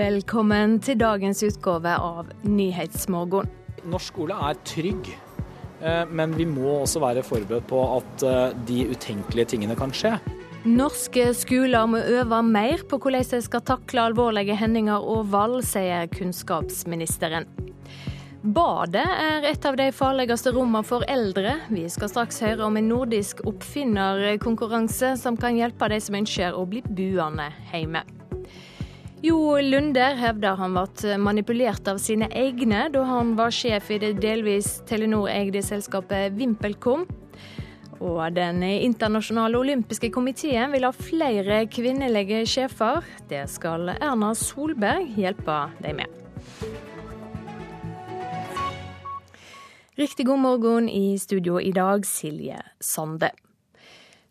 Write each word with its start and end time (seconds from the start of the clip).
Velkommen 0.00 0.78
til 0.80 0.96
dagens 0.96 1.42
utgave 1.44 1.90
av 2.00 2.30
Nyhetsmorgon. 2.48 3.48
Norsk 3.90 4.14
skole 4.14 4.36
er 4.48 4.56
trygg, 4.64 5.08
eh, 5.82 6.04
men 6.08 6.32
vi 6.38 6.46
må 6.48 6.78
også 6.86 7.02
være 7.02 7.24
forberedt 7.26 7.66
på 7.68 7.80
at 7.98 8.22
eh, 8.24 8.54
de 8.68 8.78
utenkelige 8.94 9.50
tingene 9.52 9.76
kan 9.76 9.92
skje. 9.92 10.14
Norske 10.64 11.26
skoler 11.36 11.90
må 11.90 12.00
øve 12.00 12.38
mer 12.46 12.84
på 12.88 12.96
hvordan 13.02 13.26
de 13.28 13.40
skal 13.44 13.64
takle 13.68 14.06
alvorlige 14.08 14.56
hendinger 14.56 15.04
og 15.04 15.28
valg, 15.34 15.60
sier 15.68 16.08
kunnskapsministeren. 16.14 17.48
Badet 18.40 19.04
er 19.04 19.50
et 19.50 19.68
av 19.68 19.76
de 19.76 19.90
farligste 19.92 20.54
rommene 20.56 20.86
for 20.86 21.04
eldre. 21.12 21.58
Vi 21.68 21.84
skal 21.92 22.08
straks 22.08 22.40
høre 22.46 22.64
om 22.70 22.80
en 22.80 22.88
nordisk 22.88 23.44
oppfinnerkonkurranse 23.44 25.12
som 25.20 25.36
kan 25.36 25.60
hjelpe 25.60 25.92
de 25.92 26.00
som 26.00 26.16
ønsker 26.22 26.56
å 26.56 26.64
bli 26.72 26.80
buende 26.88 27.50
hjemme. 27.74 28.06
Jo 29.20 29.58
Lunder 29.60 30.14
hevder 30.16 30.54
han 30.56 30.72
ble 30.72 31.16
manipulert 31.20 31.88
av 31.92 31.98
sine 32.00 32.30
egne 32.32 32.86
da 32.88 33.02
han 33.04 33.34
var 33.36 33.52
sjef 33.52 33.90
i 33.92 33.98
det 34.00 34.14
delvis 34.22 34.78
Telenor-eide 34.88 35.60
selskapet 35.60 36.32
VimpelCom. 36.38 37.04
Og 38.00 38.22
Den 38.32 38.62
internasjonale 38.64 39.60
olympiske 39.60 40.08
komiteen 40.14 40.72
vil 40.72 40.88
ha 40.88 40.92
flere 40.96 41.66
kvinnelige 41.68 42.46
sjefer. 42.48 43.04
Det 43.28 43.44
skal 43.52 43.92
Erna 43.98 44.32
Solberg 44.32 45.12
hjelpe 45.20 45.58
dem 45.84 46.00
med. 46.00 46.16
Riktig 50.00 50.24
god 50.30 50.40
morgen 50.40 50.88
i 50.88 51.18
studio 51.20 51.60
i 51.60 51.76
dag, 51.76 52.08
Silje 52.08 52.56
Sande. 52.80 53.34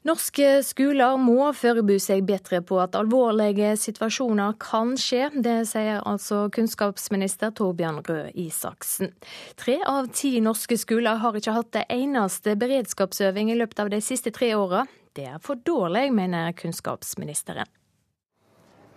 Norske 0.09 0.63
skoler 0.65 1.19
må 1.21 1.51
forberede 1.53 2.01
seg 2.01 2.23
bedre 2.25 2.63
på 2.65 2.79
at 2.81 2.95
alvorlige 2.97 3.75
situasjoner 3.77 4.55
kan 4.57 4.95
skje. 4.97 5.27
Det 5.45 5.67
sier 5.69 5.99
altså 6.01 6.47
kunnskapsminister 6.55 7.51
Torbjørn 7.53 7.99
Røe 8.07 8.31
Isaksen. 8.41 9.11
Tre 9.59 9.77
av 9.85 10.09
ti 10.15 10.39
norske 10.41 10.79
skoler 10.81 11.21
har 11.21 11.37
ikke 11.37 11.53
hatt 11.53 11.71
det 11.77 11.85
eneste 11.93 12.57
beredskapsøving 12.57 13.53
i 13.53 13.59
løpet 13.59 13.83
av 13.85 13.93
de 13.93 14.01
siste 14.01 14.33
tre 14.33 14.55
åra. 14.57 14.87
Det 15.13 15.27
er 15.29 15.37
for 15.45 15.61
dårlig, 15.61 16.07
mener 16.15 16.57
kunnskapsministeren. 16.57 17.69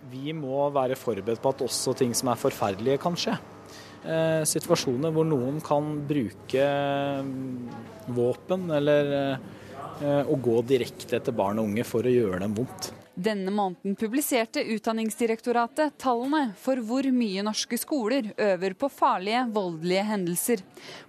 Vi 0.08 0.32
må 0.32 0.64
være 0.72 0.96
forberedt 0.96 1.42
på 1.44 1.52
at 1.52 1.66
også 1.66 1.92
ting 1.98 2.16
som 2.16 2.32
er 2.32 2.40
forferdelige, 2.40 3.02
kan 3.04 3.18
skje. 3.20 3.36
Eh, 4.02 4.42
situasjoner 4.48 5.12
hvor 5.12 5.28
noen 5.28 5.60
kan 5.62 5.92
bruke 6.08 6.70
mm, 7.26 8.14
våpen 8.16 8.72
eller 8.80 9.12
eh, 9.18 9.50
å 10.00 10.40
gå 10.42 10.56
direkte 10.66 11.18
etter 11.18 11.36
barn 11.36 11.60
og 11.60 11.70
unge 11.70 11.84
for 11.86 12.06
å 12.06 12.12
gjøre 12.12 12.42
dem 12.44 12.56
vondt. 12.56 12.92
Denne 13.14 13.52
måneden 13.52 13.92
publiserte 13.96 14.62
Utdanningsdirektoratet 14.72 15.98
tallene 16.00 16.54
for 16.56 16.80
hvor 16.80 17.04
mye 17.12 17.42
norske 17.44 17.76
skoler 17.76 18.30
øver 18.40 18.72
på 18.72 18.88
farlige, 18.88 19.42
voldelige 19.52 20.04
hendelser. 20.08 20.62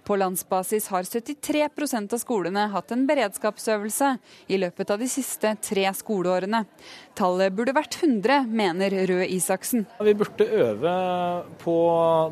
På 0.04 0.18
landsbasis 0.20 0.90
har 0.92 1.08
73% 1.08 2.12
av 2.12 2.20
skolene 2.20 2.66
hatt 2.74 2.92
en 2.92 3.06
beredskapsøvelse 3.08 4.10
i 4.52 4.60
løpet 4.60 4.92
av 4.92 5.00
de 5.00 5.08
siste 5.08 5.54
tre 5.64 5.86
skoleårene. 5.96 6.66
Tallet 7.16 7.56
burde 7.56 7.72
vært 7.72 7.96
100, 8.02 8.52
mener 8.52 9.00
Røe 9.08 9.24
Isaksen. 9.32 9.86
Vi 10.04 10.16
burde 10.18 10.44
øve 10.60 10.94
på 11.64 11.78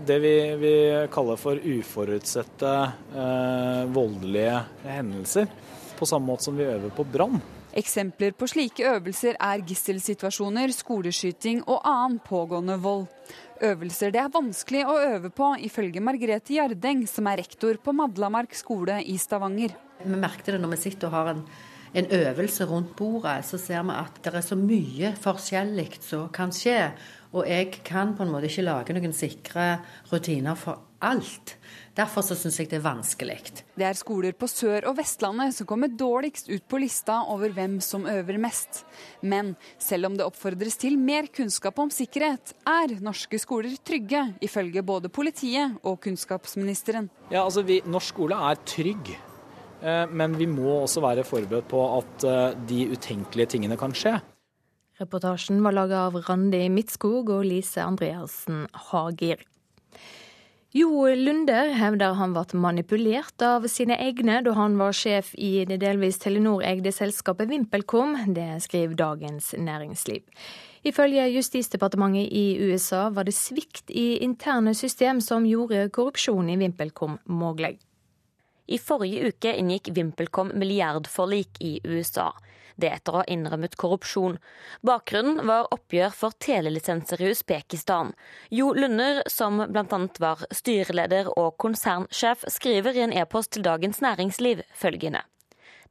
det 0.04 0.20
vi, 0.20 0.36
vi 0.60 0.76
kaller 1.14 1.40
for 1.40 1.56
uforutsette 1.56 2.78
eh, 3.16 3.84
voldelige 3.88 4.66
hendelser. 4.84 5.48
På 6.02 6.08
samme 6.10 6.32
måte 6.32 6.48
som 6.48 6.56
vi 6.58 6.66
øver 6.66 6.90
på 6.90 7.04
brann. 7.06 7.38
Eksempler 7.78 8.34
på 8.34 8.48
slike 8.50 8.82
øvelser 8.90 9.36
er 9.38 9.62
gisselsituasjoner, 9.64 10.72
skoleskyting 10.74 11.62
og 11.62 11.86
annen 11.86 12.18
pågående 12.26 12.74
vold. 12.82 13.06
Øvelser 13.62 14.10
det 14.10 14.18
er 14.24 14.32
vanskelig 14.34 14.82
å 14.90 14.96
øve 14.98 15.30
på, 15.30 15.52
ifølge 15.62 16.02
Margrethe 16.02 16.56
Jardeng, 16.58 17.04
som 17.06 17.30
er 17.30 17.38
rektor 17.44 17.78
på 17.78 17.94
Madlamark 17.94 18.56
skole 18.58 18.98
i 19.06 19.14
Stavanger. 19.14 19.76
Vi 20.02 20.18
merket 20.18 20.56
det 20.56 20.60
når 20.64 20.74
vi 20.74 20.80
sitter 20.88 21.06
og 21.06 21.14
har 21.14 21.30
en, 21.36 21.46
en 21.94 22.12
øvelse 22.18 22.66
rundt 22.66 22.96
bordet, 22.98 23.38
så 23.46 23.60
ser 23.62 23.86
vi 23.86 23.94
at 24.02 24.18
det 24.24 24.34
er 24.34 24.48
så 24.48 24.58
mye 24.58 25.14
forskjellig 25.22 25.88
som 26.02 26.26
kan 26.34 26.50
skje. 26.50 26.80
Og 27.32 27.46
jeg 27.46 27.70
kan 27.86 28.16
på 28.18 28.26
en 28.26 28.34
måte 28.34 28.50
ikke 28.50 28.66
lage 28.66 28.98
noen 28.98 29.14
sikre 29.14 29.76
rutiner 30.10 30.58
for 30.58 30.82
alt. 31.00 31.54
Derfor 31.92 32.24
så 32.24 32.32
syns 32.38 32.56
jeg 32.56 32.70
det 32.70 32.78
er 32.78 32.84
vanskelig. 32.86 33.34
Det 33.76 33.84
er 33.84 33.96
skoler 33.98 34.32
på 34.32 34.48
Sør- 34.48 34.86
og 34.88 34.96
Vestlandet 34.96 35.52
som 35.52 35.68
kommer 35.68 35.92
dårligst 35.92 36.48
ut 36.48 36.64
på 36.64 36.80
lista 36.80 37.18
over 37.28 37.52
hvem 37.52 37.78
som 37.84 38.06
øver 38.08 38.38
mest. 38.40 38.86
Men 39.20 39.52
selv 39.76 40.08
om 40.08 40.16
det 40.16 40.24
oppfordres 40.24 40.80
til 40.80 40.96
mer 40.96 41.28
kunnskap 41.28 41.82
om 41.82 41.92
sikkerhet, 41.92 42.54
er 42.64 42.96
norske 43.04 43.36
skoler 43.40 43.76
trygge, 43.84 44.24
ifølge 44.40 44.80
både 44.82 45.12
politiet 45.12 45.76
og 45.84 46.00
kunnskapsministeren. 46.06 47.10
Ja, 47.28 47.44
altså 47.44 47.60
vi, 47.66 47.82
Norsk 47.84 48.14
skole 48.14 48.40
er 48.40 48.64
trygg. 48.64 49.12
Eh, 49.82 50.08
men 50.08 50.38
vi 50.40 50.48
må 50.48 50.82
også 50.82 51.04
være 51.04 51.26
forberedt 51.28 51.68
på 51.68 51.84
at 51.98 52.24
eh, 52.24 52.58
de 52.72 52.86
utenkelige 52.94 53.58
tingene 53.58 53.76
kan 53.76 53.92
skje. 53.92 54.16
Reportasjen 55.00 55.60
var 55.64 55.74
laga 55.76 56.06
av 56.06 56.16
Randi 56.24 56.66
Midtskog 56.72 57.28
og 57.32 57.44
Lise 57.48 57.84
Andreassen 57.84 58.64
Hagir. 58.88 59.42
Jo 60.72 61.04
Lunder 61.12 61.74
hevder 61.76 62.14
han 62.16 62.32
ble 62.32 62.56
manipulert 62.56 63.42
av 63.44 63.66
sine 63.68 63.98
egne 64.00 64.38
da 64.40 64.54
han 64.56 64.78
var 64.80 64.94
sjef 64.96 65.34
i 65.36 65.66
det 65.68 65.76
delvis 65.82 66.16
Telenor-eide 66.22 66.88
selskapet 66.96 67.50
VimpelCom. 67.50 68.14
Det 68.32 68.46
skriver 68.64 68.96
Dagens 68.96 69.50
Næringsliv. 69.52 70.24
Ifølge 70.88 71.26
Justisdepartementet 71.34 72.32
i 72.32 72.56
USA 72.70 73.10
var 73.12 73.28
det 73.28 73.36
svikt 73.36 73.92
i 73.92 74.22
interne 74.24 74.72
system 74.72 75.20
som 75.20 75.44
gjorde 75.44 75.90
korrupsjon 75.92 76.48
i 76.48 76.56
VimpelCom 76.56 77.18
mulig. 77.28 77.74
I 78.64 78.80
forrige 78.80 79.28
uke 79.28 79.52
inngikk 79.52 79.92
VimpelCom 79.92 80.54
milliardforlik 80.56 81.60
i 81.60 81.74
USA 81.84 82.30
det 82.82 82.90
etter 82.98 83.14
å 83.14 83.22
ha 83.22 83.26
innrømmet 83.30 83.78
korrupsjon. 83.80 84.38
Bakgrunnen 84.86 85.42
var 85.48 85.70
oppgjør 85.74 86.14
for 86.18 86.36
telelisenser 86.42 87.22
i 87.22 87.32
Usbekistan. 87.32 88.12
Jo 88.50 88.72
Lunder, 88.76 89.22
som 89.30 89.62
bl.a. 89.64 90.00
var 90.22 90.46
styreleder 90.50 91.32
og 91.38 91.56
konsernsjef, 91.62 92.46
skriver 92.50 92.98
i 92.98 93.06
en 93.06 93.14
e-post 93.24 93.54
til 93.56 93.66
Dagens 93.66 94.02
Næringsliv 94.04 94.64
følgende. 94.74 95.24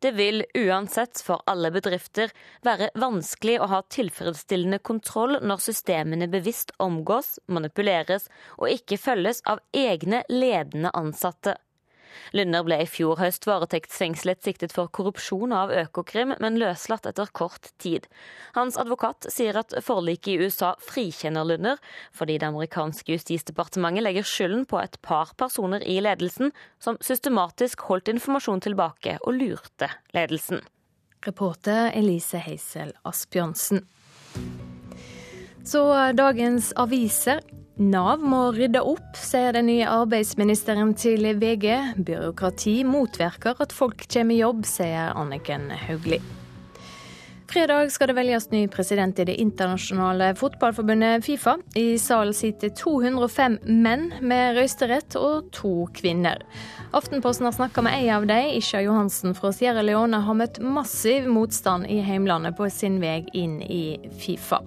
Det 0.02 0.12
vil 0.18 0.42
uansett 0.58 1.20
for 1.22 1.44
alle 1.46 1.70
bedrifter 1.74 2.32
være 2.66 2.88
vanskelig 2.98 3.60
å 3.62 3.68
ha 3.70 3.82
tilfredsstillende 3.86 4.80
kontroll 4.82 5.38
når 5.46 5.62
systemene 5.62 6.26
bevisst 6.32 6.74
omgås, 6.82 7.36
manipuleres 7.46 8.26
og 8.58 8.72
ikke 8.74 8.98
følges 8.98 9.44
av 9.46 9.62
egne 9.78 10.24
ledende 10.34 10.90
ansatte. 10.98 11.54
Lunder 12.36 12.66
ble 12.68 12.82
i 12.84 12.90
fjor 12.90 13.20
høst 13.22 13.48
varetektsfengslet 13.50 14.44
siktet 14.46 14.76
for 14.76 14.92
korrupsjon 14.94 15.54
av 15.56 15.74
Økokrim, 15.84 16.36
men 16.44 16.60
løslatt 16.62 17.08
etter 17.10 17.32
kort 17.36 17.72
tid. 17.82 18.08
Hans 18.58 18.80
advokat 18.82 19.30
sier 19.34 19.60
at 19.62 19.76
forliket 19.86 20.34
i 20.34 20.48
USA 20.48 20.74
frikjenner 20.84 21.48
Lunder, 21.48 21.80
fordi 22.16 22.38
det 22.42 22.50
amerikanske 22.50 23.16
justisdepartementet 23.16 24.06
legger 24.06 24.28
skylden 24.28 24.68
på 24.70 24.82
et 24.82 25.00
par 25.06 25.34
personer 25.40 25.84
i 25.88 26.00
ledelsen 26.04 26.54
som 26.82 27.00
systematisk 27.04 27.88
holdt 27.90 28.12
informasjon 28.14 28.64
tilbake 28.68 29.18
og 29.26 29.38
lurte 29.40 29.92
ledelsen. 30.16 30.62
Reporter 31.22 31.92
Elise 31.94 32.40
Heisel 32.42 32.96
Asbjørnsen. 33.06 33.84
Så 35.64 35.82
dagens 36.18 36.72
aviser. 36.82 37.44
Nav 37.82 38.22
må 38.22 38.52
rydde 38.54 38.78
opp, 38.86 39.16
sier 39.18 39.56
den 39.56 39.66
nye 39.66 39.88
arbeidsministeren 39.90 40.92
til 40.94 41.26
VG. 41.42 41.96
Byråkrati 41.98 42.76
motvirker 42.86 43.58
at 43.64 43.72
folk 43.74 44.04
kommer 44.06 44.36
i 44.36 44.42
jobb, 44.44 44.68
sier 44.70 45.16
Anniken 45.18 45.72
Hauglie. 45.88 46.22
Fredag 47.50 47.90
skal 47.92 48.12
det 48.12 48.16
velges 48.20 48.46
ny 48.52 48.62
president 48.72 49.18
i 49.20 49.26
det 49.28 49.34
internasjonale 49.42 50.30
fotballforbundet 50.38 51.26
Fifa. 51.26 51.56
I 51.76 51.98
salen 52.00 52.38
sitter 52.38 52.70
205 52.78 53.58
menn 53.66 54.12
med 54.22 54.60
røysterett 54.60 55.18
og 55.20 55.50
to 55.56 55.88
kvinner. 55.98 56.46
Aftenposten 56.96 57.50
har 57.50 57.56
snakka 57.58 57.82
med 57.88 57.98
ei 57.98 58.12
av 58.14 58.30
dem. 58.30 58.52
Isha 58.62 58.84
Johansen 58.86 59.34
fra 59.36 59.50
Sierra 59.58 59.82
Leone 59.82 60.22
har 60.22 60.38
møtt 60.38 60.62
massiv 60.62 61.26
motstand 61.28 61.90
i 61.90 61.98
heimlandet 62.06 62.56
på 62.62 62.70
sin 62.70 63.02
vei 63.02 63.24
inn 63.34 63.58
i 63.66 63.98
Fifa. 64.22 64.62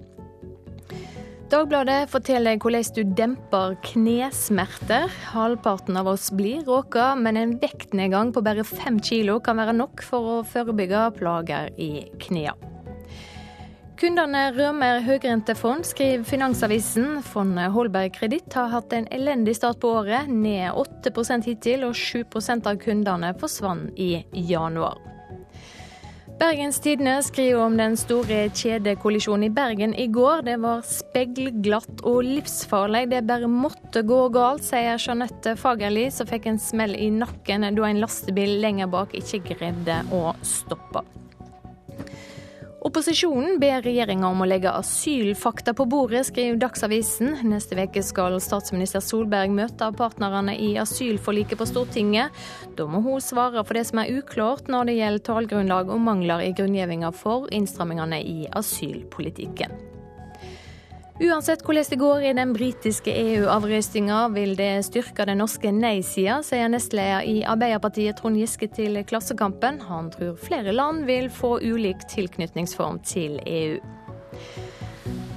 Dagbladet 1.55 2.09
forteller 2.11 2.57
hvordan 2.59 2.89
du 2.97 3.11
demper 3.15 3.77
knesmerter. 3.85 5.05
Halvparten 5.31 5.95
av 5.95 6.09
oss 6.11 6.25
blir 6.35 6.65
råka, 6.67 7.13
men 7.15 7.39
en 7.39 7.53
vektnedgang 7.61 8.33
på 8.35 8.43
bare 8.43 8.65
fem 8.67 8.97
kilo 8.99 9.37
kan 9.39 9.61
være 9.61 9.77
nok 9.77 10.03
for 10.03 10.33
å 10.33 10.35
forebygge 10.43 11.05
plager 11.15 11.71
i 11.79 12.09
knærne. 12.25 12.73
Kundene 13.95 14.49
rømmer 14.51 14.99
høyrentefond, 15.05 15.87
skriver 15.87 16.27
Finansavisen. 16.27 17.21
Fondet 17.23 17.71
Holberg 17.71 18.17
Kreditt 18.19 18.51
har 18.59 18.73
hatt 18.75 18.91
en 18.91 19.07
elendig 19.15 19.55
start 19.55 19.79
på 19.79 19.95
året, 20.01 20.27
ned 20.27 20.75
8% 20.75 21.47
hittil, 21.47 21.87
og 21.87 21.95
7% 21.95 22.67
av 22.67 22.83
kundene 22.83 23.31
forsvant 23.39 23.95
i 23.95 24.25
januar. 24.51 24.99
Bergens 26.35 26.79
Tidende 26.83 27.23
skriver 27.23 27.61
om 27.63 27.77
den 27.79 27.93
store 27.95 28.49
kjedekollisjonen 28.51 29.47
i 29.47 29.53
Bergen 29.55 29.93
i 29.95 30.09
går. 30.11 30.41
Det 30.43 30.57
var 30.59 30.81
speilglatt 30.83 32.03
og 32.03 32.25
livsfarlig. 32.27 33.05
Det 33.13 33.21
bare 33.29 33.47
måtte 33.47 34.03
gå 34.03 34.17
galt, 34.35 34.65
sier 34.67 34.99
Jeanette 34.99 35.55
Fagerli, 35.55 36.09
som 36.11 36.27
fikk 36.27 36.49
en 36.51 36.59
smell 36.59 36.97
i 36.99 37.07
nakken 37.13 37.63
da 37.77 37.87
en 37.87 38.03
lastebil 38.03 38.57
lenger 38.59 38.91
bak 38.91 39.15
ikke 39.15 39.45
greide 39.53 40.01
å 40.11 40.35
stoppe. 40.43 41.05
Opposisjonen 42.85 43.55
ber 43.57 43.81
regjeringa 43.81 44.27
om 44.29 44.43
å 44.43 44.45
legge 44.45 44.69
asylfakta 44.69 45.73
på 45.73 45.87
bordet, 45.89 46.27
skriver 46.27 46.59
Dagsavisen. 46.61 47.31
Neste 47.49 47.79
uke 47.79 48.03
skal 48.05 48.37
statsminister 48.37 49.01
Solberg 49.01 49.49
møte 49.57 49.87
partnerne 49.97 50.53
i 50.53 50.75
asylforliket 50.77 51.57
på 51.57 51.65
Stortinget. 51.65 52.37
Da 52.77 52.85
må 52.85 53.01
hun 53.01 53.25
svare 53.25 53.65
for 53.65 53.73
det 53.73 53.87
som 53.89 54.03
er 54.03 54.13
uklart 54.19 54.69
når 54.69 54.91
det 54.91 54.97
gjelder 54.99 55.25
tallgrunnlag 55.31 55.89
og 55.89 56.05
mangler 56.05 56.45
i 56.45 56.53
grunngjevinga 56.53 57.09
for 57.17 57.49
innstrammingene 57.49 58.21
i 58.21 58.45
asylpolitikken. 58.53 59.94
Uansett 61.15 61.61
hvordan 61.63 61.85
det 61.89 61.95
går 61.95 62.23
i 62.27 62.31
den 62.35 62.49
britiske 62.51 63.11
EU-avrøstinga, 63.15 64.17
vil 64.35 64.51
det 64.59 64.83
styrke 64.83 65.23
den 65.29 65.39
norske 65.39 65.71
nei-sida, 65.71 66.41
sier 66.43 66.67
nestleder 66.67 67.23
i 67.23 67.37
Arbeiderpartiet 67.47 68.19
Trond 68.19 68.35
Giske 68.35 68.67
til 68.75 68.99
Klassekampen. 69.07 69.79
Han 69.87 70.09
tror 70.11 70.33
flere 70.35 70.73
land 70.75 71.05
vil 71.07 71.29
få 71.31 71.53
ulik 71.63 72.03
tilknytningsform 72.11 72.99
til 73.07 73.37
EU. 73.47 73.77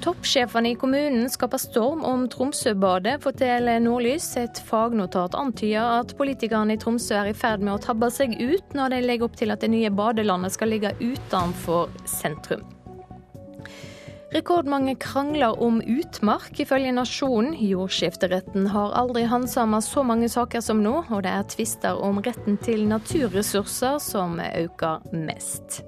Toppsjefene 0.03 0.73
i 0.73 0.79
kommunen 0.79 1.31
skaper 1.31 1.61
storm 1.63 2.03
om 2.07 2.25
Tromsøbadet, 2.33 3.21
forteller 3.23 3.79
Nordlys. 3.83 4.33
Et 4.41 4.63
fagnotat 4.67 5.37
antyder 5.39 6.01
at 6.01 6.17
politikerne 6.19 6.75
i 6.75 6.81
Tromsø 6.83 7.21
er 7.21 7.31
i 7.31 7.37
ferd 7.39 7.63
med 7.63 7.77
å 7.77 7.85
tabbe 7.87 8.11
seg 8.15 8.35
ut 8.35 8.75
når 8.75 8.97
de 8.97 9.01
legger 9.07 9.31
opp 9.31 9.39
til 9.39 9.55
at 9.55 9.63
det 9.63 9.71
nye 9.71 9.95
badelandet 9.95 10.59
skal 10.59 10.75
ligge 10.75 10.97
utenfor 10.99 11.87
sentrum. 12.19 12.67
Rekordmange 14.29 14.93
krangler 15.01 15.57
om 15.63 15.81
utmark, 15.81 16.61
ifølge 16.61 16.93
Nasjonen. 16.93 17.55
Jordskifteretten 17.65 18.67
har 18.75 18.93
aldri 19.01 19.23
handsama 19.25 19.81
så 19.81 20.05
mange 20.05 20.29
saker 20.29 20.61
som 20.61 20.83
nå, 20.85 20.99
og 21.09 21.23
det 21.25 21.33
er 21.33 21.47
tvister 21.49 21.97
om 22.05 22.21
retten 22.21 22.59
til 22.61 22.85
naturressurser 22.91 23.97
som 24.05 24.37
øker 24.41 25.09
mest. 25.17 25.81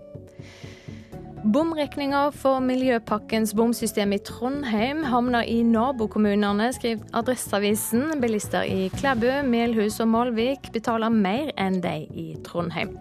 Bomregninga 1.41 2.31
for 2.37 2.61
Miljøpakkens 2.65 3.55
bomsystem 3.57 4.13
i 4.13 4.19
Trondheim 4.25 5.05
havner 5.09 5.45
i 5.45 5.63
nabokommunene, 5.65 6.73
skriver 6.77 7.05
Adresseavisen. 7.17 8.21
Bilister 8.21 8.65
i 8.65 8.91
Klæbu, 8.97 9.31
Melhus 9.49 10.01
og 10.01 10.09
Malvik 10.13 10.73
betaler 10.73 11.13
mer 11.13 11.53
enn 11.61 11.81
de 11.85 11.97
i 12.09 12.29
Trondheim. 12.45 12.97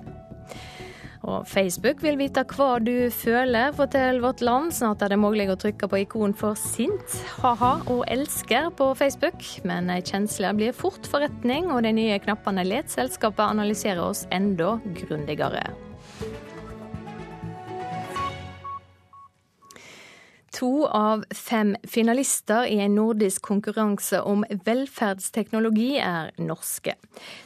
Og 1.27 1.43
Facebook 1.49 1.99
vil 2.03 2.15
vite 2.19 2.45
hva 2.47 2.77
du 2.83 3.09
føler, 3.11 3.73
Fortell 3.75 4.21
Vårt 4.23 4.43
Land. 4.45 4.71
Snart 4.75 5.03
er 5.03 5.11
det 5.13 5.19
mulig 5.19 5.49
å 5.51 5.57
trykke 5.59 5.89
på 5.91 5.99
ikon 6.05 6.35
for 6.37 6.55
sint, 6.59 7.17
ha-ha 7.43 7.73
og 7.91 8.05
elsker 8.07 8.71
på 8.79 8.93
Facebook. 8.99 9.43
Men 9.67 9.91
kjensler 9.99 10.55
blir 10.55 10.75
fort 10.75 11.09
forretning, 11.11 11.73
og 11.73 11.83
de 11.83 11.93
nye 11.99 12.21
knappene 12.23 12.63
let 12.67 12.93
selskapet 12.93 13.45
analysere 13.49 14.03
oss 14.05 14.25
enda 14.31 14.77
grundigere. 15.03 15.67
To 20.59 20.87
av 20.91 21.23
fem 21.31 21.75
finalister 21.87 22.65
i 22.67 22.81
en 22.83 22.97
nordisk 22.97 23.45
konkurranse 23.47 24.19
om 24.27 24.41
velferdsteknologi 24.65 25.93
er 26.03 26.33
norske. 26.43 26.97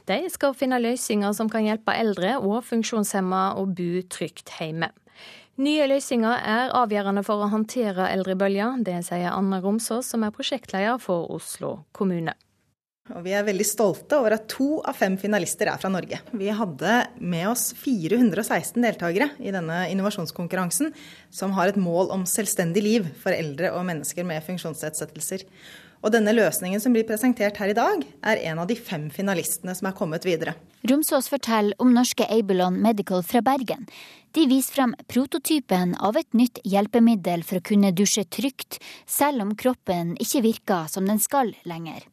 De 0.09 0.17
skal 0.33 0.55
finne 0.57 0.81
løsninger 0.81 1.35
som 1.37 1.51
kan 1.51 1.67
hjelpe 1.67 1.93
eldre 1.93 2.39
og 2.41 2.63
funksjonshemma 2.65 3.43
å 3.61 3.67
bo 3.69 4.01
trygt 4.09 4.55
hjemme. 4.57 4.89
Nye 5.61 5.85
løsninger 5.85 6.39
er 6.49 6.73
avgjørende 6.73 7.21
for 7.27 7.43
å 7.45 7.51
håndtere 7.51 8.07
eldrebølga. 8.15 8.71
Det 8.81 8.97
sier 9.05 9.29
Anne 9.29 9.61
Romsås, 9.61 10.09
som 10.09 10.25
er 10.25 10.33
prosjektleder 10.33 10.97
for 10.97 11.29
Oslo 11.35 11.83
kommune. 11.93 12.33
Og 13.11 13.25
vi 13.25 13.33
er 13.35 13.43
veldig 13.43 13.65
stolte 13.67 14.15
over 14.15 14.37
at 14.37 14.45
to 14.47 14.77
av 14.87 14.95
fem 14.95 15.17
finalister 15.19 15.67
er 15.67 15.79
fra 15.81 15.89
Norge. 15.91 16.21
Vi 16.31 16.47
hadde 16.55 16.91
med 17.19 17.49
oss 17.49 17.73
416 17.75 18.77
deltakere 18.79 19.27
i 19.43 19.51
denne 19.51 19.81
innovasjonskonkurransen, 19.91 20.93
som 21.27 21.51
har 21.57 21.67
et 21.67 21.79
mål 21.79 22.13
om 22.15 22.23
selvstendig 22.23 22.83
liv 22.85 23.09
for 23.19 23.35
eldre 23.35 23.73
og 23.75 23.83
mennesker 23.89 24.23
med 24.23 24.45
funksjonsnedsettelser. 24.47 25.43
Og 25.99 26.15
denne 26.15 26.31
løsningen 26.31 26.79
som 26.79 26.95
blir 26.95 27.03
presentert 27.07 27.59
her 27.59 27.73
i 27.73 27.75
dag, 27.75 28.07
er 28.23 28.39
en 28.47 28.63
av 28.63 28.71
de 28.71 28.79
fem 28.79 29.09
finalistene 29.11 29.75
som 29.75 29.91
er 29.91 29.99
kommet 29.99 30.23
videre. 30.27 30.55
Romsås 30.87 31.27
forteller 31.31 31.75
om 31.83 31.91
norske 31.95 32.23
Abelon 32.31 32.79
Medical 32.83 33.23
fra 33.27 33.43
Bergen. 33.43 33.83
De 34.33 34.47
viser 34.49 34.73
frem 34.73 34.95
prototypen 35.07 35.91
av 36.01 36.17
et 36.17 36.33
nytt 36.33 36.57
hjelpemiddel 36.65 37.43
for 37.45 37.59
å 37.59 37.65
kunne 37.69 37.91
dusje 37.93 38.23
trygt, 38.33 38.79
selv 39.05 39.43
om 39.43 39.51
kroppen 39.53 40.15
ikke 40.23 40.41
virker 40.41 40.87
som 40.89 41.05
den 41.05 41.21
skal 41.21 41.51
lenger. 41.69 42.07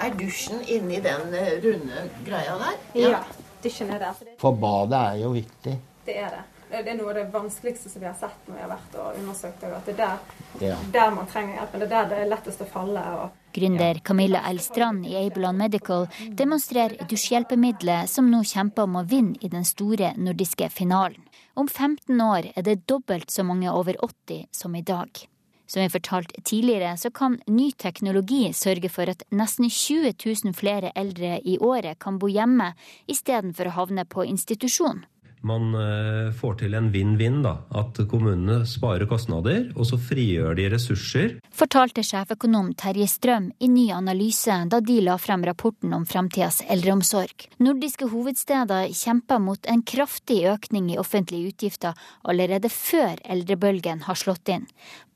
Er 0.00 0.14
dusjen 0.16 0.62
inni 0.64 1.02
den 1.04 1.34
eh, 1.36 1.58
runde 1.60 2.06
greia 2.24 2.54
der? 2.62 2.78
Ja, 2.96 3.20
dusjen 3.60 3.92
er 3.92 4.00
der. 4.06 4.22
For 4.40 4.56
badet 4.56 5.02
er 5.10 5.20
jo 5.26 5.34
viktig. 5.36 5.76
Det 6.08 6.16
er 6.16 6.38
det. 6.38 6.46
Det 6.70 6.80
er 6.80 6.96
noe 6.96 7.12
av 7.12 7.20
det 7.20 7.26
vanskeligste 7.32 7.92
som 7.92 8.00
vi 8.00 8.08
har 8.08 8.16
sett 8.16 8.48
når 8.48 8.56
vi 8.56 8.64
har 8.64 8.72
vært 8.72 8.96
og 9.00 9.20
undersøkt 9.20 9.62
At 9.68 9.86
det 9.88 9.94
er 9.94 10.00
der, 10.00 10.42
ja. 10.70 10.80
der 10.96 11.14
man 11.16 11.28
trenger 11.28 11.60
hjelpen. 11.60 11.84
Det 11.84 11.88
er 11.88 11.94
der 11.94 12.10
det 12.10 12.24
er 12.24 12.32
lettest 12.32 12.64
å 12.64 12.72
falle. 12.72 13.04
Og, 13.20 13.38
Gründer 13.56 14.00
Camilla 14.04 14.40
L. 14.48 14.60
Strand 14.64 15.04
i 15.08 15.16
Abeland 15.20 15.60
Medical 15.60 16.08
demonstrerer 16.32 17.08
dusjhjelpemiddelet 17.12 18.08
som 18.08 18.28
nå 18.32 18.40
kjemper 18.44 18.88
om 18.88 19.00
å 19.00 19.06
vinne 19.08 19.36
i 19.40 19.52
den 19.52 19.68
store 19.68 20.14
nordiske 20.16 20.72
finalen. 20.72 21.27
Om 21.58 21.66
15 21.68 22.20
år 22.22 22.52
er 22.54 22.62
det 22.62 22.84
dobbelt 22.86 23.32
så 23.34 23.42
mange 23.42 23.72
over 23.74 23.96
80 24.04 24.44
som 24.54 24.76
i 24.78 24.82
dag. 24.82 25.10
Som 25.66 25.82
vi 25.82 25.90
fortalte 25.90 26.40
tidligere, 26.46 26.92
så 26.96 27.10
kan 27.10 27.40
ny 27.50 27.72
teknologi 27.74 28.52
sørge 28.54 28.88
for 28.88 29.10
at 29.10 29.24
nesten 29.34 29.66
20 29.66 30.14
000 30.44 30.54
flere 30.54 30.92
eldre 30.94 31.40
i 31.42 31.58
året 31.58 31.98
kan 31.98 32.20
bo 32.22 32.30
hjemme 32.30 32.70
istedenfor 33.10 33.68
å 33.68 33.74
havne 33.80 34.06
på 34.06 34.24
institusjon 34.24 35.02
man 35.48 35.72
eh, 35.74 36.28
får 36.36 36.58
til 36.62 36.76
en 36.78 36.90
vinn-vinn. 36.92 37.40
da, 37.44 37.56
At 37.74 37.98
kommunene 38.10 38.60
sparer 38.68 39.08
kostnader, 39.10 39.70
og 39.74 39.88
så 39.88 39.98
frigjør 40.00 40.56
de 40.58 40.68
ressurser. 40.72 41.36
Fortalte 41.54 42.04
sjeføkonom 42.06 42.74
Terje 42.78 43.08
Strøm 43.10 43.50
i 43.58 43.70
ny 43.72 43.88
analyse 43.94 44.54
da 44.70 44.80
de 44.84 45.00
la 45.04 45.16
frem 45.18 45.44
rapporten 45.48 45.94
om 45.96 46.06
framtidas 46.08 46.60
eldreomsorg. 46.68 47.48
Nordiske 47.64 48.10
hovedsteder 48.12 48.92
kjemper 48.94 49.42
mot 49.42 49.66
en 49.70 49.82
kraftig 49.82 50.42
økning 50.52 50.92
i 50.92 50.98
offentlige 51.00 51.52
utgifter 51.52 51.98
allerede 52.22 52.70
før 52.72 53.18
eldrebølgen 53.24 54.04
har 54.06 54.18
slått 54.18 54.52
inn. 54.52 54.68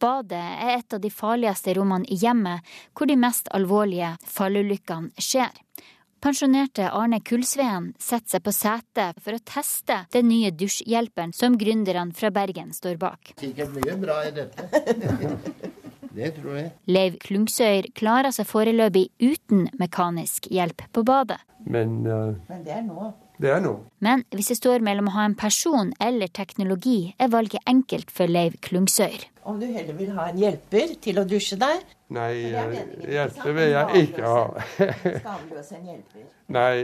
Badet 0.02 0.42
er 0.42 0.78
et 0.78 0.94
av 0.96 1.02
de 1.02 1.10
farligste 1.14 1.76
rommene 1.78 2.08
i 2.10 2.18
hjemmet 2.18 2.66
hvor 2.96 3.10
de 3.10 3.18
mest 3.20 3.50
alvorlige 3.54 4.16
fallulykkene 4.26 5.12
skjer. 5.20 5.52
Pensjonerte 6.22 6.84
Arne 6.94 7.18
Kullsveen 7.20 7.88
setter 7.98 8.36
seg 8.36 8.42
på 8.46 8.52
setet 8.54 9.16
for 9.24 9.34
å 9.34 9.40
teste 9.42 9.96
den 10.14 10.28
nye 10.30 10.52
dusjhjelperen 10.54 11.32
som 11.34 11.56
gründerne 11.58 12.14
fra 12.14 12.30
Bergen 12.30 12.70
står 12.76 13.00
bak. 13.00 13.32
Sikkert 13.42 13.72
mye 13.74 13.96
bra 13.98 14.20
i 14.28 14.30
dette. 14.36 14.68
Det 16.12 16.28
tror 16.36 16.58
jeg. 16.60 16.70
Leiv 16.92 17.16
Klungsøyr 17.24 17.88
klarer 17.98 18.30
seg 18.36 18.46
foreløpig 18.46 19.06
uten 19.18 19.64
mekanisk 19.80 20.46
hjelp 20.52 20.84
på 20.92 21.02
badet. 21.08 21.40
Men, 21.64 22.02
uh, 22.06 22.36
Men 22.52 22.62
det 22.66 22.76
er 22.76 22.82
nå. 22.86 23.08
Det 23.42 23.50
er 23.50 23.62
noe. 23.62 23.80
Men 24.04 24.22
hvis 24.30 24.52
det 24.52 24.58
står 24.60 24.84
mellom 24.86 25.08
å 25.10 25.14
ha 25.16 25.24
en 25.26 25.34
person 25.38 25.90
eller 26.02 26.30
teknologi, 26.30 27.14
er 27.18 27.32
valget 27.32 27.64
enkelt 27.66 28.12
for 28.14 28.30
Leiv 28.30 28.54
Klungsøyr. 28.62 29.24
Om 29.42 29.58
du 29.58 29.66
heller 29.66 29.96
vil 29.98 30.12
ha 30.14 30.28
en 30.30 30.38
hjelper 30.38 30.92
til 31.02 31.18
å 31.18 31.24
dusje 31.26 31.58
der? 31.58 31.80
Nei, 32.14 32.30
hjelper 33.10 33.56
vil 33.56 33.72
jeg 33.72 34.04
ikke 34.06 34.30
ha. 34.30 34.44
Skadløs 34.78 35.72
en 35.74 35.90
hjelper? 35.90 36.28
Nei, 36.54 36.76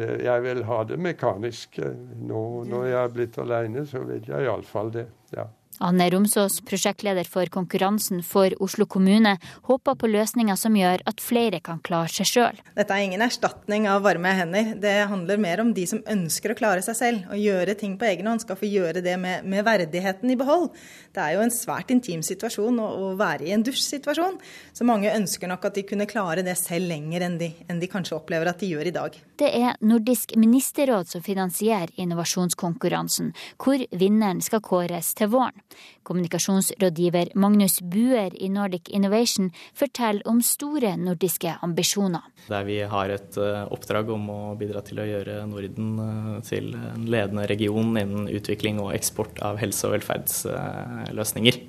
det, 0.00 0.10
jeg 0.24 0.44
vil 0.48 0.64
ha 0.66 0.80
det 0.90 0.98
mekanisk. 0.98 1.78
Nå 2.26 2.42
når 2.66 2.90
jeg 2.90 3.00
er 3.04 3.14
blitt 3.14 3.38
aleine, 3.44 3.86
så 3.86 4.02
vil 4.08 4.26
jeg 4.26 4.48
iallfall 4.48 4.90
det. 4.98 5.06
ja. 5.36 5.46
Anne 5.80 6.10
Romsås, 6.12 6.58
prosjektleder 6.60 7.24
for 7.24 7.48
konkurransen 7.48 8.20
for 8.22 8.52
Oslo 8.60 8.84
kommune, 8.86 9.38
håper 9.64 9.94
på 9.96 10.10
løsninger 10.12 10.58
som 10.60 10.74
gjør 10.76 11.00
at 11.08 11.22
flere 11.24 11.62
kan 11.64 11.78
klare 11.80 12.10
seg 12.12 12.28
sjøl. 12.28 12.58
Dette 12.76 12.92
er 12.92 13.06
ingen 13.06 13.24
erstatning 13.24 13.86
av 13.88 14.02
varme 14.04 14.34
hender. 14.36 14.74
Det 14.76 14.92
handler 15.08 15.40
mer 15.40 15.62
om 15.64 15.70
de 15.72 15.86
som 15.88 16.02
ønsker 16.04 16.52
å 16.52 16.58
klare 16.58 16.84
seg 16.84 16.98
selv 16.98 17.32
og 17.32 17.40
gjøre 17.40 17.78
ting 17.80 17.94
på 17.96 18.10
egen 18.10 18.28
hånd, 18.28 18.44
skal 18.44 18.58
få 18.60 18.68
gjøre 18.68 19.00
det 19.04 19.16
med, 19.22 19.48
med 19.48 19.64
verdigheten 19.64 20.34
i 20.34 20.36
behold. 20.36 20.68
Det 21.16 21.24
er 21.24 21.38
jo 21.38 21.46
en 21.46 21.54
svært 21.54 21.94
intim 21.96 22.20
situasjon 22.28 22.76
å, 22.76 22.90
å 23.08 23.10
være 23.16 23.48
i 23.48 23.54
en 23.56 23.64
dusjsituasjon, 23.64 24.36
så 24.76 24.88
mange 24.88 25.16
ønsker 25.16 25.48
nok 25.48 25.64
at 25.70 25.80
de 25.80 25.86
kunne 25.88 26.08
klare 26.10 26.44
det 26.44 26.58
selv 26.60 26.92
lenger 26.92 27.24
enn 27.24 27.40
de, 27.40 27.50
enn 27.72 27.80
de 27.80 27.88
kanskje 27.88 28.18
opplever 28.18 28.52
at 28.52 28.60
de 28.60 28.68
gjør 28.74 28.92
i 28.92 28.94
dag. 29.00 29.16
Det 29.40 29.48
er 29.48 29.80
Nordisk 29.80 30.36
ministerråd 30.36 31.08
som 31.08 31.24
finansierer 31.24 31.96
innovasjonskonkurransen, 31.96 33.32
hvor 33.56 33.80
vinneren 33.96 34.44
skal 34.44 34.60
kåres 34.60 35.14
til 35.16 35.32
våren. 35.32 35.56
Kommunikasjonsrådgiver 36.02 37.32
Magnus 37.34 37.80
Buer 37.80 38.34
i 38.34 38.48
Nordic 38.52 38.88
Innovation 38.88 39.50
forteller 39.76 40.26
om 40.28 40.40
store 40.42 40.94
nordiske 41.00 41.56
ambisjoner. 41.62 42.24
Der 42.48 42.64
vi 42.68 42.80
har 42.92 43.12
et 43.14 43.36
eh, 43.40 43.64
oppdrag 43.72 44.10
om 44.14 44.30
å 44.32 44.38
bidra 44.60 44.82
til 44.86 45.02
å 45.02 45.08
gjøre 45.08 45.42
Norden 45.50 45.90
eh, 46.04 46.38
til 46.46 46.72
en 46.74 47.04
ledende 47.10 47.46
region 47.50 47.92
innen 48.00 48.30
utvikling 48.30 48.80
og 48.82 48.94
eksport 48.96 49.42
av 49.44 49.60
helse- 49.62 49.88
og 49.88 49.98
velferdsløsninger. 49.98 51.60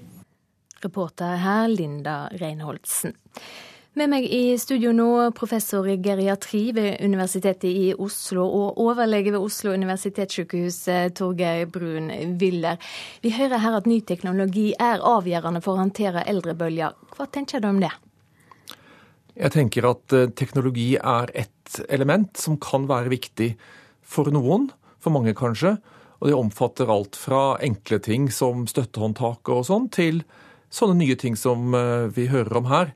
Reporter 0.81 1.38
her 1.38 1.67
Linda 1.70 2.24
Reinholdsen. 2.41 3.13
Med 4.00 4.07
meg 4.07 4.24
i 4.24 4.53
studio 4.55 4.93
nå, 4.95 5.05
professor 5.36 5.83
i 5.91 5.98
geriatri 6.00 6.69
ved 6.71 7.01
Universitetet 7.03 7.65
i 7.67 7.89
Oslo 7.91 8.45
og 8.45 8.77
overlege 8.79 9.33
ved 9.33 9.43
Oslo 9.43 9.74
universitetssykehus, 9.75 10.77
Torgeir 11.19 11.67
Brun 11.67 12.07
Willer. 12.39 12.79
Vi 13.19 13.33
hører 13.36 13.60
her 13.60 13.75
at 13.81 13.89
ny 13.91 13.98
teknologi 14.07 14.69
er 14.79 15.03
avgjørende 15.03 15.60
for 15.60 15.75
å 15.75 15.83
håndtere 15.83 16.24
eldrebølger. 16.24 16.95
Hva 17.17 17.27
tenker 17.36 17.60
du 17.60 17.67
om 17.67 17.83
det? 17.83 17.91
Jeg 19.36 19.51
tenker 19.57 19.91
at 19.91 20.15
eh, 20.15 20.31
teknologi 20.39 20.93
er 20.95 21.36
et 21.43 21.83
element 21.91 22.31
som 22.39 22.55
kan 22.63 22.88
være 22.88 23.12
viktig 23.12 23.51
for 24.00 24.31
noen, 24.31 24.71
for 25.03 25.12
mange 25.12 25.36
kanskje. 25.36 25.75
Og 26.24 26.31
det 26.31 26.39
omfatter 26.39 26.95
alt 26.95 27.19
fra 27.19 27.57
enkle 27.60 28.00
ting 28.00 28.31
som 28.31 28.69
støttehåndtak 28.71 29.51
og 29.51 29.65
sånn, 29.67 29.91
til 29.91 30.24
sånne 30.71 31.01
nye 31.03 31.19
ting 31.19 31.36
som 31.36 31.75
eh, 31.75 32.07
vi 32.07 32.31
hører 32.31 32.63
om 32.63 32.71
her. 32.71 32.95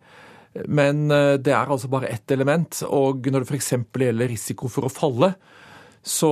Men 0.63 1.09
eh, 1.11 1.35
det 1.41 1.53
er 1.53 1.71
altså 1.71 1.89
bare 1.91 2.11
ett 2.13 2.31
element. 2.31 2.81
Og 2.87 3.27
når 3.27 3.43
det 3.43 3.51
f.eks. 3.51 3.73
gjelder 3.91 4.31
risiko 4.31 4.71
for 4.71 4.87
å 4.87 4.93
falle, 4.93 5.33
så 6.05 6.29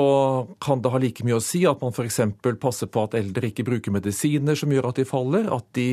kan 0.62 0.84
det 0.84 0.92
ha 0.94 1.00
like 1.02 1.26
mye 1.26 1.40
å 1.40 1.44
si 1.44 1.64
at 1.66 1.82
man 1.82 1.96
f.eks. 1.96 2.22
passer 2.62 2.92
på 2.94 3.08
at 3.08 3.18
eldre 3.18 3.50
ikke 3.50 3.66
bruker 3.68 3.96
medisiner 3.96 4.58
som 4.60 4.72
gjør 4.72 4.92
at 4.92 5.02
de 5.02 5.08
faller, 5.10 5.50
at 5.50 5.66
de 5.74 5.88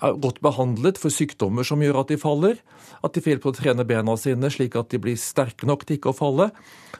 er 0.00 0.20
godt 0.20 0.40
behandlet 0.44 1.00
for 1.00 1.12
sykdommer 1.12 1.64
som 1.66 1.80
gjør 1.80 2.02
at 2.02 2.12
de 2.12 2.20
faller, 2.20 2.60
at 3.00 3.16
de 3.16 3.22
får 3.24 3.34
hjelp 3.34 3.46
til 3.46 3.52
å 3.52 3.56
trene 3.56 3.88
bena 3.88 4.16
sine 4.20 4.52
slik 4.52 4.76
at 4.80 4.92
de 4.92 5.00
blir 5.00 5.16
sterke 5.20 5.68
nok 5.68 5.86
til 5.88 5.98
ikke 5.98 6.12
å 6.12 6.16
falle. 6.16 6.50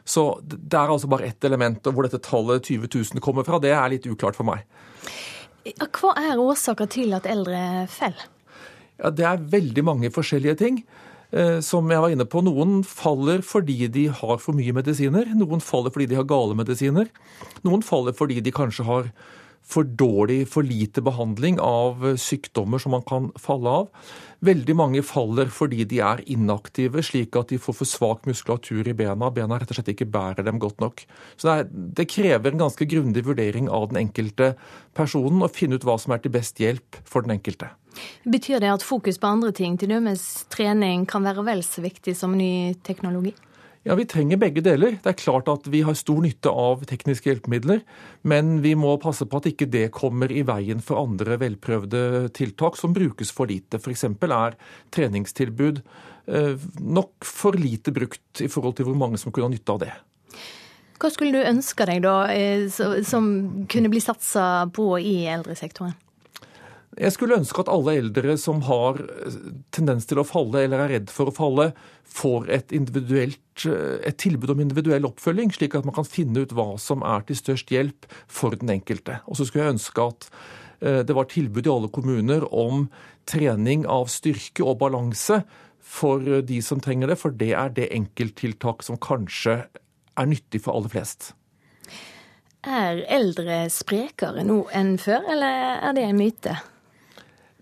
Så 0.09 0.25
det 0.45 0.77
er 0.77 0.89
altså 0.89 1.09
bare 1.13 1.29
ett 1.29 1.45
element, 1.45 1.85
og 1.85 1.97
hvor 1.97 2.09
dette 2.09 2.21
tallet 2.25 2.65
20 2.65 2.89
000 3.15 3.25
kommer 3.25 3.45
fra, 3.45 3.61
det 3.61 3.73
er 3.77 3.93
litt 3.93 4.09
uklart 4.09 4.41
for 4.41 4.49
meg. 4.49 4.65
Hva 5.69 6.17
er 6.17 6.41
årsaker 6.41 6.89
til 6.93 7.17
at 7.17 7.29
eldre 7.29 7.87
faller? 7.93 8.40
Ja, 9.01 9.11
Det 9.11 9.25
er 9.25 9.49
veldig 9.59 9.85
mange 9.85 10.11
forskjellige 10.13 10.59
ting. 10.61 10.85
Eh, 11.33 11.61
som 11.63 11.87
jeg 11.91 12.03
var 12.03 12.11
inne 12.11 12.27
på, 12.27 12.43
Noen 12.43 12.83
faller 12.83 13.43
fordi 13.47 13.87
de 13.89 14.09
har 14.09 14.39
for 14.43 14.53
mye 14.53 14.75
medisiner. 14.75 15.31
Noen 15.39 15.63
faller 15.63 15.91
fordi 15.95 16.11
de 16.11 16.19
har 16.19 16.27
gale 16.27 16.57
medisiner. 16.59 17.07
Noen 17.63 17.83
faller 17.87 18.13
fordi 18.13 18.41
de 18.43 18.51
kanskje 18.51 18.85
har 18.85 19.13
for 19.71 19.85
dårlig, 19.85 20.49
for 20.51 20.67
lite 20.67 21.03
behandling 21.05 21.61
av 21.63 22.03
sykdommer 22.19 22.81
som 22.83 22.95
man 22.97 23.05
kan 23.07 23.29
falle 23.39 23.75
av. 23.83 24.09
Veldig 24.43 24.75
mange 24.75 25.03
faller 25.07 25.51
fordi 25.53 25.85
de 25.87 26.01
er 26.03 26.23
inaktive, 26.33 27.05
slik 27.07 27.37
at 27.39 27.53
de 27.53 27.61
får 27.61 27.77
for 27.79 27.87
svak 27.89 28.27
muskulatur 28.27 28.89
i 28.89 28.97
bena. 28.97 29.31
Bena 29.31 29.61
rett 29.61 29.71
og 29.71 29.79
slett 29.79 29.93
ikke 29.93 30.09
bærer 30.11 30.47
dem 30.49 30.59
godt 30.59 30.81
nok. 30.83 31.05
Så 31.37 31.47
det, 31.47 31.55
er, 31.55 31.69
det 32.01 32.09
krever 32.11 32.51
en 32.51 32.65
ganske 32.65 32.89
grundig 32.89 33.23
vurdering 33.29 33.71
av 33.71 33.91
den 33.93 34.01
enkelte 34.07 34.55
personen, 34.97 35.45
å 35.45 35.53
finne 35.53 35.79
ut 35.79 35.87
hva 35.87 36.01
som 36.01 36.17
er 36.17 36.25
til 36.25 36.35
best 36.35 36.59
hjelp 36.59 36.99
for 37.05 37.23
den 37.23 37.37
enkelte. 37.39 37.71
Betyr 38.25 38.61
det 38.63 38.73
at 38.73 38.87
fokus 38.87 39.19
på 39.21 39.31
andre 39.31 39.53
ting, 39.57 39.79
til 39.79 39.93
dømes 39.93 40.27
trening, 40.53 41.07
kan 41.09 41.25
være 41.27 41.45
vel 41.47 41.65
så 41.67 41.85
viktig 41.85 42.17
som 42.17 42.37
ny 42.39 42.75
teknologi? 42.87 43.35
Ja, 43.83 43.95
Vi 43.97 44.05
trenger 44.05 44.37
begge 44.37 44.61
deler. 44.61 44.99
Det 45.01 45.09
er 45.09 45.17
klart 45.17 45.49
at 45.49 45.65
vi 45.73 45.81
har 45.81 45.97
stor 45.97 46.21
nytte 46.21 46.53
av 46.53 46.83
tekniske 46.85 47.31
hjelpemidler, 47.31 47.81
men 48.29 48.59
vi 48.61 48.75
må 48.77 48.99
passe 49.01 49.25
på 49.25 49.41
at 49.41 49.49
ikke 49.49 49.71
det 49.73 49.87
kommer 49.97 50.29
i 50.29 50.43
veien 50.45 50.83
for 50.85 51.01
andre 51.01 51.39
velprøvde 51.41 52.29
tiltak 52.37 52.77
som 52.77 52.93
brukes 52.93 53.33
for 53.33 53.49
lite. 53.49 53.81
F.eks. 53.81 54.05
er 54.05 54.59
treningstilbud 54.93 55.81
eh, 55.81 56.69
nok 56.77 57.25
for 57.25 57.57
lite 57.57 57.95
brukt 57.97 58.45
i 58.45 58.51
forhold 58.53 58.77
til 58.77 58.91
hvor 58.91 59.01
mange 59.01 59.17
som 59.17 59.33
kunne 59.33 59.49
ha 59.49 59.55
nytte 59.55 59.73
av 59.73 59.81
det. 59.87 59.95
Hva 61.01 61.09
skulle 61.09 61.33
du 61.33 61.49
ønske 61.49 61.89
deg 61.89 62.05
da, 62.05 62.19
eh, 62.29 62.69
som 62.69 63.33
kunne 63.65 63.89
bli 63.89 64.05
satsa 64.05 64.69
på 64.77 64.93
i 65.01 65.25
eldresektoren? 65.25 65.97
Jeg 66.99 67.15
skulle 67.15 67.37
ønske 67.39 67.63
at 67.63 67.69
alle 67.71 67.93
eldre 68.01 68.35
som 68.41 68.65
har 68.67 68.99
eh, 68.99 69.35
tendens 69.75 70.09
til 70.11 70.19
å 70.19 70.27
falle 70.27 70.65
eller 70.65 70.83
er 70.83 70.93
redd 70.97 71.13
for 71.15 71.31
å 71.31 71.35
falle, 71.35 71.69
får 72.11 72.49
et, 72.51 72.73
eh, 72.75 73.37
et, 73.71 74.17
tilbud 74.19 74.51
om 74.51 74.63
individuell 74.65 75.07
oppfølging, 75.07 75.53
slik 75.55 75.77
at 75.79 75.87
man 75.87 75.95
kan 75.95 76.09
finne 76.09 76.43
ut 76.43 76.55
hva 76.57 76.73
som 76.83 77.05
er 77.07 77.23
til 77.29 77.39
størst 77.39 77.71
hjelp 77.71 78.09
for 78.27 78.59
den 78.59 78.73
enkelte. 78.75 79.21
Og 79.31 79.39
så 79.39 79.47
skulle 79.47 79.69
jeg 79.69 79.77
ønske 79.77 80.07
at 80.11 80.27
eh, 80.83 81.03
det 81.07 81.15
var 81.15 81.31
tilbud 81.31 81.69
i 81.69 81.75
alle 81.77 81.93
kommuner 81.95 82.49
om 82.51 82.89
trening 83.31 83.87
av 83.87 84.11
styrke 84.11 84.67
og 84.67 84.81
balanse 84.83 85.45
for 85.79 86.43
de 86.47 86.59
som 86.63 86.83
trenger 86.83 87.13
det, 87.13 87.19
for 87.23 87.35
det 87.35 87.53
er 87.55 87.71
det 87.75 87.87
enkelttiltak 87.95 88.83
som 88.87 88.99
kanskje 88.99 89.63
er 89.71 90.29
nyttig 90.29 90.65
for 90.67 90.75
aller 90.75 90.91
flest. 90.91 91.33
Er 92.67 93.01
eldre 93.09 93.63
sprekere 93.73 94.43
nå 94.45 94.65
enn 94.77 94.97
før, 95.01 95.25
eller 95.33 95.81
er 95.81 95.97
det 95.97 96.05
en 96.11 96.19
myte? 96.19 96.59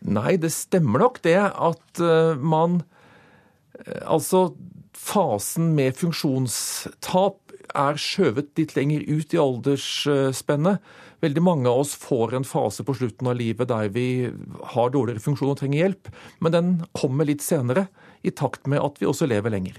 Nei, 0.06 0.36
det 0.38 0.52
stemmer 0.54 1.02
nok 1.02 1.20
det 1.24 1.38
at 1.40 2.02
uh, 2.02 2.38
man 2.38 2.82
uh, 2.82 4.04
Altså, 4.06 4.52
fasen 4.96 5.72
med 5.76 5.96
funksjonstap 5.98 7.54
er 7.76 8.00
skjøvet 8.00 8.54
litt 8.58 8.74
lenger 8.78 9.04
ut 9.06 9.34
i 9.34 9.40
aldersspennet. 9.42 10.80
Veldig 11.22 11.42
mange 11.42 11.70
av 11.70 11.82
oss 11.82 11.94
får 11.98 12.36
en 12.38 12.46
fase 12.46 12.84
på 12.86 12.94
slutten 12.94 13.28
av 13.30 13.36
livet 13.38 13.70
der 13.70 13.90
vi 13.94 14.30
har 14.74 14.92
dårligere 14.94 15.22
funksjon 15.22 15.52
og 15.52 15.60
trenger 15.60 15.82
hjelp, 15.82 16.10
men 16.42 16.54
den 16.54 16.72
kommer 16.96 17.28
litt 17.28 17.44
senere, 17.44 17.88
i 18.22 18.32
takt 18.34 18.66
med 18.66 18.82
at 18.82 18.98
vi 18.98 19.06
også 19.06 19.28
lever 19.30 19.52
lenger. 19.54 19.78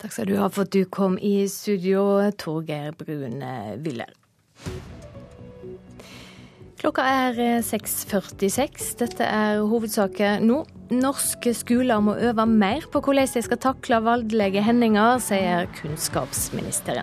Takk 0.00 0.12
skal 0.12 0.28
du 0.28 0.36
ha 0.36 0.50
for 0.52 0.66
at 0.66 0.74
du 0.76 0.84
kom 0.92 1.16
i 1.16 1.46
studio, 1.48 2.04
Torgeir 2.36 2.92
Brune 2.98 3.54
Willer. 3.80 4.12
Klokka 6.86 7.02
er 7.02 7.38
6.46. 7.66 8.60
Eh, 8.62 8.90
Dette 9.00 9.26
er 9.26 9.64
hovedsaker 9.66 10.36
nå. 10.38 10.60
Norske 10.94 11.50
skoler 11.58 11.98
må 11.98 12.12
øve 12.14 12.44
mer 12.46 12.84
på 12.92 13.00
hvordan 13.02 13.26
de 13.32 13.40
skal 13.42 13.58
takle 13.58 13.98
voldelige 14.06 14.62
hendinger, 14.62 15.18
sier 15.18 15.66
kunnskapsministeren. 15.80 17.02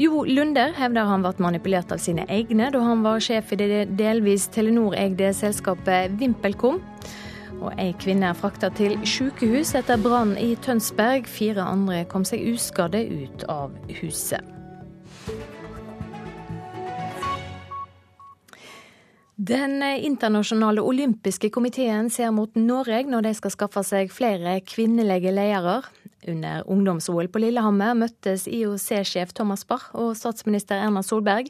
Jo 0.00 0.22
Lunder 0.24 0.72
hevder 0.72 1.04
han 1.04 1.20
ble 1.20 1.34
manipulert 1.44 1.92
av 1.92 2.00
sine 2.00 2.24
egne 2.32 2.70
da 2.72 2.80
han 2.80 3.04
var 3.04 3.20
sjef 3.20 3.52
i 3.52 3.60
det 3.60 3.82
delvis 3.98 4.48
Telenor-eide 4.56 5.34
selskapet 5.36 6.16
VimpelCom. 6.16 6.80
Og 7.60 7.76
ei 7.76 7.92
kvinne 8.00 8.32
er 8.32 8.40
frakta 8.40 8.72
til 8.72 8.96
sykehus 9.04 9.74
etter 9.76 10.00
brann 10.00 10.32
i 10.40 10.54
Tønsberg. 10.64 11.28
Fire 11.28 11.68
andre 11.68 12.06
kom 12.08 12.24
seg 12.24 12.48
uskadde 12.54 13.04
ut 13.04 13.44
av 13.52 13.76
huset. 14.00 14.51
Den 19.36 19.82
internasjonale 19.82 20.82
olympiske 20.84 21.48
komiteen 21.50 22.10
ser 22.12 22.30
mot 22.36 22.52
Norge 22.54 23.00
når 23.08 23.24
de 23.24 23.34
skal 23.34 23.52
skaffe 23.54 23.82
seg 23.86 24.12
flere 24.12 24.58
kvinnelige 24.60 25.32
ledere. 25.32 25.80
Under 26.28 26.62
ungdoms-OL 26.70 27.26
på 27.32 27.40
Lillehammer 27.42 27.96
møttes 27.98 28.44
IOC-sjef 28.46 29.32
Thomas 29.34 29.64
Bach 29.66 29.88
og 29.98 30.12
statsminister 30.20 30.78
Erna 30.78 31.00
Solberg. 31.02 31.48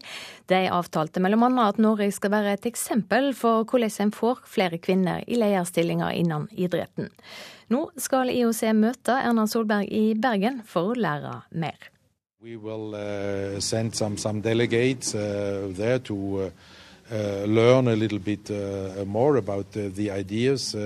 De 0.49 0.61
avtalte 0.73 1.21
bl.a. 1.21 1.49
at 1.67 1.81
Norge 1.83 2.09
skal 2.15 2.33
være 2.33 2.55
et 2.57 2.69
eksempel 2.71 3.33
for 3.37 3.67
hvordan 3.69 4.07
en 4.07 4.15
får 4.15 4.41
flere 4.49 4.79
kvinner 4.79 5.27
i 5.27 5.37
lederstillinger 5.43 6.15
innen 6.23 6.47
idretten. 6.55 7.11
Nå 7.69 7.89
skal 8.01 8.33
IOC 8.33 8.62
møte 8.79 9.19
Erna 9.19 9.45
Solberg 9.51 9.91
i 9.93 10.15
Bergen 10.15 10.62
for 10.65 10.93
å 10.93 10.97
lære 10.97 11.43
mer. 11.51 11.91
We 12.43 12.57
will 12.57 12.95
uh, 12.95 13.61
send 13.61 13.95
some, 13.95 14.17
some 14.17 14.41
delegates 14.41 15.15
uh, 15.15 15.69
uh, 17.12 17.23
Uh, 17.23 17.47
learn 17.47 17.88
a 17.88 17.97
little 17.97 18.19
bit 18.19 18.50
uh, 18.50 19.04
more 19.04 19.37
about 19.37 19.76
uh, 19.76 19.88
the 19.95 20.11
ideas 20.11 20.76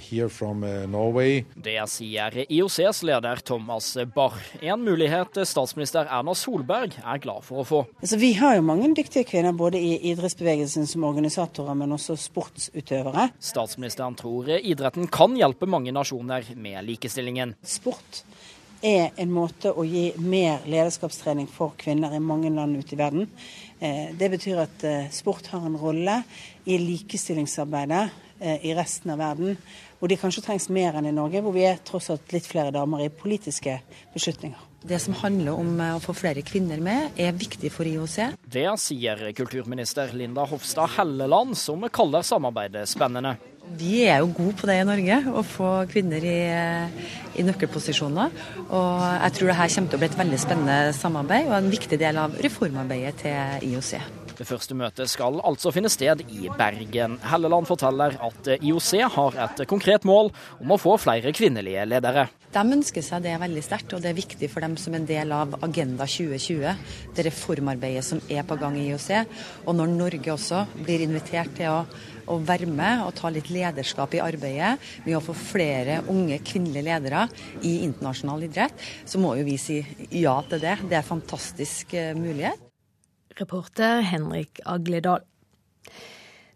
here 0.00 0.28
from 0.28 0.60
Norway. 0.90 1.44
Det 1.54 1.80
sier 1.88 2.44
IOCs 2.48 3.02
leder 3.02 3.36
Thomas 3.36 3.96
Barr. 4.14 4.34
En 4.60 4.82
mulighet 4.84 5.38
statsminister 5.48 6.06
Erna 6.10 6.34
Solberg 6.34 6.96
er 7.02 7.22
glad 7.22 7.44
for 7.46 7.62
å 7.62 7.66
få. 7.66 7.80
Altså, 8.00 8.18
vi 8.20 8.32
har 8.38 8.56
jo 8.58 8.66
mange 8.66 8.90
dyktige 8.94 9.24
kvinner 9.28 9.56
både 9.56 9.80
i 9.80 9.96
idrettsbevegelsen 10.12 10.86
som 10.86 11.06
organisatorer, 11.08 11.74
men 11.78 11.96
også 11.96 12.18
sportsutøvere. 12.20 13.30
Statsministeren 13.40 14.18
tror 14.18 14.52
idretten 14.58 15.08
kan 15.12 15.36
hjelpe 15.38 15.70
mange 15.70 15.94
nasjoner 15.94 16.52
med 16.56 16.82
likestillingen. 16.88 17.56
Sport 17.64 18.24
er 18.82 19.12
en 19.22 19.30
måte 19.30 19.70
å 19.70 19.84
gi 19.86 20.10
mer 20.18 20.64
lederskapstrening 20.66 21.46
for 21.50 21.76
kvinner 21.78 22.14
i 22.14 22.22
mange 22.22 22.50
land 22.50 22.76
ute 22.76 22.96
i 22.96 22.98
verden. 22.98 23.28
Eh, 23.82 24.12
det 24.14 24.28
betyr 24.30 24.60
at 24.62 24.84
eh, 24.86 25.08
sport 25.10 25.48
har 25.50 25.64
en 25.66 25.78
rolle 25.78 26.20
i 26.70 26.76
likestillingsarbeidet 26.78 28.02
eh, 28.38 28.66
i 28.68 28.74
resten 28.78 29.10
av 29.10 29.18
verden. 29.18 29.56
Hvor 29.98 30.10
de 30.10 30.18
kanskje 30.18 30.44
trengs 30.46 30.68
mer 30.70 30.94
enn 30.98 31.08
i 31.10 31.14
Norge, 31.14 31.42
hvor 31.42 31.54
vi 31.54 31.64
er 31.66 31.82
tross 31.82 32.10
alt 32.14 32.30
litt 32.34 32.46
flere 32.46 32.70
damer 32.74 33.02
i 33.02 33.10
politiske 33.10 33.80
beslutninger. 34.14 34.68
Det 34.86 34.98
som 35.02 35.14
handler 35.18 35.58
om 35.58 35.76
å 35.78 36.00
få 36.02 36.14
flere 36.14 36.42
kvinner 36.46 36.82
med, 36.82 37.14
er 37.18 37.34
viktig 37.38 37.70
for 37.74 37.86
IOC. 37.86 38.34
Det 38.50 38.66
sier 38.82 39.28
kulturminister 39.38 40.10
Linda 40.18 40.46
Hofstad 40.50 40.96
Helleland, 40.96 41.54
som 41.58 41.86
kaller 41.90 42.26
samarbeidet 42.26 42.88
spennende. 42.90 43.36
Vi 43.78 44.02
er 44.04 44.20
jo 44.20 44.32
gode 44.36 44.54
på 44.58 44.68
det 44.68 44.78
i 44.80 44.86
Norge, 44.86 45.18
å 45.32 45.42
få 45.46 45.70
kvinner 45.90 46.24
i, 46.26 46.38
i 47.38 47.44
nøkkelposisjoner. 47.46 48.34
Og 48.68 49.04
jeg 49.06 49.36
tror 49.36 49.52
det 49.52 49.60
her 49.60 49.76
kommer 49.76 49.92
til 49.92 49.98
å 49.98 50.02
bli 50.02 50.10
et 50.10 50.18
veldig 50.22 50.40
spennende 50.42 50.96
samarbeid 50.96 51.48
og 51.48 51.56
en 51.60 51.70
viktig 51.72 52.00
del 52.00 52.20
av 52.20 52.36
reformarbeidet 52.44 53.22
til 53.24 53.72
IOC. 53.72 53.94
Det 54.42 54.48
første 54.48 54.74
møtet 54.74 55.10
skal 55.12 55.40
altså 55.44 55.70
finne 55.74 55.90
sted 55.92 56.22
i 56.32 56.48
Bergen. 56.58 57.18
Helleland 57.30 57.68
forteller 57.68 58.16
at 58.26 58.48
IOC 58.58 58.92
har 59.14 59.36
et 59.44 59.64
konkret 59.70 60.06
mål 60.08 60.32
om 60.62 60.72
å 60.72 60.80
få 60.80 60.96
flere 61.00 61.34
kvinnelige 61.36 61.84
ledere. 61.88 62.26
De 62.52 62.62
ønsker 62.76 63.04
seg 63.04 63.22
det 63.24 63.36
veldig 63.40 63.62
sterkt, 63.64 63.94
og 63.94 64.02
det 64.04 64.10
er 64.10 64.18
viktig 64.18 64.48
for 64.52 64.64
dem 64.64 64.74
som 64.80 64.96
en 64.96 65.06
del 65.08 65.32
av 65.32 65.54
Agenda 65.64 66.08
2020. 66.08 66.82
Det 67.16 67.26
reformarbeidet 67.28 68.04
som 68.04 68.20
er 68.28 68.44
på 68.48 68.58
gang 68.60 68.76
i 68.76 68.88
IOC. 68.90 69.10
Og 69.66 69.76
når 69.78 69.94
Norge 69.94 70.34
også 70.34 70.64
blir 70.80 71.04
invitert 71.06 71.54
til 71.56 71.72
å 71.72 71.78
å 72.30 72.38
være 72.42 72.68
med 72.70 73.04
og 73.06 73.14
ta 73.18 73.30
litt 73.32 73.50
lederskap 73.52 74.14
i 74.16 74.22
arbeidet 74.22 74.76
med 75.06 75.16
å 75.18 75.24
få 75.24 75.34
flere 75.36 76.00
unge 76.12 76.38
kvinnelige 76.44 76.86
ledere 76.86 77.26
i 77.62 77.80
internasjonal 77.86 78.46
idrett, 78.48 78.76
så 79.06 79.20
må 79.22 79.34
jo 79.38 79.46
vi 79.46 79.58
si 79.60 79.80
ja 80.22 80.36
til 80.48 80.62
det. 80.62 80.78
Det 80.86 80.96
er 80.98 81.02
en 81.02 81.12
fantastisk 81.14 81.96
mulighet. 82.18 82.68
Reporter 83.38 84.02
Henrik 84.04 84.60
Agledal. 84.68 85.24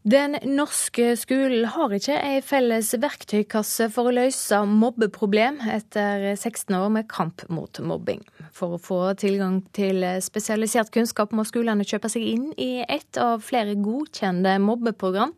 Den 0.06 0.36
norske 0.46 1.16
skolen 1.18 1.64
har 1.74 1.90
ikke 1.96 2.14
ei 2.14 2.36
felles 2.46 2.92
verktøykasse 3.02 3.88
for 3.90 4.06
å 4.06 4.12
løse 4.14 4.60
mobbeproblem 4.70 5.58
etter 5.66 6.28
16 6.36 6.76
år 6.78 6.92
med 6.94 7.08
kamp 7.10 7.42
mot 7.50 7.80
mobbing. 7.82 8.22
For 8.54 8.76
å 8.76 8.78
få 8.78 9.00
tilgang 9.18 9.64
til 9.74 10.06
spesialisert 10.22 10.94
kunnskap 10.94 11.34
må 11.34 11.42
skolene 11.48 11.82
kjøpe 11.82 12.12
seg 12.12 12.22
inn 12.22 12.46
i 12.54 12.84
ett 12.86 13.18
av 13.18 13.42
flere 13.48 13.74
godkjente 13.82 14.54
mobbeprogram. 14.62 15.34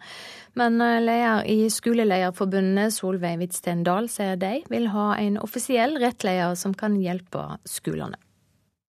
Men 0.60 0.76
leder 0.76 1.48
i 1.48 1.72
Skolelederforbundet, 1.72 2.92
Solveig 2.92 3.40
Hvitsten 3.40 3.88
Dahl, 3.88 4.12
sier 4.12 4.36
de 4.36 4.58
vil 4.68 4.92
ha 4.92 5.14
en 5.16 5.40
offisiell 5.40 5.96
rettleder 6.02 6.60
som 6.60 6.76
kan 6.76 7.00
hjelpe 7.00 7.54
skolene. 7.64 8.20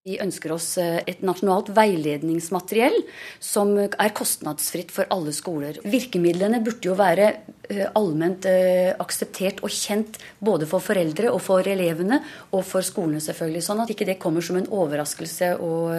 Vi 0.09 0.17
ønsker 0.23 0.55
oss 0.55 0.71
eh, 0.81 1.03
et 1.05 1.21
nasjonalt 1.25 1.69
veiledningsmateriell 1.77 2.97
som 3.43 3.75
er 3.77 4.13
kostnadsfritt 4.17 4.93
for 4.95 5.09
alle 5.13 5.33
skoler. 5.35 5.77
Virkemidlene 5.85 6.63
burde 6.65 6.89
jo 6.89 6.95
være 6.97 7.27
eh, 7.69 7.85
allment 7.93 8.47
eh, 8.49 8.89
akseptert 8.97 9.61
og 9.61 9.69
kjent 9.69 10.17
både 10.41 10.65
for 10.69 10.81
foreldre 10.81 11.29
og 11.29 11.43
for 11.45 11.67
elevene, 11.69 12.23
og 12.49 12.65
for 12.65 12.85
skolene 12.85 13.21
selvfølgelig. 13.21 13.61
Sånn 13.67 13.83
at 13.83 13.93
ikke 13.93 14.07
det 14.09 14.17
kommer 14.23 14.45
som 14.45 14.57
en 14.57 14.69
overraskelse 14.79 15.51
og, 15.61 15.93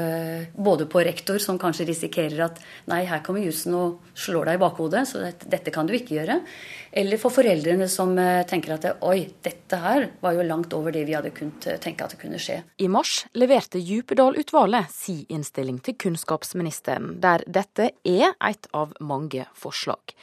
både 0.56 0.86
på 0.90 1.02
rektor, 1.06 1.38
som 1.42 1.58
kanskje 1.60 1.86
risikerer 1.88 2.42
at 2.48 2.58
nei, 2.90 3.04
her 3.06 3.22
kommer 3.26 3.44
jussen 3.44 3.76
og 3.76 4.12
slår 4.18 4.50
deg 4.50 4.58
i 4.58 4.62
bakhodet, 4.62 5.04
så 5.06 5.22
dette, 5.22 5.70
kan 5.70 5.86
du 5.86 5.94
ikke 5.94 6.16
gjøre. 6.16 6.40
Eller 6.90 7.20
for 7.22 7.34
foreldrene 7.34 7.86
som 7.90 8.16
tenker 8.50 8.74
at 8.74 8.88
oi, 9.06 9.28
dette 9.44 9.78
her 9.78 10.08
var 10.22 10.34
jo 10.34 10.46
langt 10.46 10.74
over 10.74 10.94
det 10.94 11.04
vi 11.06 11.14
hadde 11.14 11.30
kunnet 11.36 11.68
tenke 11.84 12.06
at 12.06 12.16
det 12.16 12.20
kunne 12.22 12.40
skje. 12.42 12.60
I 12.82 12.90
mars 12.90 13.20
leverte 13.38 13.78
Djupedal-utvalget 14.00 14.88
si 14.88 15.26
innstilling 15.28 15.76
til 15.84 15.92
kunnskapsministeren, 16.00 17.18
der 17.20 17.42
dette 17.44 17.90
er 18.08 18.30
et 18.48 18.68
av 18.72 18.94
mange 18.96 19.44
forslag. 19.52 20.14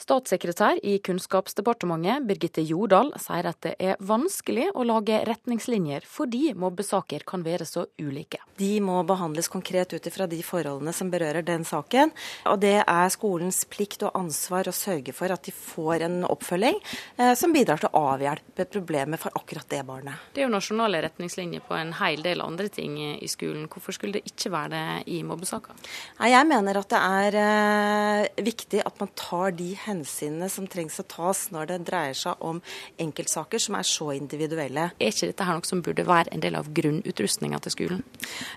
Statssekretær 0.00 0.80
i 0.82 0.98
Kunnskapsdepartementet, 1.04 2.24
Birgitte 2.26 2.62
Jordal, 2.66 3.12
sier 3.20 3.46
at 3.50 3.60
det 3.64 3.74
er 3.78 4.00
vanskelig 4.02 4.70
å 4.74 4.84
lage 4.86 5.20
retningslinjer 5.28 6.06
fordi 6.08 6.52
mobbesaker 6.58 7.24
kan 7.28 7.44
være 7.46 7.66
så 7.68 7.86
ulike. 8.02 8.40
De 8.58 8.72
må 8.84 9.00
behandles 9.06 9.48
konkret 9.50 9.94
ut 9.94 10.06
ifra 10.06 10.26
de 10.30 10.40
forholdene 10.44 10.94
som 10.94 11.10
berører 11.12 11.46
den 11.46 11.64
saken. 11.66 12.12
Og 12.50 12.60
det 12.62 12.76
er 12.82 13.12
skolens 13.14 13.62
plikt 13.70 14.04
og 14.06 14.14
ansvar 14.18 14.68
å 14.70 14.74
sørge 14.74 15.14
for 15.16 15.32
at 15.34 15.46
de 15.46 15.54
får 15.54 16.06
en 16.08 16.20
oppfølging 16.26 16.80
eh, 17.16 17.34
som 17.38 17.54
bidrar 17.54 17.82
til 17.82 17.90
å 17.92 18.04
avhjelpe 18.14 18.66
problemet 18.70 19.22
for 19.22 19.34
akkurat 19.38 19.68
det 19.70 19.82
barnet. 19.86 20.30
Det 20.34 20.42
er 20.42 20.48
jo 20.48 20.54
nasjonale 20.54 21.02
retningslinjer 21.06 21.64
på 21.66 21.76
en 21.78 21.94
hel 22.00 22.22
del 22.24 22.42
andre 22.44 22.68
ting 22.72 22.98
i 22.98 23.30
skolen. 23.30 23.68
Hvorfor 23.70 23.96
skulle 23.96 24.18
det 24.18 24.34
ikke 24.34 24.52
være 24.54 24.74
det 24.74 25.14
i 25.14 25.22
mobbesaker? 25.26 25.78
Jeg 26.34 26.50
mener 26.50 26.80
at 26.80 26.90
det 26.90 27.00
er 27.00 27.40
eh, 27.44 28.44
viktig 28.44 28.82
at 28.84 29.00
man 29.00 29.14
tar 29.18 29.54
de 29.54 29.70
hensynene 29.84 30.48
som 30.52 30.66
trengs 30.70 30.98
å 31.00 31.06
tas 31.08 31.46
når 31.54 31.70
det 31.70 31.78
dreier 31.88 32.16
seg 32.18 32.40
om 32.44 32.60
enkeltsaker 33.00 33.62
som 33.62 33.76
er 33.78 33.86
så 33.88 34.10
individuelle. 34.16 34.90
Er 34.98 35.12
ikke 35.12 35.30
dette 35.30 35.46
her 35.46 35.58
noe 35.58 35.68
som 35.68 35.82
burde 35.84 36.06
være 36.08 36.32
en 36.34 36.42
del 36.44 36.56
av 36.58 36.70
grunnutrustninga 36.74 37.60
til 37.64 37.74
skolen? 37.74 38.02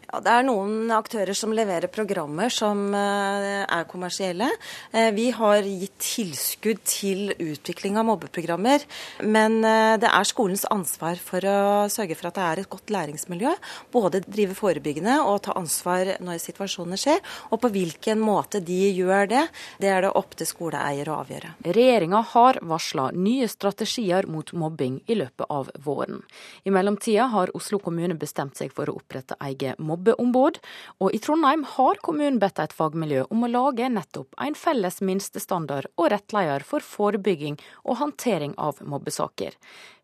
Ja, 0.08 0.22
Det 0.24 0.34
er 0.34 0.48
noen 0.48 0.92
aktører 0.96 1.38
som 1.38 1.54
leverer 1.56 1.92
programmer 1.92 2.54
som 2.54 2.88
eh, 2.96 3.64
er 3.64 3.88
kommersielle. 3.90 4.50
Eh, 4.92 5.12
vi 5.16 5.30
har 5.36 5.68
gitt 5.68 5.98
tilskudd 6.04 6.84
til 6.88 7.34
utvikling 7.34 8.00
av 8.00 8.08
mobbeprogrammer, 8.10 8.86
men 9.26 9.60
eh, 9.66 9.96
det 10.02 10.12
er 10.12 10.30
skolens 10.30 10.66
ansvar 10.72 11.20
for 11.22 11.44
å 11.48 11.60
sørge 11.92 12.18
for 12.18 12.30
at 12.30 12.38
det 12.40 12.48
er 12.48 12.64
et 12.64 12.72
godt 12.72 12.94
læringsmiljø. 12.94 13.54
Både 13.94 14.24
drive 14.26 14.58
forebyggende 14.58 15.20
og 15.26 15.42
ta 15.48 15.56
ansvar 15.60 16.16
når 16.24 16.42
situasjoner 16.44 17.00
skjer. 17.00 17.22
Og 17.52 17.62
på 17.64 17.72
hvilken 17.74 18.22
måte 18.24 18.62
de 18.64 18.80
gjør 18.92 19.30
det, 19.32 19.46
det 19.82 19.92
er 19.92 20.06
det 20.06 20.14
opp 20.18 20.36
til 20.38 20.50
skoleeier 20.50 21.10
å 21.12 21.17
avgjøre. 21.22 21.54
Regjeringa 21.76 22.22
har 22.34 22.60
varsla 22.62 23.10
nye 23.16 23.48
strategier 23.52 24.28
mot 24.30 24.52
mobbing 24.54 25.00
i 25.08 25.18
løpet 25.18 25.50
av 25.54 25.72
våren. 25.86 26.22
I 26.64 26.74
mellomtida 26.74 27.28
har 27.34 27.54
Oslo 27.58 27.80
kommune 27.84 28.18
bestemt 28.20 28.58
seg 28.60 28.74
for 28.76 28.90
å 28.90 28.98
opprette 29.00 29.38
eget 29.50 29.80
mobbeombud, 29.80 30.62
og 31.02 31.14
i 31.16 31.22
Trondheim 31.24 31.66
har 31.78 32.02
kommunen 32.06 32.40
bedt 32.42 32.62
et 32.64 32.76
fagmiljø 32.76 33.28
om 33.34 33.46
å 33.46 33.52
lage 33.52 33.90
nettopp 33.90 34.38
en 34.44 34.58
felles 34.58 35.02
minstestandard 35.02 35.90
og 35.96 36.12
rettleder 36.14 36.66
for 36.66 36.86
forebygging 36.86 37.60
og 37.84 38.02
håndtering 38.02 38.58
av 38.58 38.82
mobbesaker. 38.82 39.56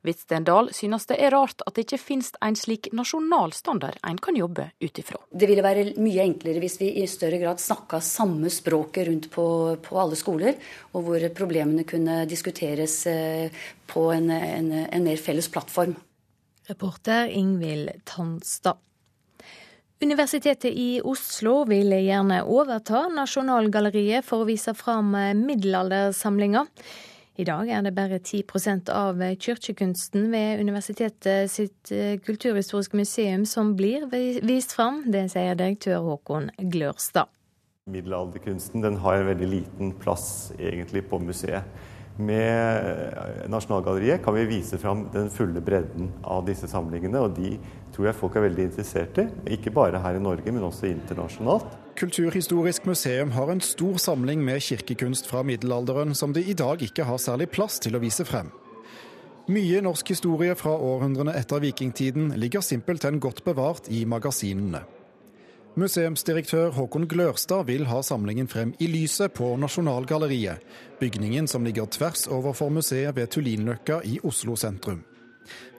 Hvitstendal 0.04 0.68
synes 0.76 1.06
det 1.08 1.16
er 1.24 1.32
rart 1.32 1.63
at 1.63 1.78
det 1.78 1.86
ikke 1.86 2.02
finnes 2.02 2.34
en 2.44 2.58
slik 2.60 2.89
nasjonal 2.96 3.54
standard 3.56 3.96
en 4.04 4.20
kan 4.20 4.36
jobbe 4.36 4.66
ut 4.84 5.00
ifra. 5.00 5.22
Det 5.32 5.48
ville 5.48 5.63
være 5.63 5.86
mye 6.04 6.26
enklere 6.26 6.60
hvis 6.60 6.76
vi 6.82 6.89
i 7.00 7.06
større 7.08 7.39
grad 7.39 7.62
snakka 7.63 8.02
samme 8.04 8.52
språket 8.52 9.08
rundt 9.08 9.30
på, 9.32 9.46
på, 9.84 10.00
alle 10.00 10.20
skoler, 10.20 10.58
og 10.92 11.08
hvor 11.08 11.28
problemene 11.36 11.86
kunne 11.88 12.24
diskuteres 12.28 12.98
eh, 13.08 13.63
på 13.88 14.10
en, 14.12 14.28
en, 14.34 14.74
en 14.84 15.08
mer 15.08 15.22
felles 15.22 15.48
plattform. 15.52 15.96
Reporter 16.68 17.32
Ingvild 17.32 18.04
Tanstad. 18.08 18.80
Universitetet 20.04 20.76
i 20.76 21.00
Oslo 21.00 21.62
vil 21.70 21.96
gjerne 21.96 22.42
overta 22.44 23.06
Nasjonalgalleriet 23.13 24.26
for 24.28 24.44
å 24.44 24.48
vise 24.50 24.76
fram 24.76 25.16
middelaldersamlinger. 25.16 26.68
I 27.34 27.46
dag 27.50 27.65
er 27.65 27.82
det 27.82 27.96
bare 27.98 28.19
10% 28.22 28.91
av 28.93 29.22
kirkekunsten 29.41 30.28
ved 30.30 30.60
universitetet 30.62 31.50
sitt 31.50 31.89
eh, 31.89 32.19
kulturhistoriske 32.22 32.98
museum 33.00 33.48
som 33.50 33.72
blir 33.74 34.06
vist 34.46 34.76
fram. 34.78 35.00
Det 35.10 35.24
sier 35.34 35.58
direktør 35.58 36.04
Håkon 36.06 36.52
Glørstad. 36.69 37.32
Middelalderkunsten 37.89 38.86
den 38.86 39.00
har 39.02 39.17
en 39.17 39.32
veldig 39.32 39.50
liten 39.50 39.96
plass 39.98 40.54
egentlig 40.60 41.08
på 41.10 41.17
museet. 41.26 41.65
Med 42.22 42.86
eh, 42.86 43.50
Nasjonalgalleriet 43.50 44.22
kan 44.22 44.38
vi 44.38 44.46
vise 44.52 44.78
fram 44.78 45.08
den 45.15 45.34
fulle 45.34 45.63
bredden 45.65 46.12
av 46.22 46.46
disse 46.46 46.69
samlingene, 46.69 47.17
og 47.17 47.34
de 47.39 47.56
tror 47.96 48.12
jeg 48.12 48.19
folk 48.19 48.38
er 48.38 48.46
veldig 48.46 48.69
interessert 48.69 49.17
i. 49.24 49.26
Ikke 49.58 49.74
bare 49.74 50.06
her 50.06 50.22
i 50.22 50.22
Norge, 50.22 50.54
men 50.54 50.69
også 50.69 50.91
internasjonalt. 50.91 51.82
Kulturhistorisk 51.95 52.86
museum 52.86 53.32
har 53.32 53.51
en 53.51 53.62
stor 53.62 53.97
samling 53.97 54.41
med 54.45 54.62
kirkekunst 54.65 55.27
fra 55.29 55.43
middelalderen 55.45 56.15
som 56.15 56.34
det 56.34 56.47
i 56.49 56.56
dag 56.58 56.82
ikke 56.82 57.06
har 57.06 57.21
særlig 57.21 57.51
plass 57.53 57.77
til 57.84 57.93
å 57.93 58.01
vise 58.01 58.25
frem. 58.25 58.49
Mye 59.53 59.82
norsk 59.84 60.10
historie 60.13 60.56
fra 60.58 60.73
århundrene 60.73 61.36
etter 61.38 61.62
vikingtiden 61.62 62.32
ligger 62.39 62.65
simpelthen 62.65 63.19
godt 63.21 63.43
bevart 63.45 63.91
i 63.93 64.06
magasinene. 64.10 64.82
Museumsdirektør 65.77 66.73
Håkon 66.73 67.08
Glørstad 67.10 67.67
vil 67.69 67.86
ha 67.89 68.01
samlingen 68.06 68.49
frem 68.49 68.73
i 68.82 68.89
lyset 68.89 69.34
på 69.38 69.53
Nasjonalgalleriet, 69.62 70.62
bygningen 70.99 71.49
som 71.49 71.65
ligger 71.65 71.89
tvers 71.93 72.27
overfor 72.27 72.73
museet 72.73 73.15
ved 73.17 73.29
Tullinløkka 73.34 74.01
i 74.06 74.19
Oslo 74.23 74.58
sentrum. 74.58 75.03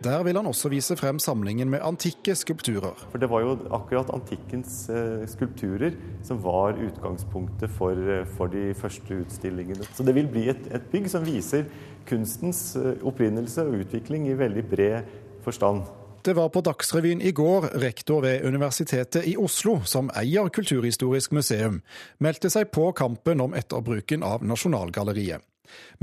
Der 0.05 0.23
vil 0.27 0.37
han 0.37 0.47
også 0.47 0.69
vise 0.73 0.97
frem 0.97 1.19
samlingen 1.23 1.71
med 1.71 1.85
antikke 1.85 2.35
skulpturer. 2.37 2.99
For 3.11 3.19
Det 3.19 3.31
var 3.31 3.41
jo 3.41 3.57
akkurat 3.73 4.11
antikkens 4.15 4.89
eh, 4.93 5.25
skulpturer 5.31 5.97
som 6.23 6.43
var 6.45 6.77
utgangspunktet 6.77 7.71
for, 7.71 7.93
eh, 7.93 8.27
for 8.37 8.53
de 8.53 8.75
første 8.75 9.23
utstillingene. 9.25 9.87
Så 9.95 10.05
det 10.05 10.15
vil 10.15 10.29
bli 10.29 10.49
et, 10.53 10.69
et 10.75 10.89
bygg 10.93 11.11
som 11.11 11.25
viser 11.27 11.65
kunstens 12.09 12.77
eh, 12.77 12.95
opprinnelse 13.03 13.65
og 13.65 13.85
utvikling 13.85 14.29
i 14.29 14.39
veldig 14.39 14.67
bred 14.71 15.15
forstand. 15.45 15.85
Det 16.25 16.33
var 16.37 16.49
på 16.49 16.61
Dagsrevyen 16.65 17.21
i 17.21 17.35
går 17.37 17.67
rektor 17.83 18.23
ved 18.25 18.47
Universitetet 18.49 19.27
i 19.29 19.35
Oslo, 19.37 19.83
som 19.85 20.09
eier 20.17 20.49
Kulturhistorisk 20.49 21.35
museum, 21.37 21.83
meldte 22.17 22.49
seg 22.49 22.71
på 22.73 22.87
kampen 22.97 23.45
om 23.45 23.53
etterbruken 23.53 24.25
av 24.25 24.41
Nasjonalgalleriet. 24.41 25.45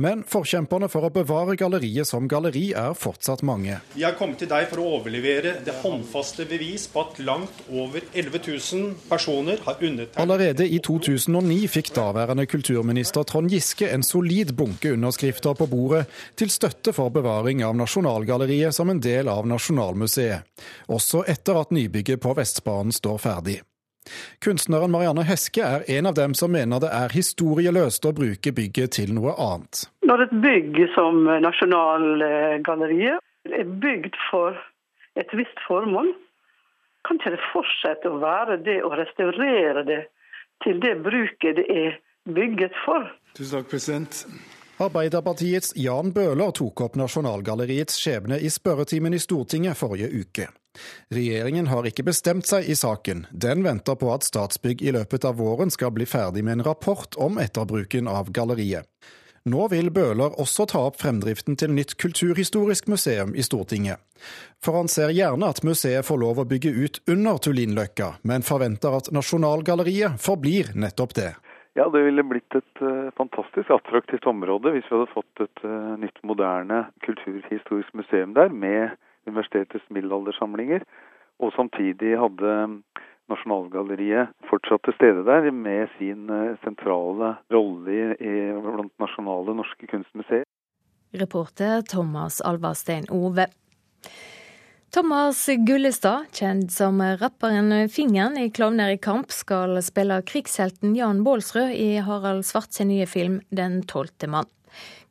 Men 0.02 0.24
forkjemperne 0.28 0.90
for 0.92 1.06
å 1.06 1.12
bevare 1.14 1.56
galleriet 1.60 2.08
som 2.10 2.28
galleri 2.32 2.72
er 2.78 2.96
fortsatt 2.98 3.44
mange. 3.46 3.78
Vi 3.94 4.04
har 4.06 4.16
kommet 4.18 4.42
til 4.42 4.50
deg 4.52 4.70
for 4.72 4.82
å 4.82 4.88
overlevere 4.98 5.58
det 5.66 5.76
håndfaste 5.84 6.48
bevis 6.50 6.88
på 6.92 7.04
at 7.06 7.22
langt 7.24 7.64
over 7.70 8.04
11 8.14 8.42
000 8.48 8.94
personer 9.10 9.62
har 9.66 9.78
undertegnet 9.78 10.20
Allerede 10.22 10.66
i 10.68 10.80
2009 10.84 11.68
fikk 11.72 11.94
daværende 11.96 12.48
kulturminister 12.50 13.26
Trond 13.28 13.52
Giske 13.52 13.90
en 13.92 14.06
solid 14.06 14.56
bunke 14.58 14.94
underskrifter 14.96 15.58
på 15.58 15.68
bordet 15.72 16.06
til 16.40 16.52
støtte 16.54 16.96
for 16.96 17.14
bevaring 17.14 17.64
av 17.66 17.76
Nasjonalgalleriet 17.80 18.76
som 18.76 18.90
en 18.92 19.02
del 19.02 19.30
av 19.32 19.48
Nasjonalmuseet, 19.50 20.48
også 20.92 21.26
etter 21.30 21.62
at 21.62 21.76
nybygget 21.76 22.22
på 22.24 22.34
Vestbanen 22.38 22.96
står 22.96 23.22
ferdig. 23.22 23.62
Kunstneren 24.42 24.92
Marianne 24.92 25.24
Heske 25.28 25.62
er 25.62 25.86
en 25.98 26.10
av 26.10 26.16
dem 26.18 26.34
som 26.38 26.52
mener 26.52 26.82
det 26.82 26.90
er 26.96 27.14
historieløst 27.14 28.06
å 28.06 28.14
bruke 28.18 28.54
bygget 28.58 28.98
til 28.98 29.14
noe 29.18 29.36
annet. 29.38 29.86
Når 30.08 30.26
et 30.26 30.36
bygg 30.44 30.80
som 30.96 31.24
Nasjonalgalleriet 31.46 33.22
er 33.62 33.74
bygd 33.84 34.18
for 34.30 34.58
et 35.20 35.32
visst 35.38 35.60
formål, 35.68 36.14
kan 37.08 37.18
ikke 37.18 37.36
det 37.36 37.44
fortsette 37.52 38.10
å 38.10 38.22
være 38.22 38.62
det 38.66 38.80
å 38.86 38.94
restaurere 38.94 39.86
det 39.88 40.02
til 40.66 40.82
det 40.82 40.96
bruket 41.02 41.58
det 41.58 41.68
er 41.70 42.00
bygget 42.30 42.74
for. 42.86 43.10
Tusen 43.38 43.60
takk, 43.60 43.70
president. 43.72 44.26
Arbeiderpartiets 44.82 45.76
Jan 45.78 46.10
Bøhler 46.14 46.54
tok 46.58 46.82
opp 46.86 46.98
Nasjonalgalleriets 46.98 48.00
skjebne 48.02 48.40
i 48.42 48.50
spørretimen 48.50 49.14
i 49.14 49.22
Stortinget 49.22 49.78
forrige 49.78 50.10
uke. 50.10 50.48
Regjeringen 51.12 51.68
har 51.68 51.88
ikke 51.88 52.06
bestemt 52.08 52.48
seg 52.48 52.70
i 52.70 52.76
saken. 52.76 53.26
Den 53.32 53.66
venter 53.66 53.98
på 54.00 54.12
at 54.14 54.28
Statsbygg 54.28 54.82
i 54.82 54.94
løpet 54.96 55.28
av 55.28 55.40
våren 55.42 55.74
skal 55.74 55.92
bli 55.96 56.08
ferdig 56.08 56.46
med 56.48 56.60
en 56.60 56.68
rapport 56.72 57.18
om 57.20 57.42
etterbruken 57.42 58.08
av 58.08 58.32
galleriet. 58.32 58.88
Nå 59.50 59.66
vil 59.72 59.90
Bøhler 59.90 60.36
også 60.38 60.68
ta 60.70 60.84
opp 60.86 61.00
fremdriften 61.02 61.56
til 61.58 61.72
nytt 61.74 61.96
kulturhistorisk 61.98 62.92
museum 62.94 63.34
i 63.34 63.42
Stortinget. 63.42 63.98
For 64.62 64.78
han 64.78 64.92
ser 64.92 65.10
gjerne 65.18 65.50
at 65.50 65.64
museet 65.66 66.06
får 66.06 66.20
lov 66.22 66.44
å 66.44 66.46
bygge 66.46 66.70
ut 66.70 67.00
under 67.10 67.40
Tullinløkka, 67.42 68.12
men 68.22 68.46
forventer 68.46 69.00
at 69.00 69.10
Nasjonalgalleriet 69.10 70.22
forblir 70.22 70.76
nettopp 70.78 71.18
det. 71.18 71.32
Ja, 71.74 71.88
det 71.90 72.04
ville 72.06 72.28
blitt 72.28 72.54
et 72.54 72.84
uh, 72.84 73.10
fantastisk 73.18 73.72
attraktivt 73.74 74.28
område 74.30 74.76
hvis 74.76 74.86
vi 74.90 74.94
hadde 74.94 75.14
fått 75.14 75.44
et 75.48 75.64
uh, 75.64 75.96
nytt, 75.98 76.20
moderne 76.28 76.84
kulturhistorisk 77.08 77.96
museum 77.98 78.36
der, 78.38 78.52
med 78.54 78.94
universitetets 79.30 79.88
middelaldersamlinger, 79.90 80.86
og 81.42 81.54
samtidig 81.56 82.18
hadde 82.22 82.52
Nasjonalgalleriet 83.32 84.34
fortsatt 84.50 84.84
til 84.86 84.96
stede 84.98 85.24
der 85.28 85.48
med 85.56 85.92
sin 85.98 86.28
uh, 86.32 86.58
sentrale 86.66 87.36
rolle 87.54 88.16
i, 88.20 88.34
blant 88.58 88.94
nasjonale 89.00 89.56
norske 89.56 89.88
kunstmuseer. 89.88 90.44
Reporter 91.22 91.82
Thomas 91.88 92.42
Alvarstein 92.42 93.08
Ove. 93.12 93.48
Thomas 94.92 95.46
Gullestad, 95.68 96.28
kjent 96.36 96.72
som 96.76 97.00
rapperen 97.22 97.72
Fingeren 97.92 98.36
i 98.40 98.50
Klovner 98.52 98.92
i 98.92 99.00
kamp, 99.00 99.32
skal 99.32 99.78
spille 99.84 100.18
krigshelten 100.28 100.98
Jan 100.98 101.24
Baalsrød 101.24 101.72
i 101.72 101.94
Harald 102.04 102.44
Svart 102.48 102.76
sin 102.76 102.92
nye 102.92 103.08
film 103.08 103.40
Den 103.56 103.80
tolvte 103.88 104.28
mann. 104.28 104.50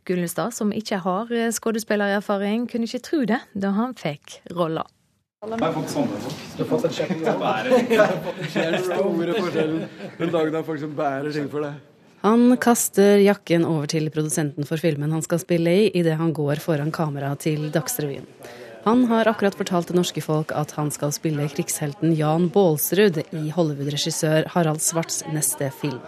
Gullestad, 0.08 0.54
som 0.56 0.72
ikke 0.72 1.00
har 1.04 1.34
skuespillererfaring, 1.56 2.66
kunne 2.70 2.88
ikke 2.88 3.04
tro 3.04 3.24
det 3.28 3.42
da 3.54 3.74
han 3.76 3.94
fikk 3.98 4.40
rolla. 4.56 4.86
Jeg 5.40 5.56
har 5.56 5.72
fått 5.72 5.92
sånne 5.94 6.18
folk. 6.20 6.40
Du 6.52 6.58
har 6.60 6.68
fått 6.68 6.98
en 7.00 7.38
bærer 7.40 7.70
Den 8.52 8.82
store 8.84 9.36
forskjellen 9.38 9.86
den 10.18 10.32
dagen 10.34 10.52
det 10.52 10.58
er 10.60 10.66
folk 10.66 10.82
som 10.82 10.92
bærer 10.98 11.32
ting 11.32 11.46
for 11.48 11.64
deg. 11.64 11.78
Han 12.20 12.58
kaster 12.60 13.22
jakken 13.24 13.64
over 13.64 13.88
til 13.88 14.10
produsenten 14.12 14.68
for 14.68 14.76
filmen 14.76 15.14
han 15.16 15.24
skal 15.24 15.40
spille 15.40 15.72
i, 15.72 15.86
idet 15.96 16.18
han 16.20 16.34
går 16.36 16.60
foran 16.60 16.92
kamera 16.92 17.32
til 17.40 17.70
Dagsrevyen. 17.72 18.28
Han 18.84 19.06
har 19.08 19.28
akkurat 19.32 19.56
fortalt 19.56 19.88
det 19.88 19.96
norske 19.96 20.20
folk 20.24 20.52
at 20.52 20.76
han 20.76 20.92
skal 20.92 21.16
spille 21.16 21.48
krigshelten 21.48 22.12
Jan 22.20 22.50
Baalsrud 22.52 23.22
i 23.24 23.48
Hollywood-regissør 23.56 24.52
Harald 24.52 24.84
Svarts 24.84 25.22
neste 25.32 25.72
film. 25.80 26.04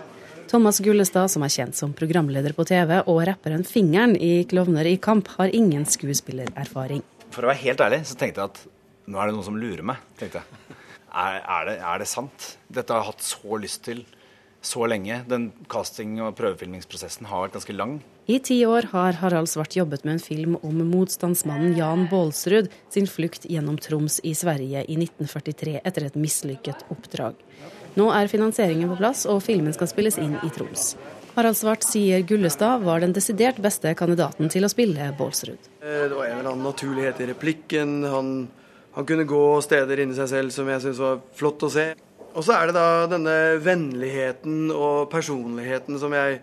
Thomas 0.52 0.82
Gullestad, 0.84 1.30
som 1.32 1.40
er 1.46 1.48
kjent 1.48 1.72
som 1.78 1.94
programleder 1.96 2.52
på 2.52 2.66
TV, 2.68 2.98
og 3.08 3.22
rapperen 3.24 3.62
Fingeren 3.64 4.12
i 4.20 4.42
Klovner 4.44 4.84
i 4.84 4.98
kamp, 5.00 5.30
har 5.38 5.48
ingen 5.48 5.86
skuespillererfaring. 5.88 7.00
For 7.32 7.46
å 7.46 7.48
være 7.48 7.62
helt 7.62 7.80
ærlig 7.80 8.02
så 8.10 8.18
tenkte 8.20 8.42
jeg 8.42 8.50
at 8.50 8.60
nå 9.08 9.16
er 9.16 9.30
det 9.30 9.36
noen 9.38 9.46
som 9.46 9.56
lurer 9.56 9.80
meg. 9.88 10.02
tenkte 10.20 10.42
jeg. 10.42 10.76
Er, 11.08 11.38
er, 11.40 11.70
det, 11.70 11.78
er 11.80 12.04
det 12.04 12.10
sant? 12.10 12.50
Dette 12.68 12.92
har 12.92 13.00
jeg 13.00 13.14
hatt 13.14 13.24
så 13.24 13.62
lyst 13.62 13.80
til 13.88 14.04
så 14.60 14.84
lenge. 14.92 15.22
Den 15.32 15.48
casting- 15.72 16.20
og 16.20 16.36
prøvefilmingsprosessen 16.36 17.32
har 17.32 17.46
vært 17.46 17.56
ganske 17.56 17.78
lang. 17.78 17.96
I 18.28 18.36
ti 18.44 18.60
år 18.68 18.90
har 18.92 19.22
Harald 19.24 19.48
Svart 19.48 19.78
jobbet 19.80 20.04
med 20.04 20.18
en 20.18 20.26
film 20.26 20.58
om 20.60 20.84
motstandsmannen 20.92 21.78
Jan 21.80 22.10
Baalsrud 22.12 22.68
sin 22.92 23.08
flukt 23.08 23.48
gjennom 23.48 23.80
Troms 23.80 24.20
i 24.20 24.36
Sverige 24.36 24.84
i 24.84 25.00
1943 25.00 25.78
etter 25.80 26.10
et 26.10 26.20
mislykket 26.20 26.84
oppdrag. 26.92 27.40
Nå 27.98 28.06
er 28.16 28.30
finansieringen 28.32 28.88
på 28.92 29.00
plass, 29.02 29.26
og 29.28 29.42
filmen 29.44 29.74
skal 29.76 29.90
spilles 29.90 30.16
inn 30.20 30.38
i 30.40 30.52
Troms. 30.54 30.94
Harald 31.32 31.56
Svart 31.56 31.84
sier 31.84 32.20
Gullestad 32.28 32.84
var 32.84 33.00
den 33.00 33.14
desidert 33.16 33.56
beste 33.64 33.94
kandidaten 33.96 34.50
til 34.52 34.66
å 34.66 34.70
spille 34.72 35.10
Baalsrud. 35.16 35.68
Eh, 35.80 36.04
det 36.08 36.16
var 36.16 36.28
en 36.28 36.38
eller 36.38 36.50
annen 36.52 36.66
naturlighet 36.66 37.20
i 37.24 37.28
replikken. 37.30 38.02
Han, 38.04 38.32
han 38.96 39.08
kunne 39.08 39.28
gå 39.28 39.44
steder 39.64 40.04
inni 40.04 40.16
seg 40.16 40.28
selv 40.28 40.52
som 40.52 40.68
jeg 40.68 40.84
syntes 40.84 41.00
var 41.00 41.22
flott 41.36 41.64
å 41.68 41.72
se. 41.72 41.86
Og 42.32 42.44
så 42.44 42.56
er 42.56 42.68
det 42.68 42.76
da 42.76 43.06
denne 43.12 43.36
vennligheten 43.60 44.72
og 44.72 45.08
personligheten 45.12 46.00
som 46.00 46.12
jeg 46.16 46.38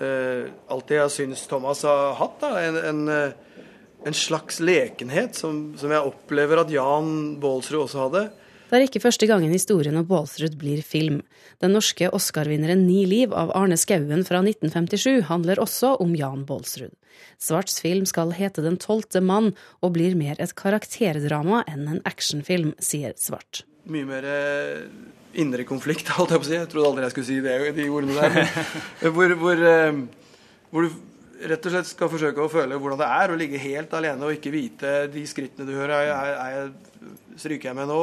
eh, 0.00 0.48
alltid 0.72 1.02
har 1.02 1.12
syntes 1.12 1.46
Thomas 1.48 1.84
har 1.88 2.16
hatt. 2.20 2.40
da, 2.40 2.52
En, 2.60 2.76
en, 2.76 3.04
eh, 3.08 3.68
en 4.06 4.16
slags 4.16 4.60
lekenhet 4.60 5.36
som, 5.36 5.74
som, 5.76 5.92
jeg 5.92 6.08
opplever 6.12 6.60
at 6.60 6.72
Jan 6.72 7.36
Baalsrud 7.40 7.86
også 7.86 8.04
hadde. 8.06 8.26
Det 8.66 8.78
er 8.78 8.86
ikke 8.88 9.04
første 9.04 9.28
gangen 9.30 9.52
historien 9.54 9.96
om 9.98 10.06
Baalsrud 10.08 10.56
blir 10.58 10.82
film. 10.82 11.20
Den 11.62 11.76
norske 11.76 12.10
Oscar-vinneren 12.10 12.82
Ni 12.88 13.04
liv 13.06 13.34
av 13.34 13.52
Arne 13.54 13.78
Skauen 13.78 14.26
fra 14.26 14.42
1957 14.42 15.28
handler 15.28 15.62
også 15.62 15.94
om 16.02 16.16
Jan 16.18 16.42
Baalsrud. 16.48 16.94
Svarts 17.38 17.78
film 17.80 18.04
skal 18.10 18.34
hete 18.36 18.64
Den 18.66 18.76
tolvte 18.82 19.22
mann, 19.22 19.54
og 19.80 19.94
blir 19.94 20.18
mer 20.18 20.36
et 20.42 20.56
karakterdrama 20.58 21.62
enn 21.70 21.86
en 21.86 22.04
actionfilm, 22.04 22.74
sier 22.82 23.14
Svart 23.16 23.64
mye 23.92 24.06
mer 24.06 24.26
eh, 24.26 24.86
indre 25.40 25.66
konflikt, 25.68 26.10
holdt 26.16 26.34
jeg 26.34 26.42
på 26.42 26.46
å 26.46 26.50
si. 26.50 26.56
Jeg 26.58 26.70
trodde 26.72 26.92
aldri 26.92 27.06
jeg 27.06 27.14
skulle 27.14 27.30
si 27.30 27.40
det, 27.44 27.58
de 27.76 27.90
ordene 27.92 28.16
der. 28.18 28.64
hvor, 29.16 29.36
hvor, 29.42 29.66
eh, 29.70 30.00
hvor, 30.72 30.86
du 30.86 31.02
rett 31.50 31.66
og 31.68 31.74
slett 31.74 31.88
skal 31.90 32.10
forsøke 32.12 32.42
å 32.42 32.50
føle 32.50 32.78
hvordan 32.80 33.00
det 33.00 33.08
er 33.18 33.32
å 33.32 33.38
ligge 33.38 33.60
helt 33.60 33.92
alene 33.96 34.26
og 34.26 34.36
ikke 34.36 34.52
vite 34.54 34.92
de 35.12 35.22
skrittene 35.28 35.68
du 35.68 35.74
hører. 35.76 36.10
Er, 36.10 36.34
er 36.46 37.38
stryker 37.40 37.70
jeg 37.70 37.78
med 37.78 37.90
nå? 37.90 38.02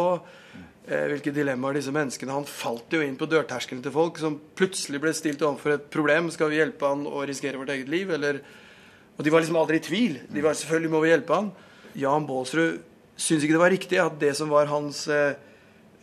Eh, 0.83 1.05
hvilke 1.13 1.31
dilemmaer 1.31 1.77
disse 1.77 1.93
menneskene 1.95 2.33
Han 2.35 2.47
falt 2.49 2.91
jo 2.91 2.99
inn 2.99 3.15
på 3.15 3.27
dørterskelen 3.31 3.79
til 3.85 3.93
folk 3.95 4.17
som 4.19 4.35
plutselig 4.59 4.99
ble 5.03 5.13
stilt 5.15 5.45
overfor 5.45 5.77
et 5.77 5.87
problem. 5.93 6.31
Skal 6.33 6.51
vi 6.51 6.59
hjelpe 6.59 6.89
han 6.89 7.05
å 7.07 7.23
risikere 7.27 7.61
vårt 7.61 7.71
eget 7.75 7.91
liv? 7.91 8.11
Eller, 8.13 8.41
og 9.17 9.23
de 9.23 9.33
var 9.33 9.45
liksom 9.45 9.61
aldri 9.61 9.79
i 9.79 9.85
tvil. 9.87 10.19
De 10.29 10.43
var 10.43 10.59
selvfølgelig 10.59 10.93
må 10.93 11.03
vi 11.05 11.13
hjelpe 11.13 11.39
han. 11.39 11.53
Jan 11.97 12.27
Baalsrud 12.29 12.81
syns 13.13 13.43
ikke 13.45 13.55
det 13.55 13.63
var 13.63 13.73
riktig 13.73 13.99
at 14.01 14.15
det 14.21 14.33
som 14.35 14.49
var 14.51 14.71
hans 14.71 15.05
eh, 15.11 15.35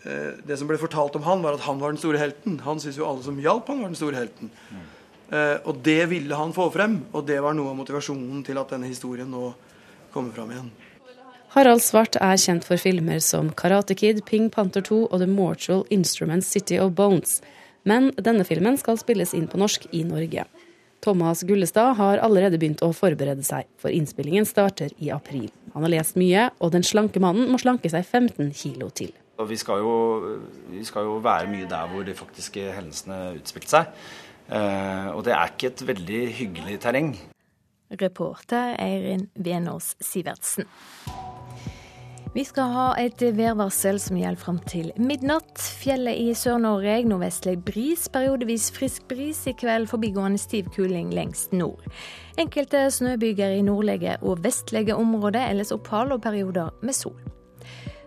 Eh, 0.03 0.39
det 0.49 0.57
som 0.57 0.69
ble 0.69 0.79
fortalt 0.81 1.17
om 1.19 1.27
han, 1.27 1.43
var 1.45 1.59
at 1.59 1.67
han 1.67 1.81
var 1.81 1.93
den 1.93 2.01
store 2.01 2.21
helten. 2.21 2.61
Han 2.65 2.81
syns 2.81 2.97
jo 2.97 3.09
alle 3.09 3.25
som 3.25 3.41
hjalp 3.41 3.69
han, 3.69 3.83
var 3.83 3.93
den 3.93 4.01
store 4.01 4.17
helten. 4.17 4.53
Mm. 4.71 4.87
Og 5.31 5.83
det 5.87 6.09
ville 6.11 6.35
han 6.35 6.55
få 6.57 6.67
frem, 6.75 6.97
og 7.15 7.27
det 7.29 7.39
var 7.43 7.55
noe 7.55 7.71
av 7.71 7.77
motivasjonen 7.79 8.43
til 8.47 8.59
at 8.59 8.73
denne 8.75 8.91
historien 8.91 9.31
nå 9.31 9.53
kommer 10.11 10.35
fram 10.35 10.51
igjen. 10.51 10.71
Harald 11.51 11.83
Svart 11.83 12.15
er 12.23 12.39
kjent 12.39 12.63
for 12.67 12.79
filmer 12.79 13.19
som 13.23 13.49
Karate 13.59 13.97
Kid, 13.99 14.21
Ping 14.27 14.51
Panther 14.55 14.85
2 14.87 15.01
og 15.09 15.17
The 15.19 15.27
Mortual 15.27 15.83
Instruments 15.91 16.47
City 16.47 16.79
of 16.79 16.93
Bones. 16.99 17.41
Men 17.83 18.13
denne 18.23 18.47
filmen 18.47 18.79
skal 18.79 19.01
spilles 19.01 19.35
inn 19.35 19.49
på 19.51 19.59
norsk 19.59 19.89
i 19.91 20.05
Norge. 20.07 20.45
Thomas 21.03 21.43
Gullestad 21.49 21.97
har 21.99 22.21
allerede 22.23 22.59
begynt 22.61 22.85
å 22.87 22.93
forberede 22.95 23.43
seg, 23.43 23.67
for 23.81 23.91
innspillingen 23.91 24.47
starter 24.47 24.93
i 25.01 25.11
april. 25.11 25.49
Han 25.75 25.87
har 25.87 25.95
lest 25.97 26.19
mye, 26.21 26.51
og 26.61 26.75
den 26.75 26.87
slanke 26.87 27.23
mannen 27.25 27.51
må 27.51 27.59
slanke 27.59 27.91
seg 27.91 28.05
15 28.05 28.53
kilo 28.55 28.91
til. 28.95 29.11
Vi 29.41 29.57
skal, 29.57 29.81
jo, 29.81 30.39
vi 30.69 30.85
skal 30.85 31.07
jo 31.09 31.17
være 31.25 31.49
mye 31.49 31.67
der 31.67 31.89
hvor 31.89 32.05
de 32.05 32.15
faktiske 32.15 32.75
hendelsene 32.77 33.39
utspilte 33.39 33.73
seg. 33.73 33.95
Eh, 34.51 35.09
og 35.15 35.25
det 35.27 35.35
er 35.37 35.53
ikke 35.53 35.71
et 35.71 35.85
veldig 35.93 36.23
hyggelig 36.41 36.81
terreng. 36.83 37.15
Reporter 38.01 38.77
Eirin 38.79 39.29
Venås 39.35 39.95
Sivertsen. 40.03 40.67
Vi 42.31 42.45
skal 42.47 42.71
ha 42.71 42.85
et 43.03 43.23
værvarsel 43.35 43.97
som 43.99 44.19
gjelder 44.19 44.39
fram 44.39 44.61
til 44.71 44.93
midnatt. 45.03 45.59
Fjellet 45.59 46.15
i 46.15 46.29
Sør-Norge 46.39 47.01
nordvestlig 47.11 47.57
bris, 47.67 48.07
periodevis 48.15 48.69
frisk 48.77 49.09
bris. 49.11 49.41
I 49.51 49.57
kveld 49.59 49.91
forbigående 49.91 50.39
stiv 50.39 50.71
kuling 50.77 51.11
lengst 51.15 51.51
nord. 51.51 51.83
Enkelte 52.39 52.85
snøbyger 52.95 53.59
i 53.59 53.67
nordlige 53.67 54.15
og 54.23 54.45
vestlige 54.47 54.95
områder, 54.95 55.51
ellers 55.51 55.75
opphold 55.75 56.15
og 56.15 56.23
perioder 56.23 56.71
med 56.87 56.95
sol. 56.95 57.19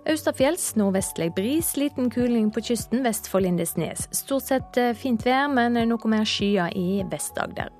Austafjells 0.04 0.74
nordvestlig 0.76 1.30
bris, 1.36 1.78
liten 1.80 2.10
kuling 2.12 2.50
på 2.52 2.62
kysten 2.62 3.06
vest 3.06 3.30
for 3.32 3.40
Lindesnes. 3.40 4.10
Stort 4.12 4.50
sett 4.50 4.78
eh, 4.78 4.92
fint 5.00 5.24
vær, 5.24 5.48
men 5.48 5.80
noe 5.88 6.12
mer 6.12 6.28
skyer 6.28 6.76
i 6.76 7.06
Vest-Agder. 7.08 7.72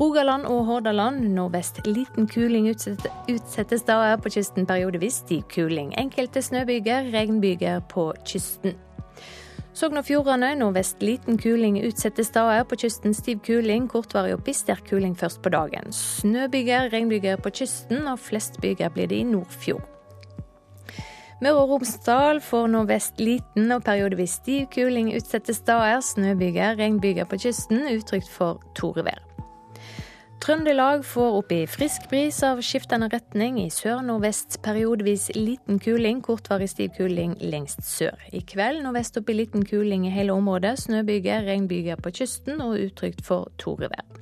Rogaland 0.00 0.48
og 0.50 0.64
Hordaland 0.66 1.20
nordvest 1.36 1.78
liten 1.86 2.26
kuling 2.26 2.66
utsatte 2.72 3.78
steder. 3.78 4.16
På 4.18 4.32
kysten 4.32 4.66
periodevis 4.66 5.20
stiv 5.22 5.44
kuling. 5.52 5.92
Enkelte 6.00 6.42
snøbyger, 6.42 7.12
regnbyger 7.12 7.84
på 7.92 8.08
kysten. 8.26 8.74
Sogn 9.76 10.00
og 10.00 10.08
Fjordane 10.08 10.50
nordvest 10.58 11.04
liten 11.04 11.38
kuling 11.38 11.78
utsatte 11.84 12.24
steder. 12.26 12.64
På 12.66 12.80
kysten 12.80 13.14
stiv 13.14 13.44
kuling, 13.46 13.86
kortvarig 13.92 14.34
og 14.34 14.48
sterk 14.56 14.88
kuling 14.90 15.14
først 15.14 15.42
på 15.44 15.54
dagen. 15.54 15.92
Snøbyger, 15.92 16.90
regnbyger 16.92 17.36
på 17.36 17.54
kysten, 17.62 18.06
og 18.08 18.18
flest 18.18 18.60
byger 18.60 18.88
blir 18.88 19.06
det 19.06 19.22
i 19.22 19.28
Nordfjord. 19.28 19.91
Møre 21.42 21.64
og 21.64 21.72
Romsdal 21.72 22.38
får 22.38 22.68
nordvest 22.70 23.18
liten 23.18 23.72
og 23.74 23.82
periodevis 23.82 24.36
stiv 24.38 24.68
kuling 24.70 25.08
utsatte 25.16 25.50
steder. 25.56 25.98
Snøbyger, 26.06 26.76
regnbyger 26.78 27.26
på 27.26 27.40
kysten, 27.42 27.82
utrygt 27.90 28.30
for 28.30 28.62
torevær. 28.78 29.18
Trøndelag 30.42 31.02
får 31.06 31.40
opp 31.40 31.50
i 31.54 31.60
frisk 31.70 32.06
bris 32.10 32.38
av 32.46 32.62
skiftende 32.62 33.10
retning. 33.10 33.58
I 33.58 33.74
sør-nordvest 33.74 34.60
periodevis 34.62 35.32
liten 35.34 35.82
kuling, 35.82 36.22
kortvarig 36.22 36.70
stiv 36.70 36.94
kuling 36.94 37.34
lengst 37.42 37.82
sør. 37.90 38.18
I 38.30 38.46
kveld 38.46 38.84
nordvest 38.86 39.18
opp 39.18 39.30
i 39.30 39.40
liten 39.42 39.66
kuling 39.66 40.06
i 40.06 40.14
hele 40.14 40.38
området. 40.38 40.76
Snøbyger, 40.86 41.42
regnbyger 41.50 41.98
på 41.98 42.14
kysten 42.22 42.62
og 42.62 42.78
utrygt 42.86 43.26
for 43.26 43.50
torevær. 43.58 44.21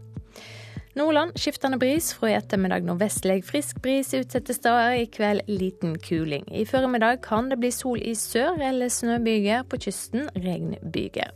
Nordland 0.95 1.39
skiftende 1.39 1.79
bris, 1.79 2.09
fra 2.15 2.33
i 2.33 2.35
ettermiddag 2.35 2.83
nordvestlig 2.83 3.45
frisk 3.47 3.79
bris 3.83 4.11
utsatte 4.17 4.55
steder. 4.57 4.97
I 4.99 5.07
kveld 5.07 5.47
liten 5.47 5.95
kuling. 6.03 6.49
I 6.51 6.65
formiddag 6.67 7.23
kan 7.23 7.51
det 7.51 7.61
bli 7.63 7.71
sol 7.71 8.03
i 8.03 8.15
sør 8.19 8.59
eller 8.59 8.91
snøbyger. 8.91 9.63
På 9.71 9.79
kysten 9.79 10.27
regnbyger. 10.35 11.31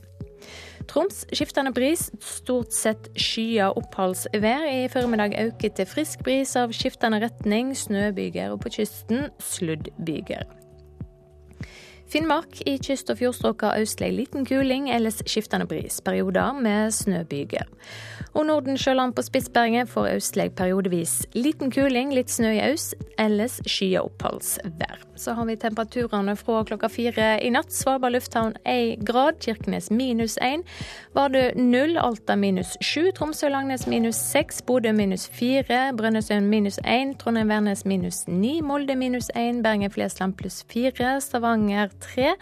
Troms 0.90 1.22
skiftende 1.32 1.70
bris, 1.72 2.08
stort 2.20 2.74
sett 2.74 3.06
skyet 3.14 3.78
oppholdsvær. 3.78 4.66
I 4.68 4.90
formiddag 4.92 5.38
øker 5.46 5.72
til 5.78 5.88
frisk 5.88 6.26
bris 6.26 6.56
av 6.58 6.74
skiftende 6.74 7.22
retning, 7.22 7.72
snøbyger, 7.78 8.50
og 8.52 8.60
på 8.66 8.74
kysten 8.74 9.28
sluddbyger. 9.38 10.44
Finnmark 12.10 12.60
i 12.66 12.76
kyst- 12.78 13.10
og 13.10 13.18
fjordstrøka 13.18 13.72
østlig 13.80 14.12
liten 14.12 14.44
kuling, 14.46 14.90
ellers 14.92 15.22
skiftende 15.26 15.66
bris. 15.66 16.02
Perioder 16.04 16.52
med 16.52 16.92
snøbyger. 16.94 17.64
Og 18.34 18.46
Nordensjøland 18.46 19.14
på 19.14 19.22
Spitsberget 19.22 19.88
får 19.88 20.16
østlig 20.16 20.48
periodevis 20.58 21.20
liten 21.38 21.70
kuling, 21.70 22.10
litt 22.14 22.32
snø 22.34 22.50
i 22.56 22.64
øst, 22.72 22.96
ellers 23.18 23.60
skya 23.62 24.02
oppholdsvær. 24.02 24.98
Så 25.16 25.32
har 25.32 25.46
vi 25.46 25.56
temperaturene 25.56 26.34
fra 26.36 26.64
klokka 26.66 26.88
fire 26.90 27.26
i 27.42 27.50
natt. 27.54 27.72
Svalbard 27.72 28.12
lufthavn 28.16 28.56
én 28.66 29.04
grad, 29.04 29.38
Kirkenes 29.40 29.90
minus 29.90 30.36
én. 30.42 30.64
Vardø 31.14 31.44
null, 31.54 31.96
Alta 31.98 32.36
minus 32.36 32.74
sju, 32.82 33.10
Tromsø-Langnes 33.14 33.86
minus 33.86 34.18
seks, 34.18 34.58
Bodø 34.66 34.92
minus 34.92 35.28
fire, 35.30 35.92
Brønnøysund 35.94 36.50
minus 36.50 36.80
én, 36.82 37.14
Trondheim-Værnes 37.20 37.84
minus 37.86 38.24
ni, 38.26 38.60
Molde 38.60 38.96
minus 38.98 39.30
én, 39.38 39.62
Bergen-Flesland 39.62 40.34
pluss 40.38 40.64
fire, 40.68 41.20
Stavanger 41.22 41.94
tre, 42.02 42.34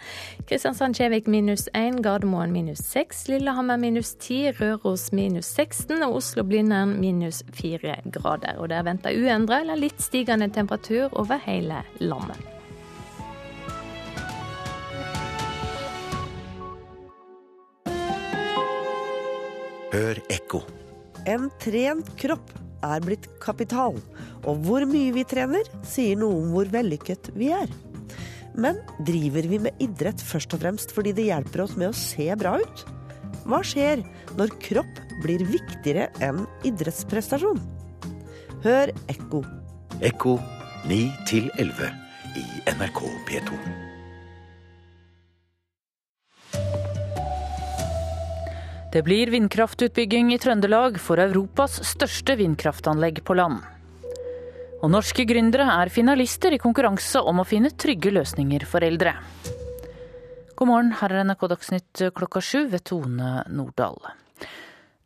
Kristiansand-Kjevik 0.49 1.29
minus 1.29 1.67
én, 1.77 2.01
Gardermoen 2.01 2.51
minus 2.51 2.81
seks, 2.89 3.27
Lillehammer 3.29 3.77
minus 3.77 4.15
ti, 4.15 4.47
Røros 4.59 5.11
minus 5.13 5.53
16 5.53 6.01
og 6.07 6.17
Oslo-Blindern 6.21 6.97
minus 6.99 7.43
fire 7.53 7.99
grader. 8.11 8.57
Og 8.57 8.69
der 8.73 8.83
venter 8.89 9.13
uendra 9.13 9.61
eller 9.61 9.77
litt 9.79 10.01
stigende 10.01 10.49
temperatur 10.49 11.13
over 11.13 11.37
hele 11.45 11.83
landet. 12.01 12.41
Hør 19.93 20.17
ekko. 20.33 20.63
En 21.29 21.51
trent 21.61 22.07
kropp 22.17 22.49
er 22.83 23.03
blitt 23.05 23.27
kapital, 23.43 23.99
og 24.41 24.63
hvor 24.65 24.87
mye 24.89 25.13
vi 25.13 25.21
trener, 25.29 25.67
sier 25.85 26.17
noe 26.17 26.39
om 26.39 26.49
hvor 26.55 26.71
vellykket 26.73 27.29
vi 27.37 27.51
er. 27.53 27.69
Men 28.57 28.81
driver 29.05 29.45
vi 29.49 29.59
med 29.67 29.77
idrett 29.81 30.21
først 30.21 30.57
og 30.57 30.63
fremst 30.65 30.93
fordi 30.97 31.13
det 31.13 31.27
hjelper 31.29 31.65
oss 31.67 31.77
med 31.77 31.91
å 31.91 31.97
se 31.97 32.25
bra 32.41 32.55
ut? 32.61 32.83
Hva 33.45 33.61
skjer 33.65 34.01
når 34.39 34.57
kropp 34.65 35.01
blir 35.21 35.45
viktigere 35.45 36.09
enn 36.25 36.43
idrettsprestasjon? 36.65 37.61
Hør 38.65 38.93
Ekko. 39.13 39.45
Ekko 40.01 40.37
9 40.89 41.01
11 41.61 41.89
i 42.41 42.45
NRK 42.73 43.03
P2. 43.29 43.82
Det 48.93 49.01
blir 49.01 49.31
vindkraftutbygging 49.33 50.27
i 50.35 50.37
Trøndelag 50.37 50.99
for 51.01 51.17
Europas 51.17 51.79
største 51.89 52.35
vindkraftanlegg 52.37 53.23
på 53.25 53.33
land. 53.33 53.63
Og 54.85 54.91
norske 54.93 55.25
gründere 55.25 55.65
er 55.81 55.89
finalister 55.89 56.53
i 56.53 56.59
konkurranse 56.61 57.23
om 57.25 57.41
å 57.41 57.45
finne 57.47 57.71
trygge 57.73 58.11
løsninger 58.13 58.67
for 58.69 58.85
eldre. 58.85 59.15
God 60.53 60.69
morgen, 60.69 60.91
her 60.99 61.09
er 61.09 61.25
NRK 61.25 61.47
Dagsnytt 61.55 62.03
klokka 62.13 62.43
sju 62.45 62.67
ved 62.69 62.85
Tone 62.85 63.39
Nordahl. 63.49 63.97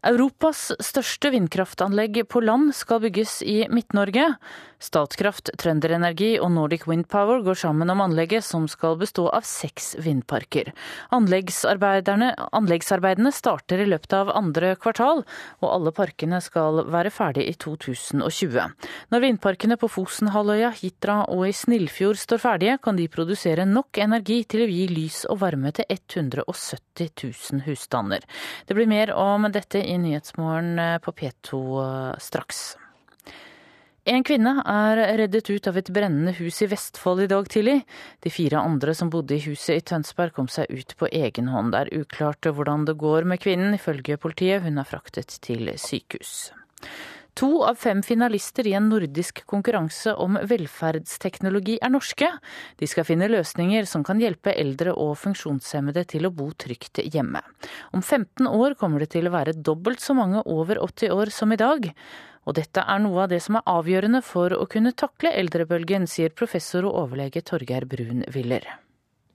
Europas 0.05 0.75
største 0.83 1.31
vindkraftanlegg 1.33 2.19
på 2.29 2.43
land 2.45 2.69
skal 2.77 3.01
bygges 3.01 3.39
i 3.41 3.63
Midt-Norge. 3.73 4.35
Statkraft, 4.77 5.49
Trønderenergi 5.57 6.35
og 6.37 6.51
Nordic 6.53 6.83
Wind 6.85 7.07
Power 7.09 7.41
går 7.41 7.57
sammen 7.57 7.89
om 7.89 7.97
anlegget, 8.03 8.45
som 8.45 8.67
skal 8.69 8.93
bestå 9.01 9.25
av 9.33 9.41
seks 9.41 9.95
vindparker. 10.05 10.69
Anleggsarbeidene 11.17 13.31
starter 13.33 13.81
i 13.81 13.87
løpet 13.89 14.13
av 14.13 14.29
andre 14.37 14.75
kvartal, 14.77 15.23
og 15.63 15.67
alle 15.71 15.89
parkene 15.97 16.37
skal 16.45 16.83
være 16.93 17.09
ferdig 17.09 17.47
i 17.49 17.55
2020. 17.57 18.69
Når 19.09 19.25
vindparkene 19.25 19.79
på 19.81 19.89
Fosenhalvøya, 19.89 20.69
Hitra 20.77 21.25
og 21.33 21.49
i 21.49 21.57
Snillfjord 21.57 22.21
står 22.21 22.37
ferdige, 22.45 22.77
kan 22.77 23.01
de 23.01 23.09
produsere 23.09 23.65
nok 23.65 23.97
energi 24.05 24.43
til 24.45 24.61
å 24.61 24.69
gi 24.69 24.85
lys 24.93 25.25
og 25.25 25.41
varme 25.41 25.73
til 25.73 25.89
170 25.89 27.17
000 27.17 27.65
husstander. 27.65 28.21
Det 28.69 28.77
blir 28.77 28.93
mer 28.93 29.09
om 29.17 29.49
dette 29.49 29.81
i 29.81 29.96
Nyhetsmorgen 30.01 30.99
på 31.03 31.13
P2 31.17 31.61
straks. 32.21 32.75
En 34.07 34.23
kvinne 34.23 34.53
er 34.71 35.01
reddet 35.19 35.49
ut 35.51 35.65
av 35.67 35.77
et 35.81 35.89
brennende 35.91 36.31
hus 36.37 36.61
i 36.63 36.69
Vestfold 36.71 37.25
i 37.25 37.27
dag 37.27 37.49
tidlig. 37.51 37.81
De 38.23 38.31
fire 38.31 38.61
andre 38.63 38.93
som 38.95 39.09
bodde 39.11 39.35
i 39.35 39.43
huset 39.43 39.81
i 39.81 39.83
Tønsberg 39.83 40.31
kom 40.37 40.47
seg 40.47 40.71
ut 40.71 40.95
på 40.95 41.09
egen 41.11 41.49
hånd. 41.51 41.73
Det 41.73 41.81
er 41.81 42.05
uklart 42.05 42.47
hvordan 42.47 42.85
det 42.87 42.95
går 43.01 43.27
med 43.27 43.41
kvinnen, 43.43 43.75
ifølge 43.75 44.15
politiet. 44.15 44.63
Hun 44.63 44.79
er 44.79 44.87
fraktet 44.87 45.35
til 45.43 45.73
sykehus. 45.75 46.53
To 47.37 47.63
av 47.63 47.75
fem 47.77 47.99
finalister 48.01 48.65
i 48.67 48.71
en 48.73 48.87
nordisk 48.89 49.43
konkurranse 49.45 50.15
om 50.17 50.39
velferdsteknologi 50.49 51.75
er 51.85 51.91
norske. 51.93 52.31
De 52.81 52.89
skal 52.89 53.05
finne 53.05 53.27
løsninger 53.29 53.85
som 53.85 54.01
kan 54.05 54.17
hjelpe 54.17 54.55
eldre 54.57 54.95
og 54.97 55.13
funksjonshemmede 55.21 56.01
til 56.09 56.25
å 56.25 56.31
bo 56.33 56.47
trygt 56.57 57.03
hjemme. 57.05 57.43
Om 57.93 58.01
15 58.01 58.49
år 58.49 58.73
kommer 58.81 59.05
det 59.05 59.11
til 59.13 59.29
å 59.29 59.35
være 59.35 59.53
dobbelt 59.53 60.01
så 60.01 60.17
mange 60.17 60.41
over 60.49 60.81
80 60.81 61.13
år 61.13 61.33
som 61.35 61.53
i 61.53 61.61
dag. 61.61 61.85
Og 62.49 62.57
dette 62.57 62.81
er 62.81 63.05
noe 63.05 63.27
av 63.27 63.29
det 63.29 63.43
som 63.45 63.59
er 63.59 63.69
avgjørende 63.69 64.23
for 64.25 64.57
å 64.57 64.65
kunne 64.71 64.95
takle 64.97 65.35
eldrebølgen, 65.37 66.09
sier 66.09 66.33
professor 66.33 66.89
og 66.89 67.03
overlege 67.03 67.45
Torgeir 67.45 67.85
Brun 67.85 68.25
Willer. 68.33 68.65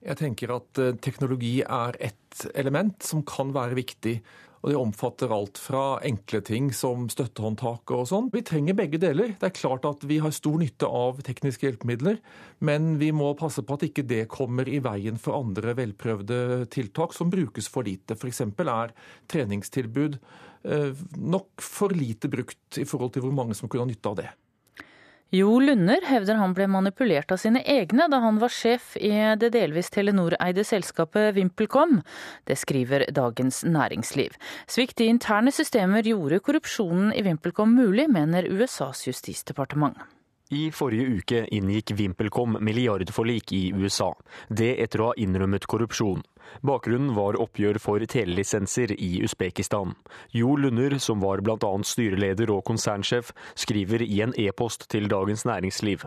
Jeg 0.02 0.18
tenker 0.18 0.50
at 0.56 0.78
eh, 0.82 0.96
teknologi 0.98 1.60
er 1.62 2.02
ett 2.02 2.48
element 2.58 2.98
som 3.06 3.22
kan 3.22 3.54
være 3.54 3.78
viktig. 3.78 4.16
Og 4.62 4.70
det 4.70 4.78
omfatter 4.78 5.32
alt 5.34 5.58
fra 5.58 5.98
enkle 6.06 6.38
ting 6.46 6.68
som 6.76 7.08
støttehåndtak 7.10 7.90
og 7.94 8.04
sånn. 8.08 8.28
Vi 8.30 8.44
trenger 8.46 8.78
begge 8.78 9.00
deler. 9.02 9.34
Det 9.40 9.48
er 9.48 9.56
klart 9.56 9.88
at 9.88 10.06
vi 10.06 10.20
har 10.22 10.34
stor 10.34 10.60
nytte 10.60 10.86
av 10.86 11.18
tekniske 11.26 11.66
hjelpemidler, 11.66 12.20
men 12.62 12.94
vi 13.02 13.10
må 13.10 13.32
passe 13.38 13.64
på 13.66 13.74
at 13.74 13.88
ikke 13.88 14.06
det 14.06 14.28
kommer 14.30 14.70
i 14.70 14.78
veien 14.84 15.18
for 15.18 15.40
andre 15.40 15.74
velprøvde 15.80 16.70
tiltak 16.70 17.16
som 17.16 17.32
brukes 17.32 17.66
for 17.72 17.90
lite. 17.90 18.14
F.eks. 18.14 18.44
er 18.46 18.96
treningstilbud 19.32 20.22
Eh, 20.62 20.94
nok 21.18 21.62
for 21.62 21.90
lite 21.94 22.30
brukt 22.30 22.78
i 22.78 22.86
forhold 22.86 23.16
til 23.16 23.24
hvor 23.24 23.34
mange 23.34 23.54
som 23.58 23.68
kunne 23.68 23.82
ha 23.86 23.90
nytte 23.90 24.10
av 24.12 24.18
det. 24.20 24.28
Jo 25.32 25.54
Lunder 25.64 26.04
hevder 26.04 26.36
han 26.36 26.52
ble 26.52 26.66
manipulert 26.68 27.30
av 27.32 27.38
sine 27.40 27.62
egne 27.64 28.04
da 28.12 28.18
han 28.20 28.36
var 28.36 28.52
sjef 28.52 28.98
i 29.00 29.08
det 29.40 29.48
delvis 29.54 29.88
Telenor-eide 29.94 30.60
selskapet 30.68 31.30
VimpelCom. 31.38 32.02
Det 32.44 32.58
skriver 32.60 33.06
Dagens 33.16 33.62
Næringsliv. 33.64 34.36
Svikt 34.68 35.00
i 35.00 35.08
interne 35.08 35.48
systemer 35.48 36.04
gjorde 36.04 36.42
korrupsjonen 36.44 37.14
i 37.16 37.24
VimpelCom 37.24 37.72
mulig, 37.72 38.10
mener 38.12 38.44
USAs 38.44 39.06
justisdepartement. 39.08 39.96
I 40.52 40.66
forrige 40.68 41.08
uke 41.16 41.38
inngikk 41.48 41.94
VimpelCom 41.96 42.58
milliardforlik 42.60 43.54
i 43.56 43.70
USA. 43.72 44.10
Det 44.52 44.74
etter 44.84 45.00
å 45.00 45.10
ha 45.14 45.16
innrømmet 45.16 45.64
korrupsjon. 45.64 46.20
Bakgrunnen 46.62 47.14
var 47.16 47.38
oppgjør 47.40 47.78
for 47.82 48.04
telelisenser 48.06 48.94
i 48.96 49.22
Usbekistan. 49.26 49.94
Jo 50.32 50.56
Lunder, 50.56 50.98
som 50.98 51.22
var 51.22 51.42
bl.a. 51.44 51.72
styreleder 51.84 52.52
og 52.54 52.64
konsernsjef, 52.68 53.32
skriver 53.54 54.04
i 54.06 54.20
en 54.24 54.34
e-post 54.38 54.88
til 54.92 55.08
Dagens 55.12 55.46
Næringsliv. 55.48 56.04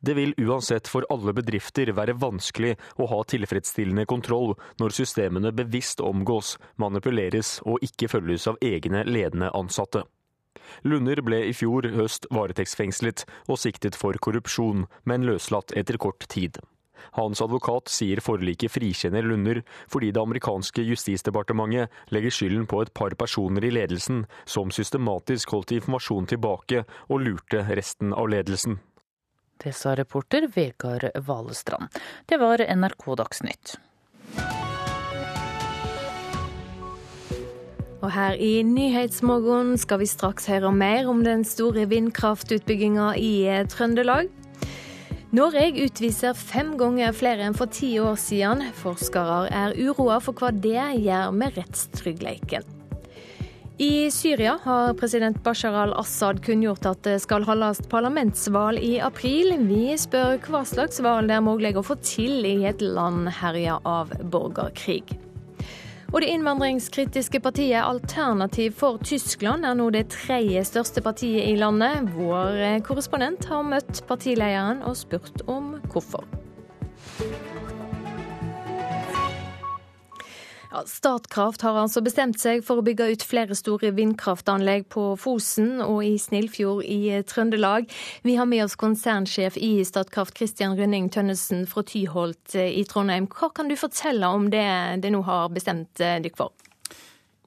Det 0.00 0.14
vil 0.16 0.34
uansett 0.40 0.88
for 0.88 1.06
alle 1.12 1.34
bedrifter 1.36 1.92
være 1.94 2.16
vanskelig 2.18 2.74
å 2.98 3.08
ha 3.10 3.18
tilfredsstillende 3.28 4.06
kontroll 4.10 4.54
når 4.80 4.96
systemene 4.96 5.52
bevisst 5.54 6.00
omgås, 6.00 6.56
manipuleres 6.76 7.58
og 7.66 7.84
ikke 7.84 8.10
følges 8.10 8.48
av 8.50 8.58
egne 8.64 9.04
ledende 9.06 9.52
ansatte. 9.54 10.04
Lunder 10.84 11.22
ble 11.24 11.42
i 11.48 11.54
fjor 11.56 11.88
høst 11.94 12.28
varetektsfengslet 12.34 13.24
og 13.48 13.60
siktet 13.60 13.96
for 13.98 14.18
korrupsjon, 14.20 14.86
men 15.08 15.26
løslatt 15.28 15.74
etter 15.76 15.98
kort 16.00 16.26
tid. 16.28 16.58
Hans 17.18 17.42
advokat 17.44 17.90
sier 17.92 18.22
forliket 18.24 18.72
frikjenner 18.72 19.26
Lunder 19.26 19.62
fordi 19.90 20.10
det 20.14 20.22
amerikanske 20.22 20.84
justisdepartementet 20.88 22.14
legger 22.14 22.34
skylden 22.34 22.68
på 22.70 22.82
et 22.84 22.92
par 22.94 23.16
personer 23.18 23.64
i 23.64 23.72
ledelsen 23.74 24.24
som 24.44 24.72
systematisk 24.74 25.56
holdt 25.56 25.74
informasjon 25.78 26.30
tilbake 26.34 26.84
og 27.08 27.24
lurte 27.24 27.64
resten 27.68 28.14
av 28.14 28.30
ledelsen. 28.30 28.78
Det 29.58 29.74
sa 29.74 29.96
reporter 29.98 30.46
Vegard 30.54 31.08
Valestrand. 31.26 31.90
Det 32.26 32.38
var 32.38 32.62
NRK 32.62 33.14
Dagsnytt. 33.18 33.78
Og 37.98 38.12
her 38.14 38.36
i 38.38 38.62
Nyhetsmorgen 38.62 39.72
skal 39.82 39.98
vi 39.98 40.06
straks 40.06 40.46
høre 40.46 40.70
mer 40.70 41.08
om 41.10 41.24
den 41.26 41.42
store 41.42 41.88
vindkraftutbygginga 41.90 43.10
i 43.18 43.32
Trøndelag. 43.72 44.30
Norge 45.28 45.74
utviser 45.84 46.32
fem 46.32 46.70
ganger 46.80 47.12
flere 47.12 47.44
enn 47.44 47.56
for 47.56 47.68
ti 47.68 47.90
år 48.00 48.16
siden. 48.16 48.62
Forskere 48.80 49.42
er 49.52 49.74
uroa 49.76 50.16
for 50.24 50.32
hva 50.32 50.48
det 50.56 50.80
gjør 51.04 51.34
med 51.36 51.58
rettstryggheten. 51.58 52.74
I 53.78 54.08
Syria 54.10 54.56
har 54.64 54.96
president 54.98 55.36
Bashar 55.44 55.76
al-Assad 55.84 56.40
kunngjort 56.42 56.88
at 56.88 57.04
det 57.06 57.18
skal 57.22 57.44
holdes 57.46 57.84
parlamentsvalg 57.92 58.82
i 58.82 58.96
april. 59.04 59.52
Vi 59.68 59.92
spør 60.00 60.40
hva 60.48 60.64
slags 60.66 60.98
valg 61.04 61.28
det 61.28 61.36
er 61.36 61.44
mulig 61.46 61.76
å 61.76 61.84
få 61.86 62.00
til 62.02 62.48
i 62.48 62.56
et 62.66 62.82
land 62.82 63.28
herja 63.38 63.78
av 63.86 64.16
borgerkrig. 64.32 65.27
Og 66.08 66.22
det 66.24 66.30
innvandringskritiske 66.32 67.40
partiet 67.44 67.84
Alternativ 67.84 68.72
for 68.80 68.96
Tyskland 69.04 69.66
er 69.68 69.76
nå 69.76 69.90
det 69.92 70.06
tredje 70.14 70.62
største 70.64 71.02
partiet 71.04 71.50
i 71.50 71.58
landet. 71.60 72.08
Vår 72.16 72.80
korrespondent 72.86 73.44
har 73.50 73.66
møtt 73.68 74.00
partilederen 74.08 74.80
og 74.88 74.96
spurt 74.96 75.44
om 75.44 75.74
hvorfor. 75.92 76.24
Ja, 80.68 80.82
Statkraft 80.84 81.62
har 81.64 81.78
altså 81.80 82.02
bestemt 82.04 82.36
seg 82.42 82.60
for 82.66 82.80
å 82.80 82.84
bygge 82.84 83.06
ut 83.14 83.22
flere 83.24 83.56
store 83.56 83.88
vindkraftanlegg 83.96 84.84
på 84.92 85.14
Fosen 85.16 85.78
og 85.80 86.02
i 86.04 86.18
Snillfjord 86.20 86.82
i 86.84 87.22
Trøndelag. 87.24 87.88
Vi 88.26 88.34
har 88.36 88.44
med 88.48 88.66
oss 88.66 88.76
konsernsjef 88.76 89.56
i 89.56 89.78
Statkraft, 89.88 90.36
Christian 90.36 90.76
Rønning 90.76 91.08
Tønnesen 91.14 91.64
fra 91.70 91.86
Tyholt 91.88 92.52
i 92.60 92.84
Trondheim. 92.84 93.30
Hva 93.32 93.48
kan 93.56 93.72
du 93.72 93.78
fortelle 93.80 94.28
om 94.28 94.50
det 94.52 94.66
det 95.00 95.14
nå 95.14 95.22
har 95.24 95.48
bestemt 95.54 96.04
eh, 96.04 96.18
dere 96.20 96.36
for? 96.36 96.52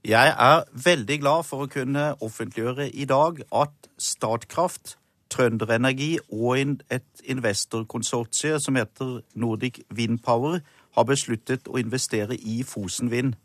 Jeg 0.02 0.34
er 0.34 0.66
veldig 0.74 1.22
glad 1.22 1.46
for 1.46 1.68
å 1.68 1.70
kunne 1.70 2.16
offentliggjøre 2.26 2.90
i 2.90 3.06
dag 3.06 3.44
at 3.54 3.92
Statkraft, 4.02 4.98
Trønderenergi 5.32 6.16
og 6.34 6.82
et 6.92 7.22
investorkonsortium 7.30 8.58
som 8.60 8.76
heter 8.82 9.20
Nordic 9.38 9.84
Windpower 9.94 10.58
har 10.96 11.08
besluttet 11.08 11.70
å 11.70 11.80
investere 11.80 12.36
i 12.36 12.62
Fosen 12.68 13.12
Vind. 13.12 13.36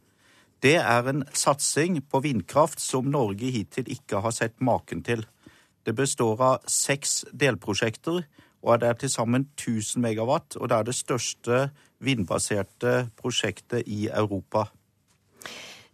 Det 0.63 0.77
er 0.81 1.09
en 1.11 1.25
satsing 1.37 2.01
på 2.11 2.23
vindkraft 2.25 2.81
som 2.81 3.11
Norge 3.13 3.51
hittil 3.53 3.91
ikke 3.93 4.23
har 4.25 4.35
sett 4.35 4.57
maken 4.65 5.05
til. 5.07 5.27
Det 5.87 5.95
består 5.95 6.41
av 6.43 6.65
seks 6.71 7.25
delprosjekter, 7.31 8.25
og 8.67 8.81
det 8.81 8.89
er 8.89 8.97
til 8.99 9.13
sammen 9.13 9.47
1000 9.55 10.03
megawatt. 10.03 10.57
Og 10.59 10.71
det 10.71 10.79
er 10.79 10.89
det 10.89 10.97
største 10.97 11.61
vindbaserte 12.03 13.07
prosjektet 13.21 13.87
i 13.87 14.09
Europa. 14.09 14.67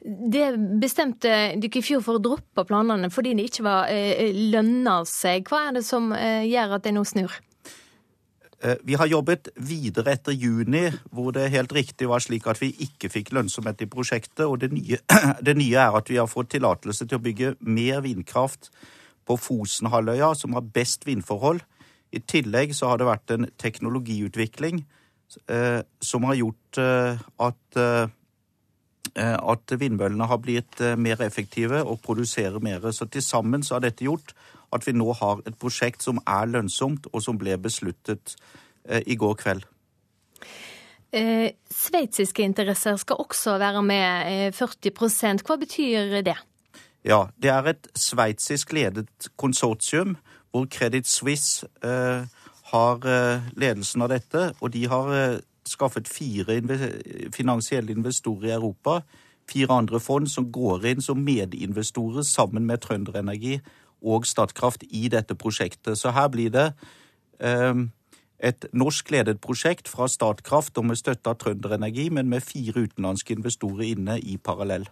Det 0.03 0.49
bestemte 0.83 1.31
dere 1.61 1.79
i 1.79 1.85
fjor 1.85 2.03
for 2.03 2.19
å 2.19 2.23
droppe 2.23 2.65
planene 2.67 3.11
fordi 3.13 3.37
det 3.39 3.45
ikke 3.51 3.67
var 3.69 3.93
eh, 3.93 4.35
lønna 4.51 5.03
seg. 5.07 5.47
Hva 5.47 5.69
er 5.69 5.77
det 5.77 5.85
som 5.87 6.11
eh, 6.17 6.49
gjør 6.51 6.79
at 6.79 6.89
det 6.89 6.95
nå 6.97 7.05
snur? 7.07 7.37
Eh, 8.63 8.77
vi 8.83 8.95
har 8.95 9.07
jobbet 9.11 9.49
videre 9.59 10.15
etter 10.15 10.37
juni, 10.39 10.85
hvor 11.11 11.33
det 11.35 11.49
helt 11.51 11.73
riktig 11.75 12.07
var 12.07 12.23
slik 12.23 12.47
at 12.47 12.61
vi 12.63 12.71
ikke 12.85 13.11
fikk 13.11 13.33
lønnsomhet 13.35 13.83
i 13.83 13.91
prosjektet. 13.91 14.45
Og 14.47 14.61
det 14.63 14.71
nye, 14.71 15.01
det 15.47 15.57
nye 15.59 15.83
er 15.83 15.99
at 15.99 16.11
vi 16.11 16.21
har 16.21 16.31
fått 16.31 16.53
tillatelse 16.55 17.09
til 17.09 17.19
å 17.19 17.25
bygge 17.25 17.57
mer 17.67 18.05
vindkraft 18.07 18.71
på 19.27 19.39
Fosenhalvøya, 19.39 20.33
som 20.39 20.55
har 20.55 20.71
best 20.75 21.07
vindforhold. 21.09 21.63
I 22.13 22.23
tillegg 22.23 22.75
så 22.77 22.93
har 22.93 23.01
det 23.01 23.09
vært 23.09 23.35
en 23.35 23.49
teknologiutvikling 23.59 24.85
eh, 25.51 25.81
som 26.05 26.29
har 26.29 26.39
gjort 26.39 26.79
eh, 26.79 27.23
at, 27.43 27.79
eh, 27.83 29.37
at 29.39 29.75
vindmøllene 29.81 30.29
har 30.31 30.43
blitt 30.45 30.83
eh, 30.85 30.95
mer 30.95 31.23
effektive 31.25 31.83
og 31.83 32.03
produserer 32.05 32.63
mer. 32.63 32.93
Så 32.93 33.11
til 33.11 33.25
sammen 33.27 33.67
så 33.67 33.79
har 33.79 33.87
dette 33.89 34.07
gjort 34.07 34.37
at 34.73 34.87
vi 34.87 34.95
nå 34.97 35.13
har 35.21 35.43
et 35.47 35.59
prosjekt 35.61 36.03
som 36.03 36.21
er 36.27 36.49
lønnsomt, 36.51 37.09
og 37.13 37.23
som 37.23 37.39
ble 37.39 37.59
besluttet 37.61 38.37
eh, 38.89 39.03
i 39.07 39.17
går 39.21 39.37
kveld. 39.43 39.67
Eh, 41.13 41.53
sveitsiske 41.71 42.43
interesser 42.43 42.97
skal 42.97 43.21
også 43.21 43.59
være 43.61 43.83
med, 43.85 44.55
40 44.57 44.89
eh, 44.89 45.43
Hva 45.45 45.57
betyr 45.61 46.23
det? 46.25 46.37
Ja, 47.05 47.27
Det 47.43 47.51
er 47.51 47.67
et 47.69 47.89
sveitsisk 47.99 48.73
ledet 48.73 49.09
konsortium 49.37 50.17
hvor 50.51 50.67
Credit 50.71 51.07
Suisse 51.07 51.67
eh, 51.85 52.25
har 52.73 53.07
eh, 53.07 53.43
ledelsen 53.57 54.03
av 54.03 54.09
dette. 54.09 54.53
Og 54.61 54.73
de 54.73 54.87
har 54.89 55.41
skaffet 55.69 56.09
fire 56.09 56.63
finansielle 57.33 57.93
investorer 57.93 58.49
i 58.49 58.57
Europa. 58.57 59.03
Fire 59.51 59.75
andre 59.75 60.01
fond 60.01 60.27
som 60.31 60.53
går 60.53 60.87
inn 60.87 61.01
som 61.01 61.21
medinvestorer 61.21 62.23
sammen 62.23 62.67
med 62.67 62.81
Trønderenergi 62.81 63.61
og 64.03 64.27
Statkraft 64.27 64.85
i 64.91 65.09
dette 65.13 65.37
prosjektet. 65.39 65.99
Så 65.99 66.13
her 66.15 66.29
blir 66.33 66.53
det 66.53 66.69
eh, 67.41 67.85
et 68.43 68.67
norskledet 68.75 69.39
prosjekt 69.41 69.91
fra 69.91 70.09
Statkraft 70.11 70.79
og 70.79 70.91
med 70.91 71.01
støtte 71.01 71.31
av 71.31 71.39
Trønderenergi, 71.41 72.09
men 72.11 72.29
med 72.29 72.45
fire 72.45 72.89
utenlandske 72.89 73.37
investorer 73.37 73.93
inne 73.93 74.19
i 74.19 74.37
parallell. 74.37 74.89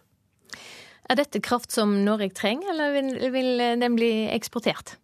Er 1.10 1.18
dette 1.18 1.42
kraft 1.42 1.74
som 1.74 1.96
Norge 2.06 2.30
trenger, 2.36 2.70
eller 2.70 2.94
vil, 2.94 3.14
vil 3.34 3.64
den 3.82 3.96
bli 3.98 4.12
eksportert? 4.30 4.94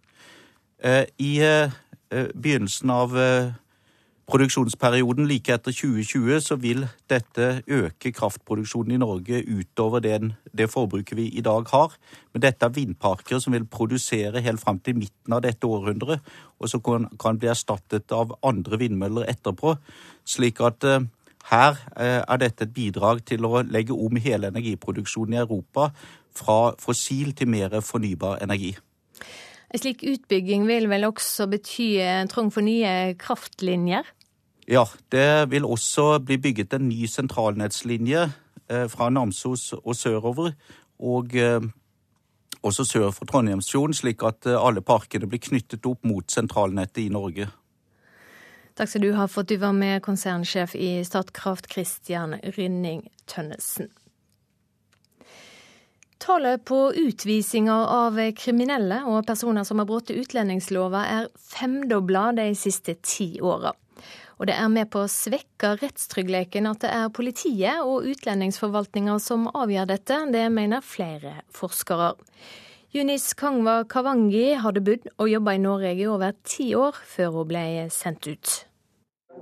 Eh, 0.78 1.04
I 1.18 1.32
eh, 1.42 1.72
begynnelsen 2.34 2.92
av 2.94 3.16
produksjonsperioden 4.26 5.28
like 5.30 5.54
etter 5.54 5.74
2020 5.74 6.40
så 6.42 6.56
vil 6.58 6.86
dette 7.10 7.62
øke 7.70 8.10
kraftproduksjonen 8.12 8.96
i 8.96 8.98
Norge 8.98 9.42
utover 9.46 10.02
den, 10.02 10.32
det 10.50 10.70
forbruket 10.70 11.16
vi 11.16 11.28
i 11.28 11.44
dag 11.46 11.68
har. 11.70 11.94
Men 12.32 12.42
dette 12.42 12.66
er 12.66 12.74
vindparker 12.74 13.38
som 13.38 13.54
vil 13.54 13.68
produsere 13.70 14.42
helt 14.42 14.60
fram 14.60 14.80
til 14.82 14.98
midten 14.98 15.32
av 15.36 15.44
dette 15.46 15.66
århundret, 15.66 16.24
og 16.58 16.70
som 16.70 16.82
kan, 16.82 17.06
kan 17.20 17.38
bli 17.38 17.52
erstattet 17.52 18.12
av 18.12 18.34
andre 18.42 18.80
vindmøller 18.82 19.30
etterpå. 19.30 19.76
Slik 20.26 20.60
at 20.60 20.84
eh, 20.84 21.06
her 21.52 21.78
eh, 21.94 22.22
er 22.26 22.42
dette 22.42 22.66
et 22.66 22.74
bidrag 22.74 23.22
til 23.26 23.46
å 23.46 23.62
legge 23.62 23.94
om 23.94 24.18
hele 24.18 24.50
energiproduksjonen 24.50 25.38
i 25.38 25.42
Europa 25.44 25.92
fra 26.36 26.74
fossil 26.82 27.30
til 27.36 27.48
mer 27.54 27.78
fornybar 27.80 28.42
energi. 28.42 28.74
En 29.74 29.82
slik 29.82 30.04
utbygging 30.06 30.66
vil 30.68 30.86
vel 30.90 31.08
også 31.08 31.48
bety 31.50 31.88
trang 32.30 32.52
for 32.54 32.62
nye 32.62 33.16
kraftlinjer? 33.18 34.06
Ja, 34.66 34.84
det 35.12 35.50
vil 35.50 35.64
også 35.64 36.18
bli 36.18 36.36
bygget 36.42 36.74
en 36.74 36.88
ny 36.88 37.06
sentralnettslinje 37.06 38.22
eh, 38.70 38.86
fra 38.90 39.10
Namsos 39.10 39.72
og 39.72 39.94
sørover. 39.96 40.56
Og 40.98 41.36
eh, 41.36 41.60
også 42.62 42.84
sør 42.84 43.10
for 43.14 43.30
Trondheimsfjorden, 43.30 43.94
slik 43.94 44.24
at 44.26 44.46
eh, 44.46 44.58
alle 44.58 44.82
parkene 44.82 45.28
blir 45.30 45.42
knyttet 45.42 45.86
opp 45.86 46.02
mot 46.04 46.26
sentralnettet 46.30 47.04
i 47.04 47.12
Norge. 47.14 47.46
Takk 48.76 48.90
skal 48.90 49.06
du 49.06 49.14
ha 49.16 49.28
for 49.30 49.46
at 49.46 49.52
du 49.52 49.56
var 49.62 49.72
med, 49.72 50.02
konsernsjef 50.04 50.74
i 50.74 50.90
Statkraft, 51.06 51.70
Christian 51.72 52.34
Rynning 52.58 53.06
Tønnesen. 53.30 53.88
Tallet 56.18 56.64
på 56.64 56.78
utvisninger 56.96 57.90
av 57.92 58.18
kriminelle 58.38 59.02
og 59.04 59.26
personer 59.28 59.66
som 59.68 59.82
har 59.82 59.88
brutt 59.88 60.10
utlendingslova 60.14 61.02
er 61.06 61.26
femdobla 61.36 62.30
de 62.38 62.50
siste 62.56 62.96
ti 63.04 63.34
åra. 63.44 63.74
Og 64.36 64.48
det 64.48 64.56
er 64.56 64.68
med 64.68 64.90
på 64.92 65.02
å 65.04 65.10
svekke 65.10 65.74
rettstryggheten 65.80 66.68
at 66.68 66.82
det 66.84 66.92
er 66.92 67.12
politiet 67.14 67.80
og 67.84 68.08
utlendingsforvaltninga 68.10 69.16
som 69.22 69.48
avgjør 69.48 69.88
dette. 69.92 70.18
Det 70.32 70.44
mener 70.52 70.84
flere 70.84 71.38
forskere. 71.56 72.12
Yunis 72.96 73.32
Kangwa 73.36 73.82
Kavangi 73.88 74.54
hadde 74.60 74.84
bodd 74.84 75.08
og 75.16 75.28
jobba 75.28 75.56
i 75.56 75.60
Norge 75.60 75.92
i 75.96 76.08
over 76.08 76.36
ti 76.48 76.70
år 76.76 76.96
før 77.04 77.40
hun 77.40 77.50
ble 77.52 77.66
sendt 77.92 78.28
ut. 78.28 78.56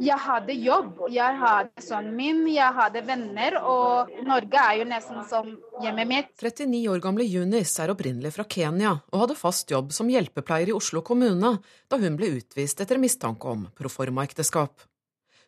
Jeg 0.03 0.19
hadde 0.19 0.55
jobb, 0.59 1.05
jeg 1.13 1.37
hadde 1.39 1.83
sønnen 1.85 2.17
min, 2.19 2.41
jeg 2.51 2.71
hadde 2.75 3.03
venner, 3.07 3.57
og 3.63 4.11
Norge 4.27 4.59
er 4.59 4.81
jo 4.81 4.87
nesten 4.91 5.21
som 5.31 5.53
hjemmet 5.85 6.11
mitt. 6.11 6.33
39 6.43 6.81
år 6.91 7.03
gamle 7.05 7.27
Junis 7.29 7.77
er 7.79 7.93
opprinnelig 7.93 8.33
fra 8.35 8.47
Kenya 8.51 8.97
og 9.13 9.21
hadde 9.23 9.39
fast 9.39 9.71
jobb 9.71 9.95
som 9.95 10.11
hjelpepleier 10.11 10.73
i 10.73 10.75
Oslo 10.75 11.05
kommune 11.07 11.55
da 11.63 12.01
hun 12.01 12.19
ble 12.19 12.33
utvist 12.41 12.83
etter 12.83 12.99
mistanke 12.99 13.47
om 13.53 13.69
proformaekteskap. 13.79 14.83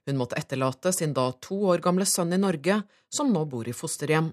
Hun 0.07 0.20
måtte 0.20 0.38
etterlate 0.38 0.92
sin 0.94 1.14
da 1.16 1.32
to 1.42 1.59
år 1.72 1.82
gamle 1.82 2.07
sønn 2.07 2.34
i 2.36 2.38
Norge, 2.38 2.78
som 3.11 3.32
nå 3.34 3.42
bor 3.51 3.66
i 3.66 3.74
fosterhjem. 3.74 4.30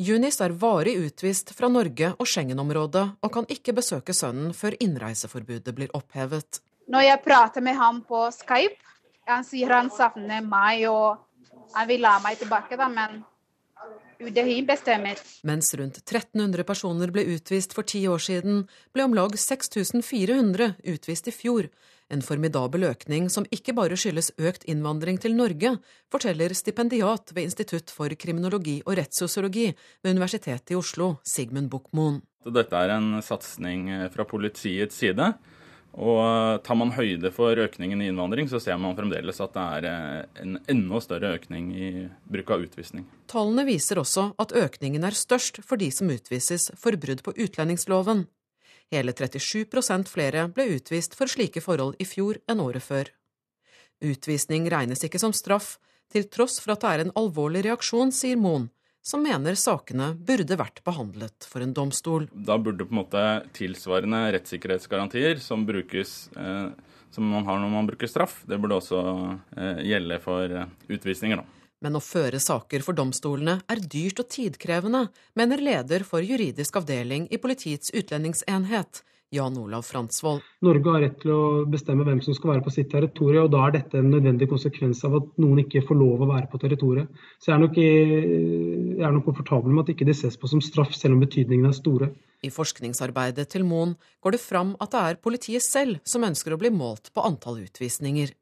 Junis 0.00 0.38
er 0.40 0.54
varig 0.56 0.94
utvist 0.96 1.50
fra 1.52 1.68
Norge 1.68 2.14
og 2.14 2.28
Schengen-området 2.30 3.02
og 3.20 3.32
kan 3.34 3.48
ikke 3.50 3.74
besøke 3.76 4.14
sønnen 4.16 4.54
før 4.56 4.78
innreiseforbudet 4.80 5.74
blir 5.76 5.90
opphevet. 5.98 6.62
Når 6.90 7.04
jeg 7.04 7.22
prater 7.26 7.62
med 7.62 7.76
ham 7.78 8.00
på 8.06 8.22
Skype, 8.34 8.89
han 9.30 9.46
sier 9.46 9.72
han 9.74 9.90
savner 9.94 10.44
meg 10.44 10.86
og 10.90 11.18
han 11.74 11.88
vil 11.90 12.06
ha 12.08 12.18
meg 12.24 12.40
tilbake, 12.40 12.78
da, 12.78 12.88
men 12.90 13.22
UDI 14.20 14.60
bestemmer. 14.68 15.20
Mens 15.48 15.72
rundt 15.78 16.02
1300 16.02 16.66
personer 16.68 17.12
ble 17.14 17.24
utvist 17.36 17.72
for 17.76 17.88
ti 17.88 18.02
år 18.10 18.20
siden, 18.20 18.66
ble 18.92 19.06
om 19.06 19.14
lag 19.16 19.36
6400 19.38 20.74
utvist 20.92 21.30
i 21.30 21.34
fjor. 21.34 21.70
En 22.10 22.24
formidabel 22.26 22.88
økning 22.88 23.28
som 23.30 23.46
ikke 23.54 23.72
bare 23.78 23.96
skyldes 23.96 24.32
økt 24.42 24.66
innvandring 24.68 25.20
til 25.22 25.36
Norge, 25.38 25.76
forteller 26.10 26.52
stipendiat 26.58 27.30
ved 27.36 27.46
Institutt 27.46 27.92
for 27.94 28.12
kriminologi 28.18 28.80
og 28.82 28.98
rettssosiologi 28.98 29.68
ved 30.02 30.18
Universitetet 30.18 30.74
i 30.74 30.78
Oslo, 30.80 31.14
Sigmund 31.22 31.70
Buchmoen. 31.70 32.18
Dette 32.50 32.76
er 32.76 32.96
en 32.96 33.20
satsing 33.22 33.86
fra 34.10 34.26
politiets 34.26 34.98
side 35.00 35.30
og 35.98 36.62
tar 36.62 36.78
man 36.78 36.92
høyde 36.94 37.32
for 37.34 37.58
økningen 37.58 38.02
i 38.02 38.10
innvandring, 38.10 38.46
så 38.48 38.60
ser 38.62 38.78
man 38.78 38.94
fremdeles 38.98 39.40
at 39.42 39.54
det 39.56 39.64
er 39.76 39.88
eh, 39.90 40.42
en 40.44 40.58
enda 40.70 41.00
større 41.02 41.32
økning 41.38 41.72
i 41.74 41.88
bruk 42.30 42.52
av 42.54 42.66
utvisning. 42.66 43.08
Tallene 43.30 43.66
viser 43.66 43.98
også 43.98 44.30
at 44.40 44.54
økningen 44.54 45.04
er 45.06 45.18
størst 45.18 45.62
for 45.66 45.80
de 45.80 45.90
som 45.94 46.12
utvises 46.12 46.70
for 46.78 46.94
brudd 47.00 47.24
på 47.26 47.34
utlendingsloven. 47.34 48.28
Hele 48.94 49.14
37% 49.14 50.10
flere 50.10 50.46
ble 50.54 50.68
utvist 50.78 51.14
for 51.18 51.30
slike 51.30 51.62
forhold 51.62 51.98
i 51.98 52.06
fjor 52.06 52.38
enn 52.50 52.62
året 52.62 52.86
før. 52.86 53.10
Utvisning 54.00 54.70
regnes 54.72 55.02
ikke 55.04 55.20
som 55.22 55.34
straff, 55.36 55.76
til 56.10 56.24
tross 56.30 56.58
for 56.62 56.74
at 56.74 56.82
det 56.82 56.90
er 56.90 57.02
en 57.04 57.16
alvorlig 57.18 57.66
reaksjon, 57.66 58.14
sier 58.14 58.38
Moen 58.38 58.70
som 59.02 59.22
mener 59.24 59.56
sakene 59.58 60.12
burde 60.14 60.58
vært 60.60 60.82
behandlet 60.86 61.46
for 61.48 61.64
en 61.64 61.72
domstol. 61.76 62.28
Da 62.32 62.58
burde 62.60 62.86
på 62.86 62.94
en 62.94 63.00
måte 63.02 63.24
tilsvarende 63.56 64.26
rettssikkerhetsgarantier 64.36 65.40
som, 65.42 65.64
brukes, 65.66 66.28
eh, 66.36 66.68
som 67.10 67.30
man 67.32 67.48
har 67.48 67.60
når 67.62 67.72
man 67.72 67.88
bruker 67.88 68.10
straff, 68.10 68.42
det 68.48 68.60
burde 68.60 68.80
også 68.80 69.00
eh, 69.56 69.82
gjelde 69.90 70.20
for 70.24 70.60
eh, 70.60 70.68
utvisninger. 70.92 71.40
Da. 71.40 71.60
Men 71.80 71.96
å 71.96 72.04
føre 72.04 72.40
saker 72.42 72.84
for 72.84 72.96
domstolene 72.96 73.60
er 73.70 73.80
dyrt 73.80 74.20
og 74.20 74.28
tidkrevende, 74.32 75.06
mener 75.38 75.62
leder 75.64 76.04
for 76.04 76.24
juridisk 76.24 76.76
avdeling 76.82 77.24
i 77.32 77.40
Politiets 77.40 77.94
utlendingsenhet, 77.96 79.00
Jan 79.30 79.58
Olav 79.58 79.84
Fransvold. 79.86 80.42
Norge 80.66 80.90
har 80.90 81.04
rett 81.04 81.20
til 81.22 81.30
å 81.30 81.42
bestemme 81.70 82.06
hvem 82.06 82.18
som 82.24 82.34
skal 82.34 82.56
være 82.56 82.64
på 82.66 82.72
sitt 82.74 82.90
territorium, 82.90 83.46
og 83.46 83.52
da 83.54 83.62
er 83.66 83.76
dette 83.76 84.00
en 84.00 84.10
nødvendig 84.10 84.48
konsekvens 84.50 85.04
av 85.06 85.14
at 85.20 85.28
noen 85.42 85.62
ikke 85.62 85.84
får 85.86 86.00
lov 86.00 86.24
å 86.24 86.30
være 86.32 86.50
på 86.50 86.58
territoriet. 86.64 87.22
Så 87.38 87.52
jeg 87.52 87.56
er 87.56 87.62
nok, 87.62 87.78
jeg 87.78 89.06
er 89.06 89.14
nok 89.14 89.28
komfortabel 89.28 89.76
med 89.76 89.84
at 89.84 89.94
ikke 89.94 90.08
det 90.08 90.18
ses 90.18 90.38
på 90.40 90.50
som 90.50 90.64
straff, 90.64 90.96
selv 90.98 91.14
om 91.14 91.22
betydningene 91.22 91.70
er 91.70 91.78
store. 91.78 92.10
I 92.42 92.50
forskningsarbeidet 92.50 93.50
til 93.52 93.66
Moen 93.68 93.94
går 94.24 94.34
det 94.34 94.42
fram 94.42 94.72
at 94.80 94.94
det 94.94 95.00
er 95.06 95.22
politiet 95.22 95.62
selv 95.62 96.00
som 96.08 96.24
ønsker 96.24 96.56
å 96.56 96.60
bli 96.60 96.72
målt 96.74 97.12
på 97.14 97.22
antall 97.22 97.60
utvisninger. 97.66 98.32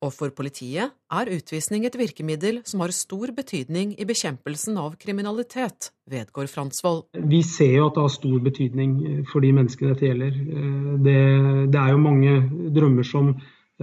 Og 0.00 0.12
for 0.16 0.32
politiet 0.32 0.94
er 1.12 1.30
utvisning 1.34 1.84
et 1.84 1.96
virkemiddel 2.00 2.62
som 2.68 2.80
har 2.80 2.92
stor 2.96 3.34
betydning 3.36 3.92
i 4.00 4.06
bekjempelsen 4.08 4.78
av 4.80 4.94
kriminalitet, 5.02 5.90
vedgår 6.08 6.48
Fransvold. 6.48 7.02
Vi 7.28 7.42
ser 7.44 7.74
jo 7.74 7.88
at 7.90 7.98
det 7.98 8.04
har 8.06 8.14
stor 8.14 8.38
betydning 8.46 8.94
eh, 9.04 9.18
for 9.28 9.44
de 9.44 9.52
menneskene 9.58 9.92
dette 9.92 10.08
gjelder. 10.08 10.38
Eh, 10.40 10.94
det, 11.04 11.18
det 11.74 11.82
er 11.82 11.92
jo 11.92 12.00
mange 12.06 12.32
drømmer 12.78 13.04
som, 13.04 13.34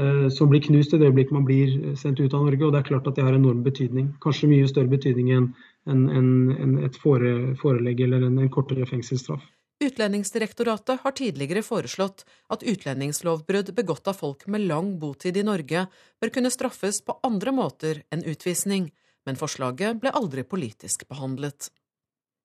eh, 0.02 0.26
som 0.34 0.50
blir 0.50 0.66
knust 0.66 0.98
i 0.98 1.02
det 1.02 1.12
øyeblikket 1.12 1.38
man 1.38 1.46
blir 1.46 1.94
sendt 2.02 2.24
ut 2.24 2.34
av 2.34 2.48
Norge, 2.48 2.66
og 2.66 2.74
det 2.74 2.82
er 2.82 2.90
klart 2.90 3.12
at 3.12 3.20
det 3.20 3.28
har 3.28 3.38
enorm 3.38 3.62
betydning. 3.68 4.16
Kanskje 4.24 4.50
mye 4.50 4.72
større 4.72 4.90
betydning 4.96 5.30
enn 5.38 5.52
en, 5.88 6.08
en, 6.10 6.74
et 6.82 6.98
et 6.98 7.62
forelegg 7.62 8.02
eller 8.04 8.26
en, 8.26 8.42
en 8.42 8.50
kortere 8.52 8.90
fengselsstraff. 8.90 9.46
Utlendingsdirektoratet 9.80 11.02
har 11.02 11.12
tidligere 11.12 11.62
foreslått 11.62 12.24
at 12.50 12.64
utlendingslovbrudd 12.64 13.76
begått 13.78 14.08
av 14.10 14.18
folk 14.18 14.48
med 14.48 14.64
lang 14.66 14.96
botid 15.00 15.38
i 15.38 15.44
Norge 15.46 15.84
bør 16.22 16.32
kunne 16.34 16.50
straffes 16.50 17.04
på 17.06 17.20
andre 17.24 17.54
måter 17.54 18.00
enn 18.10 18.26
utvisning, 18.26 18.90
men 19.26 19.38
forslaget 19.38 20.00
ble 20.02 20.10
aldri 20.18 20.42
politisk 20.44 21.06
behandlet. 21.12 21.70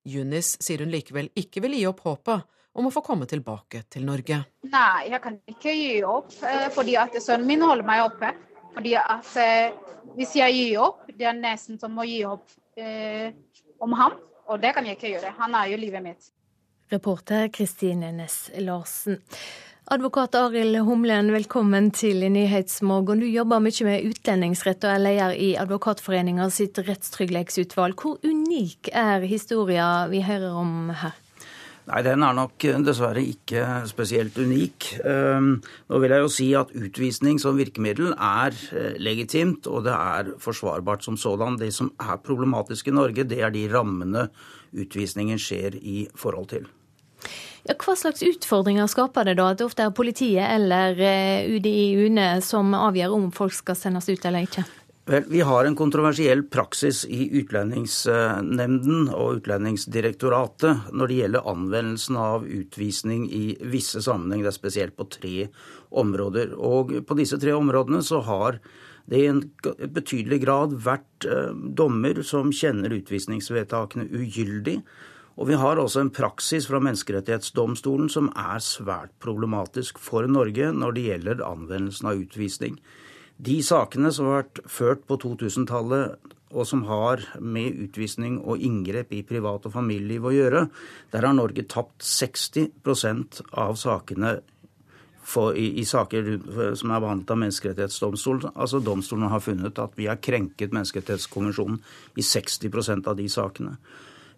Junis 0.05 0.59
sier 0.61 0.85
hun 0.85 0.93
likevel 0.93 1.31
ikke 1.39 1.63
vil 1.65 1.79
gi 1.79 1.87
opp 1.89 2.03
håpet 2.05 2.45
om 2.77 2.89
å 2.89 2.93
få 2.93 3.01
komme 3.07 3.29
tilbake 3.31 3.85
til 3.89 4.05
Norge. 4.05 4.43
Nei, 4.69 5.09
jeg 5.09 5.23
kan 5.25 5.41
ikke 5.49 5.73
gi 5.73 6.03
opp, 6.05 6.35
eh, 6.45 6.69
fordi 6.75 6.99
at 7.01 7.17
sønnen 7.17 7.49
min 7.49 7.65
holder 7.65 7.87
meg 7.87 8.05
oppe. 8.11 8.35
Fordi 8.75 8.95
at 8.97 9.37
eh, 9.37 9.73
Hvis 10.17 10.35
jeg 10.35 10.53
gir 10.53 10.81
opp, 10.83 11.05
det 11.07 11.25
er 11.25 11.37
nesten 11.39 11.79
som 11.79 11.95
å 11.97 12.05
gi 12.05 12.25
opp 12.27 12.51
eh, 12.77 13.31
om 13.81 13.93
ham, 13.97 14.17
og 14.51 14.59
det 14.61 14.73
kan 14.75 14.85
jeg 14.85 14.99
ikke 14.99 15.13
gjøre. 15.13 15.31
Han 15.39 15.55
er 15.55 15.71
jo 15.71 15.79
livet 15.79 16.03
mitt. 16.03 16.27
Reporter 16.93 17.49
Kristine 17.49 18.13
Næss 18.13 18.51
Larsen. 18.61 19.21
Advokat 19.91 20.35
Arild 20.39 20.77
Humlen, 20.87 21.33
velkommen 21.33 21.91
til 21.91 22.21
Nyhetsmorgen. 22.31 23.21
Du 23.21 23.27
jobber 23.27 23.63
mye 23.65 23.87
med 23.89 24.05
utlendingsrett 24.11 24.85
og 24.85 24.93
er 24.93 25.01
leder 25.03 25.35
i 25.35 25.49
Advokatforeninga 25.59 26.47
sitt 26.53 26.79
rettstrygghetsutvalg. 26.85 27.97
Hvor 27.97 28.21
unik 28.23 28.93
er 28.93 29.25
historien 29.27 30.13
vi 30.13 30.21
hører 30.23 30.53
om 30.53 30.93
her? 31.01 31.17
Nei, 31.89 32.03
den 32.07 32.23
er 32.23 32.37
nok 32.37 32.63
dessverre 32.87 33.25
ikke 33.27 33.65
spesielt 33.91 34.37
unik. 34.39 34.87
Ehm, 35.03 35.57
nå 35.91 36.03
vil 36.05 36.15
jeg 36.15 36.23
jo 36.23 36.29
si 36.31 36.47
at 36.55 36.71
utvisning 36.79 37.41
som 37.43 37.59
virkemiddel 37.59 38.13
er 38.15 38.55
eh, 38.71 39.01
legitimt, 39.03 39.67
og 39.67 39.89
det 39.89 39.97
er 39.97 40.31
forsvarbart 40.45 41.03
som 41.03 41.19
sådan. 41.19 41.59
Det 41.59 41.73
som 41.75 41.91
er 41.99 42.23
problematisk 42.23 42.93
i 42.93 42.95
Norge, 42.95 43.27
det 43.27 43.43
er 43.43 43.51
de 43.51 43.67
rammene 43.73 44.29
utvisningen 44.71 45.43
skjer 45.43 45.75
i 45.83 46.07
forhold 46.15 46.53
til. 46.55 46.71
Ja, 47.63 47.77
hva 47.79 47.95
slags 47.95 48.25
utfordringer 48.27 48.89
skaper 48.91 49.29
det 49.29 49.37
da 49.39 49.53
at 49.53 49.61
det 49.61 49.69
ofte 49.69 49.87
er 49.87 49.95
politiet 49.95 50.43
eller 50.49 50.99
eh, 50.99 51.47
UDI 51.47 52.07
UNE 52.09 52.31
som 52.43 52.75
avgjør 52.75 53.15
om 53.19 53.29
folk 53.35 53.55
skal 53.55 53.79
sendes 53.79 54.11
ut 54.11 54.25
eller 54.27 54.49
ikke? 54.49 54.65
Vel, 55.11 55.25
Vi 55.31 55.41
har 55.41 55.67
en 55.67 55.77
kontroversiell 55.79 56.45
praksis 56.51 57.05
i 57.11 57.25
Utlendingsnemnden 57.41 59.09
og 59.11 59.41
Utlendingsdirektoratet 59.41 60.93
når 60.95 61.11
det 61.11 61.17
gjelder 61.19 61.49
anvendelsen 61.51 62.19
av 62.23 62.47
utvisning 62.47 63.25
i 63.31 63.57
visse 63.67 64.03
sammenhenger. 64.03 64.47
Det 64.47 64.53
er 64.53 64.59
spesielt 64.61 64.97
på 64.99 65.09
tre 65.11 65.49
områder. 65.91 66.55
Og 66.55 66.95
på 67.07 67.19
disse 67.19 67.39
tre 67.43 67.55
områdene 67.59 68.03
så 68.07 68.23
har 68.27 68.61
det 69.11 69.23
i 69.25 69.31
en 69.31 69.43
betydelig 69.91 70.39
grad 70.45 70.77
vært 70.85 71.27
eh, 71.27 71.51
dommer 71.51 72.23
som 72.27 72.55
kjenner 72.55 72.95
utvisningsvedtakene 72.95 74.07
ugyldig. 74.07 74.79
Og 75.41 75.49
vi 75.49 75.57
har 75.57 75.81
også 75.81 76.03
en 76.03 76.13
praksis 76.13 76.67
fra 76.69 76.81
Menneskerettighetsdomstolen 76.85 78.11
som 78.13 78.29
er 78.37 78.61
svært 78.65 79.15
problematisk 79.23 80.01
for 80.03 80.29
Norge 80.29 80.69
når 80.77 80.97
det 80.97 81.07
gjelder 81.07 81.47
anvendelsen 81.47 82.11
av 82.11 82.21
utvisning. 82.21 82.77
De 83.43 83.57
sakene 83.65 84.13
som 84.13 84.29
har 84.29 84.43
vært 84.43 84.61
ført 84.71 85.07
på 85.09 85.17
2000-tallet, 85.23 86.33
og 86.53 86.67
som 86.69 86.83
har 86.85 87.23
med 87.41 87.79
utvisning 87.81 88.37
og 88.45 88.61
inngrep 88.61 89.15
i 89.17 89.23
privat- 89.25 89.65
og 89.67 89.73
familieliv 89.73 90.29
å 90.29 90.35
gjøre, 90.35 90.67
der 91.15 91.25
har 91.25 91.33
Norge 91.33 91.65
tapt 91.65 92.05
60 92.05 92.69
av 93.57 93.79
sakene 93.81 94.35
for, 95.23 95.57
i, 95.57 95.71
i, 95.81 95.85
saker 95.89 96.29
som 96.77 96.93
er 96.93 97.03
behandlet 97.03 97.33
av 97.33 97.41
Menneskerettighetsdomstolen. 97.41 98.53
Altså 98.53 98.83
Domstolen 98.85 99.31
har 99.33 99.41
funnet 99.41 99.81
at 99.81 99.97
vi 99.97 100.11
har 100.11 100.21
krenket 100.21 100.75
Menneskerettighetskonvensjonen 100.77 101.81
i 102.21 102.27
60% 102.27 103.09
av 103.09 103.17
de 103.17 103.29
sakene. 103.33 103.77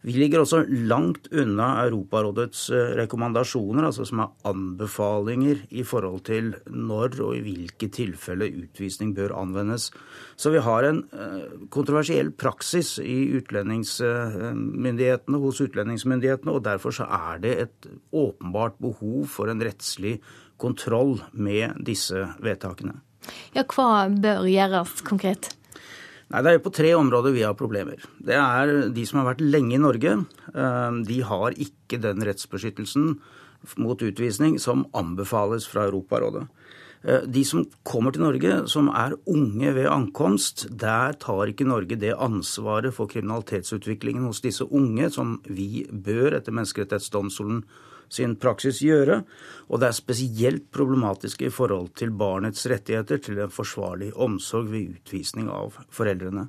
Vi 0.04 0.12
ligger 0.20 0.42
også 0.42 0.58
langt 0.68 1.30
unna 1.32 1.86
Europarådets 1.86 2.66
eh, 2.76 2.90
rekommandasjoner, 2.98 3.86
altså 3.88 4.04
som 4.04 4.20
er 4.20 4.34
anbefalinger 4.50 5.62
i 5.72 5.80
forhold 5.86 6.20
til 6.28 6.50
når 6.68 7.16
og 7.24 7.36
i 7.38 7.40
hvilke 7.46 7.88
tilfeller 7.88 8.52
utvisning 8.66 9.14
bør 9.16 9.32
anvendes. 9.40 9.88
Så 10.36 10.50
vi 10.52 10.60
har 10.60 10.84
en 10.90 11.08
eh, 11.08 11.48
kontroversiell 11.72 12.36
praksis 12.36 13.00
i 13.00 13.32
utlendingsmyndighetene, 13.38 15.40
hos 15.40 15.64
utlendingsmyndighetene, 15.64 16.52
og 16.52 16.68
derfor 16.68 16.92
så 17.00 17.08
er 17.08 17.40
det 17.40 17.56
et 17.64 17.88
åpenbart 18.12 18.76
behov 18.84 19.24
for 19.32 19.48
en 19.48 19.64
rettslig 19.64 20.20
kontroll 20.60 21.24
med 21.32 21.80
disse 21.88 22.28
vedtakene. 22.44 23.00
Ja, 23.56 23.64
Hva 23.64 24.04
bør 24.12 24.44
gjøres 24.52 25.00
konkret? 25.06 25.54
Nei, 26.32 26.42
Det 26.42 26.50
er 26.50 26.58
jo 26.58 26.64
på 26.64 26.74
tre 26.74 26.94
områder 26.96 27.34
vi 27.34 27.44
har 27.44 27.54
problemer. 27.54 28.00
Det 28.18 28.34
er 28.34 28.90
de 28.94 29.06
som 29.06 29.20
har 29.20 29.34
vært 29.34 29.44
lenge 29.44 29.76
i 29.76 29.82
Norge. 29.82 30.26
Eh, 30.54 30.90
de 31.04 31.20
har 31.20 31.52
ikke 31.52 32.00
den 32.00 32.24
rettsbeskyttelsen 32.24 33.18
mot 33.80 34.00
utvisning 34.00 34.58
som 34.60 34.86
anbefales 34.94 35.66
fra 35.68 35.86
Europarådet. 35.88 36.46
Eh, 37.04 37.20
de 37.28 37.44
som 37.44 37.64
kommer 37.84 38.12
til 38.12 38.24
Norge 38.24 38.68
som 38.72 38.88
er 38.88 39.16
unge 39.28 39.74
ved 39.76 39.88
ankomst, 39.90 40.66
der 40.70 41.12
tar 41.12 41.52
ikke 41.52 41.68
Norge 41.68 41.98
det 42.00 42.14
ansvaret 42.16 42.94
for 42.94 43.06
kriminalitetsutviklingen 43.06 44.24
hos 44.24 44.40
disse 44.40 44.64
unge 44.64 45.10
som 45.12 45.40
vi 45.44 45.84
bør 45.90 46.38
etter 46.38 46.56
Menneskerettighetsdomstolen 46.56 47.64
sin 48.12 48.36
praksis 48.40 48.80
gjøre, 48.84 49.22
og 49.68 49.80
det 49.80 49.88
er 49.88 49.96
spesielt 49.96 50.66
problematisk 50.74 51.42
i 51.46 51.52
forhold 51.52 51.92
til 51.98 52.12
barnets 52.14 52.66
rettigheter 52.70 53.20
til 53.24 53.40
en 53.42 53.52
forsvarlig 53.52 54.10
omsorg 54.14 54.68
ved 54.72 54.98
utvisning 54.98 55.48
av 55.52 55.78
foreldrene. 55.94 56.46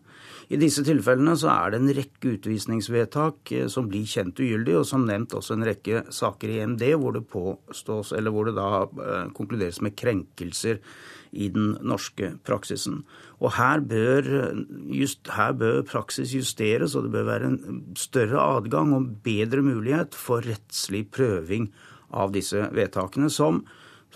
I 0.52 0.60
disse 0.62 0.84
tilfellene 0.86 1.34
så 1.40 1.50
er 1.54 1.74
det 1.74 1.82
en 1.82 1.96
rekke 1.98 2.36
utvisningsvedtak 2.36 3.54
eh, 3.56 3.68
som 3.72 3.90
blir 3.90 4.06
kjent 4.10 4.40
ugyldig, 4.40 4.78
og 4.82 4.88
som 4.90 5.08
nevnt 5.08 5.34
også 5.38 5.58
en 5.58 5.68
rekke 5.68 6.06
saker 6.14 6.54
i 6.54 6.62
EMD 6.66 6.86
hvor 7.02 7.16
det 7.16 7.26
påstås, 7.32 8.14
eller 8.18 8.36
hvor 8.36 8.50
det 8.50 8.58
da 8.60 8.70
eh, 8.86 9.28
konkluderes 9.36 9.82
med 9.86 9.98
krenkelser 9.98 10.82
i 11.36 11.50
den 11.52 11.74
norske 11.84 12.32
praksisen. 12.48 13.04
Og 13.44 13.56
her 13.58 13.84
bør, 13.84 14.30
just, 14.96 15.28
her 15.36 15.56
bør 15.58 15.84
praksis 15.88 16.34
justeres, 16.36 16.96
og 16.96 17.08
det 17.08 17.16
bør 17.16 17.30
være 17.30 17.52
en 17.52 17.82
større 18.00 18.42
adgang 18.58 18.96
og 18.96 19.10
bedre 19.26 19.64
mulighet 19.66 20.16
for 20.16 20.46
rettslig 20.46 21.06
prøving 21.14 21.70
av 22.16 22.32
disse 22.36 22.70
vedtakene, 22.76 23.30
som 23.30 23.66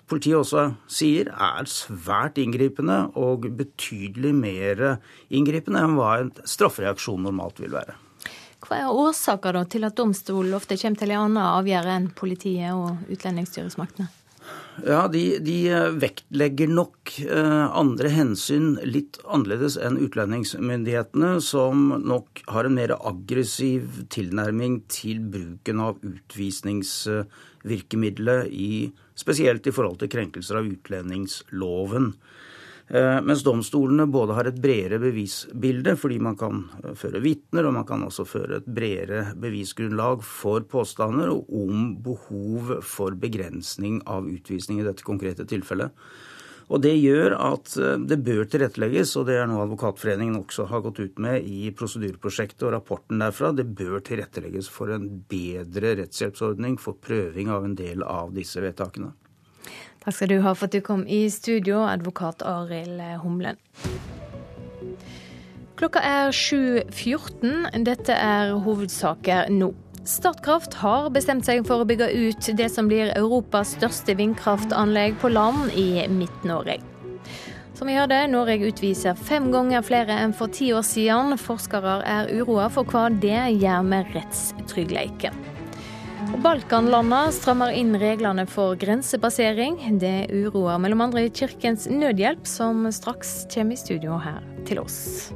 politiet 0.09 0.39
også 0.39 0.65
sier 0.89 1.29
er 1.29 1.67
svært 1.69 2.39
inngripende 2.41 3.09
og 3.19 3.49
betydelig 3.59 4.31
mer 4.35 4.85
inngripende 5.29 5.83
enn 5.83 5.97
hva 5.99 6.13
en 6.21 6.31
straffereaksjon 6.47 7.25
normalt 7.27 7.59
vil 7.61 7.75
være. 7.75 7.97
Hva 8.65 8.81
er 8.81 8.91
årsaker 8.91 9.55
til 9.71 9.87
at 9.87 9.95
domstolen 9.95 10.55
ofte 10.57 10.77
kommer 10.79 10.99
til 10.99 11.13
en 11.13 11.25
annen 11.25 11.43
avgjørelse 11.43 11.99
enn 11.99 12.09
politiet 12.15 12.75
og 12.75 13.11
utlendingsstyresmaktene? 13.11 14.09
Ja, 14.85 15.07
de, 15.11 15.39
de, 15.43 15.69
eh, 15.69 15.89
vektlegger 15.99 16.67
nok 16.71 17.19
eh, 17.25 17.71
andre 17.75 18.09
hensyn 18.13 18.77
litt 18.87 19.17
annerledes 19.25 19.77
enn 19.81 19.97
utlendingsmyndighetene, 19.99 21.41
som 21.43 21.89
nok 22.03 22.41
har 22.53 22.65
en 22.67 22.75
mer 22.77 22.91
aggressiv 22.97 24.05
tilnærming 24.13 24.81
til 24.91 25.19
bruken 25.33 25.79
av 25.83 25.97
utvisningsvirkemidlet, 26.05 28.47
i, 28.53 28.91
spesielt 29.19 29.67
i 29.67 29.71
forhold 29.75 29.99
til 30.03 30.11
krenkelser 30.13 30.55
av 30.61 30.67
utlendingsloven. 30.69 32.13
Eh, 32.89 33.21
mens 33.21 33.43
domstolene 33.45 34.07
både 34.09 34.33
har 34.33 34.47
et 34.49 34.57
bredere 34.57 34.97
bevisbilde, 35.03 35.93
fordi 35.99 36.15
man 36.25 36.37
kan 36.37 36.63
eh, 36.81 36.95
føre 36.97 37.21
vitner, 37.21 37.67
og 37.69 37.75
man 37.75 37.85
kan 37.85 38.01
også 38.07 38.25
føre 38.25 38.57
et 38.57 38.71
bredere 38.79 39.35
bevisgrunnlag 39.37 40.23
for 40.25 40.65
påstander 40.65 41.29
om 41.29 41.91
behov 42.01 42.79
for 42.81 43.13
begrensning 43.13 44.01
av 44.09 44.25
utvisning 44.25 44.81
i 44.81 44.87
dette 44.87 45.05
konkrete 45.05 45.45
tilfellet. 45.45 45.93
Og 46.69 46.81
Det 46.81 46.95
gjør 46.97 47.37
at 47.37 47.77
eh, 47.77 48.01
det 48.09 48.19
bør 48.25 48.49
tilrettelegges, 48.49 49.13
og 49.21 49.29
det 49.29 49.37
er 49.37 49.45
noe 49.49 49.67
Advokatforeningen 49.67 50.41
også 50.41 50.65
har 50.73 50.81
gått 50.89 51.05
ut 51.05 51.21
med 51.21 51.45
i 51.45 51.69
prosedyreprosjektet 51.69 52.65
og 52.65 52.73
rapporten 52.79 53.21
derfra. 53.21 53.53
Det 53.53 53.69
bør 53.69 54.01
tilrettelegges 54.01 54.69
for 54.73 54.97
en 54.97 55.05
bedre 55.29 55.93
rettshjelpsordning 56.01 56.81
for 56.81 56.97
prøving 56.97 57.53
av 57.53 57.69
en 57.69 57.77
del 57.77 58.01
av 58.01 58.33
disse 58.33 58.65
vedtakene. 58.65 59.13
Takk 59.99 60.15
skal 60.15 60.31
du 60.31 60.39
ha 60.45 60.53
for 60.55 60.69
at 60.69 60.75
du 60.75 60.79
kom 60.85 61.03
i 61.07 61.25
studio, 61.33 61.81
advokat 61.83 62.43
Arild 62.47 63.01
Humlen. 63.23 63.59
Klokka 65.79 66.01
er 66.03 66.33
7.14. 66.35 67.83
Dette 67.87 68.15
er 68.15 68.55
hovedsaker 68.63 69.51
nå. 69.51 69.73
Statkraft 70.07 70.77
har 70.81 71.09
bestemt 71.13 71.45
seg 71.47 71.65
for 71.67 71.83
å 71.83 71.87
bygge 71.87 72.07
ut 72.15 72.49
det 72.57 72.69
som 72.71 72.87
blir 72.89 73.11
Europas 73.13 73.75
største 73.77 74.15
vindkraftanlegg 74.19 75.19
på 75.21 75.31
land 75.31 75.75
i 75.77 76.07
Midt-Norge. 76.11 76.79
Som 77.75 77.87
vi 77.87 77.95
hørte, 77.95 78.23
Norge 78.27 78.57
utviser 78.67 79.15
fem 79.15 79.51
ganger 79.53 79.83
flere 79.87 80.17
enn 80.23 80.35
for 80.35 80.51
ti 80.51 80.71
år 80.75 80.83
siden. 80.83 81.37
Forskere 81.39 81.99
er 82.03 82.31
uroa 82.39 82.67
for 82.73 82.87
hva 82.87 83.07
det 83.23 83.37
gjør 83.61 83.85
med 83.87 84.11
rettstryggheten. 84.15 85.48
Balkanlandene 86.39 87.33
strammer 87.35 87.73
inn 87.75 87.97
reglene 87.99 88.45
for 88.47 88.77
grensepassering. 88.79 89.75
Det 89.99 90.29
uroer 90.31 90.79
mellom 90.79 91.03
andre 91.09 91.25
Kirkens 91.35 91.83
Nødhjelp, 91.91 92.47
som 92.47 92.87
straks 92.95 93.41
kommer 93.51 93.75
i 93.75 93.81
studio 93.81 94.15
her 94.23 94.39
til 94.69 94.79
oss. 94.79 95.33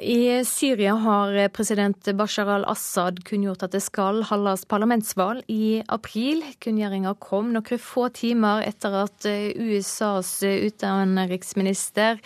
I 0.00 0.44
Syria 0.44 0.94
har 0.94 1.48
president 1.48 2.08
Bashar 2.14 2.46
al-Assad 2.46 3.24
kunngjort 3.24 3.62
at 3.66 3.72
det 3.74 3.80
skal 3.82 4.22
holdes 4.28 4.62
parlamentsvalg 4.70 5.42
i 5.50 5.80
april. 5.90 6.44
Kunngjøringa 6.62 7.14
kom 7.22 7.50
noen 7.54 7.82
få 7.82 8.08
timer 8.14 8.62
etter 8.68 8.94
at 9.00 9.26
USAs 9.28 10.32
utenriksminister 10.44 12.20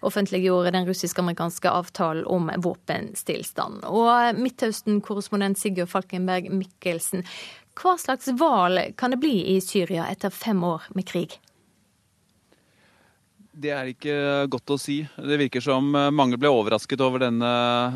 offentliggjorde 0.00 0.72
den 0.76 0.88
russisk-amerikanske 0.88 1.72
avtalen 1.72 2.24
om 2.28 2.48
våpenstillstand. 2.64 3.84
Og 3.84 4.38
Midtøsten-korrespondent 4.40 5.60
Sigurd 5.60 5.92
Falkenberg 5.92 6.48
Mikkelsen, 6.54 7.26
hva 7.78 7.98
slags 8.00 8.32
valg 8.40 8.96
kan 8.98 9.12
det 9.14 9.20
bli 9.22 9.36
i 9.54 9.60
Syria 9.62 10.08
etter 10.10 10.34
fem 10.34 10.64
år 10.64 10.88
med 10.96 11.06
krig? 11.08 11.38
Det 13.58 13.70
er 13.74 13.88
ikke 13.90 14.14
godt 14.52 14.70
å 14.70 14.76
si. 14.78 15.00
Det 15.18 15.36
virker 15.40 15.62
som 15.62 15.88
eh, 15.98 16.12
mange 16.14 16.38
ble 16.38 16.50
overrasket 16.52 17.00
over 17.02 17.24
denne 17.24 17.48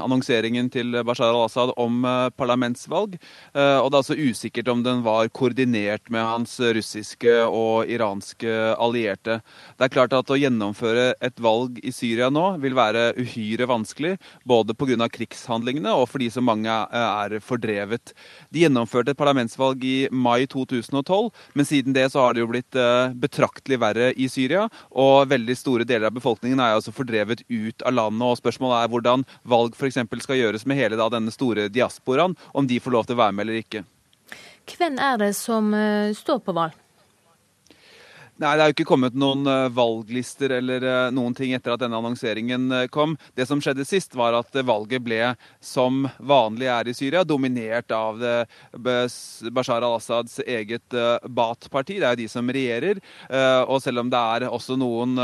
annonseringen 0.02 0.66
til 0.74 0.96
Bashar 1.06 1.30
al-Assad 1.30 1.70
om 1.78 2.00
eh, 2.08 2.30
parlamentsvalg. 2.34 3.14
Eh, 3.54 3.78
og 3.78 3.92
det 3.92 3.94
er 3.94 4.00
altså 4.00 4.16
usikkert 4.18 4.70
om 4.72 4.82
den 4.82 5.04
var 5.06 5.30
koordinert 5.30 6.10
med 6.10 6.26
hans 6.26 6.56
russiske 6.58 7.34
og 7.46 7.90
iranske 7.94 8.50
allierte. 8.74 9.38
Det 9.78 9.86
er 9.86 9.92
klart 9.94 10.16
at 10.18 10.32
å 10.34 10.38
gjennomføre 10.40 11.12
et 11.22 11.38
valg 11.42 11.78
i 11.86 11.94
Syria 11.94 12.26
nå 12.32 12.56
vil 12.64 12.74
være 12.74 13.12
uhyre 13.20 13.70
vanskelig, 13.70 14.16
både 14.42 14.74
pga. 14.74 15.06
krigshandlingene 15.12 15.94
og 15.94 16.08
fordi 16.10 16.30
så 16.32 16.42
mange 16.42 16.72
er 16.72 17.38
fordrevet. 17.44 18.16
De 18.50 18.64
gjennomførte 18.64 19.14
et 19.14 19.20
parlamentsvalg 19.20 19.86
i 19.86 19.96
mai 20.10 20.48
2012, 20.50 21.30
men 21.54 21.68
siden 21.68 21.94
det 21.94 22.08
så 22.12 22.26
har 22.26 22.34
det 22.34 22.42
jo 22.42 22.50
blitt 22.50 22.82
betraktelig 23.22 23.78
verre 23.82 24.10
i 24.18 24.26
Syria. 24.32 24.66
og 24.90 25.30
veldig 25.30 25.51
veldig 25.52 25.60
store 25.60 25.84
deler 25.84 26.08
av 26.08 26.16
befolkningen 26.16 26.60
er 26.60 26.76
altså 26.76 26.92
fordrevet 26.92 27.42
ut 27.48 27.82
av 27.84 27.92
landet. 27.92 28.22
og 28.22 28.38
Spørsmålet 28.38 28.84
er 28.84 28.90
hvordan 28.92 29.24
valg 29.44 29.74
f.eks. 29.76 30.00
skal 30.22 30.36
gjøres 30.36 30.66
med 30.66 30.76
hele 30.76 30.96
da, 30.96 31.08
denne 31.08 31.30
store 31.30 31.68
diasporaen, 31.68 32.36
om 32.54 32.66
de 32.66 32.80
får 32.80 32.92
lov 32.92 33.06
til 33.06 33.16
å 33.16 33.22
være 33.22 33.32
med 33.32 33.46
eller 33.46 33.60
ikke. 33.60 33.84
Hvem 34.66 34.98
er 34.98 35.18
det 35.18 35.34
som 35.36 35.72
uh, 35.74 36.12
står 36.14 36.40
på 36.44 36.54
valg? 36.54 36.81
Nei, 38.40 38.56
Det 38.56 38.62
er 38.64 38.70
jo 38.70 38.74
ikke 38.78 38.88
kommet 38.88 39.16
noen 39.18 39.44
eh, 39.46 39.68
valglister 39.76 40.54
eller 40.56 40.84
eh, 40.88 41.10
noen 41.12 41.34
ting 41.36 41.52
etter 41.52 41.74
at 41.74 41.82
denne 41.82 41.98
annonseringen 42.00 42.64
eh, 42.72 42.86
kom. 42.88 43.12
Det 43.36 43.44
som 43.46 43.60
skjedde 43.60 43.84
sist, 43.84 44.16
var 44.16 44.32
at 44.38 44.56
valget 44.64 45.04
ble, 45.04 45.20
som 45.60 46.06
vanlig 46.16 46.70
er 46.72 46.88
i 46.88 46.94
Syria, 46.96 47.22
dominert 47.28 47.92
av 47.92 48.18
Bashar 48.72 49.84
al-Assads 49.84 50.40
eget 50.46 50.96
Bat-parti. 51.28 51.98
Det 52.00 52.08
er 52.08 52.16
jo 52.16 52.22
de 52.22 52.28
som 52.30 52.48
regjerer. 52.56 53.00
Og 53.68 53.78
selv 53.84 54.02
om 54.02 54.10
det 54.12 54.20
er 54.36 54.46
også 54.48 54.76
noen 54.80 55.16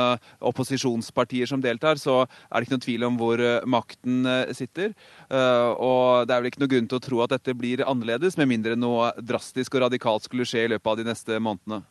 opposisjonspartier 0.51 1.49
som 1.51 1.63
deltar, 1.65 2.01
så 2.01 2.23
er 2.25 2.29
det 2.59 2.69
ikke 2.69 2.77
noen 2.77 2.87
tvil 2.87 3.07
om 3.09 3.19
hvor 3.21 3.43
makten 3.69 4.31
sitter. 4.57 4.95
Og 5.29 6.29
det 6.29 6.35
er 6.35 6.41
vel 6.41 6.51
ikke 6.53 6.65
noen 6.65 6.75
grunn 6.75 6.91
til 6.91 7.01
å 7.01 7.07
tro 7.09 7.23
at 7.25 7.37
dette 7.37 7.57
blir 7.59 7.87
annerledes, 7.87 8.39
med 8.41 8.51
mindre 8.53 8.79
noe 8.79 9.13
drastisk 9.19 9.77
og 9.79 9.89
radikalt 9.89 10.29
skulle 10.29 10.49
skje 10.49 10.67
i 10.67 10.75
løpet 10.75 10.93
av 10.93 11.01
de 11.01 11.09
neste 11.13 11.39
månedene. 11.39 11.85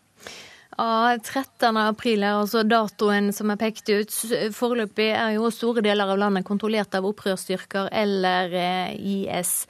Ja, 0.76 1.18
13. 1.24 1.78
april 1.78 2.24
er 2.24 2.42
altså 2.42 2.64
datoen 2.68 3.32
som 3.34 3.50
er 3.54 3.60
pekt 3.62 3.90
ut. 3.90 4.14
Foreløpig 4.54 5.10
er 5.16 5.38
jo 5.38 5.52
store 5.54 5.82
deler 5.86 6.12
av 6.12 6.20
landet 6.20 6.46
kontrollert 6.46 6.98
av 6.98 7.08
opprørsstyrker 7.08 7.90
eller 7.96 8.54
eh, 8.54 8.92
IS. 8.98 9.64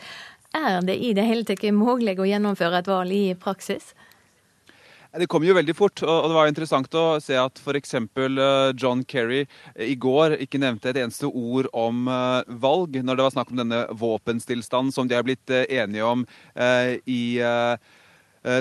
Er 0.58 0.82
det 0.82 0.98
i 0.98 1.14
det 1.14 1.28
hele 1.28 1.45
tatt 1.48 1.64
mulig 1.76 2.18
å 2.20 2.28
gjennomføre 2.28 2.82
et 2.82 2.89
valg 2.89 3.14
i 3.14 3.38
praksis? 3.39 3.93
Det 5.18 5.26
kom 5.32 5.45
jo 5.45 5.56
veldig 5.56 5.74
fort, 5.74 6.02
og 6.04 6.28
det 6.28 6.36
var 6.36 6.50
interessant 6.50 6.93
å 7.00 7.06
se 7.24 7.38
at 7.39 7.62
f.eks. 7.62 7.93
Eh, 7.95 8.74
John 8.78 9.06
Kerry 9.08 9.45
i 9.80 9.95
går 9.95 10.36
ikke 10.43 10.60
nevnte 10.62 10.91
et 10.91 11.00
eneste 11.06 11.30
ord 11.30 11.70
om 11.78 12.10
eh, 12.12 12.58
valg, 12.66 12.98
når 13.00 13.16
det 13.16 13.28
var 13.30 13.38
snakk 13.38 13.54
om 13.54 13.62
denne 13.62 13.86
våpenstillstanden 14.02 14.91
som 14.93 15.08
de 15.08 15.16
er 15.16 15.26
blitt 15.26 15.56
enige 15.70 16.10
om 16.10 16.28
i 17.08 17.22
Eh, 17.38 17.78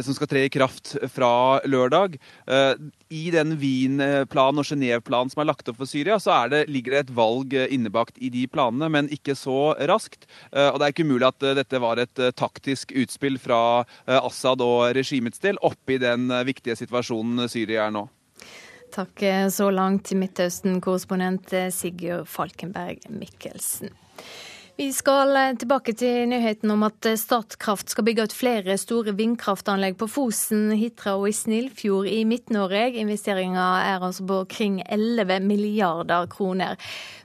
som 0.02 0.14
skal 0.16 0.28
tre 0.30 0.44
i 0.46 0.50
kraft 0.52 0.94
fra 1.12 1.60
lørdag. 1.64 2.16
Eh, 2.46 2.74
I 3.08 3.30
den 3.30 3.56
Wien-planen 3.60 4.62
og 4.62 4.66
Genéve-planen 4.66 5.30
som 5.32 5.42
er 5.42 5.50
lagt 5.50 5.68
opp 5.70 5.78
for 5.80 5.90
Syria, 5.90 6.18
så 6.22 6.38
det, 6.50 6.66
ligger 6.72 6.94
det 6.94 7.02
et 7.04 7.14
valg 7.16 7.54
eh, 7.54 7.68
innebakt 7.74 8.18
i 8.18 8.30
de 8.32 8.46
planene, 8.50 8.88
men 8.92 9.10
ikke 9.14 9.36
så 9.38 9.76
raskt. 9.88 10.26
Og 10.52 10.78
det 10.78 10.86
er 10.86 10.92
ikke 10.92 11.06
umulig 11.06 11.26
at 11.28 11.44
dette 11.58 11.80
var 11.82 12.00
et 12.00 12.20
taktisk 12.38 12.92
utspill 12.96 13.36
fra 13.40 13.58
Assad 14.06 14.62
og 14.64 14.94
regimets 14.96 15.42
del 15.42 15.58
oppi 15.64 15.98
den 16.00 16.30
viktige 16.46 16.76
situasjonen 16.78 17.46
Syria 17.50 17.86
er 17.86 17.94
nå. 17.94 18.06
Takk 18.94 19.22
så 19.52 19.68
langt, 19.74 20.12
Midtøsten-korrespondent 20.16 21.52
Sigurd 21.74 22.28
Falkenberg 22.30 23.04
Mikkelsen. 23.12 23.92
Vi 24.76 24.92
skal 24.92 25.30
eh, 25.36 25.54
tilbake 25.56 25.94
til 25.96 26.26
nyheten 26.28 26.68
om 26.74 26.82
at 26.84 27.06
eh, 27.08 27.16
Statkraft 27.16 27.94
skal 27.94 28.04
bygge 28.04 28.26
ut 28.28 28.34
flere 28.36 28.74
store 28.76 29.14
vindkraftanlegg 29.16 29.96
på 29.96 30.08
Fosen, 30.12 30.66
Hitra 30.76 31.14
og 31.16 31.30
i 31.30 31.32
Snillfjord 31.32 32.10
i 32.12 32.18
Midt-Norge. 32.28 32.90
Investeringa 33.00 33.64
er 33.86 34.04
altså 34.04 34.26
på 34.28 34.42
kring 34.52 34.82
11 34.84 35.40
milliarder 35.48 36.28
kroner. 36.28 36.76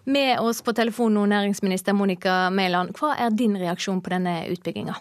Med 0.07 0.39
oss 0.39 0.63
på 0.63 0.71
telefon 0.79 1.19
nå, 1.19 1.27
næringsminister 1.27 1.91
Monica 1.91 2.45
Mæland. 2.55 2.95
Hva 2.95 3.17
er 3.19 3.35
din 3.35 3.59
reaksjon 3.59 3.99
på 3.99 4.15
denne 4.15 4.45
utbygginga? 4.55 4.95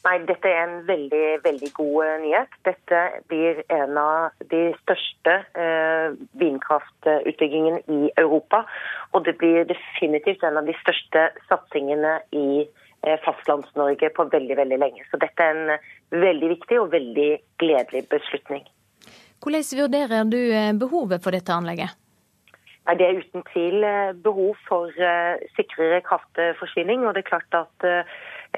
Nei, 0.00 0.16
Dette 0.24 0.48
er 0.48 0.62
en 0.64 0.78
veldig 0.88 1.24
veldig 1.44 1.68
god 1.76 1.96
eh, 2.06 2.14
nyhet. 2.22 2.54
Dette 2.64 3.00
blir 3.28 3.60
en 3.68 3.98
av 4.00 4.46
de 4.52 4.62
største 4.78 5.34
eh, 5.60 6.14
vindkraftutbyggingene 6.40 7.82
i 7.84 8.08
Europa. 8.22 8.62
Og 9.12 9.26
det 9.28 9.36
blir 9.42 9.68
definitivt 9.68 10.44
en 10.46 10.56
av 10.56 10.68
de 10.68 10.76
største 10.80 11.26
satsingene 11.50 12.16
i 12.32 12.64
eh, 12.64 13.18
Fastlands-Norge 13.26 14.12
på 14.16 14.28
veldig 14.32 14.56
veldig 14.62 14.80
lenge. 14.80 15.04
Så 15.12 15.20
dette 15.20 15.44
er 15.44 15.60
en 15.66 16.20
veldig 16.24 16.52
viktig 16.56 16.80
og 16.80 16.94
veldig 16.96 17.30
gledelig 17.60 18.06
beslutning. 18.08 18.64
Hvordan 19.44 19.68
vurderer 19.82 20.32
du 20.32 20.40
eh, 20.40 20.72
behovet 20.80 21.20
for 21.20 21.36
dette 21.36 21.52
anlegget? 21.52 21.92
Nei, 22.88 22.96
Det 22.96 23.04
er 23.04 23.20
uten 23.20 23.44
tvil 23.52 23.84
eh, 23.84 24.16
behov 24.16 24.56
for 24.64 24.88
sikrere 25.60 26.00
kraftforsyning. 26.08 27.04
og 27.04 27.12
det 27.12 27.26
er 27.26 27.32
klart 27.36 27.60
at 27.66 27.90
Eh, 27.90 28.04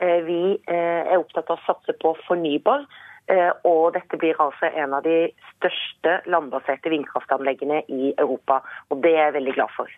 vi 0.00 0.42
eh, 0.66 1.02
er 1.12 1.18
opptatt 1.18 1.50
av 1.50 1.58
å 1.60 1.66
satse 1.66 1.94
på 2.00 2.14
fornybar. 2.26 2.86
Eh, 3.30 3.50
og 3.68 3.92
dette 3.96 4.18
blir 4.18 4.38
altså 4.42 4.70
en 4.72 4.96
av 4.96 5.04
de 5.06 5.28
største 5.52 6.18
landbaserte 6.30 6.90
vindkraftanleggene 6.92 7.82
i 7.88 8.14
Europa. 8.16 8.62
Og 8.90 9.02
det 9.04 9.14
er 9.14 9.28
jeg 9.28 9.36
veldig 9.38 9.54
glad 9.58 9.76
for. 9.76 9.92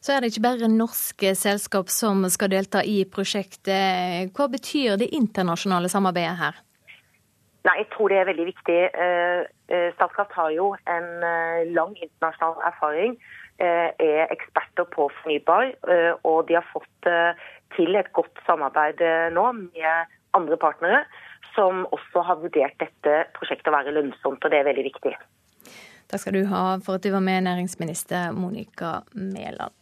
Så 0.00 0.14
er 0.14 0.22
det 0.22 0.32
ikke 0.32 0.46
bare 0.48 0.72
norske 0.72 1.34
selskap 1.36 1.92
som 1.92 2.24
skal 2.32 2.50
delta 2.54 2.82
i 2.82 3.04
prosjektet. 3.04 4.32
Hva 4.32 4.48
betyr 4.48 4.96
det 5.00 5.12
internasjonale 5.16 5.92
samarbeidet 5.92 6.38
her? 6.40 6.60
Nei, 7.68 7.76
Jeg 7.82 7.90
tror 7.92 8.08
det 8.08 8.16
er 8.16 8.30
veldig 8.30 8.46
viktig. 8.48 8.78
Statkraft 9.98 10.32
har 10.32 10.54
jo 10.56 10.70
en 10.88 11.10
lang 11.76 11.92
internasjonal 12.00 12.56
erfaring. 12.70 13.18
Er 13.60 14.32
eksperter 14.32 14.88
på 14.88 15.10
fornybar, 15.18 15.74
og 16.24 16.48
de 16.48 16.56
har 16.56 16.64
fått 16.72 17.10
til 17.76 17.98
et 17.98 18.12
godt 18.16 18.40
samarbeid 18.46 19.02
eh, 19.04 19.28
nå 19.34 19.46
med 19.58 20.16
andre 20.38 20.58
partnere, 20.60 21.04
som 21.54 21.84
også 21.90 22.22
har 22.26 22.40
vurdert 22.42 22.78
dette 22.82 23.16
prosjektet 23.36 23.70
å 23.70 23.74
være 23.74 23.94
lønnsomt, 23.96 24.44
og 24.44 24.52
det 24.52 24.60
er 24.60 24.68
veldig 24.70 24.86
viktig. 24.86 25.14
Takk 26.10 26.24
skal 26.24 26.38
du 26.38 26.44
ha 26.50 26.64
for 26.84 26.98
at 26.98 27.06
du 27.06 27.12
var 27.14 27.24
med, 27.24 27.46
næringsminister 27.46 28.34
Monica 28.34 29.00
Mæland. 29.14 29.74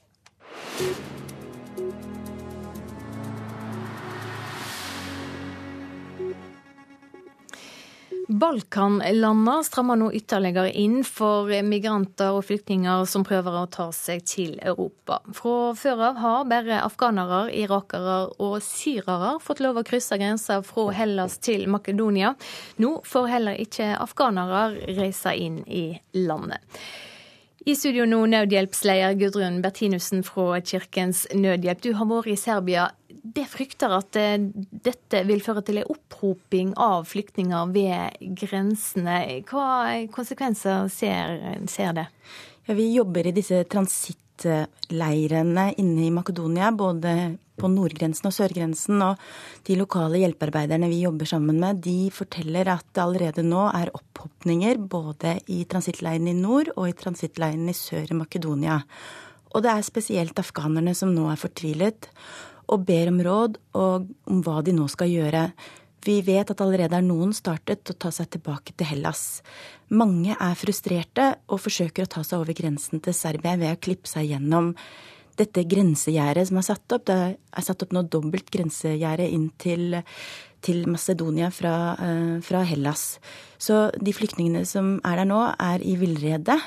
Balkanlandene 8.28 9.62
strammer 9.64 9.96
nå 9.96 10.10
ytterligere 10.12 10.68
inn 10.76 10.98
for 11.06 11.48
migranter 11.64 12.36
og 12.36 12.44
flyktninger 12.44 13.06
som 13.08 13.24
prøver 13.24 13.56
å 13.56 13.62
ta 13.72 13.86
seg 13.96 14.20
til 14.28 14.58
Europa. 14.60 15.22
Fra 15.32 15.72
før 15.72 16.02
av 16.10 16.20
har 16.20 16.44
bare 16.50 16.82
afghanere, 16.84 17.46
irakere 17.56 18.18
og 18.36 18.58
syrere 18.66 19.38
fått 19.40 19.64
lov 19.64 19.80
å 19.80 19.86
krysse 19.88 20.20
grensa 20.20 20.60
fra 20.60 20.90
Hellas 20.98 21.38
til 21.40 21.64
Makedonia. 21.72 22.34
Nå 22.76 22.98
får 23.08 23.32
heller 23.32 23.64
ikke 23.64 23.94
afghanere 23.96 24.92
reise 25.00 25.32
inn 25.32 25.62
i 25.64 25.86
landet. 26.20 26.60
I 27.68 27.74
studio 27.76 28.04
nå, 28.08 28.22
nødhjelpsleder 28.28 29.16
Gudrun 29.20 29.58
Bertinussen 29.64 30.20
fra 30.24 30.60
Kirkens 30.60 31.24
Nødhjelp. 31.32 31.80
Du 31.84 31.90
har 31.96 32.12
vært 32.12 32.30
i 32.32 32.36
Serbia 32.40 32.90
det 33.22 33.46
frykter 33.50 33.92
at 33.98 34.16
eh, 34.18 34.38
dette 34.88 35.24
vil 35.28 35.42
føre 35.44 35.62
til 35.66 35.80
en 35.82 35.90
opphoping 35.94 36.74
av 36.80 37.06
flyktninger 37.10 37.72
ved 37.74 38.34
grensene. 38.38 39.18
Hva 39.48 40.06
konsekvenser 40.14 40.88
ser, 40.92 41.58
ser 41.70 41.92
det? 41.98 42.06
Ja, 42.68 42.76
vi 42.76 42.90
jobber 42.92 43.26
i 43.26 43.32
disse 43.32 43.62
transittleirene 43.72 45.70
inne 45.80 46.02
i 46.06 46.14
Makedonia, 46.14 46.70
både 46.76 47.38
på 47.58 47.70
nordgrensen 47.72 48.28
og 48.30 48.34
sørgrensen. 48.36 49.00
Og 49.04 49.16
de 49.66 49.78
lokale 49.78 50.20
hjelpearbeiderne 50.22 50.90
vi 50.90 51.02
jobber 51.04 51.30
sammen 51.30 51.60
med, 51.62 51.82
de 51.84 52.10
forteller 52.14 52.68
at 52.74 52.86
det 52.92 53.04
allerede 53.04 53.46
nå 53.46 53.68
er 53.72 53.94
opphopninger 53.96 54.82
både 54.84 55.38
i 55.54 55.62
transittleiren 55.70 56.28
i 56.30 56.36
nord 56.36 56.72
og 56.76 56.90
i 56.90 56.98
transittleiren 56.98 57.68
i 57.70 57.76
sør 57.76 58.12
i 58.12 58.18
Makedonia. 58.20 58.82
Og 59.54 59.64
det 59.64 59.72
er 59.72 59.86
spesielt 59.86 60.38
afghanerne 60.38 60.92
som 60.96 61.14
nå 61.14 61.30
er 61.32 61.40
fortvilet 61.40 62.10
og 62.68 62.86
ber 62.88 63.10
om 63.12 63.20
råd 63.24 63.58
og 63.80 64.08
om 64.28 64.40
hva 64.44 64.60
de 64.64 64.74
nå 64.76 64.86
skal 64.92 65.10
gjøre. 65.12 65.48
Vi 66.06 66.20
vet 66.22 66.50
at 66.52 66.60
allerede 66.62 66.96
er 66.96 67.04
noen 67.04 67.34
startet 67.34 67.90
å 67.90 67.96
ta 67.98 68.12
seg 68.14 68.30
tilbake 68.36 68.74
til 68.78 68.86
Hellas. 68.92 69.42
Mange 69.90 70.36
er 70.36 70.58
frustrerte 70.58 71.32
og 71.48 71.62
forsøker 71.64 72.06
å 72.06 72.12
ta 72.12 72.22
seg 72.24 72.42
over 72.42 72.56
grensen 72.56 73.02
til 73.04 73.16
Serbia 73.16 73.56
ved 73.58 73.74
å 73.74 73.80
klippe 73.82 74.10
seg 74.10 74.30
gjennom 74.30 74.74
dette 75.38 75.64
grensegjerdet 75.70 76.48
som 76.48 76.60
er 76.60 76.66
satt 76.66 76.94
opp. 76.94 77.06
Det 77.08 77.18
er 77.34 77.66
satt 77.66 77.82
opp 77.84 77.94
noe 77.94 78.06
dobbelt 78.10 78.50
grensegjerde 78.54 79.26
inn 79.30 79.48
til, 79.60 79.98
til 80.64 80.86
Macedonia 80.90 81.50
fra, 81.54 81.74
uh, 81.98 82.36
fra, 82.46 82.62
Hellas. 82.66 83.18
Så 83.58 83.88
de 83.98 84.14
flyktningene 84.14 84.64
som 84.68 84.96
er 85.06 85.22
der 85.22 85.30
nå, 85.30 85.42
er 85.58 85.82
i 85.82 85.96
villrede. 86.00 86.58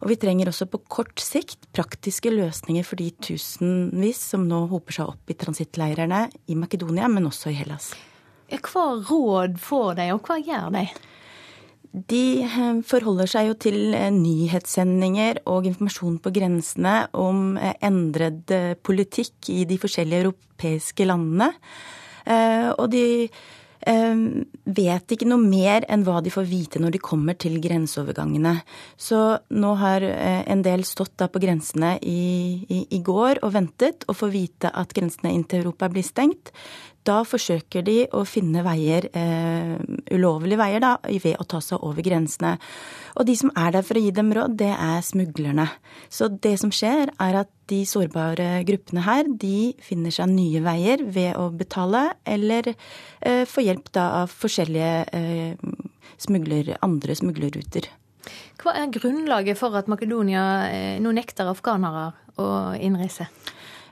Og 0.00 0.08
vi 0.08 0.16
trenger 0.20 0.48
også 0.48 0.66
på 0.72 0.80
kort 0.88 1.20
sikt 1.20 1.66
praktiske 1.76 2.32
løsninger 2.32 2.86
for 2.88 3.00
de 3.00 3.10
tusenvis 3.20 4.22
som 4.32 4.46
nå 4.48 4.62
hoper 4.70 4.96
seg 4.96 5.12
opp 5.12 5.32
i 5.32 5.36
transittleirene 5.36 6.24
i 6.48 6.56
Makedonia, 6.56 7.10
men 7.12 7.28
også 7.28 7.52
i 7.52 7.58
Hellas. 7.58 7.92
Hva 8.50 8.86
råd 9.06 9.60
får 9.62 10.00
de, 10.00 10.08
og 10.14 10.24
hva 10.26 10.40
gjør 10.40 10.72
de? 10.74 10.86
De 11.90 12.24
eh, 12.46 12.80
forholder 12.86 13.30
seg 13.30 13.48
jo 13.48 13.56
til 13.58 13.94
eh, 13.98 14.10
nyhetssendinger 14.14 15.42
og 15.50 15.66
informasjon 15.66 16.20
på 16.22 16.32
grensene 16.34 16.96
om 17.18 17.56
eh, 17.58 17.74
endret 17.82 18.52
politikk 18.86 19.50
i 19.50 19.64
de 19.66 19.78
forskjellige 19.80 20.28
europeiske 20.28 21.08
landene. 21.08 21.52
Og 22.30 22.84
de 22.92 23.02
vet 23.80 25.14
ikke 25.14 25.28
noe 25.28 25.40
mer 25.40 25.86
enn 25.88 26.04
hva 26.04 26.20
de 26.20 26.32
får 26.32 26.46
vite 26.50 26.82
når 26.82 26.94
de 26.96 27.00
kommer 27.02 27.38
til 27.40 27.56
grenseovergangene. 27.62 28.58
Så 29.00 29.38
nå 29.50 29.72
har 29.80 30.04
eh, 30.04 30.42
en 30.50 30.62
del 30.66 30.84
stått 30.84 31.16
da 31.20 31.30
på 31.32 31.40
grensene 31.42 31.96
i, 32.02 32.66
i, 32.68 32.84
i 32.96 33.00
går 33.04 33.40
og 33.42 33.54
ventet 33.56 34.04
og 34.08 34.18
får 34.20 34.34
vite 34.34 34.72
at 34.74 34.92
grensene 34.96 35.32
inn 35.32 35.46
til 35.48 35.64
Europa 35.64 35.88
blir 35.92 36.04
stengt. 36.06 36.52
Da 37.10 37.20
forsøker 37.26 37.82
de 37.82 37.96
å 38.14 38.22
finne 38.28 38.62
veier, 38.62 39.08
eh, 39.16 39.74
ulovlige 40.14 40.60
veier, 40.60 40.82
da, 40.82 40.92
ved 41.02 41.40
å 41.40 41.46
ta 41.48 41.58
seg 41.64 41.82
over 41.82 42.04
grensene. 42.06 42.52
Og 43.18 43.26
de 43.26 43.34
som 43.36 43.50
er 43.56 43.72
der 43.74 43.82
for 43.86 43.98
å 43.98 44.02
gi 44.04 44.12
dem 44.14 44.30
råd, 44.36 44.56
det 44.60 44.70
er 44.70 45.00
smuglerne. 45.02 45.66
Så 46.08 46.28
det 46.30 46.58
som 46.60 46.70
skjer, 46.70 47.10
er 47.18 47.38
at 47.42 47.50
de 47.66 47.82
sårbare 47.84 48.64
gruppene 48.68 49.02
her, 49.02 49.24
de 49.26 49.74
finner 49.82 50.14
seg 50.14 50.30
nye 50.30 50.62
veier 50.62 51.02
ved 51.02 51.34
å 51.34 51.50
betale, 51.50 52.12
eller 52.24 52.70
eh, 52.70 53.44
få 53.44 53.64
hjelp 53.66 53.90
da 53.92 54.22
av 54.22 54.30
forskjellige 54.30 54.92
eh, 55.12 55.56
smugler, 56.18 56.76
andre 56.82 57.16
smuglerruter. 57.18 57.88
Hva 58.60 58.76
er 58.76 58.92
grunnlaget 58.92 59.58
for 59.58 59.74
at 59.74 59.88
Makedonia 59.88 61.00
nå 61.00 61.14
nekter 61.16 61.48
afghanere 61.48 62.12
å 62.38 62.76
innreise? 62.76 63.26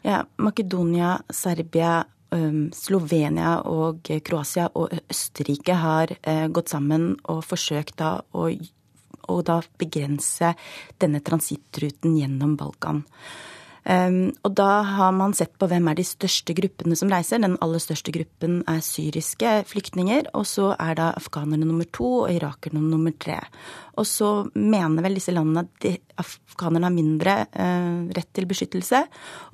Ja, 0.04 0.20
Makedonia, 0.36 1.16
Serbia, 1.34 2.04
Slovenia 2.74 3.54
og 3.64 4.10
Kroatia 4.24 4.68
og 4.76 4.92
Østerrike 5.08 5.78
har 5.80 6.12
eh, 6.20 6.46
gått 6.52 6.72
sammen 6.74 7.14
og 7.24 7.44
forsøkt 7.46 7.96
da 8.02 8.18
å, 8.36 8.48
å 9.28 9.36
da 9.46 9.60
begrense 9.80 10.52
denne 11.00 11.22
transittruten 11.24 12.18
gjennom 12.20 12.56
Balkan. 12.60 13.04
Um, 13.88 14.34
og 14.44 14.52
da 14.58 14.82
har 14.84 15.14
man 15.16 15.32
sett 15.32 15.54
på 15.56 15.64
hvem 15.70 15.86
er 15.88 15.96
de 15.96 16.04
største 16.04 16.52
gruppene 16.56 16.96
som 16.98 17.08
reiser. 17.08 17.40
Den 17.40 17.56
aller 17.64 17.80
største 17.80 18.12
gruppen 18.12 18.60
er 18.68 18.82
syriske 18.84 19.52
flyktninger, 19.70 20.28
og 20.36 20.44
så 20.50 20.74
er 20.76 20.98
da 20.98 21.06
afghanerne 21.16 21.64
nummer 21.64 21.88
to 21.96 22.10
og 22.26 22.32
irakerne 22.34 22.82
nummer 22.84 23.14
tre. 23.16 23.38
Og 23.96 24.04
så 24.06 24.30
mener 24.52 25.06
vel 25.06 25.16
disse 25.16 25.32
landene 25.32 25.64
at 25.64 26.02
afghanerne 26.20 26.90
har 26.90 26.96
mindre 26.98 27.38
uh, 27.48 28.04
rett 28.12 28.30
til 28.36 28.48
beskyttelse, 28.50 29.06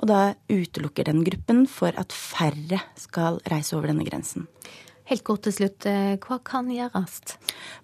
og 0.02 0.10
da 0.10 0.24
utelukker 0.50 1.06
den 1.06 1.22
gruppen 1.26 1.68
for 1.70 1.94
at 1.94 2.10
færre 2.14 2.82
skal 2.98 3.38
reise 3.50 3.78
over 3.78 3.92
denne 3.92 4.06
grensen. 4.08 4.48
Helt 5.04 5.24
kort 5.24 5.42
til 5.44 5.52
slutt, 5.52 5.84
eh, 5.84 6.16
hva 6.16 6.38
kan 6.40 6.70
gjøres? 6.72 7.36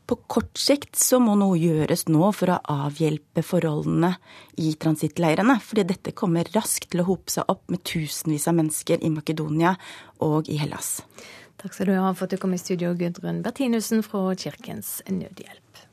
På 0.09 0.17
kort 0.27 0.57
sikt 0.57 0.97
så 0.97 1.19
må 1.21 1.35
noe 1.37 1.59
gjøres 1.61 2.07
nå 2.09 2.31
for 2.33 2.55
å 2.55 2.61
avhjelpe 2.65 3.45
forholdene 3.45 4.15
i 4.57 4.73
transittleirene. 4.81 5.59
Fordi 5.61 5.85
dette 5.85 6.15
kommer 6.17 6.49
raskt 6.55 6.91
til 6.91 7.03
å 7.03 7.09
hope 7.11 7.29
seg 7.31 7.45
opp 7.53 7.69
med 7.69 7.85
tusenvis 7.85 8.49
av 8.49 8.57
mennesker 8.57 9.05
i 9.05 9.13
Makedonia 9.13 9.77
og 10.25 10.49
i 10.49 10.57
Hellas. 10.57 11.03
Takk 11.61 11.77
skal 11.77 11.93
du 11.93 11.99
ha 12.01 12.15
for 12.15 12.25
at 12.25 12.31
du 12.31 12.41
kom 12.41 12.57
i 12.57 12.61
studio, 12.61 12.95
Gudrun 12.97 13.43
Bertinussen 13.45 14.01
fra 14.03 14.33
Kirkens 14.35 15.03
Nødhjelp. 15.05 15.85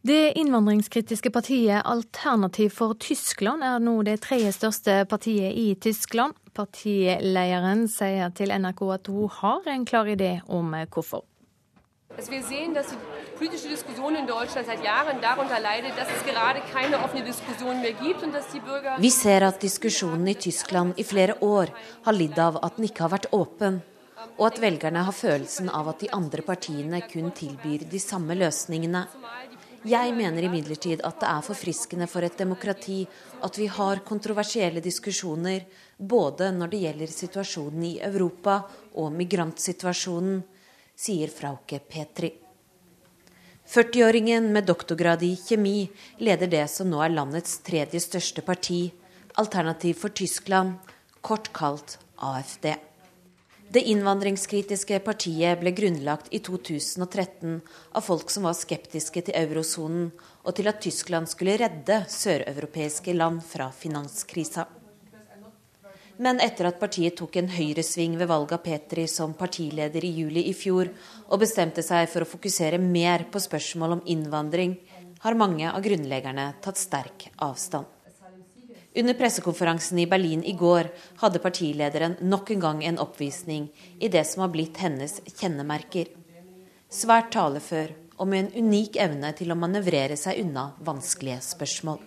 Det 0.00 0.32
innvandringskritiske 0.40 1.28
partiet 1.32 1.84
Alternativ 1.84 2.70
for 2.72 2.96
Tyskland 3.00 3.64
er 3.64 3.80
nå 3.84 3.98
det 4.04 4.22
tredje 4.24 4.52
største 4.56 5.02
partiet 5.08 5.56
i 5.56 5.74
Tyskland. 5.76 6.36
Partilederen 6.54 7.86
sier 7.88 8.32
til 8.34 8.50
NRK 8.50 8.80
at 8.94 9.10
hun 9.12 9.28
har 9.40 9.68
en 9.70 9.84
klar 9.86 10.06
idé 10.10 10.40
om 10.48 10.74
hvorfor. 10.90 11.24
Also 12.18 12.32
wir 12.32 12.42
sehen, 12.42 12.74
dass 12.74 12.88
die 12.88 12.96
politische 13.38 13.68
Diskussion 13.68 14.16
in 14.16 14.26
Deutschland 14.26 14.66
seit 14.66 14.82
Jahren 14.84 15.20
darunter 15.22 15.60
leidet, 15.60 15.92
dass 15.96 16.08
es 16.16 16.24
gerade 16.26 16.60
keine 16.72 16.98
offene 17.04 17.22
Diskussion 17.22 17.80
mehr 17.80 17.92
gibt 17.92 18.22
und 18.24 18.34
dass 18.34 18.48
die 18.48 18.60
Bürger 18.60 18.96
Vi 18.98 19.10
ser 19.10 19.42
at 19.42 19.62
diskusjonen 19.62 20.26
i 20.26 20.34
Tyskland 20.34 20.98
i 20.98 21.04
flere 21.04 21.36
år 21.40 21.66
har 22.04 22.12
lidd 22.12 22.38
av 22.38 22.58
at 22.64 22.76
den 22.76 22.84
ikke 22.84 23.04
har 23.06 23.12
vært 23.14 23.30
åpen, 23.32 23.80
og 24.36 24.46
at 24.46 24.60
velgerne 24.60 25.04
har 25.06 25.12
følelsen 25.12 25.70
av 25.70 25.88
at 25.88 26.00
de 26.00 26.10
andre 26.12 26.42
partiene 26.42 27.00
kun 27.12 27.30
tilbyr 27.30 27.86
de 27.90 28.00
samme 28.00 28.34
løsningene. 28.34 29.06
Jeg 29.88 30.12
mener 30.12 30.44
imidlertid 30.44 31.00
at 31.08 31.22
det 31.22 31.28
er 31.30 31.44
forfriskende 31.44 32.04
for 32.10 32.20
et 32.26 32.36
demokrati 32.36 32.98
at 33.46 33.56
vi 33.56 33.64
har 33.72 34.02
kontroversielle 34.04 34.82
diskusjoner 34.84 35.64
både 35.96 36.50
når 36.52 36.68
det 36.68 36.80
gjelder 36.82 37.14
situasjonen 37.14 37.86
i 37.88 37.94
Europa 38.04 38.58
og 39.00 39.08
migrantsituasjonen, 39.16 40.42
sier 41.00 41.32
Frauke 41.32 41.80
Petri. 41.80 42.28
40-åringen 43.70 44.50
med 44.52 44.68
doktorgrad 44.68 45.22
i 45.24 45.32
kjemi 45.40 45.88
leder 46.20 46.50
det 46.52 46.66
som 46.68 46.90
nå 46.90 47.00
er 47.00 47.16
landets 47.16 47.62
tredje 47.64 48.02
største 48.04 48.44
parti, 48.44 48.90
Alternativ 49.40 49.96
for 49.96 50.12
Tyskland, 50.12 50.76
kort 51.24 51.52
kalt 51.56 51.96
AFD. 52.18 52.89
Det 53.70 53.84
innvandringskritiske 53.86 54.96
partiet 55.06 55.60
ble 55.60 55.70
grunnlagt 55.70 56.32
i 56.34 56.40
2013 56.42 57.60
av 57.94 58.02
folk 58.02 58.32
som 58.34 58.48
var 58.48 58.56
skeptiske 58.58 59.22
til 59.28 59.36
eurosonen 59.38 60.08
og 60.42 60.56
til 60.58 60.66
at 60.66 60.80
Tyskland 60.82 61.30
skulle 61.30 61.54
redde 61.60 62.00
søreuropeiske 62.10 63.14
land 63.14 63.38
fra 63.46 63.68
finanskrisa. 63.70 64.64
Men 66.18 66.42
etter 66.42 66.66
at 66.72 66.80
partiet 66.82 67.14
tok 67.16 67.38
en 67.38 67.52
høyresving 67.54 68.18
ved 68.18 68.28
valget 68.32 68.56
av 68.58 68.64
Petri 68.66 69.06
som 69.08 69.36
partileder 69.38 70.02
i 70.04 70.12
juli 70.18 70.48
i 70.50 70.56
fjor, 70.56 70.90
og 71.30 71.40
bestemte 71.40 71.86
seg 71.86 72.10
for 72.10 72.26
å 72.26 72.30
fokusere 72.32 72.82
mer 72.82 73.28
på 73.30 73.38
spørsmål 73.38 74.00
om 74.00 74.04
innvandring, 74.10 74.74
har 75.22 75.38
mange 75.38 75.70
av 75.70 75.78
grunnleggerne 75.86 76.50
tatt 76.60 76.82
sterk 76.82 77.30
avstand. 77.38 77.99
Under 78.94 79.14
pressekonferansen 79.14 79.98
i 79.98 80.06
Berlin 80.06 80.44
i 80.44 80.52
går 80.52 80.88
hadde 81.22 81.38
partilederen 81.38 82.16
nok 82.20 82.50
en 82.50 82.60
gang 82.60 82.84
en 82.84 82.98
oppvisning 82.98 83.68
i 83.98 84.08
det 84.08 84.24
som 84.26 84.42
har 84.42 84.50
blitt 84.50 84.80
hennes 84.82 85.20
kjennemerker. 85.30 86.08
Svært 86.90 87.30
talefør 87.30 87.92
og 88.18 88.28
med 88.28 88.48
en 88.48 88.66
unik 88.66 88.98
evne 88.98 89.30
til 89.38 89.52
å 89.52 89.58
manøvrere 89.58 90.16
seg 90.18 90.40
unna 90.42 90.72
vanskelige 90.82 91.38
spørsmål. 91.52 92.00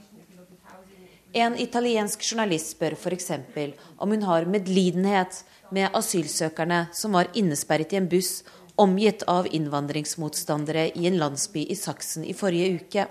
En 1.34 1.56
italiensk 1.58 2.22
journalist 2.28 2.76
spør 2.76 2.98
f.eks. 3.00 3.32
om 3.98 4.12
hun 4.12 4.26
har 4.28 4.46
medlidenhet 4.46 5.40
med 5.74 5.96
asylsøkerne 5.98 6.90
som 6.94 7.16
var 7.16 7.32
innesperret 7.34 7.96
i 7.96 7.98
en 7.98 8.10
buss 8.12 8.44
omgitt 8.76 9.24
av 9.30 9.48
innvandringsmotstandere 9.50 10.90
i 11.00 11.08
en 11.08 11.18
landsby 11.18 11.64
i 11.64 11.80
Saksen 11.80 12.28
i 12.28 12.36
forrige 12.38 12.76
uke. 12.76 13.08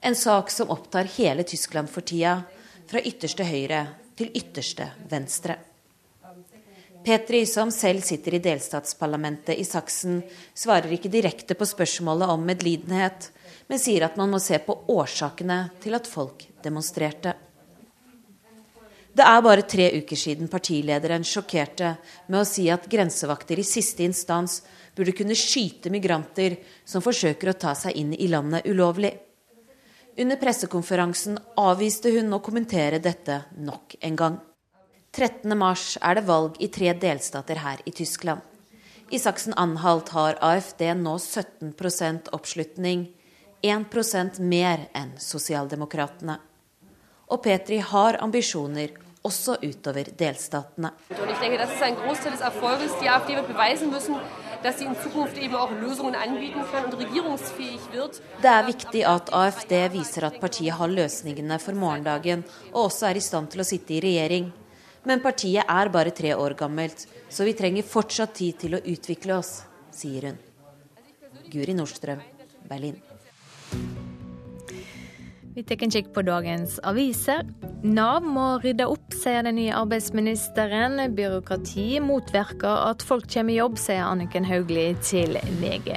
En 0.00 0.14
sak 0.14 0.52
som 0.54 0.70
opptar 0.70 1.08
hele 1.16 1.42
Tyskland 1.42 1.90
for 1.90 2.06
tida, 2.06 2.44
fra 2.90 3.02
ytterste 3.02 3.46
høyre 3.46 3.86
til 4.16 4.32
ytterste 4.34 4.90
venstre. 5.10 5.56
Petri, 7.06 7.44
som 7.46 7.70
selv 7.70 8.02
sitter 8.02 8.34
i 8.34 8.42
delstatsparlamentet 8.42 9.54
i 9.54 9.64
Saksen, 9.64 10.24
svarer 10.54 10.90
ikke 10.96 11.12
direkte 11.12 11.54
på 11.54 11.68
spørsmålet 11.68 12.32
om 12.34 12.42
medlidenhet, 12.42 13.28
men 13.70 13.78
sier 13.78 14.08
at 14.08 14.16
man 14.18 14.32
må 14.32 14.40
se 14.42 14.58
på 14.58 14.74
årsakene 14.90 15.60
til 15.82 15.94
at 15.94 16.08
folk 16.10 16.42
demonstrerte. 16.64 17.36
Det 19.16 19.24
er 19.24 19.44
bare 19.46 19.64
tre 19.64 19.86
uker 20.02 20.18
siden 20.18 20.50
partilederen 20.52 21.22
sjokkerte 21.24 21.94
med 22.26 22.40
å 22.40 22.48
si 22.48 22.66
at 22.68 22.90
grensevakter 22.90 23.62
i 23.62 23.64
siste 23.64 24.04
instans 24.04 24.58
burde 24.96 25.14
kunne 25.16 25.36
skyte 25.38 25.92
migranter 25.94 26.58
som 26.84 27.04
forsøker 27.04 27.52
å 27.52 27.56
ta 27.56 27.72
seg 27.78 27.96
inn 27.96 28.12
i 28.12 28.28
landet 28.28 28.66
ulovlig. 28.68 29.14
Under 30.18 30.36
pressekonferansen 30.40 31.36
avviste 31.60 32.08
hun 32.14 32.32
å 32.32 32.38
kommentere 32.40 32.96
dette 33.04 33.42
nok 33.60 33.98
en 34.00 34.14
gang. 34.16 34.38
13.3 35.12 35.98
er 36.00 36.16
det 36.16 36.22
valg 36.24 36.56
i 36.64 36.68
tre 36.72 36.94
delstater 36.96 37.60
her 37.60 37.82
i 37.84 37.92
Tyskland. 37.92 38.40
I 39.12 39.20
Saksen-Anhalt 39.20 40.08
har 40.16 40.38
AFD 40.40 40.88
nå 41.02 41.18
17% 41.20 42.32
oppslutning, 42.32 43.04
1% 43.60 44.40
mer 44.40 44.88
enn 44.96 45.12
Sosialdemokratene. 45.20 46.38
Og 47.28 47.42
Petri 47.44 47.82
har 47.84 48.16
ambisjoner 48.24 48.96
også 49.26 49.60
utover 49.60 50.08
delstatene. 50.16 50.94
Og 51.12 51.28
jeg 51.28 51.38
tenker, 51.44 51.60
det 51.60 51.68
er 51.68 51.76
en. 53.84 54.45
Dass 54.66 54.80
sie 54.80 54.84
in 54.84 54.96
Zukunft 55.00 55.38
eben 55.38 55.54
auch 55.54 55.70
Lösungen 55.70 56.16
anbieten 56.16 56.60
kann 56.72 56.86
und 56.86 56.94
regierungsfähig 56.98 57.78
wird. 57.92 58.20
Det 58.42 58.48
er 58.48 58.66
viktig 58.66 59.06
at 59.06 59.32
AFD 59.32 59.92
viser 59.92 60.24
at 60.26 60.40
partiet 60.40 60.74
har 60.74 60.88
løsningene 60.88 61.60
for 61.60 61.72
morgendagen, 61.72 62.42
og 62.72 62.88
også 62.88 63.06
er 63.06 63.20
i 63.20 63.22
stand 63.22 63.52
til 63.52 63.62
å 63.62 63.68
sitte 63.68 63.94
i 63.94 64.00
regjering. 64.02 64.50
Men 65.06 65.22
partiet 65.22 65.70
er 65.70 65.92
bare 65.94 66.10
tre 66.10 66.34
år 66.34 66.56
gammelt, 66.58 67.06
så 67.30 67.46
vi 67.46 67.54
trenger 67.54 67.86
fortsatt 67.86 68.34
tid 68.34 68.58
til 68.64 68.74
å 68.74 68.82
utvikle 68.82 69.38
oss, 69.38 69.60
sier 69.94 70.32
hun. 70.32 70.42
Guri 71.52 71.78
Nordstrøm, 71.78 72.26
Berlin. 72.66 72.98
Vi 75.56 75.62
tar 75.64 75.82
en 75.82 75.90
kikk 75.90 76.10
på 76.12 76.20
dagens 76.20 76.74
aviser. 76.84 77.46
Nav 77.80 78.20
må 78.20 78.58
rydde 78.60 78.84
opp, 78.92 79.14
sier 79.16 79.40
den 79.46 79.56
nye 79.56 79.72
arbeidsministeren. 79.72 81.00
Byråkrati 81.16 81.96
motvirker 82.04 82.82
at 82.90 83.00
folk 83.00 83.24
kommer 83.32 83.54
i 83.54 83.56
jobb, 83.56 83.78
sier 83.80 84.02
Anniken 84.04 84.44
Hauglie 84.44 84.92
til 85.00 85.38
VG. 85.62 85.94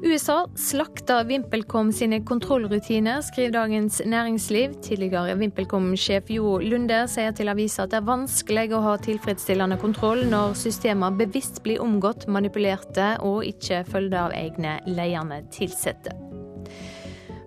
USA 0.00 0.38
slakta 0.56 1.18
VimpelCom 1.28 1.90
sine 1.92 2.22
kontrollrutiner, 2.24 3.20
skriver 3.28 3.52
Dagens 3.52 4.00
Næringsliv. 4.00 4.78
Tidligere 4.86 5.36
VimpelCom-sjef 5.42 6.32
Jo 6.32 6.56
Lunde 6.64 7.02
sier 7.12 7.36
til 7.36 7.52
avisa 7.52 7.84
at 7.84 7.92
det 7.92 8.00
er 8.00 8.08
vanskelig 8.08 8.70
å 8.72 8.80
ha 8.86 8.94
tilfredsstillende 8.96 9.76
kontroll 9.84 10.24
når 10.32 10.56
systemer 10.62 11.12
bevisst 11.20 11.60
blir 11.68 11.84
omgått, 11.84 12.24
manipulerte 12.32 13.18
og 13.28 13.44
ikke 13.44 13.84
følger 13.92 14.22
av 14.24 14.38
egne 14.40 14.78
ledende 14.88 15.44
ansatte. 15.52 16.16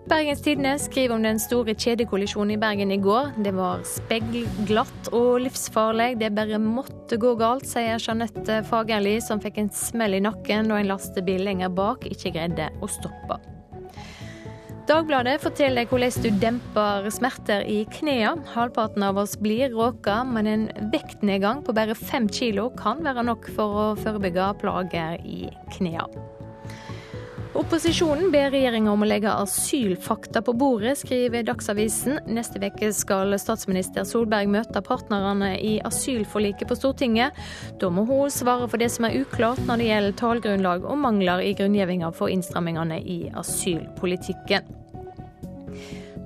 Bergens 0.07 0.39
Tidende 0.41 0.77
skriver 0.79 1.17
om 1.17 1.23
den 1.25 1.39
store 1.39 1.73
kjedekollisjonen 1.75 2.53
i 2.53 2.59
Bergen 2.61 2.93
i 2.95 2.97
går. 3.03 3.33
Det 3.43 3.51
var 3.57 3.81
speilglatt 3.83 5.09
og 5.11 5.41
livsfarlig. 5.43 6.13
Det 6.21 6.29
bare 6.31 6.59
måtte 6.63 7.17
gå 7.19 7.33
galt, 7.35 7.67
sier 7.67 7.99
Jeanette 7.99 8.61
Fagerli, 8.69 9.17
som 9.19 9.41
fikk 9.43 9.59
en 9.59 9.71
smell 9.75 10.15
i 10.15 10.21
nakken 10.23 10.71
da 10.71 10.77
en 10.79 10.87
lastebil 10.93 11.43
lenger 11.49 11.75
bak 11.75 12.07
ikke 12.07 12.31
greide 12.37 12.69
å 12.79 12.87
stoppe. 12.87 13.41
Dagbladet 14.87 15.41
forteller 15.43 15.91
hvordan 15.91 16.23
du 16.23 16.39
demper 16.39 17.11
smerter 17.11 17.67
i 17.67 17.81
knærne. 17.97 18.47
Halvparten 18.53 19.03
av 19.03 19.19
oss 19.19 19.35
blir 19.35 19.75
råka, 19.75 20.21
men 20.23 20.47
en 20.47 20.65
vektnedgang 20.95 21.65
på 21.67 21.75
bare 21.75 21.99
fem 21.99 22.31
kilo 22.31 22.69
kan 22.79 23.03
være 23.03 23.27
nok 23.27 23.51
for 23.59 23.83
å 23.83 23.93
forebygge 23.99 24.53
plager 24.63 25.19
i 25.27 25.51
knærne. 25.75 26.36
Opposisjonen 27.57 28.29
ber 28.29 28.51
regjeringa 28.53 28.91
om 28.93 29.01
å 29.01 29.07
legge 29.09 29.31
asylfakta 29.33 30.43
på 30.45 30.53
bordet, 30.53 30.93
skriver 30.99 31.41
Dagsavisen. 31.47 32.19
Neste 32.29 32.61
uke 32.61 32.91
skal 32.93 33.33
statsminister 33.41 34.05
Solberg 34.05 34.51
møte 34.53 34.83
partnerne 34.85 35.55
i 35.57 35.79
asylforliket 35.87 36.69
på 36.69 36.77
Stortinget. 36.77 37.33
Da 37.81 37.89
må 37.89 38.05
hun 38.05 38.29
svare 38.29 38.69
for 38.69 38.77
det 38.77 38.91
som 38.93 39.09
er 39.09 39.17
uklart 39.23 39.63
når 39.65 39.81
det 39.81 39.89
gjelder 39.89 40.19
tallgrunnlag 40.21 40.85
og 40.85 41.01
mangler 41.01 41.41
i 41.41 41.55
grunngjevinga 41.57 42.13
for 42.13 42.29
innstrammingene 42.29 43.01
i 43.01 43.23
asylpolitikken. 43.33 44.69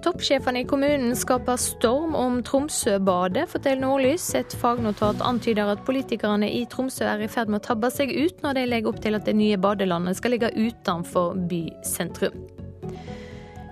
Toppsjefene 0.01 0.63
i 0.63 0.65
kommunen 0.65 1.11
skaper 1.15 1.59
storm 1.61 2.15
om 2.17 2.39
Tromsøbadet, 2.41 3.43
forteller 3.51 3.83
Nordlys. 3.83 4.31
Et 4.39 4.55
fagnotat 4.57 5.21
antyder 5.21 5.69
at 5.69 5.83
politikerne 5.85 6.49
i 6.49 6.63
Tromsø 6.69 7.05
er 7.05 7.21
i 7.21 7.27
ferd 7.29 7.51
med 7.53 7.61
å 7.61 7.67
tabbe 7.67 7.91
seg 7.93 8.09
ut 8.09 8.41
når 8.41 8.57
de 8.57 8.63
legger 8.71 8.89
opp 8.89 9.01
til 9.03 9.17
at 9.17 9.29
det 9.29 9.35
nye 9.37 9.59
badelandet 9.61 10.17
skal 10.17 10.33
ligge 10.33 10.49
utenfor 10.57 11.37
bysentrum. 11.51 12.33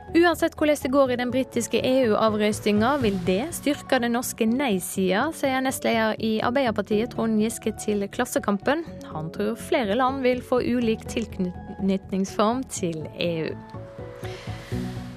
Uansett 0.10 0.54
hvordan 0.58 0.78
det 0.84 0.94
går 0.94 1.12
i 1.14 1.18
den 1.24 1.34
britiske 1.34 1.82
EU-avrøstinga, 1.86 2.96
vil 3.02 3.18
det 3.26 3.42
styrke 3.58 3.98
den 4.02 4.14
norske 4.18 4.46
nei-sida, 4.50 5.28
sier 5.34 5.66
nestleder 5.66 6.14
i 6.22 6.36
Arbeiderpartiet 6.46 7.14
Trond 7.16 7.42
Giske 7.42 7.74
til 7.82 8.06
Klassekampen. 8.14 8.86
Han 9.16 9.34
tror 9.34 9.58
flere 9.58 9.98
land 9.98 10.22
vil 10.26 10.46
få 10.46 10.62
ulik 10.62 11.10
tilknytningsform 11.10 12.66
til 12.70 13.06
EU. 13.18 13.54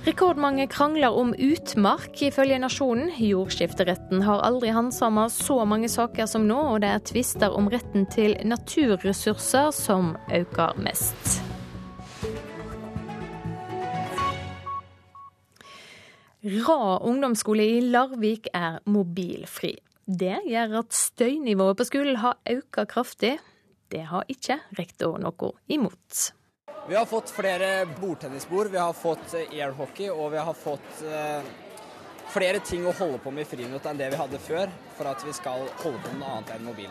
Rekordmange 0.03 0.65
krangler 0.67 1.15
om 1.15 1.29
utmark, 1.39 2.17
ifølge 2.27 2.57
Nasjonen. 2.59 3.13
Jordskifteretten 3.23 4.25
har 4.27 4.41
aldri 4.43 4.73
handsama 4.75 5.29
så 5.31 5.61
mange 5.63 5.87
saker 5.87 6.27
som 6.27 6.49
nå, 6.49 6.57
og 6.73 6.81
det 6.83 6.91
er 6.91 7.05
tvister 7.07 7.55
om 7.55 7.71
retten 7.71 8.09
til 8.11 8.35
naturressurser 8.43 9.71
som 9.71 10.17
øker 10.35 10.75
mest. 10.83 11.39
Ra 16.43 16.99
ungdomsskole 17.07 17.71
i 17.77 17.81
Larvik 17.87 18.51
er 18.51 18.83
mobilfri. 18.91 19.77
Det 20.03 20.41
gjør 20.51 20.81
at 20.83 20.99
støynivået 20.99 21.79
på 21.79 21.87
skolen 21.87 22.19
har 22.27 22.41
økt 22.51 22.89
kraftig. 22.91 23.37
Det 23.87 24.03
har 24.11 24.27
ikke 24.27 24.59
rektor 24.75 25.23
noe 25.23 25.55
imot. 25.71 26.33
Vi 26.89 26.95
har 26.95 27.07
fått 27.07 27.31
flere 27.31 27.87
bordtennisbord, 28.01 28.71
vi 28.71 28.79
har 28.79 28.93
fått 28.93 29.35
airhockey 29.35 30.11
og 30.11 30.33
vi 30.33 30.39
har 30.39 30.55
fått 30.55 31.03
eh, 31.07 31.45
flere 32.33 32.59
ting 32.59 32.87
å 32.87 32.95
holde 32.99 33.21
på 33.23 33.31
med 33.31 33.47
i 33.47 33.51
friminutt 33.51 33.87
enn 33.87 34.01
det 34.01 34.09
vi 34.11 34.19
hadde 34.19 34.41
før, 34.43 34.73
for 34.97 35.07
at 35.13 35.23
vi 35.23 35.35
skal 35.37 35.63
holde 35.85 36.01
på 36.03 36.11
med 36.11 36.25
noe 36.25 36.33
annet 36.39 36.51
enn 36.57 36.67
mobil. 36.67 36.91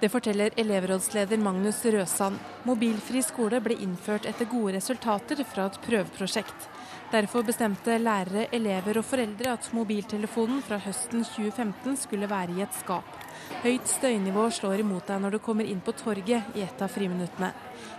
Det 0.00 0.08
forteller 0.08 0.54
elevrådsleder 0.56 1.40
Magnus 1.42 1.82
Røsand. 1.84 2.40
Mobilfri 2.64 3.20
skole 3.26 3.60
ble 3.60 3.76
innført 3.84 4.28
etter 4.30 4.48
gode 4.48 4.76
resultater 4.78 5.42
fra 5.44 5.66
et 5.68 5.80
prøveprosjekt. 5.84 6.68
Derfor 7.08 7.40
bestemte 7.40 7.94
lærere, 7.96 8.50
elever 8.52 8.98
og 9.00 9.04
foreldre 9.08 9.54
at 9.56 9.70
mobiltelefonen 9.72 10.58
fra 10.60 10.76
høsten 10.84 11.22
2015 11.24 11.96
skulle 11.96 12.28
være 12.28 12.52
i 12.58 12.60
et 12.60 12.74
skap. 12.76 13.14
Høyt 13.62 13.88
støynivå 13.88 14.44
slår 14.52 14.82
imot 14.82 15.08
deg 15.08 15.22
når 15.24 15.38
du 15.38 15.38
kommer 15.40 15.64
inn 15.64 15.80
på 15.80 15.94
torget 15.96 16.52
i 16.52 16.66
et 16.66 16.84
av 16.84 16.92
friminuttene. 16.92 17.48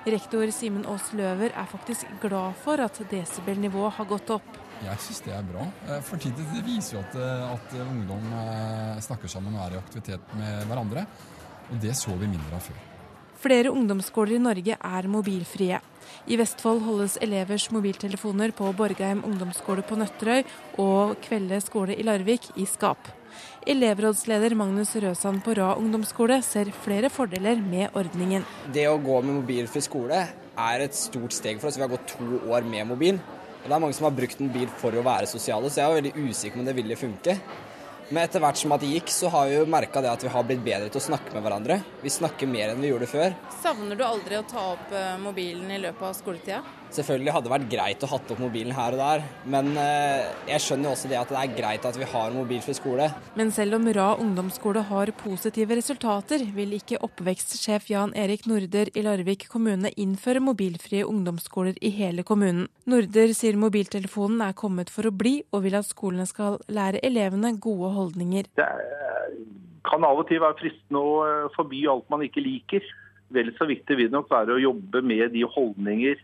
Rektor 0.06 0.54
Simen 0.54 0.86
Aas 0.86 1.10
Løver 1.18 1.50
er 1.58 1.72
faktisk 1.72 2.06
glad 2.22 2.62
for 2.62 2.86
at 2.86 3.02
desibelnivået 3.10 3.98
har 3.98 4.10
gått 4.14 4.30
opp. 4.38 4.62
Jeg 4.86 5.02
syns 5.08 5.26
det 5.26 5.34
er 5.40 5.50
bra. 5.50 5.66
Eh, 5.90 6.04
for 6.06 6.22
det 6.22 6.64
viser 6.70 7.00
jo 7.00 7.02
at, 7.02 7.18
eh, 7.18 7.50
at 7.50 7.74
ungdom 7.82 8.30
eh, 8.44 9.02
snakker 9.10 9.32
sammen 9.32 9.58
og 9.58 9.66
er 9.66 9.80
i 9.80 9.82
aktivitet 9.82 10.38
med 10.38 10.70
hverandre. 10.70 11.08
Og 11.72 11.82
det 11.82 11.98
så 11.98 12.14
vi 12.14 12.30
mindre 12.30 12.62
av 12.62 12.70
før. 12.70 12.78
Flere 13.42 13.74
ungdomsskoler 13.74 14.38
i 14.38 14.44
Norge 14.44 14.78
er 14.78 15.10
mobilfrie. 15.10 15.82
I 16.30 16.38
Vestfold 16.38 16.84
holdes 16.86 17.16
elevers 17.26 17.64
mobiltelefoner 17.74 18.52
på 18.54 18.68
Borgheim 18.78 19.24
ungdomsskole 19.26 19.82
på 19.82 19.96
Nøtterøy 19.98 20.44
og 20.78 21.16
Kvelde 21.26 21.58
skole 21.66 21.96
i 21.98 22.06
Larvik 22.06 22.44
i 22.54 22.68
skap. 22.70 23.10
Elevrådsleder 23.70 24.54
Magnus 24.58 24.92
Røsand 25.02 25.42
på 25.42 25.56
Ra 25.58 25.72
ungdomsskole 25.82 26.38
ser 26.46 26.70
flere 26.86 27.10
fordeler 27.10 27.58
med 27.64 27.98
ordningen. 27.98 28.46
Det 28.70 28.86
å 28.92 29.00
gå 29.02 29.18
med 29.24 29.40
mobilfri 29.40 29.82
skole 29.82 30.22
er 30.30 30.86
et 30.86 30.98
stort 30.98 31.34
steg 31.34 31.58
for 31.58 31.72
oss. 31.72 31.80
Vi 31.82 31.88
har 31.88 31.90
gått 31.96 32.14
to 32.14 32.44
år 32.54 32.68
med 32.76 32.86
mobil. 32.92 33.18
Og 33.64 33.66
det 33.66 33.74
er 33.74 33.82
mange 33.82 33.98
som 33.98 34.06
har 34.06 34.14
brukt 34.22 34.40
en 34.40 34.54
bil 34.54 34.70
for 34.78 34.94
å 34.94 35.06
være 35.10 35.28
sosiale, 35.34 35.74
så 35.74 35.82
jeg 35.82 35.90
er 35.90 35.98
veldig 35.98 36.30
usikker 36.30 36.60
på 36.60 36.62
om 36.62 36.70
det 36.70 36.78
ville 36.78 37.00
funke. 37.00 37.40
Men 38.10 38.24
etter 38.24 38.42
hvert 38.42 38.58
som 38.58 38.72
at 38.74 38.82
det 38.82 38.90
gikk, 38.90 39.12
så 39.14 39.30
har 39.30 39.50
vi 39.50 39.60
jo 39.60 39.66
merka 39.70 40.02
at 40.02 40.24
vi 40.26 40.32
har 40.34 40.46
blitt 40.48 40.64
bedre 40.66 40.90
til 40.90 40.98
å 40.98 41.08
snakke 41.12 41.36
med 41.36 41.46
hverandre. 41.46 41.76
Vi 42.02 42.10
snakker 42.10 42.50
mer 42.50 42.72
enn 42.72 42.82
vi 42.82 42.90
gjorde 42.90 43.10
før. 43.12 43.36
Savner 43.62 44.00
du 44.00 44.02
aldri 44.06 44.40
å 44.40 44.46
ta 44.50 44.64
opp 44.72 44.94
eh, 44.98 45.14
mobilen 45.22 45.70
i 45.70 45.78
løpet 45.84 46.08
av 46.10 46.16
skoletida? 46.18 46.64
Selvfølgelig 46.90 47.34
hadde 47.36 47.46
det 47.46 47.54
vært 47.54 47.70
greit 47.70 48.04
å 48.06 48.08
hatt 48.10 48.32
opp 48.34 48.40
mobilen 48.42 48.74
her 48.74 48.96
og 48.96 49.02
der, 49.02 49.26
men 49.54 49.68
eh, 49.78 50.30
jeg 50.50 50.64
skjønner 50.64 50.90
jo 50.90 50.94
også 50.96 51.10
det 51.12 51.20
at 51.20 51.30
det 51.30 51.38
er 51.38 51.52
greit 51.54 51.84
at 51.86 51.98
vi 52.00 52.08
har 52.10 52.34
mobilfri 52.34 52.74
skole. 52.74 53.10
Men 53.38 53.52
selv 53.54 53.78
om 53.78 53.86
Ra 53.94 54.08
ungdomsskole 54.18 54.82
har 54.90 55.12
positive 55.20 55.78
resultater, 55.78 56.48
vil 56.56 56.74
ikke 56.80 56.98
oppvekstsjef 57.06 57.92
Jan 57.92 58.16
Erik 58.18 58.48
Norder 58.50 58.90
i 58.98 59.04
Larvik 59.06 59.46
kommune 59.54 59.92
innføre 60.02 60.42
mobilfrie 60.42 61.06
ungdomsskoler 61.06 61.78
i 61.86 61.92
hele 61.94 62.26
kommunen. 62.26 62.66
Norder 62.90 63.36
sier 63.38 63.60
mobiltelefonen 63.62 64.42
er 64.48 64.58
kommet 64.58 64.90
for 64.90 65.06
å 65.06 65.14
bli, 65.14 65.44
og 65.54 65.68
vil 65.68 65.78
at 65.78 65.90
skolene 65.92 66.26
skal 66.30 66.58
lære 66.74 67.04
elevene 67.06 67.54
gode 67.62 67.94
holdninger. 68.00 68.50
Det 68.58 68.72
kan 69.86 70.10
av 70.10 70.24
og 70.24 70.26
til 70.30 70.42
være 70.42 70.58
fristende 70.58 71.06
å 71.06 71.14
eh, 71.28 71.54
forby 71.54 71.86
alt 71.94 72.10
man 72.10 72.26
ikke 72.26 72.42
liker. 72.42 72.90
Vel 73.30 73.54
så 73.62 73.70
viktig 73.70 73.94
vil 73.94 74.10
det 74.10 74.18
nok 74.18 74.34
være 74.34 74.58
å 74.58 74.64
jobbe 74.72 75.06
med 75.06 75.38
de 75.38 75.46
holdninger 75.46 76.18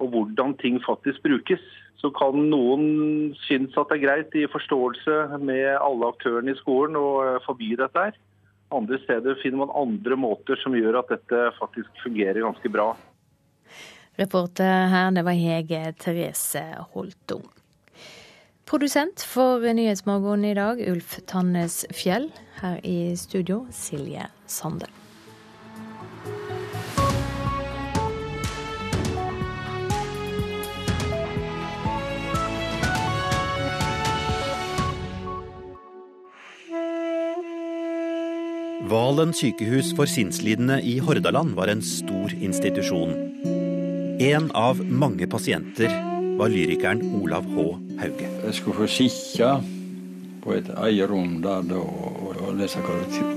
og 0.00 0.14
hvordan 0.14 0.56
ting 0.60 0.80
faktisk 0.84 1.22
brukes. 1.26 1.62
Så 2.00 2.08
kan 2.16 2.48
noen 2.48 3.34
synes 3.44 3.76
at 3.76 3.90
det 3.90 3.98
er 3.98 4.06
greit 4.06 4.36
i 4.38 4.48
forståelse 4.48 5.38
med 5.44 5.76
alle 5.76 6.08
aktørene 6.08 6.54
i 6.54 6.60
skolen 6.62 6.96
å 6.96 7.08
eh, 7.26 7.38
forby 7.44 7.74
dette 7.78 8.08
her. 8.08 8.18
Andre 8.72 9.00
steder 9.02 9.38
finner 9.42 9.64
man 9.64 9.76
andre 9.76 10.16
måter 10.16 10.58
som 10.62 10.76
gjør 10.78 11.02
at 11.02 11.10
dette 11.12 11.48
faktisk 11.58 12.04
fungerer 12.04 12.40
ganske 12.46 12.72
bra. 12.72 12.92
Reporter 14.20 14.86
her, 14.92 15.10
det 15.16 15.24
var 15.26 15.36
Hege 15.36 15.82
Therese 15.98 16.62
Holto. 16.94 17.40
Produsent 18.70 19.24
for 19.26 19.64
Nyhetsmorgen 19.74 20.44
i 20.46 20.54
dag, 20.54 20.78
Ulf 20.92 21.18
Tannes 21.26 21.82
Fjell. 21.90 22.30
Her 22.60 22.78
i 22.86 23.16
studio, 23.18 23.64
Silje 23.74 24.28
Sande. 24.46 24.99
Valen 38.90 39.30
sykehus 39.30 39.92
for 39.94 40.10
sinnslidende 40.10 40.80
i 40.82 40.96
Hordaland 40.98 41.52
var 41.54 41.70
en 41.70 41.82
stor 41.84 42.32
institusjon. 42.34 43.12
En 44.18 44.48
av 44.58 44.80
mange 44.82 45.28
pasienter 45.30 45.92
var 46.40 46.50
lyrikeren 46.50 47.04
Olav 47.20 47.46
H. 47.54 47.66
Hauge. 48.00 48.26
Jeg 48.48 48.56
skulle 48.56 48.80
få 48.80 48.88
sitte 48.90 49.50
på 50.42 50.56
et 50.56 50.72
eget 50.88 51.06
rom 51.12 51.36
der 51.44 51.62
da, 51.70 51.78
og 51.78 52.50
lese 52.58 52.82
korrektur. 52.82 53.36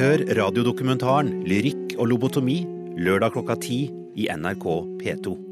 Hør 0.00 0.24
radiodokumentaren 0.40 1.30
'Lyrikk 1.44 1.94
og 1.98 2.10
lobotomi' 2.10 2.66
lørdag 2.98 3.36
klokka 3.36 3.60
ti 3.62 3.78
i 4.16 4.26
NRK 4.26 4.66
P2. 5.04 5.49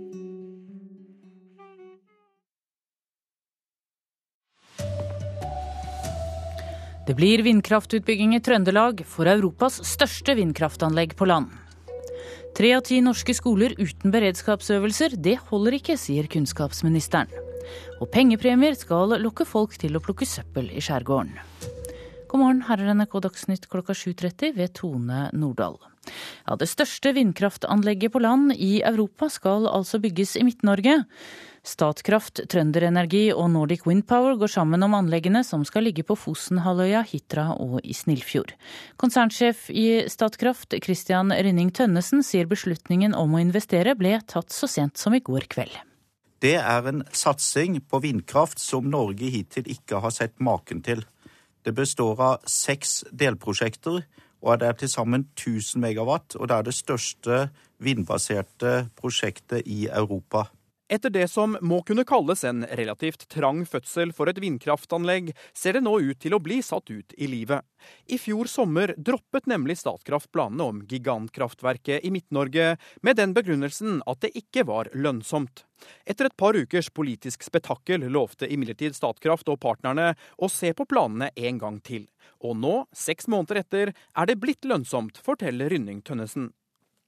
Det 7.09 7.15
blir 7.17 7.41
vindkraftutbygging 7.41 8.35
i 8.37 8.39
Trøndelag 8.45 8.99
for 9.09 9.25
Europas 9.33 9.79
største 9.89 10.35
vindkraftanlegg 10.37 11.15
på 11.17 11.25
land. 11.31 11.47
Tre 12.53 12.75
av 12.77 12.83
ti 12.85 12.99
norske 13.01 13.33
skoler 13.33 13.73
uten 13.79 14.13
beredskapsøvelser, 14.13 15.17
det 15.17 15.39
holder 15.49 15.79
ikke, 15.79 15.97
sier 15.97 16.29
kunnskapsministeren. 16.29 17.33
Og 18.03 18.11
pengepremier 18.13 18.77
skal 18.77 19.17
lokke 19.25 19.49
folk 19.49 19.79
til 19.81 19.97
å 19.97 20.05
plukke 20.05 20.29
søppel 20.29 20.69
i 20.69 20.85
skjærgården. 20.85 21.33
God 22.29 22.43
morgen, 22.43 22.63
her 22.69 22.85
er 22.85 22.93
NRK 22.93 23.23
Dagsnytt 23.25 23.71
klokka 23.73 23.97
7.30 23.97 24.53
ved 24.61 24.77
Tone 24.77 25.31
Nordahl. 25.33 25.81
Ja, 26.45 26.61
Det 26.61 26.69
største 26.69 27.17
vindkraftanlegget 27.17 28.13
på 28.13 28.21
land 28.21 28.53
i 28.53 28.83
Europa 28.85 29.31
skal 29.33 29.65
altså 29.65 29.97
bygges 29.97 30.37
i 30.37 30.45
Midt-Norge. 30.45 31.07
Statkraft, 31.67 32.45
Trønderenergi 32.51 33.29
og 33.35 33.51
Nordic 33.53 33.85
Windpower 33.87 34.37
går 34.41 34.53
sammen 34.53 34.83
om 34.87 34.95
anleggene 34.99 35.43
som 35.47 35.65
skal 35.67 35.89
ligge 35.89 36.05
på 36.07 36.17
Fosenhalvøya, 36.19 37.03
Hitra 37.09 37.51
og 37.59 37.81
i 37.83 37.97
Snillfjord. 37.97 38.55
Konsernsjef 39.01 39.69
i 39.71 40.05
Statkraft, 40.11 40.77
Christian 40.85 41.35
Rynning 41.35 41.73
Tønnesen, 41.75 42.23
sier 42.27 42.49
beslutningen 42.51 43.17
om 43.17 43.35
å 43.35 43.43
investere 43.43 43.97
ble 43.99 44.19
tatt 44.27 44.55
så 44.55 44.71
sent 44.71 44.99
som 45.01 45.17
i 45.17 45.23
går 45.25 45.49
kveld. 45.51 45.75
Det 46.39 46.55
er 46.61 46.87
en 46.87 47.03
satsing 47.11 47.81
på 47.91 47.99
vindkraft 48.05 48.61
som 48.63 48.87
Norge 48.91 49.27
hittil 49.33 49.67
ikke 49.73 49.99
har 50.05 50.15
sett 50.15 50.37
maken 50.39 50.85
til. 50.87 51.03
Det 51.67 51.75
består 51.75 52.21
av 52.23 52.47
seks 52.47 53.03
delprosjekter, 53.11 54.05
og 54.39 54.61
det 54.61 54.69
er 54.69 54.77
til 54.79 54.91
sammen 54.93 55.27
1000 55.35 55.83
megawatt. 55.83 56.37
Og 56.39 56.47
det 56.49 56.57
er 56.57 56.69
det 56.69 56.77
største 56.79 57.41
vindbaserte 57.83 58.89
prosjektet 58.99 59.67
i 59.67 59.89
Europa. 59.91 60.47
Etter 60.89 61.11
det 61.11 61.27
som 61.29 61.53
må 61.61 61.83
kunne 61.85 62.05
kalles 62.09 62.45
en 62.49 62.63
relativt 62.65 63.27
trang 63.29 63.61
fødsel 63.69 64.09
for 64.17 64.31
et 64.31 64.39
vindkraftanlegg, 64.41 65.35
ser 65.53 65.77
det 65.77 65.83
nå 65.85 65.99
ut 66.01 66.17
til 66.23 66.33
å 66.33 66.41
bli 66.41 66.63
satt 66.65 66.89
ut 66.89 67.13
i 67.21 67.27
livet. 67.29 67.61
I 68.09 68.17
fjor 68.17 68.49
sommer 68.49 68.95
droppet 68.97 69.45
nemlig 69.53 69.77
Statkraft 69.83 70.31
planene 70.33 70.65
om 70.65 70.79
gigantkraftverket 70.89 72.07
i 72.09 72.13
Midt-Norge, 72.15 72.79
med 73.05 73.21
den 73.21 73.35
begrunnelsen 73.37 74.01
at 74.09 74.23
det 74.25 74.33
ikke 74.41 74.65
var 74.71 74.89
lønnsomt. 74.97 75.67
Etter 76.09 76.31
et 76.31 76.37
par 76.41 76.57
ukers 76.57 76.89
politisk 76.89 77.45
spetakkel 77.45 78.09
lovte 78.09 78.49
imidlertid 78.49 78.97
Statkraft 78.97 79.53
og 79.53 79.61
partnerne 79.61 80.15
å 80.41 80.49
se 80.49 80.73
på 80.73 80.89
planene 80.89 81.29
en 81.37 81.61
gang 81.61 81.77
til. 81.85 82.09
Og 82.41 82.57
nå, 82.57 82.75
seks 82.97 83.29
måneder 83.29 83.61
etter, 83.61 83.93
er 83.93 84.31
det 84.31 84.41
blitt 84.41 84.65
lønnsomt, 84.65 85.21
forteller 85.21 85.69
Rynning 85.69 86.01
Tønnesen. 86.01 86.49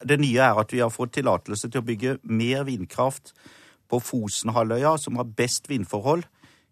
Det 0.05 0.21
nye 0.21 0.45
er 0.45 0.61
at 0.61 0.73
vi 0.73 0.85
har 0.85 0.93
fått 0.93 1.17
tillatelse 1.17 1.69
til 1.69 1.81
å 1.81 1.89
bygge 1.89 2.15
mer 2.29 2.69
vindkraft 2.69 3.35
på 3.91 4.01
Fosenhalvøya, 4.03 4.97
som 4.99 5.19
har 5.19 5.33
best 5.37 5.69
vindforhold. 5.71 6.25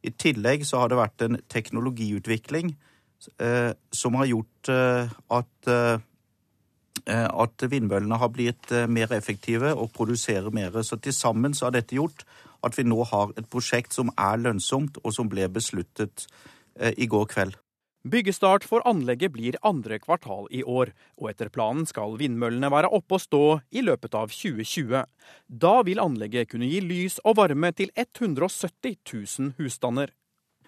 I 0.06 0.12
tillegg 0.14 0.66
så 0.66 0.82
har 0.82 0.90
det 0.90 1.00
vært 1.00 1.24
en 1.26 1.40
teknologiutvikling 1.50 2.76
eh, 3.42 3.72
som 3.92 4.18
har 4.20 4.30
gjort 4.30 4.70
eh, 4.70 5.14
at, 5.34 5.70
eh, 5.72 7.26
at 7.26 7.66
vindmøllene 7.70 8.20
har 8.22 8.30
blitt 8.34 8.70
eh, 8.72 8.86
mer 8.86 9.12
effektive 9.16 9.74
og 9.74 9.90
produserer 9.96 10.54
mer. 10.54 10.82
Så 10.86 11.00
til 11.02 11.16
sammen 11.16 11.54
så 11.54 11.66
har 11.68 11.78
dette 11.78 11.98
gjort 11.98 12.24
at 12.66 12.78
vi 12.78 12.86
nå 12.86 13.02
har 13.10 13.34
et 13.38 13.48
prosjekt 13.50 13.94
som 13.94 14.10
er 14.18 14.38
lønnsomt, 14.42 14.98
og 15.04 15.14
som 15.14 15.30
ble 15.30 15.46
besluttet 15.50 16.26
eh, 16.78 16.94
i 16.96 17.10
går 17.10 17.26
kveld. 17.30 17.58
Byggestart 18.06 18.62
for 18.62 18.84
anlegget 18.86 19.32
blir 19.34 19.56
andre 19.66 19.98
kvartal 19.98 20.46
i 20.54 20.60
år, 20.62 20.92
og 21.18 21.32
etter 21.32 21.50
planen 21.50 21.82
skal 21.86 22.14
vindmøllene 22.20 22.70
være 22.70 22.92
oppe 22.94 23.16
og 23.16 23.24
stå 23.24 23.40
i 23.74 23.82
løpet 23.82 24.14
av 24.14 24.30
2020. 24.30 25.02
Da 25.50 25.72
vil 25.82 25.98
anlegget 25.98 26.52
kunne 26.52 26.68
gi 26.70 26.78
lys 26.84 27.18
og 27.24 27.40
varme 27.40 27.72
til 27.74 27.90
170 27.98 29.02
000 29.02 29.58
husstander. 29.58 30.14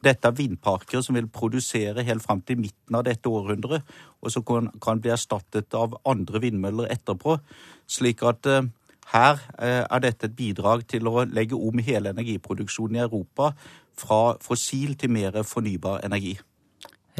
Dette 0.02 0.26
er 0.26 0.34
vindparker 0.34 1.04
som 1.04 1.14
vil 1.14 1.30
produsere 1.30 2.02
helt 2.02 2.24
fram 2.24 2.42
til 2.42 2.58
midten 2.58 2.98
av 2.98 3.06
dette 3.06 3.30
århundret, 3.30 3.86
og 4.18 4.34
som 4.34 4.42
kan, 4.42 4.98
bli 4.98 5.14
erstattet 5.14 5.76
av 5.76 6.00
andre 6.08 6.42
vindmøller 6.42 6.90
etterpå. 6.90 7.38
Slik 7.86 8.24
at 8.26 8.48
eh, 8.50 8.66
her 9.14 9.38
eh, 9.60 9.84
er 9.84 10.02
dette 10.02 10.26
et 10.26 10.38
bidrag 10.38 10.82
til 10.90 11.06
å 11.06 11.28
legge 11.30 11.54
om 11.54 11.78
hele 11.78 12.10
energiproduksjonen 12.10 12.98
i 12.98 13.04
Europa 13.06 13.52
fra 13.94 14.22
fossil 14.42 14.96
til 14.98 15.12
mer 15.14 15.44
fornybar 15.46 16.02
energi. 16.08 16.40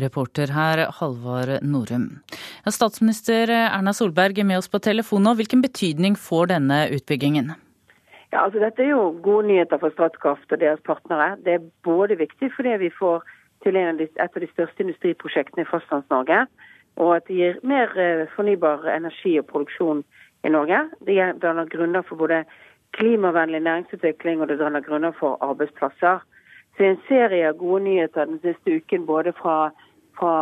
Reporter 0.02 0.52
her, 0.54 0.86
Halvard 0.98 1.62
Norum. 1.62 2.20
Ja, 2.64 2.72
statsminister 2.74 3.50
Erna 3.50 3.94
Solberg 3.96 4.38
er 4.38 4.48
med 4.48 4.60
oss 4.60 4.70
på 4.70 4.80
telefon 4.82 5.26
nå. 5.26 5.34
Hvilken 5.38 5.64
betydning 5.64 6.16
får 6.18 6.52
denne 6.54 6.86
utbyggingen? 6.96 7.52
Ja, 8.30 8.44
altså 8.44 8.60
Dette 8.62 8.84
er 8.84 8.92
jo 8.92 9.10
gode 9.22 9.48
nyheter 9.48 9.80
for 9.82 9.90
Statkraft 9.94 10.52
og 10.54 10.60
deres 10.62 10.82
partnere. 10.86 11.34
Det 11.44 11.56
er 11.56 11.68
både 11.86 12.18
viktig 12.20 12.52
fordi 12.54 12.76
vi 12.84 12.90
får 12.94 13.24
til 13.64 13.76
et 13.76 14.20
av 14.22 14.40
de 14.40 14.48
største 14.52 14.84
industriprosjektene 14.84 15.66
i 15.66 15.68
Fastlands-Norge, 15.68 16.46
og 16.96 17.16
at 17.16 17.26
det 17.28 17.36
gir 17.36 17.58
mer 17.66 17.92
eh, 17.98 18.28
fornybar 18.36 18.86
energi 18.94 19.36
og 19.40 19.48
produksjon 19.50 20.04
i 20.46 20.52
Norge. 20.52 20.86
Det 21.06 21.18
danner 21.42 21.68
grunner 21.68 22.06
for 22.06 22.16
både 22.16 22.44
klimavennlig 22.96 23.60
næringsutvikling 23.66 24.40
og 24.40 24.48
det 24.48 24.58
danner 24.58 24.80
grunner 24.80 25.12
for 25.18 25.38
arbeidsplasser. 25.44 26.22
Så 26.76 26.86
en 26.86 27.00
serie 27.08 27.48
av 27.48 27.58
gode 27.58 27.84
nyheter 27.84 28.30
den 28.30 28.40
siste 28.40 28.78
uken 28.80 29.06
både 29.06 29.34
fra, 29.36 29.70
fra 30.20 30.36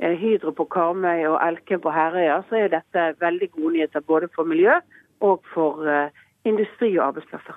eh, 0.00 0.16
Hydro 0.16 0.54
på 0.56 0.66
Karmøy 0.72 1.26
og 1.28 1.38
Elkem 1.44 1.82
på 1.84 1.92
Herøya, 1.92 2.40
så 2.48 2.62
er 2.64 2.72
dette 2.78 3.12
veldig 3.20 3.50
gode 3.52 3.76
nyheter 3.76 4.04
både 4.08 4.32
for 4.34 4.48
miljø 4.48 4.80
og 5.24 5.44
for 5.54 5.84
uh, 5.88 6.12
industri 6.44 6.90
og 6.98 7.10
arbeidsplasser. 7.10 7.56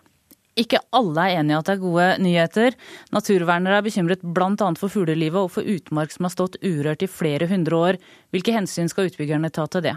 Ikke 0.59 0.79
alle 0.95 1.23
er 1.23 1.39
enig 1.39 1.53
i 1.53 1.57
at 1.57 1.67
det 1.69 1.73
er 1.75 1.81
gode 1.81 2.07
nyheter. 2.23 2.77
Naturvernere 3.15 3.79
er 3.79 3.85
bekymret 3.85 4.23
bl.a. 4.23 4.69
for 4.79 4.91
fuglelivet 4.91 5.39
og 5.39 5.51
for 5.55 5.67
utmark 5.75 6.11
som 6.11 6.27
har 6.27 6.33
stått 6.33 6.57
urørt 6.63 7.03
i 7.05 7.11
flere 7.11 7.47
hundre 7.51 7.79
år. 7.79 7.99
Hvilke 8.35 8.55
hensyn 8.55 8.91
skal 8.91 9.11
utbyggerne 9.11 9.51
ta 9.55 9.67
til 9.71 9.85
det? 9.87 9.95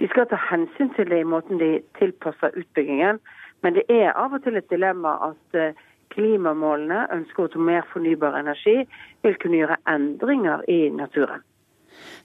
De 0.00 0.08
skal 0.12 0.28
ta 0.30 0.38
hensyn 0.50 0.92
til 0.96 1.08
det 1.12 1.20
i 1.22 1.28
måten 1.28 1.60
de 1.60 1.70
tilpasser 1.98 2.56
utbyggingen. 2.56 3.20
Men 3.64 3.76
det 3.76 3.84
er 3.92 4.12
av 4.16 4.36
og 4.36 4.44
til 4.44 4.56
et 4.60 4.68
dilemma 4.72 5.16
at 5.32 5.58
eh, 5.58 5.76
klimamålene 6.14 7.06
ønsker 7.14 7.46
å 7.46 7.50
ta 7.52 7.60
mer 7.62 7.86
fornybar 7.92 8.38
energi, 8.38 8.82
vil 9.24 9.36
kunne 9.42 9.60
gjøre 9.62 9.78
endringer 9.90 10.64
i 10.70 10.86
naturen. 10.94 11.44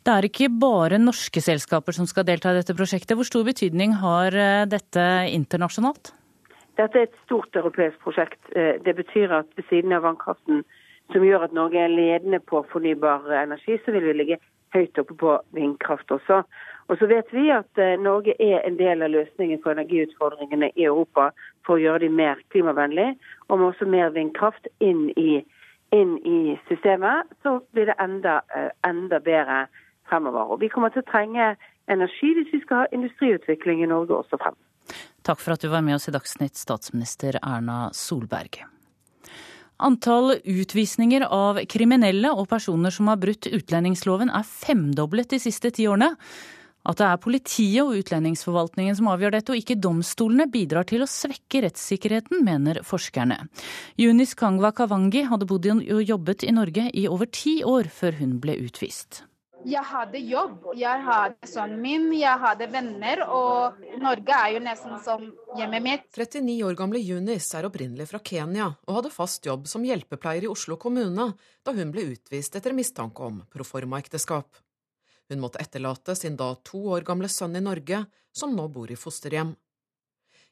Det 0.02 0.14
er 0.14 0.28
ikke 0.28 0.50
bare 0.62 1.00
norske 1.00 1.42
selskaper 1.44 1.96
som 1.96 2.08
skal 2.10 2.26
delta 2.28 2.52
i 2.52 2.60
dette 2.60 2.76
prosjektet. 2.78 3.16
Hvor 3.18 3.28
stor 3.28 3.46
betydning 3.48 3.94
har 4.02 4.36
eh, 4.36 4.66
dette 4.70 5.06
internasjonalt? 5.32 6.14
Dette 6.80 6.98
er 6.98 7.08
et 7.08 7.20
stort 7.26 7.56
europeisk 7.56 8.00
prosjekt. 8.04 8.40
Eh, 8.56 8.82
det 8.84 8.96
betyr 8.98 9.34
at 9.42 9.52
ved 9.58 9.68
siden 9.70 9.94
av 9.96 10.06
vannkraften, 10.08 10.64
som 11.14 11.28
gjør 11.28 11.48
at 11.48 11.56
Norge 11.56 11.80
er 11.80 11.94
ledende 11.94 12.40
på 12.44 12.64
fornybar 12.72 13.30
energi, 13.44 13.78
så 13.86 13.94
vil 13.96 14.10
vi 14.10 14.18
ligge 14.18 14.42
høyt 14.76 15.00
oppe 15.02 15.18
på 15.20 15.38
vindkraft 15.56 16.12
også. 16.16 16.42
Og 16.90 16.98
så 17.00 17.08
vet 17.12 17.30
vi 17.36 17.50
at 17.54 17.82
eh, 17.82 17.98
Norge 18.00 18.36
er 18.40 18.66
en 18.68 18.78
del 18.80 19.06
av 19.06 19.14
løsningen 19.14 19.62
for 19.64 19.76
energiutfordringene 19.76 20.72
i 20.76 20.88
Europa 20.90 21.30
for 21.66 21.78
å 21.78 21.84
gjøre 21.84 22.06
dem 22.06 22.18
mer 22.20 22.42
klimavennlige, 22.54 23.16
og 23.50 23.60
med 23.60 23.72
også 23.72 23.88
mer 23.90 24.14
vindkraft 24.16 24.68
inn 24.80 25.10
i, 25.20 25.44
inn 25.96 26.18
i 26.26 26.58
systemet, 26.70 27.30
så 27.44 27.60
blir 27.72 27.92
det 27.92 28.00
enda, 28.02 28.42
enda 28.88 29.22
bedre 29.24 29.66
fremover. 30.10 30.56
Og 30.56 30.62
vi 30.64 30.72
kommer 30.74 30.92
til 30.94 31.04
å 31.04 31.12
trenge 31.12 31.54
energi 31.92 32.34
hvis 32.38 32.52
vi 32.54 32.62
skal 32.66 32.84
ha 32.84 32.92
industriutvikling 32.96 33.84
i 33.84 33.90
Norge 33.92 34.18
også 34.18 34.40
frem. 34.42 34.58
Takk 35.26 35.42
for 35.42 35.56
at 35.56 35.64
du 35.64 35.70
var 35.72 35.84
med 35.86 36.00
oss 36.00 36.10
i 36.10 36.16
Dagsnytt, 36.16 36.58
statsminister 36.58 37.38
Erna 37.42 37.92
Solberg. 37.96 38.64
Antall 39.82 40.36
utvisninger 40.46 41.26
av 41.34 41.58
kriminelle 41.70 42.30
og 42.38 42.48
personer 42.52 42.94
som 42.94 43.10
har 43.10 43.22
brutt 43.22 43.48
utlendingsloven 43.50 44.30
er 44.30 44.46
femdoblet 44.46 45.34
de 45.34 45.40
siste 45.42 45.72
ti 45.74 45.88
årene. 45.90 46.14
At 46.82 46.98
det 46.98 47.08
er 47.08 47.22
politiet 47.22 47.84
og 47.84 47.98
utlendingsforvaltningen 48.00 48.98
som 48.98 49.10
avgjør 49.12 49.36
dette, 49.38 49.54
og 49.54 49.62
ikke 49.62 49.78
domstolene, 49.78 50.50
bidrar 50.52 50.88
til 50.90 51.06
å 51.06 51.10
svekke 51.10 51.64
rettssikkerheten, 51.68 52.42
mener 52.46 52.82
forskerne. 52.88 53.44
Yunis 54.02 54.34
Kangwa 54.38 54.74
Kavangi 54.74 55.28
hadde 55.30 55.50
bodd 55.50 55.70
og 55.72 56.02
jobbet 56.02 56.48
i 56.48 56.56
Norge 56.56 56.88
i 56.98 57.06
over 57.08 57.30
ti 57.30 57.60
år 57.68 57.92
før 57.94 58.18
hun 58.24 58.40
ble 58.42 58.58
utvist. 58.66 59.26
Jeg 59.62 59.84
hadde 59.86 60.18
jobb, 60.26 60.72
jeg 60.74 61.04
hadde 61.06 61.50
sønnen 61.50 61.82
min, 61.84 62.08
jeg 62.18 62.34
hadde 62.42 62.66
venner, 62.74 63.22
og 63.30 63.78
Norge 64.02 64.34
er 64.34 64.56
jo 64.56 64.64
nesten 64.66 64.96
som 65.06 65.28
hjemmet 65.60 65.86
mitt. 65.86 66.08
39 66.18 66.56
år 66.66 66.80
gamle 66.80 67.02
Yunis 67.02 67.52
er 67.58 67.68
opprinnelig 67.70 68.10
fra 68.10 68.24
Kenya 68.26 68.72
og 68.88 68.98
hadde 68.98 69.14
fast 69.14 69.46
jobb 69.46 69.70
som 69.70 69.86
hjelpepleier 69.86 70.48
i 70.48 70.50
Oslo 70.50 70.80
kommune 70.82 71.30
da 71.38 71.78
hun 71.78 71.94
ble 71.94 72.08
utvist 72.16 72.58
etter 72.58 72.74
mistanke 72.74 73.22
om 73.28 73.44
proforma-ekteskap. 73.54 74.50
Hun 75.32 75.40
måtte 75.40 75.62
etterlate 75.64 76.12
sin 76.16 76.36
da 76.36 76.50
to 76.68 76.82
år 76.92 77.06
gamle 77.08 77.30
sønn 77.32 77.56
i 77.56 77.64
Norge, 77.64 78.02
som 78.36 78.52
nå 78.52 78.66
bor 78.68 78.92
i 78.92 78.98
fosterhjem. 79.00 79.54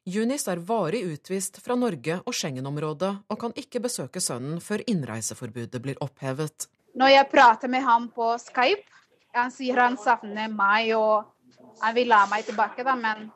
Junis 0.08 0.48
er 0.48 0.62
varig 0.64 1.02
utvist 1.04 1.60
fra 1.60 1.76
Norge 1.76 2.22
og 2.24 2.34
Schengen-området 2.34 3.10
og 3.28 3.40
kan 3.42 3.52
ikke 3.60 3.82
besøke 3.84 4.24
sønnen 4.24 4.62
før 4.64 4.86
innreiseforbudet 4.88 5.84
blir 5.84 6.00
opphevet. 6.00 6.70
Når 6.96 7.12
jeg 7.12 7.30
prater 7.34 7.68
med 7.68 7.84
ham 7.84 8.08
på 8.16 8.32
Skype, 8.40 8.88
han 9.36 9.52
sier 9.52 9.84
han 9.84 10.00
savner 10.00 10.48
meg 10.48 10.96
og 10.96 11.28
han 11.84 11.96
vil 12.00 12.16
ha 12.16 12.24
meg 12.32 12.48
tilbake, 12.48 12.88
da, 12.88 12.96
men 12.96 13.28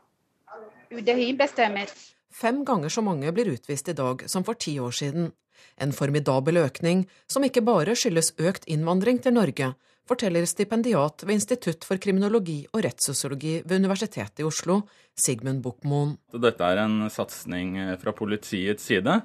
UDI 0.96 1.34
bestemmer. 1.38 1.92
Fem 2.32 2.64
ganger 2.66 2.90
så 2.90 3.04
mange 3.04 3.36
blir 3.36 3.52
utvist 3.52 3.92
i 3.92 4.00
dag 4.00 4.24
som 4.32 4.48
for 4.48 4.56
ti 4.56 4.80
år 4.80 4.96
siden. 4.96 5.34
En 5.76 5.92
formidabel 5.92 6.64
økning 6.64 7.04
som 7.28 7.44
ikke 7.44 7.68
bare 7.68 8.00
skyldes 8.00 8.32
økt 8.40 8.66
innvandring 8.72 9.20
til 9.20 9.36
Norge, 9.36 9.74
forteller 10.10 10.46
stipendiat 10.50 11.24
ved 11.24 11.38
Institutt 11.38 11.86
for 11.88 12.02
kriminologi 12.02 12.60
og 12.72 12.84
rettssosiologi 12.86 13.62
ved 13.64 13.84
Universitetet 13.84 14.44
i 14.44 14.48
Oslo, 14.48 14.82
Sigmund 15.16 15.64
Buchmoen. 15.64 16.18
Dette 16.34 16.68
er 16.68 16.84
en 16.84 17.08
satsing 17.14 17.78
fra 18.02 18.16
politiets 18.18 18.92
side. 18.92 19.22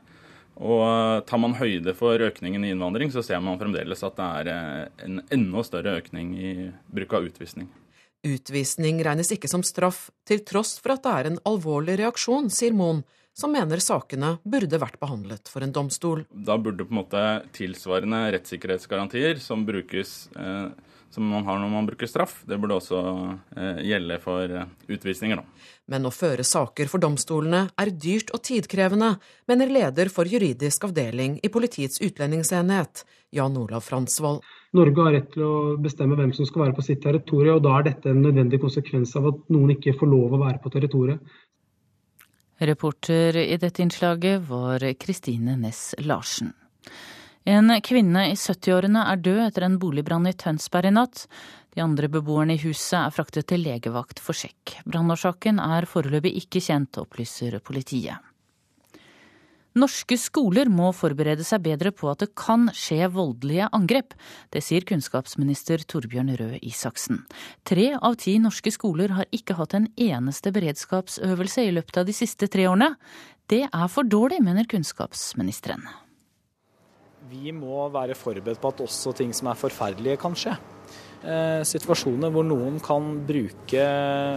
Og 0.59 1.23
tar 1.27 1.39
man 1.39 1.55
høyde 1.55 1.95
for 1.95 2.19
økningen 2.19 2.65
i 2.67 2.73
innvandring, 2.75 3.13
så 3.15 3.23
ser 3.23 3.39
man 3.45 3.61
fremdeles 3.61 4.03
at 4.03 4.17
det 4.19 4.31
er 4.41 4.49
eh, 4.51 5.05
en 5.07 5.21
enda 5.35 5.63
større 5.63 5.95
økning 6.01 6.33
i 6.35 6.55
bruk 6.91 7.15
av 7.15 7.29
utvisning. 7.29 7.69
Utvisning 8.27 8.99
regnes 9.07 9.31
ikke 9.31 9.51
som 9.51 9.63
straff, 9.63 10.09
til 10.27 10.43
tross 10.43 10.75
for 10.83 10.97
at 10.97 11.05
det 11.05 11.13
er 11.15 11.31
en 11.31 11.39
alvorlig 11.47 12.01
reaksjon, 12.01 12.51
sier 12.51 12.75
Moen, 12.75 13.05
som 13.39 13.55
mener 13.55 13.83
sakene 13.83 14.35
burde 14.43 14.81
vært 14.83 14.99
behandlet 14.99 15.51
for 15.51 15.63
en 15.63 15.75
domstol. 15.75 16.25
Da 16.33 16.59
burde 16.59 16.87
på 16.87 16.95
en 16.95 17.01
måte 17.03 17.25
tilsvarende 17.55 18.25
rettssikkerhetsgarantier 18.35 19.39
som 19.43 19.63
brukes 19.69 20.17
eh, 20.35 20.69
som 21.11 21.25
man 21.25 21.45
har 21.45 21.59
når 21.59 21.71
man 21.73 21.87
bruker 21.89 22.07
straff. 22.11 22.43
Det 22.47 22.59
burde 22.61 22.77
også 22.79 22.99
eh, 23.57 23.81
gjelde 23.89 24.19
for 24.23 24.59
eh, 24.61 24.69
utvisninger, 24.91 25.41
da. 25.41 25.69
Men 25.89 26.05
å 26.05 26.13
føre 26.13 26.45
saker 26.45 26.91
for 26.91 27.01
domstolene 27.01 27.63
er 27.81 27.93
dyrt 27.95 28.35
og 28.37 28.43
tidkrevende, 28.45 29.15
mener 29.49 29.73
leder 29.73 30.11
for 30.13 30.29
juridisk 30.29 30.85
avdeling 30.91 31.39
i 31.41 31.53
Politiets 31.53 32.03
utlendingsenhet, 32.05 33.07
Jan 33.33 33.57
Olav 33.61 33.87
Fransvold. 33.87 34.43
Norge 34.77 35.05
har 35.05 35.15
rett 35.17 35.31
til 35.33 35.45
å 35.47 35.55
bestemme 35.81 36.17
hvem 36.19 36.35
som 36.37 36.45
skal 36.49 36.67
være 36.67 36.77
på 36.77 36.85
sitt 36.85 37.01
territorium, 37.05 37.57
og 37.57 37.65
da 37.65 37.79
er 37.79 37.89
dette 37.89 38.13
en 38.13 38.21
nødvendig 38.21 38.61
konsekvens 38.61 39.15
av 39.17 39.31
at 39.31 39.41
noen 39.53 39.73
ikke 39.79 39.97
får 39.97 40.11
lov 40.13 40.37
å 40.37 40.43
være 40.43 40.61
på 40.65 40.73
territoriet. 40.75 41.39
Reporter 42.59 43.37
i 43.37 43.57
dette 43.57 43.83
innslaget 43.83 44.43
var 44.49 44.83
Kristine 44.99 45.55
Næss 45.57 45.95
Larsen. 46.03 46.53
En 47.49 47.71
kvinne 47.81 48.25
i 48.29 48.35
70-årene 48.35 49.05
er 49.13 49.21
død 49.23 49.39
etter 49.47 49.65
en 49.65 49.79
boligbrann 49.81 50.27
i 50.29 50.35
Tønsberg 50.37 50.91
i 50.91 50.95
natt. 50.97 51.23
De 51.75 51.85
andre 51.85 52.11
beboerne 52.13 52.57
i 52.59 52.63
huset 52.65 52.99
er 52.99 53.15
fraktet 53.15 53.47
til 53.49 53.63
legevakt 53.63 54.19
for 54.21 54.37
sjekk. 54.37 54.75
Brannårsaken 54.85 55.63
er 55.63 55.87
foreløpig 55.89 56.35
ikke 56.43 56.61
kjent, 56.67 56.99
opplyser 56.99 57.61
politiet. 57.65 58.19
Norske 59.77 60.17
skoler 60.17 60.71
må 60.73 60.89
forberede 60.97 61.45
seg 61.47 61.61
bedre 61.67 61.93
på 61.95 62.09
at 62.11 62.23
det 62.23 62.31
kan 62.39 62.71
skje 62.73 63.11
voldelige 63.13 63.69
angrep. 63.77 64.15
Det 64.55 64.63
sier 64.65 64.87
kunnskapsminister 64.89 65.85
Torbjørn 65.85 66.33
Røe 66.41 66.59
Isaksen. 66.65 67.21
Tre 67.69 67.91
av 68.01 68.17
ti 68.23 68.39
norske 68.41 68.73
skoler 68.75 69.13
har 69.19 69.29
ikke 69.35 69.59
hatt 69.59 69.77
en 69.77 69.91
eneste 70.01 70.53
beredskapsøvelse 70.57 71.69
i 71.69 71.75
løpet 71.77 72.01
av 72.01 72.09
de 72.09 72.17
siste 72.17 72.49
tre 72.49 72.65
årene. 72.71 72.95
Det 73.49 73.67
er 73.69 73.93
for 73.93 74.09
dårlig, 74.09 74.41
mener 74.45 74.69
kunnskapsministeren. 74.69 75.85
Vi 77.29 77.53
må 77.53 77.85
være 77.93 78.17
forberedt 78.17 78.61
på 78.63 78.73
at 78.73 78.83
også 78.87 79.13
ting 79.17 79.35
som 79.37 79.51
er 79.53 79.61
forferdelige, 79.61 80.21
kan 80.21 80.37
skje. 80.37 80.57
Eh, 81.19 81.63
situasjoner 81.67 82.31
hvor 82.33 82.45
noen 82.47 82.79
kan 82.81 83.09
bruke 83.27 83.87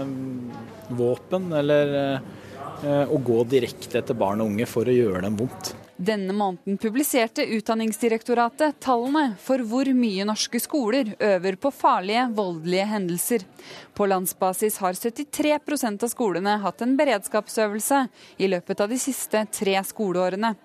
mm, 0.08 0.96
våpen 0.98 1.52
eller 1.54 1.94
eh, 2.00 2.32
å 2.82 3.18
gå 3.22 3.44
direkte 3.46 4.00
etter 4.02 4.18
barn 4.18 4.42
og 4.42 4.54
unge 4.54 4.66
for 4.70 4.90
å 4.90 4.96
gjøre 4.96 5.22
dem 5.28 5.38
vondt. 5.38 5.74
Denne 6.02 6.34
måneden 6.34 6.80
publiserte 6.82 7.44
Utdanningsdirektoratet 7.60 8.80
tallene 8.82 9.36
for 9.44 9.62
hvor 9.70 9.86
mye 9.94 10.26
norske 10.26 10.58
skoler 10.64 11.12
øver 11.22 11.60
på 11.62 11.70
farlige, 11.76 12.24
voldelige 12.34 12.88
hendelser. 12.90 13.46
På 13.94 14.08
landsbasis 14.10 14.80
har 14.82 14.98
73% 14.98 16.02
av 16.08 16.10
skolene 16.10 16.56
hatt 16.64 16.82
en 16.82 16.96
beredskapsøvelse 16.98 18.02
i 18.42 18.50
løpet 18.50 18.82
av 18.82 18.90
de 18.90 18.98
siste 19.04 19.44
tre 19.54 19.78
skoleårene. 19.92 20.56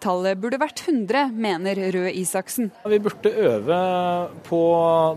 Tallet 0.00 0.40
burde 0.40 0.62
vært 0.64 0.86
100, 0.86 1.28
mener 1.44 1.82
Røe 1.92 2.16
Isaksen. 2.16 2.72
Vi 2.88 3.02
burde 3.04 3.36
øve 3.36 3.80
på 4.48 4.64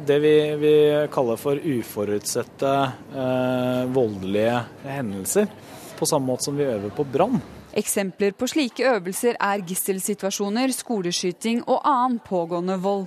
det 0.03 0.19
vi, 0.27 0.37
vi 0.59 0.75
kaller 1.13 1.39
for 1.39 1.55
uforutsette 1.55 2.77
eh, 3.15 3.83
voldelige 3.95 4.63
hendelser. 4.89 5.53
På 5.99 6.07
samme 6.07 6.31
måte 6.31 6.47
som 6.47 6.55
vi 6.57 6.63
øver 6.63 6.93
på 6.95 7.03
brann. 7.03 7.41
Eksempler 7.77 8.33
på 8.33 8.47
slike 8.49 8.85
øvelser 8.95 9.35
er 9.35 9.61
gisselsituasjoner, 9.67 10.71
skoleskyting 10.73 11.61
og 11.67 11.83
annen 11.85 12.17
pågående 12.25 12.79
vold. 12.81 13.05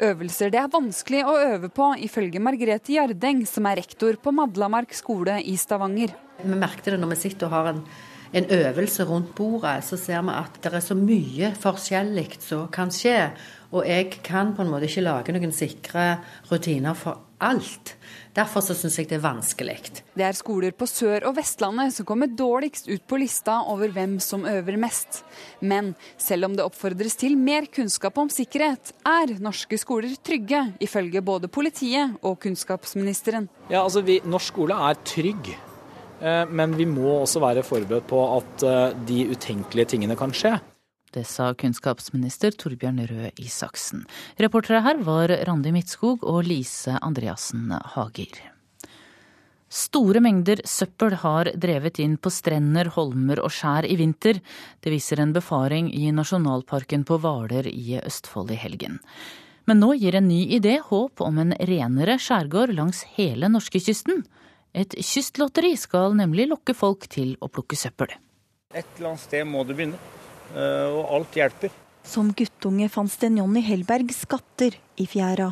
Øvelser 0.00 0.52
det 0.54 0.60
er 0.62 0.70
vanskelig 0.72 1.24
å 1.26 1.34
øve 1.42 1.68
på, 1.74 1.90
ifølge 2.06 2.40
Margrethe 2.40 2.94
Jardeng, 2.94 3.42
som 3.50 3.66
er 3.66 3.82
rektor 3.82 4.16
på 4.22 4.32
Madlamark 4.32 4.94
skole 4.96 5.40
i 5.42 5.56
Stavanger. 5.58 6.14
Vi 6.38 6.54
merket 6.54 6.92
det 6.94 7.02
når 7.02 7.12
vi 7.12 7.20
sitter 7.24 7.50
og 7.50 7.56
har 7.56 7.70
en, 7.72 7.82
en 8.38 8.48
øvelse 8.54 9.04
rundt 9.10 9.34
bordet, 9.36 9.82
så 9.84 9.98
ser 10.00 10.22
vi 10.24 10.36
at 10.38 10.60
det 10.62 10.72
er 10.72 10.86
så 10.86 10.96
mye 10.96 11.52
forskjellig 11.58 12.28
som 12.46 12.68
kan 12.72 12.94
skje. 12.94 13.32
Og 13.74 13.84
jeg 13.84 14.22
kan 14.24 14.54
på 14.56 14.64
en 14.64 14.70
måte 14.72 14.88
ikke 14.88 15.04
lage 15.04 15.34
noen 15.34 15.52
sikre 15.52 16.14
rutiner 16.48 16.96
for 16.96 17.26
alt. 17.44 17.98
Derfor 18.38 18.62
så 18.62 18.74
syns 18.76 19.00
jeg 19.00 19.08
det 19.10 19.16
er 19.16 19.24
vanskelig. 19.24 19.76
Det 20.14 20.22
er 20.22 20.36
skoler 20.36 20.74
på 20.76 20.86
Sør- 20.86 21.26
og 21.26 21.34
Vestlandet 21.40 21.94
som 21.96 22.06
kommer 22.06 22.30
dårligst 22.30 22.86
ut 22.86 23.02
på 23.10 23.18
lista 23.18 23.56
over 23.72 23.90
hvem 23.94 24.18
som 24.22 24.46
øver 24.46 24.78
mest. 24.78 25.24
Men 25.58 25.94
selv 26.20 26.46
om 26.46 26.54
det 26.54 26.62
oppfordres 26.62 27.18
til 27.18 27.34
mer 27.38 27.66
kunnskap 27.66 28.18
om 28.22 28.30
sikkerhet, 28.30 28.92
er 29.02 29.34
norske 29.42 29.78
skoler 29.80 30.14
trygge, 30.22 30.60
ifølge 30.78 31.24
både 31.24 31.50
politiet 31.50 32.14
og 32.22 32.38
kunnskapsministeren. 32.44 33.48
Ja, 33.72 33.82
altså 33.82 34.04
vi, 34.06 34.20
Norsk 34.22 34.54
skole 34.54 34.78
er 34.86 35.02
trygg, 35.02 35.50
eh, 36.22 36.44
men 36.46 36.78
vi 36.78 36.86
må 36.86 37.18
også 37.24 37.42
være 37.42 37.66
forberedt 37.66 38.06
på 38.06 38.22
at 38.36 38.66
eh, 38.68 38.98
de 39.08 39.24
utenkelige 39.34 39.96
tingene 39.96 40.18
kan 40.18 40.30
skje. 40.30 40.60
Det 41.14 41.24
sa 41.24 41.54
kunnskapsminister 41.56 42.52
Torbjørn 42.52 43.00
Røe 43.08 43.30
Isaksen. 43.40 44.04
Reportere 44.36 44.82
her 44.84 45.00
var 45.06 45.32
Randi 45.48 45.72
Midtskog 45.72 46.24
og 46.26 46.42
Lise 46.44 46.98
Andreassen 47.00 47.72
Hager. 47.94 48.42
Store 49.68 50.20
mengder 50.24 50.60
søppel 50.68 51.16
har 51.22 51.50
drevet 51.60 51.98
inn 52.00 52.16
på 52.16 52.32
strender, 52.32 52.88
holmer 52.92 53.40
og 53.44 53.52
skjær 53.52 53.88
i 53.88 53.96
vinter. 54.00 54.40
Det 54.80 54.92
viser 54.92 55.20
en 55.20 55.32
befaring 55.36 55.90
i 55.92 56.08
nasjonalparken 56.12 57.04
på 57.08 57.18
Hvaler 57.20 57.68
i 57.68 57.98
Østfold 58.00 58.52
i 58.52 58.60
helgen. 58.60 59.00
Men 59.68 59.80
nå 59.84 59.94
gir 60.00 60.16
en 60.16 60.28
ny 60.28 60.40
idé 60.56 60.78
håp 60.80 61.20
om 61.24 61.40
en 61.40 61.52
renere 61.68 62.16
skjærgård 62.20 62.72
langs 62.76 63.02
hele 63.16 63.48
norskekysten. 63.52 64.24
Et 64.72 64.96
kystlotteri 65.04 65.74
skal 65.76 66.16
nemlig 66.16 66.48
lokke 66.48 66.76
folk 66.76 67.04
til 67.12 67.36
å 67.40 67.48
plukke 67.52 67.76
søppel. 67.76 68.12
Et 68.72 68.84
eller 68.96 69.14
annet 69.14 69.24
sted 69.24 69.44
må 69.48 69.64
det 69.68 69.76
begynne, 69.76 70.00
og 70.54 71.14
alt 71.18 71.36
hjelper. 71.36 71.72
Som 72.08 72.30
guttunge 72.32 72.88
fant 72.88 73.12
Sten 73.12 73.36
Jonny 73.36 73.60
Hellberg 73.66 74.14
skatter 74.16 74.78
i 74.96 75.06
fjæra. 75.08 75.50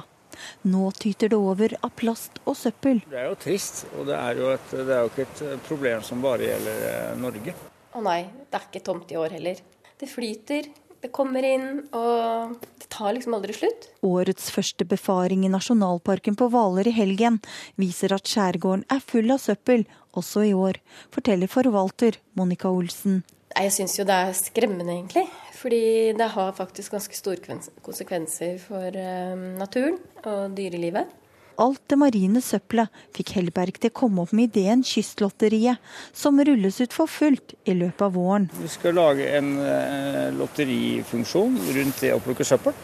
Nå 0.68 0.90
tyter 0.96 1.32
det 1.32 1.38
over 1.38 1.74
av 1.82 1.92
plast 1.98 2.40
og 2.44 2.56
søppel. 2.58 3.02
Det 3.10 3.20
er 3.20 3.30
jo 3.30 3.36
trist, 3.40 3.84
og 3.96 4.08
det 4.10 4.16
er 4.18 4.40
jo, 4.40 4.50
et, 4.54 4.72
det 4.72 4.96
er 4.96 5.04
jo 5.04 5.12
ikke 5.12 5.28
et 5.28 5.68
problem 5.68 6.02
som 6.06 6.24
bare 6.24 6.50
gjelder 6.50 6.88
eh, 6.90 7.12
Norge. 7.20 7.54
Å 7.96 8.02
nei, 8.04 8.18
det 8.44 8.58
er 8.58 8.66
ikke 8.68 8.84
tomt 8.90 9.12
i 9.12 9.20
år 9.20 9.36
heller. 9.38 9.62
Det 9.96 10.08
flyter, 10.10 10.68
det 11.00 11.12
kommer 11.14 11.44
inn, 11.46 11.68
og 11.96 12.56
det 12.80 12.88
tar 12.92 13.14
liksom 13.16 13.36
aldri 13.36 13.56
slutt. 13.56 13.88
Årets 14.04 14.50
første 14.52 14.84
befaring 14.88 15.46
i 15.46 15.52
nasjonalparken 15.52 16.36
på 16.36 16.50
Hvaler 16.52 16.90
i 16.90 16.96
helgen 16.96 17.38
viser 17.80 18.12
at 18.16 18.28
skjærgården 18.28 18.84
er 18.92 19.04
full 19.04 19.32
av 19.32 19.40
søppel 19.44 19.86
også 20.16 20.44
i 20.48 20.52
år, 20.56 20.80
forteller 21.12 21.50
forvalter 21.52 22.20
Monica 22.36 22.72
Olsen. 22.72 23.22
Jeg 23.56 23.72
syns 23.72 23.94
jo 23.96 24.04
det 24.04 24.12
er 24.14 24.34
skremmende, 24.36 24.92
egentlig. 24.92 25.24
Fordi 25.56 26.12
det 26.12 26.26
har 26.34 26.56
faktisk 26.56 26.92
ganske 26.92 27.16
store 27.16 27.56
konsekvenser 27.82 28.58
for 28.60 28.84
eh, 28.92 29.46
naturen 29.56 29.96
og 30.28 30.52
dyrelivet. 30.56 31.08
Alt 31.56 31.80
det 31.88 31.96
marine 31.96 32.42
søppelet 32.44 32.92
fikk 33.16 33.32
Hellberg 33.38 33.78
til 33.80 33.88
å 33.88 33.96
komme 33.96 34.26
opp 34.26 34.34
med 34.36 34.50
ideen 34.50 34.82
Kystlotteriet, 34.84 35.80
som 36.12 36.36
rulles 36.36 36.82
ut 36.82 36.92
for 36.92 37.08
fullt 37.08 37.54
i 37.64 37.72
løpet 37.78 38.04
av 38.04 38.12
våren. 38.18 38.50
Vi 38.60 38.68
skal 38.68 38.98
lage 38.98 39.30
en 39.38 39.54
eh, 39.64 40.26
lotterifunksjon 40.36 41.56
rundt 41.78 42.04
det 42.04 42.12
å 42.12 42.20
plukke 42.20 42.44
søppel. 42.44 42.76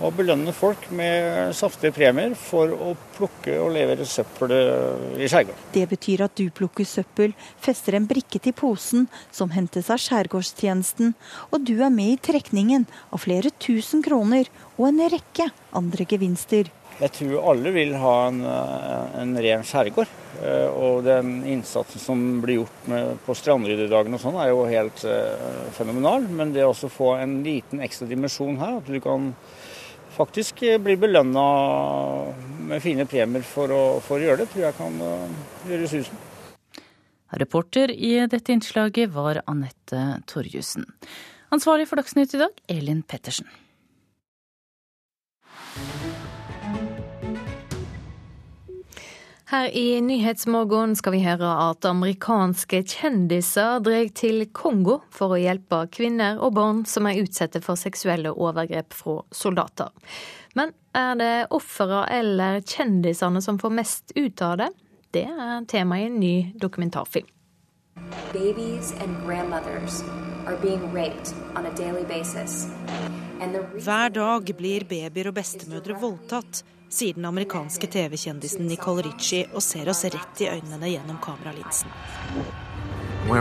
Og 0.00 0.14
belønne 0.16 0.52
folk 0.56 0.86
med 0.96 1.52
saftige 1.56 1.92
premier 1.92 2.32
for 2.38 2.72
å 2.72 2.94
plukke 3.18 3.58
og 3.60 3.74
levere 3.74 4.06
søppel 4.08 4.54
i 5.20 5.28
skjærgården. 5.28 5.66
Det 5.74 5.84
betyr 5.90 6.24
at 6.24 6.36
du 6.40 6.46
plukker 6.56 6.88
søppel, 6.88 7.34
fester 7.60 7.98
en 7.98 8.08
brikke 8.08 8.40
til 8.40 8.56
posen 8.56 9.10
som 9.28 9.52
hentes 9.52 9.92
av 9.92 10.00
Skjærgårdstjenesten, 10.00 11.12
og 11.52 11.68
du 11.68 11.76
er 11.84 11.92
med 11.92 12.14
i 12.14 12.20
trekningen 12.30 12.88
av 13.12 13.26
flere 13.26 13.52
tusen 13.60 14.00
kroner 14.06 14.48
og 14.78 14.88
en 14.88 15.04
rekke 15.12 15.50
andre 15.76 16.08
gevinster. 16.08 16.72
Jeg 17.00 17.14
tror 17.16 17.46
alle 17.52 17.70
vil 17.72 17.94
ha 17.96 18.16
en, 18.28 18.42
en 18.44 19.38
ren 19.40 19.62
skjærgård. 19.64 20.10
Og 20.80 21.02
den 21.04 21.38
innsatsen 21.48 22.00
som 22.00 22.20
blir 22.40 22.60
gjort 22.60 22.88
med, 22.92 23.14
på 23.24 23.36
strandryddedagen 23.36 24.16
og 24.16 24.20
sånn, 24.22 24.36
er 24.40 24.50
jo 24.52 24.66
helt 24.68 25.04
eh, 25.08 25.48
fenomenal. 25.76 26.24
Men 26.28 26.52
det 26.52 26.64
å 26.64 26.74
få 26.76 27.14
en 27.20 27.38
liten 27.44 27.80
ekstra 27.84 28.08
dimensjon 28.08 28.60
her, 28.60 28.78
at 28.80 28.88
du 28.88 29.00
kan 29.04 29.32
faktisk 30.14 30.62
blir 30.82 30.98
belønna 31.00 31.44
med 32.70 32.82
fine 32.82 33.06
premier 33.10 33.44
for 33.46 33.72
å, 33.74 33.82
for 34.04 34.18
å, 34.18 34.24
gjøre 34.24 34.42
det, 34.44 34.50
tror 34.52 34.66
jeg 34.66 34.78
kan 34.78 35.00
uh, 35.02 35.40
gjøre 35.70 35.90
susen. 35.90 36.26
Reporter 37.40 37.92
i 37.94 38.16
dette 38.30 38.54
innslaget 38.54 39.12
var 39.14 39.42
Anette 39.50 40.20
Torjussen. 40.30 40.86
Ansvarlig 41.54 41.86
for 41.90 42.00
Dagsnytt 42.00 42.34
i 42.34 42.42
dag, 42.42 42.62
Elin 42.70 43.04
Pettersen. 43.06 43.46
Her 49.50 49.70
i 49.76 50.00
Nyhetsmorgen 50.00 50.92
skal 50.94 51.16
vi 51.16 51.24
høre 51.24 51.48
at 51.64 51.82
amerikanske 51.88 52.84
kjendiser 52.86 53.80
drar 53.82 54.06
til 54.14 54.44
Kongo 54.54 55.00
for 55.10 55.34
å 55.34 55.40
hjelpe 55.42 55.80
kvinner 55.90 56.38
og 56.38 56.54
barn 56.54 56.84
som 56.86 57.08
er 57.10 57.18
utsatte 57.18 57.58
for 57.64 57.74
seksuelle 57.74 58.30
overgrep 58.30 58.94
fra 58.94 59.16
soldater. 59.34 59.90
Men 60.54 60.70
er 60.94 61.18
det 61.18 61.32
ofrene 61.50 62.04
eller 62.14 62.62
kjendisene 62.62 63.42
som 63.42 63.58
får 63.58 63.74
mest 63.74 64.14
ut 64.14 64.46
av 64.46 64.54
det? 64.62 64.70
Det 65.18 65.26
er 65.26 65.66
tema 65.66 65.98
i 65.98 66.06
en 66.06 66.22
ny 66.22 66.34
dokumentarfilm. 66.54 67.26
Hver 73.82 74.18
dag 74.22 74.58
blir 74.62 74.92
babyer 74.94 75.34
og 75.34 75.40
bestemødre 75.42 75.98
voldtatt 76.06 76.68
sier 76.90 77.14
den 77.14 77.24
amerikanske 77.24 77.86
TV-kjendisen 77.86 78.66
Nicole 78.66 79.02
Ritchie 79.06 79.46
og 79.54 79.62
ser 79.62 79.88
oss 79.90 80.04
rett 80.04 80.42
i 80.42 80.48
øynene 80.50 80.90
gjennom 80.90 81.18
kameralinsen. 81.22 81.90
Uh, 82.40 83.36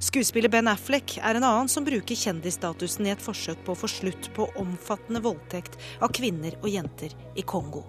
Skuespiller 0.00 0.48
Ben 0.48 0.68
Affleck 0.68 1.18
er 1.18 1.34
en 1.34 1.44
annen 1.44 1.68
som 1.68 1.84
bruker 1.84 2.16
kjendisstatusen 2.16 3.06
i 3.06 3.12
et 3.12 3.22
forsøk 3.22 3.64
på 3.66 3.74
å 3.74 3.80
få 3.82 3.90
slutt 3.92 4.30
på 4.36 4.48
omfattende 4.56 5.20
voldtekt 5.20 5.76
av 6.00 6.14
kvinner 6.16 6.56
og 6.62 6.70
jenter 6.72 7.12
i 7.36 7.42
Kongo. 7.42 7.84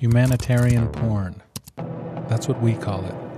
Humanitarian 0.00 0.88
porn. 0.92 1.42
That's 2.30 2.48
what 2.48 2.62
we 2.62 2.72
call 2.74 3.04
it. 3.04 3.29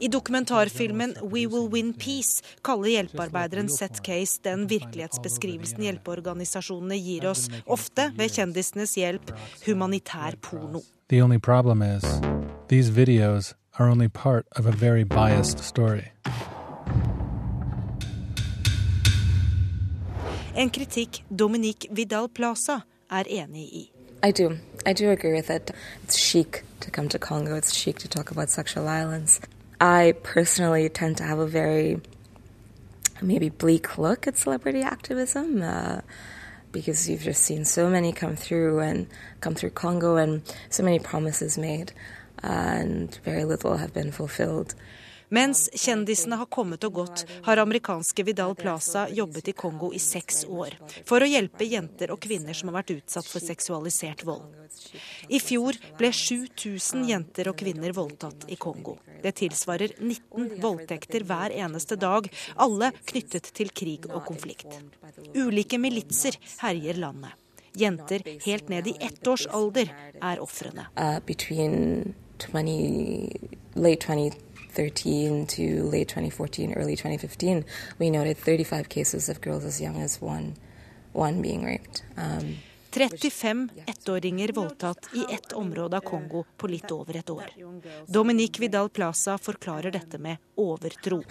I 0.00 0.08
dokumentarfilmen 0.08 1.14
We 1.22 1.46
Will 1.46 1.68
Win 1.72 1.94
Peace 1.94 2.42
kaller 2.62 2.88
hjelpearbeideren 2.88 3.68
Seth 3.68 4.02
Case 4.02 4.40
den 4.44 4.66
virkelighetsbeskrivelsen 4.68 5.80
hjelpeorganisasjonene 5.86 6.98
gir 7.00 7.24
oss, 7.30 7.46
ofte 7.64 8.10
ved 8.18 8.34
kjendisenes 8.34 8.92
hjelp, 9.00 9.32
humanitær 9.64 10.36
porno. 10.40 10.82
The 11.08 11.22
only 11.22 11.38
problem 11.38 11.82
is, 11.82 12.04
these 12.68 12.90
videos 12.90 13.54
are 13.78 13.88
only 13.90 14.08
part 14.08 14.46
of 14.58 14.66
a 14.66 14.72
very 14.72 15.04
biased 15.04 15.64
story. 15.64 16.12
En 20.54 20.70
kritikk 20.70 21.22
Dominique 21.30 21.88
Vidal 21.90 22.28
Plaza 22.28 22.82
er 23.10 23.24
enig 23.28 23.72
i. 23.72 23.90
I 24.22 24.32
do. 24.32 24.58
I 24.86 24.92
do 24.92 25.10
agree 25.10 25.32
with 25.32 25.50
it. 25.50 25.70
It's 26.04 26.18
chic 26.18 26.64
to 26.80 26.90
come 26.90 27.08
to 27.08 27.18
Congo. 27.18 27.56
It's 27.56 27.74
chic 27.74 27.98
to 27.98 28.08
talk 28.08 28.30
about 28.30 28.50
sexual 28.50 28.84
violence. 28.84 29.40
I 29.80 30.14
personally 30.22 30.88
tend 30.88 31.18
to 31.18 31.24
have 31.24 31.38
a 31.38 31.46
very 31.46 32.00
maybe 33.20 33.48
bleak 33.48 33.98
look 33.98 34.26
at 34.26 34.36
celebrity 34.36 34.82
activism. 34.82 35.62
Uh, 35.62 36.00
because 36.76 37.08
you've 37.08 37.22
just 37.22 37.42
seen 37.42 37.64
so 37.64 37.88
many 37.88 38.12
come 38.12 38.36
through 38.36 38.80
and 38.80 39.06
come 39.40 39.54
through 39.54 39.70
Congo 39.70 40.16
and 40.16 40.42
so 40.68 40.82
many 40.82 40.98
promises 40.98 41.56
made 41.56 41.90
and 42.42 43.18
very 43.24 43.44
little 43.44 43.78
have 43.78 43.94
been 43.94 44.12
fulfilled. 44.12 44.74
Mens 45.28 45.66
kjendisene 45.74 46.36
har 46.38 46.46
kommet 46.46 46.84
og 46.86 46.92
gått, 47.00 47.24
har 47.42 47.58
amerikanske 47.58 48.22
Vidal 48.26 48.54
Plaza 48.58 49.06
jobbet 49.10 49.48
i 49.50 49.54
Kongo 49.58 49.90
i 49.94 49.98
seks 50.02 50.44
år 50.46 50.76
for 51.08 51.22
å 51.22 51.28
hjelpe 51.28 51.66
jenter 51.66 52.12
og 52.14 52.20
kvinner 52.22 52.54
som 52.54 52.70
har 52.70 52.80
vært 52.80 52.94
utsatt 52.96 53.26
for 53.26 53.42
seksualisert 53.42 54.22
vold. 54.26 54.46
I 55.28 55.40
fjor 55.42 55.78
ble 55.98 56.12
7000 56.14 57.08
jenter 57.10 57.50
og 57.50 57.58
kvinner 57.58 57.94
voldtatt 57.96 58.46
i 58.52 58.58
Kongo. 58.60 58.96
Det 59.22 59.34
tilsvarer 59.40 59.96
19 59.98 60.60
voldtekter 60.62 61.26
hver 61.26 61.54
eneste 61.54 61.98
dag, 61.98 62.28
alle 62.54 62.92
knyttet 63.10 63.50
til 63.56 63.72
krig 63.74 64.06
og 64.12 64.22
konflikt. 64.28 64.78
Ulike 65.34 65.80
militser 65.82 66.38
herjer 66.62 67.02
landet. 67.02 67.34
Jenter 67.76 68.22
helt 68.46 68.70
ned 68.72 68.86
i 68.88 68.96
ett 69.04 69.26
års 69.28 69.46
alder 69.52 69.90
er 70.22 70.40
ofrene. 70.40 70.86
Uh, 70.96 71.20
2013 74.76 75.46
to 75.46 75.90
late 75.90 76.08
2014, 76.08 76.74
early 76.74 76.96
2015, 76.96 77.64
we 77.98 78.10
noted 78.10 78.36
35 78.36 78.88
cases 78.88 79.28
of 79.28 79.40
girls 79.40 79.64
as 79.64 79.80
young 79.80 80.02
as 80.02 80.20
one, 80.20 80.54
one 81.12 81.42
being 81.42 81.64
raped. 81.64 82.02
Um, 82.16 82.56
35 82.90 83.68
ettåringer 83.86 84.52
voldtatt 84.52 85.08
i 85.14 85.34
ett 85.34 85.52
område 85.52 85.96
av 85.96 86.00
Kongo 86.00 86.44
på 86.56 86.66
litt 86.66 86.90
over 86.90 87.16
et 87.16 87.30
år. 87.30 87.50
Dominique 88.06 88.60
Vidal 88.60 88.88
Plaza 88.88 89.38
forklarer 89.38 89.90
dette 89.90 90.18
med 90.18 90.36
overtro. 90.54 91.22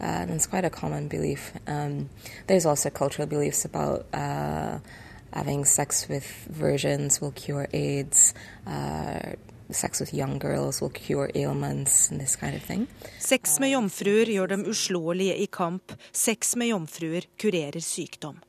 Uh, 0.00 0.06
and 0.06 0.48
quite 0.48 0.64
a 0.64 0.70
common 0.70 1.08
belief. 1.08 1.52
Um, 1.66 2.08
there's 2.46 2.64
also 2.64 2.88
cultural 2.88 3.26
beliefs 3.26 3.64
about 3.64 4.06
uh, 4.14 4.78
having 5.32 5.64
sex 5.64 6.08
with 6.08 6.24
virgins 6.46 7.20
will 7.20 7.32
cure 7.32 7.66
AIDS. 7.72 8.32
Uh, 8.64 9.34
sex 9.74 10.00
with 10.00 10.14
young 10.14 10.38
girls 10.38 10.80
will 10.82 10.90
cure 10.90 11.30
ailments 11.34 12.10
and 12.10 12.20
this 12.20 12.36
kind 12.36 12.56
of 12.56 12.62
thing. 12.62 12.86
Sex 13.18 13.60
med 13.60 13.70
jomfruer 13.70 14.26
gjør 14.32 14.48
dem 14.54 14.66
uslåelige 14.66 15.36
i 15.36 15.46
kamp. 15.46 15.92
Sex 16.12 16.56
med 16.56 16.68
jomfruer 16.72 17.28
kurerer 17.36 17.80
sykdom. 17.80 18.40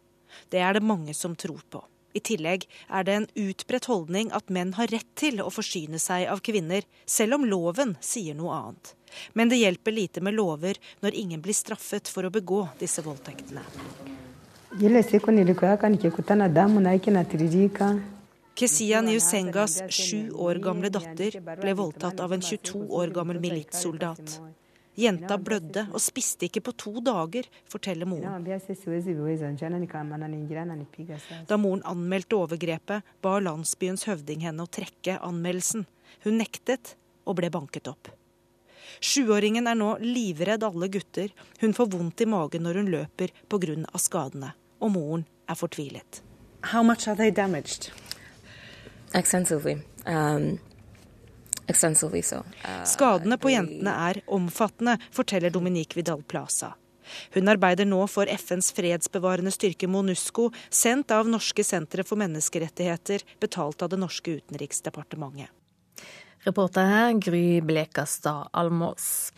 Det 0.50 0.60
er 0.60 0.74
det 0.74 0.84
mange 0.84 1.14
som 1.14 1.36
tror 1.36 1.62
på. 1.70 1.84
I 2.14 2.22
tillegg 2.26 2.66
er 2.90 3.06
det 3.06 3.14
en 3.16 3.28
utbredt 3.38 3.86
holdning 3.86 4.32
at 4.34 4.50
menn 4.50 4.74
har 4.80 4.90
rett 4.90 5.10
til 5.20 5.42
å 5.44 5.52
forsyne 5.54 6.00
seg 6.02 6.26
av 6.32 6.42
kvinner, 6.42 6.86
selv 7.06 7.38
om 7.38 7.46
loven 7.46 7.96
sier 8.02 8.38
noe 8.38 8.56
annet. 8.56 8.96
Men 9.34 9.50
det 9.50 9.62
hjelper 9.62 9.94
lite 9.94 10.22
med 10.26 10.38
lover 10.38 10.80
når 11.04 11.18
ingen 11.18 11.42
blir 11.42 11.58
straffet 11.58 12.10
for 12.10 12.26
å 12.26 12.34
begå 12.34 12.66
disse 12.82 13.04
voldtektene. 13.06 13.62
Kesia 18.60 19.02
Niusengas 19.02 19.82
sju 19.90 20.32
år 20.36 20.58
gamle 20.60 20.90
datter 20.92 21.38
ble 21.62 21.74
voldtatt 21.80 22.20
av 22.20 22.34
en 22.36 22.42
22 22.44 22.82
år 22.92 23.14
gammel 23.16 23.38
militssoldat. 23.40 24.34
Jenta 25.00 25.38
blødde 25.40 25.86
og 25.94 26.04
spiste 26.04 26.50
ikke 26.50 26.66
på 26.66 26.74
to 26.84 26.92
dager, 27.00 27.48
forteller 27.72 28.10
moren. 28.10 28.44
Da 31.48 31.60
moren 31.64 31.86
anmeldte 31.88 32.36
overgrepet, 32.36 33.14
ba 33.24 33.38
landsbyens 33.40 34.04
høvding 34.12 34.44
henne 34.44 34.68
å 34.68 34.74
trekke 34.80 35.16
anmeldelsen. 35.24 35.88
Hun 36.28 36.42
nektet 36.44 36.98
og 37.24 37.40
ble 37.40 37.54
banket 37.56 37.88
opp. 37.88 38.12
Sjuåringen 39.00 39.72
er 39.72 39.80
nå 39.80 39.94
livredd 40.04 40.68
alle 40.68 40.92
gutter. 40.92 41.32
Hun 41.64 41.78
får 41.80 41.94
vondt 41.96 42.28
i 42.28 42.28
magen 42.28 42.68
når 42.68 42.82
hun 42.82 42.92
løper 42.98 43.32
pga. 43.48 43.88
skadene. 43.96 44.52
Og 44.84 44.92
moren 44.92 45.26
er 45.48 45.56
fortvilet. 45.56 46.24
How 46.76 46.84
much 46.84 47.08
are 47.08 47.16
they 47.16 47.32
damaged? 47.32 47.94
Extensively. 49.14 49.80
Um, 50.06 50.60
extensively 51.68 52.22
so. 52.22 52.44
Uh, 52.66 52.84
Skadene 52.86 53.38
på 53.38 53.54
jentene 53.54 53.96
er 54.10 54.22
omfattende, 54.28 54.98
forteller 55.12 55.54
Dominique 55.54 55.98
Vidal 55.98 56.24
Plaza. 56.24 56.76
Hun 57.34 57.50
arbeider 57.50 57.88
nå 57.90 58.04
for 58.08 58.30
FNs 58.30 58.72
fredsbevarende 58.78 59.52
styrke 59.54 59.90
MONUSCO, 59.90 60.50
sendt 60.70 61.12
av 61.12 61.30
Norske 61.30 61.66
sentre 61.66 62.06
for 62.06 62.22
menneskerettigheter, 62.22 63.26
betalt 63.42 63.82
av 63.82 63.90
det 63.94 64.02
norske 64.02 64.38
utenriksdepartementet. 64.38 65.50
Reporter 66.46 66.86
her 66.88 67.18
Gry 67.20 67.60
Blekastad 67.66 68.48
Almås. 68.54 69.34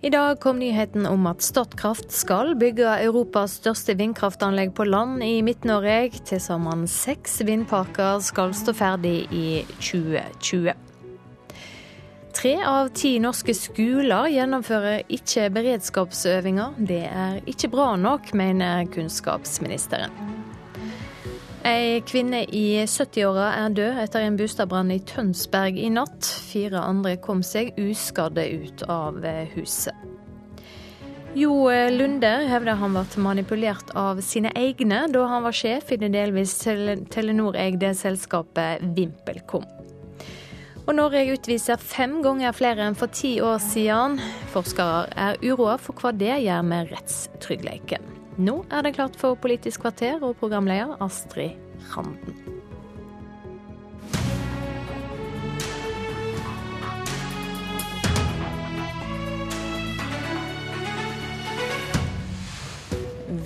I 0.00 0.10
dag 0.10 0.40
kom 0.40 0.58
nyheten 0.58 1.06
om 1.08 1.24
at 1.26 1.40
Statkraft 1.42 2.12
skal 2.12 2.52
bygge 2.60 2.84
Europas 3.00 3.54
største 3.62 3.94
vindkraftanlegg 3.96 4.74
på 4.76 4.84
land 4.84 5.24
i 5.24 5.40
Midt-Norge. 5.40 6.10
Til 6.28 6.40
sammen 6.42 6.84
seks 6.90 7.38
vindparker 7.48 8.20
skal 8.20 8.52
stå 8.54 8.74
ferdig 8.76 9.24
i 9.32 9.46
2020. 9.80 10.74
Tre 12.36 12.52
av 12.68 12.90
ti 12.92 13.14
norske 13.24 13.56
skoler 13.56 14.28
gjennomfører 14.34 15.08
ikke 15.16 15.48
beredskapsøvinger. 15.56 16.76
Det 16.76 17.06
er 17.08 17.40
ikke 17.48 17.72
bra 17.72 17.94
nok, 17.96 18.34
mener 18.36 18.84
kunnskapsministeren. 18.92 20.12
Ei 21.66 21.98
kvinne 22.06 22.44
i 22.54 22.76
70-åra 22.86 23.46
er 23.58 23.72
død 23.74 23.96
etter 23.98 24.22
en 24.22 24.36
boligbrann 24.38 24.92
i 24.94 25.00
Tønsberg 25.02 25.80
i 25.82 25.88
natt. 25.90 26.28
Fire 26.46 26.78
andre 26.78 27.16
kom 27.18 27.40
seg 27.42 27.72
uskadde 27.82 28.44
ut 28.54 28.84
av 28.86 29.18
huset. 29.56 29.96
Jo 31.34 31.66
Lunde 31.90 32.30
hevder 32.46 32.78
han 32.78 32.94
ble 32.94 33.24
manipulert 33.24 33.90
av 33.98 34.22
sine 34.22 34.52
egne 34.54 35.02
da 35.10 35.24
han 35.26 35.42
var 35.42 35.56
sjef 35.58 35.90
i 35.90 35.98
det 35.98 36.12
delvis 36.14 36.54
Telenor-eide 36.62 37.90
selskapet 37.98 38.86
VimpelCom. 38.96 39.66
Og 40.86 40.92
Norge 40.94 41.24
utviser 41.34 41.82
fem 41.82 42.20
ganger 42.22 42.54
flere 42.54 42.86
enn 42.86 42.94
for 42.94 43.10
ti 43.10 43.40
år 43.42 43.58
siden. 43.58 44.20
Forskere 44.54 45.08
er 45.18 45.42
uroa 45.42 45.80
for 45.82 45.98
hva 45.98 46.14
det 46.14 46.38
gjør 46.46 46.62
med 46.70 46.94
rettstryggheten. 46.94 48.15
Nå 48.36 48.58
er 48.68 48.84
det 48.84 48.92
klart 48.98 49.14
for 49.16 49.38
Politisk 49.40 49.80
kvarter 49.80 50.20
og 50.20 50.34
programleder 50.36 50.98
Astrid 51.00 51.56
Randen. 51.88 52.36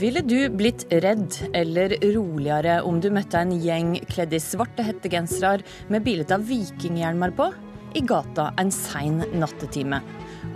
Ville 0.00 0.24
du 0.26 0.48
blitt 0.58 0.86
redd 0.90 1.36
eller 1.54 1.94
roligere 2.16 2.80
om 2.82 2.98
du 2.98 3.12
møtte 3.14 3.38
en 3.44 3.52
gjeng 3.62 3.92
kledd 4.10 4.34
i 4.34 4.42
svarte 4.42 4.82
hettegensere 4.82 5.62
med 5.92 6.02
bilde 6.02 6.34
av 6.34 6.48
vikinghjelmer 6.48 7.36
på 7.36 7.46
i 7.94 8.02
gata 8.02 8.48
en 8.58 8.74
sein 8.74 9.22
nattetime? 9.38 10.02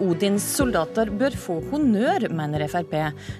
Odins 0.02 0.42
soldater 0.56 1.10
bør 1.14 1.34
få 1.38 1.60
honnør, 1.70 2.26
mener 2.34 2.64
Frp. 2.70 2.94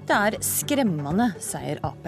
Det 0.07 0.15
er 0.15 0.37
skremmende, 0.45 1.33
sier 1.43 1.81
Ap. 1.83 2.07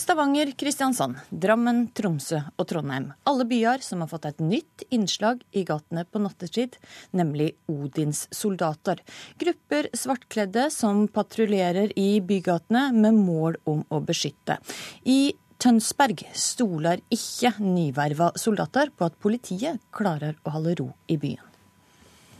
Stavanger, 0.00 0.52
Kristiansand, 0.56 1.18
Drammen, 1.28 1.82
Tromsø 1.96 2.38
og 2.54 2.68
Trondheim. 2.70 3.10
Alle 3.26 3.44
byer 3.50 3.82
som 3.82 4.04
har 4.04 4.08
fått 4.12 4.30
et 4.30 4.40
nytt 4.40 4.86
innslag 4.94 5.42
i 5.50 5.64
gatene 5.66 6.06
på 6.06 6.22
nattetid, 6.22 6.78
nemlig 7.18 7.50
Odins 7.68 8.28
soldater. 8.34 9.02
Grupper 9.42 9.90
svartkledde 9.92 10.68
som 10.72 11.04
patruljerer 11.10 11.92
i 11.98 12.22
bygatene 12.22 12.88
med 12.94 13.18
mål 13.18 13.58
om 13.68 13.82
å 13.90 14.00
beskytte. 14.06 14.60
I 15.02 15.34
Tønsberg 15.60 16.22
stoler 16.32 17.02
ikke 17.12 17.50
nyverva 17.60 18.30
soldater 18.40 18.88
på 18.96 19.04
at 19.10 19.16
politiet 19.20 19.82
klarer 19.92 20.38
å 20.48 20.54
holde 20.54 20.72
ro 20.78 20.86
i 21.12 21.18
byen. 21.20 21.44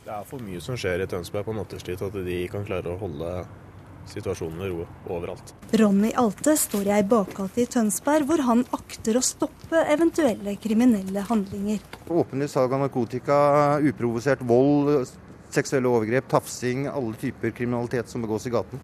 Det 0.01 0.09
er 0.15 0.23
for 0.25 0.41
mye 0.41 0.61
som 0.65 0.79
skjer 0.79 1.03
i 1.03 1.07
Tønsberg 1.09 1.45
på 1.45 1.53
nattestid 1.53 1.99
til 1.99 2.09
at 2.09 2.17
de 2.25 2.39
kan 2.49 2.65
klare 2.65 2.89
å 2.89 2.97
holde 2.97 3.29
situasjonen 4.09 4.65
i 4.65 4.71
ro 4.71 4.87
overalt. 5.13 5.53
Ronny 5.77 6.09
Alte 6.17 6.55
står 6.57 6.89
i 6.89 6.95
ei 6.97 7.05
bakgate 7.05 7.61
i 7.61 7.69
Tønsberg 7.69 8.25
hvor 8.25 8.41
han 8.47 8.65
akter 8.73 9.19
å 9.19 9.25
stoppe 9.25 9.85
eventuelle 9.93 10.57
kriminelle 10.63 11.21
handlinger. 11.29 11.85
Åpenlig 12.09 12.49
salg 12.49 12.73
av 12.73 12.87
narkotika, 12.87 13.37
uprovosert 13.85 14.41
vold, 14.41 15.05
seksuelle 15.53 15.93
overgrep, 15.93 16.25
tafsing, 16.31 16.87
alle 16.89 17.13
typer 17.21 17.53
kriminalitet 17.53 18.09
som 18.09 18.25
begås 18.25 18.49
i 18.49 18.57
gaten. 18.57 18.81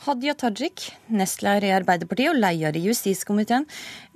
Hadia 0.00 0.32
Tajik, 0.32 0.86
nestleder 1.12 1.66
i 1.68 1.72
Arbeiderpartiet 1.76 2.30
og 2.30 2.38
leder 2.40 2.76
i 2.78 2.86
justiskomiteen. 2.86 3.66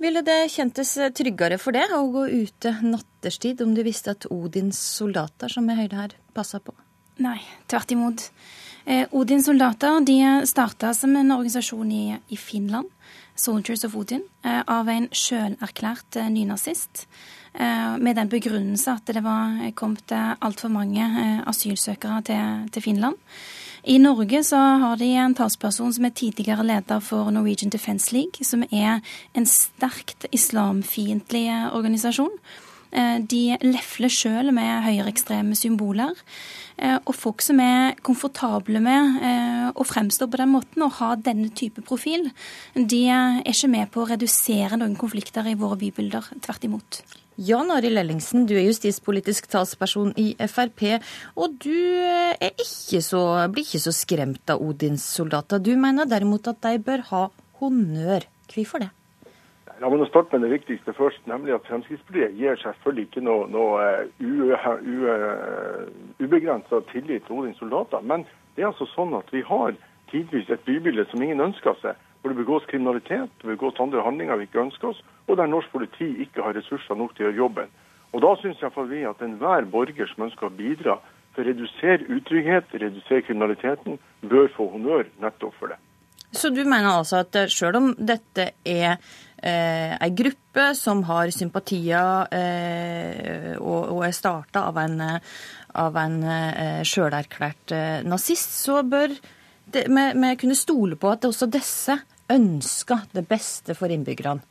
Ville 0.01 0.23
det 0.25 0.47
kjentes 0.49 0.95
tryggere 1.13 1.59
for 1.61 1.77
det 1.77 1.83
å 1.93 1.99
gå 2.09 2.23
ute 2.31 2.71
nattestid 2.81 3.61
om 3.61 3.75
du 3.77 3.83
visste 3.85 4.15
at 4.15 4.25
Odins 4.33 4.79
soldater, 4.81 5.51
som 5.51 5.69
er 5.69 5.83
høyde 5.83 5.99
her, 5.99 6.15
passa 6.33 6.57
på? 6.57 6.73
Nei, 7.21 7.37
tvert 7.69 7.93
imot. 7.93 8.23
Eh, 8.89 9.05
Odins 9.13 9.45
soldater 9.45 10.01
de 10.07 10.17
starta 10.49 10.89
som 10.97 11.13
en 11.19 11.35
organisasjon 11.35 11.91
i, 11.93 12.05
i 12.33 12.39
Finland. 12.41 12.89
Soldiers 13.37 13.85
of 13.85 13.93
Odin, 13.99 14.23
av 14.47 14.87
en 14.89 15.09
sjølerklært 15.11 16.17
nynazist. 16.31 17.03
Med 17.53 18.15
den 18.15 18.29
begrunnelse 18.31 18.93
at 18.95 19.11
det 19.11 19.21
var 19.25 19.59
kommet 19.75 20.11
altfor 20.15 20.71
mange 20.71 21.03
asylsøkere 21.43 22.21
til, 22.31 22.63
til 22.71 22.85
Finland. 22.87 23.19
I 23.85 23.99
Norge 24.01 24.39
så 24.43 24.57
har 24.57 24.97
de 24.97 25.11
en 25.13 25.35
talsperson 25.37 25.91
som 25.93 26.05
er 26.07 26.13
tidligere 26.17 26.63
leder 26.65 27.01
for 27.05 27.29
Norwegian 27.29 27.69
Defence 27.69 28.09
League, 28.15 28.41
som 28.41 28.63
er 28.71 29.03
en 29.37 29.45
sterkt 29.45 30.25
islamfiendtlig 30.33 31.45
organisasjon. 31.69 32.33
Eh, 32.95 33.19
de 33.21 33.57
lefler 33.61 34.09
sjøl 34.09 34.49
med 34.55 34.87
høyreekstreme 34.87 35.53
symboler. 35.59 36.17
Eh, 36.77 36.97
og 36.97 37.13
folk 37.13 37.43
som 37.45 37.61
er 37.61 37.99
komfortable 38.01 38.81
med 38.81 39.19
eh, 39.21 39.67
å 39.69 39.85
fremstå 39.85 40.31
på 40.31 40.41
den 40.41 40.53
måten 40.55 40.85
og 40.87 40.97
ha 40.97 41.11
denne 41.19 41.51
type 41.53 41.83
profil, 41.85 42.31
de 42.73 43.03
er 43.11 43.43
ikke 43.45 43.69
med 43.71 43.93
på 43.93 44.01
å 44.01 44.09
redusere 44.15 44.81
noen 44.81 44.97
konflikter 44.97 45.45
i 45.51 45.57
våre 45.59 45.77
bybilder. 45.85 46.33
Tvert 46.41 46.65
imot. 46.65 47.03
Jan 47.35 47.71
Arild 47.71 47.99
Ellingsen, 47.99 48.45
du 48.47 48.53
er 48.55 48.63
justispolitisk 48.69 49.49
talsperson 49.51 50.13
i 50.15 50.29
Frp. 50.39 50.85
Og 51.35 51.57
du 51.59 51.75
ikke 52.39 53.01
så, 53.03 53.23
blir 53.51 53.65
ikke 53.65 53.81
så 53.83 53.91
skremt 53.95 54.53
av 54.53 54.63
Odins 54.63 55.03
soldater. 55.17 55.59
Du 55.59 55.73
mener 55.75 56.07
derimot 56.07 56.47
at 56.47 56.61
de 56.63 56.79
bør 56.79 57.03
ha 57.09 57.25
honnør. 57.59 58.23
Hvorfor 58.53 58.85
det? 58.85 58.91
La 59.83 59.89
meg 59.91 60.05
starte 60.07 60.37
med 60.37 60.45
det 60.47 60.53
viktigste 60.61 60.93
først, 60.95 61.19
nemlig 61.27 61.51
at 61.57 61.65
Fremskrittspartiet 61.67 62.37
gir 62.39 62.55
selvfølgelig 62.61 63.09
ikke 63.09 63.23
noe, 63.27 63.49
noe 63.51 63.87
eh, 64.15 64.69
ubegrensa 66.23 66.79
tillit 66.93 67.25
til 67.27 67.41
Odins 67.41 67.59
soldater. 67.59 67.99
Men 67.99 68.23
det 68.55 68.63
er 68.63 68.71
altså 68.71 68.87
sånn 68.93 69.11
at 69.19 69.27
vi 69.35 69.43
har 69.43 69.75
tidvis 70.13 70.47
et 70.53 70.63
bybilde 70.63 71.03
som 71.11 71.19
ingen 71.25 71.43
ønsker 71.49 71.75
seg 71.81 71.99
hvor 72.25 72.33
det 72.33 72.41
begås 72.41 72.65
kriminalitet, 72.65 73.29
det 73.41 73.47
begås 73.51 73.77
andre 73.79 74.01
handlinger 74.01 74.39
vi 74.39 74.47
ikke 74.47 74.63
ønsker 74.63 74.87
oss, 74.89 75.01
og 75.29 75.37
der 75.37 75.45
norsk 75.45 75.69
politi 75.69 76.07
ikke 76.23 76.41
har 76.41 76.55
ressurser 76.57 76.97
nok 76.97 77.11
til 77.13 77.27
å 77.27 77.29
gjøre 77.29 77.37
jobben. 77.37 77.73
Og 78.17 78.21
Da 78.23 78.31
syns 78.41 78.63
vi 78.89 79.03
at 79.05 79.21
enhver 79.21 79.67
borger 79.69 80.09
som 80.09 80.25
ønsker 80.25 80.47
å 80.47 80.55
bidra 80.57 80.95
for 81.35 81.43
å 81.43 81.45
redusere 81.45 82.07
utrygghet, 82.09 82.73
redusere 82.73 83.21
kriminaliteten, 83.27 83.99
bør 84.25 84.49
få 84.55 84.71
honnør 84.71 85.05
nettopp 85.21 85.53
for 85.59 85.69
det. 85.69 85.77
Så 86.33 86.49
du 86.49 86.63
mener 86.65 86.89
altså 86.95 87.21
at 87.21 87.35
eh, 87.35 87.51
selv 87.51 87.77
om 87.77 87.91
dette 87.93 88.47
er 88.65 88.97
eh, 89.37 89.93
ei 89.93 90.09
gruppe 90.17 90.71
som 90.73 91.03
har 91.05 91.29
sympatier 91.29 92.25
eh, 92.33 93.53
og, 93.59 93.93
og, 93.93 94.01
er 94.07 94.17
starta 94.17 94.65
av 94.71 94.81
en, 94.81 94.97
av 95.85 96.01
en 96.01 96.17
eh, 96.23 96.81
sjølerklært 96.87 97.75
eh, 97.75 98.01
nazist, 98.03 98.57
så 98.65 98.81
bør 98.81 99.13
vi 99.75 100.35
kunne 100.39 100.57
stole 100.57 100.97
på 100.99 101.13
at 101.13 101.25
også 101.29 101.47
disse 101.51 101.99
ønsker 102.31 103.07
det 103.13 103.27
beste 103.29 103.75
for 103.77 103.91
innbyggerne? 103.91 104.43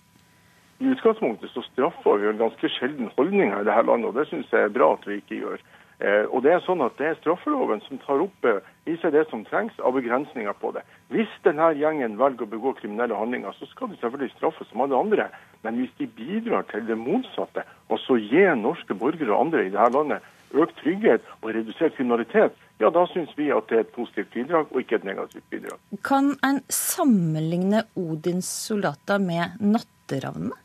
I 0.83 0.91
utgangspunktet 0.91 1.53
så 1.55 1.63
straffer 1.71 2.19
vi 2.19 2.29
en 2.29 2.41
ganske 2.41 2.69
sjelden 2.77 3.11
holdning 3.17 3.53
her 3.53 3.63
i 3.63 3.69
dette 3.69 3.87
landet, 3.87 4.11
og 4.11 4.19
det 4.19 4.27
syns 4.29 4.53
jeg 4.53 4.67
er 4.67 4.75
bra 4.75 4.93
at 4.97 5.07
vi 5.09 5.21
ikke 5.21 5.39
gjør. 5.39 5.63
Eh, 6.03 6.25
og 6.35 6.43
Det 6.43 6.51
er 6.51 6.63
sånn 6.65 6.83
at 6.83 6.97
det 6.99 7.07
er 7.07 7.19
straffeloven 7.21 7.81
som 7.87 8.01
tar 8.03 8.23
opp 8.25 8.49
eh, 8.51 8.59
i 8.91 8.97
seg 8.99 9.15
det 9.15 9.23
som 9.31 9.45
trengs 9.47 9.77
av 9.79 9.95
begrensninger 9.95 10.57
på 10.59 10.73
det. 10.75 10.83
Hvis 11.15 11.31
denne 11.47 11.71
gjengen 11.79 12.19
velger 12.19 12.49
å 12.49 12.51
begå 12.51 12.75
kriminelle 12.81 13.15
handlinger, 13.15 13.55
så 13.55 13.69
skal 13.71 13.93
de 13.93 14.01
selvfølgelig 14.01 14.35
straffes 14.35 14.69
som 14.73 14.83
alle 14.83 14.99
andre. 14.99 15.29
Men 15.63 15.79
hvis 15.79 15.95
de 16.01 16.11
bidrar 16.11 16.67
til 16.73 16.85
det 16.91 16.99
motsatte, 16.99 17.63
altså 17.95 18.19
gi 18.19 18.43
norske 18.59 18.99
borgere 18.99 19.31
og 19.31 19.47
andre 19.47 19.69
i 19.69 19.71
dette 19.71 19.95
landet 19.95 20.34
økt 20.55 20.76
trygghet 20.82 21.24
og 21.43 21.51
redusert 21.56 21.97
kriminalitet, 21.97 22.55
ja, 22.82 22.90
da 22.90 23.05
syns 23.10 23.32
vi 23.39 23.51
at 23.55 23.68
det 23.70 23.76
er 23.76 23.85
et 23.85 23.94
positivt 23.94 24.32
bidrag, 24.35 24.70
og 24.70 24.81
ikke 24.81 24.98
et 24.98 25.06
negativt 25.06 25.44
bidrag. 25.51 25.78
Kan 26.06 26.35
en 26.47 26.60
sammenligne 26.68 27.85
Odins 27.97 28.48
soldater 28.66 29.18
med 29.22 29.59
natteravnene? 29.60 30.56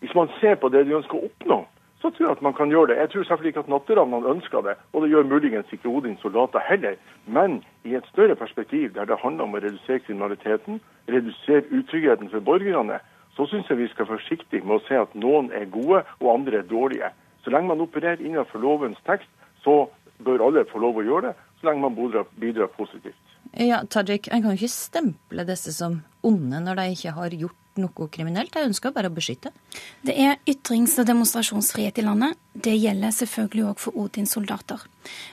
Hvis 0.00 0.14
man 0.16 0.32
ser 0.40 0.56
på 0.56 0.70
det 0.72 0.86
de 0.88 0.96
ønsker 0.96 1.18
å 1.18 1.28
oppnå, 1.28 1.60
så 2.00 2.08
tror 2.08 2.26
jeg 2.26 2.36
at 2.38 2.42
man 2.42 2.54
kan 2.56 2.70
gjøre 2.72 2.90
det. 2.90 2.98
Jeg 2.98 3.10
tror 3.12 3.24
selvfølgelig 3.28 3.52
ikke 3.52 3.64
at 3.66 3.72
natteravnene 3.74 4.32
ønsker 4.34 4.62
det, 4.64 4.74
og 4.92 5.02
det 5.02 5.10
gjør 5.12 5.28
muligens 5.28 5.72
ikke 5.76 5.92
Odins 5.92 6.22
soldater 6.24 6.64
heller. 6.64 6.96
Men 7.26 7.60
i 7.84 7.94
et 7.94 8.08
større 8.08 8.36
perspektiv, 8.40 8.94
der 8.94 9.04
det 9.04 9.20
handler 9.20 9.44
om 9.44 9.54
å 9.54 9.60
redusere 9.60 10.00
kriminaliteten, 10.06 10.80
redusere 11.12 11.68
utryggheten 11.68 12.32
for 12.32 12.40
borgerne, 12.40 12.98
så 13.36 13.46
syns 13.46 13.68
jeg 13.68 13.78
vi 13.78 13.90
skal 13.92 14.08
være 14.08 14.16
forsiktige 14.16 14.64
med 14.64 14.80
å 14.80 14.86
se 14.88 14.96
at 14.96 15.12
noen 15.14 15.52
er 15.52 15.68
gode 15.70 16.02
og 16.18 16.32
andre 16.32 16.62
er 16.62 16.70
dårlige. 16.72 17.12
Så 17.44 17.52
lenge 17.52 17.70
man 17.70 17.80
opererer 17.80 18.20
innenfor 18.20 18.60
lovens 18.62 19.00
tekst, 19.06 19.30
så 19.64 19.88
bør 20.24 20.46
alle 20.48 20.66
få 20.68 20.80
lov 20.82 21.00
å 21.00 21.06
gjøre 21.06 21.30
det, 21.30 21.48
så 21.60 21.70
lenge 21.70 21.84
man 21.84 21.96
bidrar, 21.96 22.28
bidrar 22.40 22.72
positivt. 22.76 23.16
Ja, 23.56 23.82
Tajik, 23.88 24.28
En 24.30 24.42
kan 24.42 24.52
jo 24.52 24.60
ikke 24.60 24.72
stemple 24.72 25.44
disse 25.48 25.72
som 25.74 26.02
onde 26.22 26.60
når 26.62 26.76
de 26.76 26.84
ikke 26.94 27.14
har 27.16 27.34
gjort 27.34 27.56
noe 27.80 28.08
kriminelt. 28.12 28.52
De 28.52 28.66
ønsker 28.66 28.92
bare 28.94 29.08
å 29.10 29.14
beskytte. 29.14 29.52
Det 30.04 30.14
er 30.18 30.38
ytrings- 30.50 30.98
og 31.00 31.08
demonstrasjonsfrihet 31.08 31.98
i 31.98 32.04
landet. 32.04 32.36
Det 32.50 32.72
gjelder 32.74 33.12
selvfølgelig 33.14 33.66
òg 33.70 33.78
for 33.78 33.98
Odins 34.02 34.32
soldater. 34.34 34.82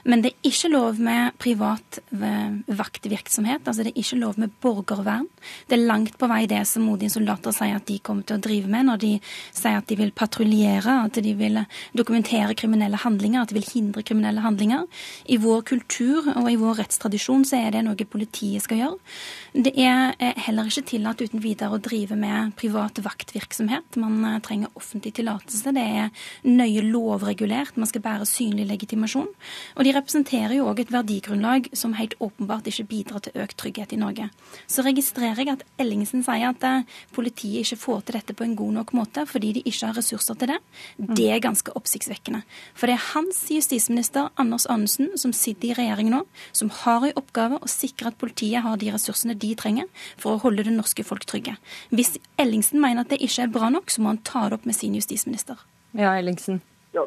Men 0.08 0.22
det 0.22 0.30
er 0.30 0.48
ikke 0.48 0.70
lov 0.70 1.00
med 1.02 1.34
privat 1.42 1.98
eh, 2.14 2.52
vaktvirksomhet. 2.78 3.66
altså 3.66 3.82
Det 3.82 3.90
er 3.90 4.00
ikke 4.00 4.20
lov 4.20 4.38
med 4.38 4.52
borgervern. 4.62 5.26
Det 5.68 5.76
er 5.76 5.86
langt 5.86 6.16
på 6.18 6.28
vei 6.30 6.46
det 6.48 6.62
som 6.70 6.86
Odins 6.88 7.18
soldater 7.18 7.52
sier 7.52 7.76
at 7.76 7.86
de 7.88 7.98
kommer 7.98 8.22
til 8.22 8.38
å 8.38 8.42
drive 8.42 8.70
med 8.70 8.86
når 8.88 9.00
de 9.02 9.10
sier 9.24 9.80
at 9.80 9.88
de 9.90 9.98
vil 9.98 10.14
patruljere, 10.14 10.94
at 11.04 11.18
de 11.24 11.34
vil 11.36 11.58
dokumentere 11.98 12.56
kriminelle 12.58 13.00
handlinger, 13.02 13.42
at 13.42 13.52
de 13.52 13.58
vil 13.58 13.66
hindre 13.66 14.06
kriminelle 14.06 14.44
handlinger. 14.44 14.86
I 15.26 15.40
vår 15.42 15.66
kultur 15.68 16.30
og 16.36 16.48
i 16.50 16.56
vår 16.60 16.80
rettstradisjon 16.84 17.44
så 17.48 17.58
er 17.60 17.74
det 17.74 17.84
noe 17.86 18.08
politiet 18.08 18.64
skal 18.64 18.82
gjøre. 18.84 18.98
Det 19.58 19.74
er 19.74 20.14
eh, 20.22 20.38
heller 20.46 20.70
ikke 20.70 20.86
tillatt 20.94 21.20
uten 21.20 21.42
videre 21.42 21.76
å 21.76 21.82
drive 21.82 22.16
med 22.16 22.54
privat 22.58 23.02
vaktvirksomhet. 23.04 23.98
Man 24.00 24.22
eh, 24.24 24.40
trenger 24.44 24.72
offentlig 24.78 25.16
tillatelse. 25.18 25.74
Det 25.76 25.84
er 25.84 26.26
nøye 26.48 26.86
lovregulert. 27.08 27.76
Man 27.76 27.88
skal 27.88 28.02
bære 28.04 28.26
synlig 28.28 28.66
legitimasjon. 28.68 29.28
Og 29.76 29.84
de 29.86 29.94
representerer 29.96 30.58
jo 30.58 30.68
òg 30.70 30.82
et 30.82 30.92
verdigrunnlag 30.92 31.68
som 31.76 31.96
helt 31.98 32.16
åpenbart 32.20 32.68
ikke 32.70 32.86
bidrar 32.90 33.24
til 33.24 33.36
økt 33.42 33.58
trygghet 33.60 33.94
i 33.94 34.00
Norge. 34.00 34.28
Så 34.70 34.84
registrerer 34.86 35.42
jeg 35.42 35.54
at 35.56 35.64
Ellingsen 35.80 36.24
sier 36.26 36.50
at 36.50 36.64
eh, 36.66 36.86
politiet 37.16 37.64
ikke 37.64 37.80
får 37.84 38.04
til 38.06 38.18
dette 38.18 38.36
på 38.36 38.46
en 38.46 38.56
god 38.58 38.76
nok 38.80 38.94
måte 38.96 39.24
fordi 39.28 39.54
de 39.58 39.64
ikke 39.64 39.90
har 39.90 39.98
ressurser 39.98 40.38
til 40.38 40.52
det. 40.52 40.58
Det 40.98 41.28
er 41.32 41.42
ganske 41.44 41.74
oppsiktsvekkende. 41.78 42.42
For 42.74 42.90
det 42.90 42.98
er 42.98 43.06
hans 43.12 43.40
justisminister 43.52 44.30
Anders 44.40 44.66
Anundsen 44.66 45.14
som 45.20 45.34
sitter 45.36 45.72
i 45.72 45.78
regjering 45.78 46.12
nå, 46.12 46.24
som 46.52 46.72
har 46.84 47.08
i 47.08 47.14
oppgave 47.18 47.60
å 47.60 47.70
sikre 47.70 48.12
at 48.12 48.20
politiet 48.20 48.64
har 48.64 48.78
de 48.80 48.92
ressursene 48.94 49.36
de 49.38 49.54
trenger 49.58 49.88
for 50.16 50.36
å 50.36 50.42
holde 50.44 50.66
det 50.66 50.74
norske 50.76 51.04
folk 51.06 51.26
trygge. 51.28 51.56
Hvis 51.94 52.16
Ellingsen 52.40 52.82
mener 52.82 53.04
at 53.04 53.12
det 53.12 53.22
ikke 53.24 53.46
er 53.46 53.54
bra 53.54 53.70
nok, 53.72 53.90
så 53.92 54.02
må 54.02 54.14
han 54.14 54.24
ta 54.26 54.46
det 54.48 54.58
opp 54.58 54.68
med 54.68 54.76
sin 54.76 54.96
justisminister. 54.98 55.60
Ja, 55.96 56.14
Ellingsen. 56.18 56.60
Ja, 56.98 57.04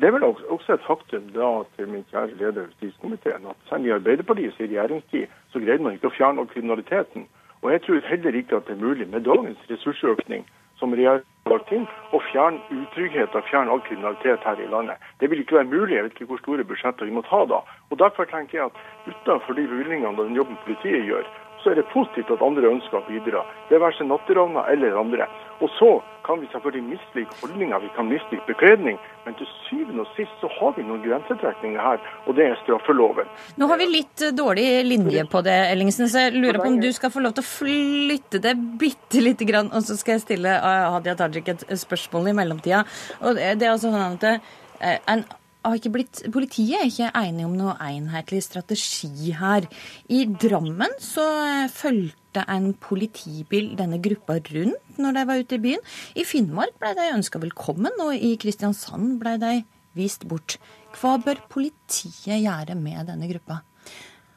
Det 0.00 0.06
er 0.08 0.12
vel 0.16 0.24
også 0.24 0.74
et 0.74 0.86
faktum 0.86 1.28
da 1.34 1.48
til 1.76 1.88
min 1.88 2.04
kjære 2.10 2.38
leder 2.40 2.62
i 2.62 2.66
justiskomiteen 2.70 3.48
at 3.50 3.68
selv 3.68 3.86
i 3.86 3.92
Arbeiderpartiets 3.98 4.60
regjeringstid 4.60 5.26
så 5.52 5.60
greide 5.60 5.84
man 5.84 5.96
ikke 5.96 6.08
å 6.08 6.16
fjerne 6.18 6.46
kriminaliteten. 6.52 7.26
Og 7.62 7.72
jeg 7.72 7.82
tror 7.82 8.08
heller 8.08 8.38
ikke 8.40 8.56
at 8.56 8.66
det 8.68 8.76
er 8.76 8.86
mulig 8.86 9.08
med 9.08 9.26
dagens 9.28 9.60
ressursøkning 9.70 10.46
som 10.80 10.96
regjeringen 10.96 11.30
har 11.50 11.74
inn, 11.76 11.86
å 12.16 12.18
fjerne 12.30 12.80
utrygghet 12.80 13.36
og 13.36 13.46
fjerne 13.50 13.72
all 13.72 13.82
kriminalitet 13.84 14.44
her 14.48 14.60
i 14.60 14.68
landet. 14.72 15.00
Det 15.20 15.28
vil 15.30 15.44
ikke 15.44 15.58
være 15.60 15.72
mulig. 15.72 15.96
Jeg 15.96 16.04
vet 16.06 16.16
ikke 16.16 16.30
hvor 16.32 16.42
store 16.42 16.64
budsjetter 16.64 17.08
vi 17.08 17.16
må 17.16 17.22
ta 17.28 17.44
da. 17.50 17.60
Og 17.90 17.98
Derfor 18.00 18.28
tenker 18.30 18.58
jeg 18.58 18.70
at 18.70 18.80
utenfor 19.08 19.56
de 19.58 19.66
bevilgningene 19.68 20.12
og 20.16 20.28
den 20.28 20.38
jobben 20.40 20.60
politiet 20.64 21.04
gjør, 21.08 21.28
så 21.60 21.72
er 21.72 21.80
det 21.80 21.88
positivt 21.92 22.32
at 22.32 22.44
andre 22.44 22.72
ønsker 22.76 23.00
å 23.00 23.06
bidra. 23.08 23.44
Det 23.70 23.80
være 23.80 23.96
seg 23.98 24.08
natteravner 24.10 24.68
eller 24.72 24.98
andre. 25.00 25.28
Og 25.64 25.70
så 25.78 25.90
kan 26.26 26.40
vi 26.40 26.48
selvfølgelig 26.52 26.84
mislike 26.94 27.36
holdninger, 27.40 27.78
vi 27.84 27.90
kan 27.96 28.08
mislike 28.08 28.44
bekledning, 28.48 28.96
men 29.24 29.36
til 29.38 29.48
syvende 29.66 30.04
og 30.04 30.10
sist 30.16 30.32
så 30.40 30.48
har 30.58 30.72
vi 30.76 30.84
noen 30.86 31.02
grensetrekninger 31.04 31.80
her, 31.80 32.00
og 32.26 32.36
det 32.38 32.46
er 32.48 32.58
straffeloven. 32.62 33.28
Nå 33.60 33.68
har 33.70 33.80
vi 33.80 33.88
litt 33.90 34.24
dårlig 34.36 34.66
linje 34.88 35.26
på 35.32 35.44
det, 35.44 35.56
Ellingsen, 35.72 36.08
så 36.12 36.26
jeg 36.26 36.36
lurer 36.36 36.60
på 36.60 36.70
om 36.72 36.80
du 36.80 36.90
skal 36.96 37.12
få 37.12 37.24
lov 37.24 37.36
til 37.36 37.44
å 37.44 37.50
flytte 37.50 38.40
det 38.44 38.56
bitte 38.80 39.24
lite 39.24 39.48
grann, 39.48 39.72
og 39.72 39.84
så 39.86 39.96
skal 40.00 40.18
jeg 40.18 40.26
stille 40.26 40.58
Hadia 40.64 41.16
Tajik 41.20 41.48
et 41.52 41.64
spørsmål 41.80 42.32
i 42.32 42.36
mellomtida. 42.40 42.84
Og 43.24 43.40
det 43.40 43.64
er 43.64 43.72
altså 43.72 43.92
sånn 43.92 44.18
at 44.18 44.28
eh, 44.32 45.00
en 45.12 45.24
har 45.64 45.78
ikke 45.78 45.94
blitt, 45.94 46.24
Politiet 46.32 46.80
er 46.80 46.90
ikke 46.90 47.12
enige 47.16 47.48
om 47.48 47.54
noe 47.56 47.76
enhetlig 47.84 48.42
strategi 48.44 49.32
her. 49.36 49.68
I 50.12 50.26
Drammen 50.28 50.92
så 51.00 51.24
eh, 51.44 51.72
fulgte 52.34 52.50
en 52.50 52.74
politibil 52.74 53.76
denne 53.78 54.00
gruppa 54.02 54.40
rundt 54.40 54.98
når 54.98 55.14
de 55.14 55.26
var 55.26 55.38
ute 55.38 55.54
i 55.54 55.62
byen. 55.62 55.82
I 56.16 56.24
Finnmark 56.24 56.74
ble 56.80 56.94
de 56.94 57.14
ønska 57.14 57.38
velkommen, 57.38 57.92
og 58.00 58.14
i 58.14 58.36
Kristiansand 58.36 59.20
ble 59.20 59.38
de 59.38 59.64
vist 59.94 60.26
bort. 60.26 60.58
Hva 60.98 61.18
bør 61.18 61.38
politiet 61.48 62.42
gjøre 62.42 62.74
med 62.74 63.06
denne 63.06 63.28
gruppa? 63.30 63.62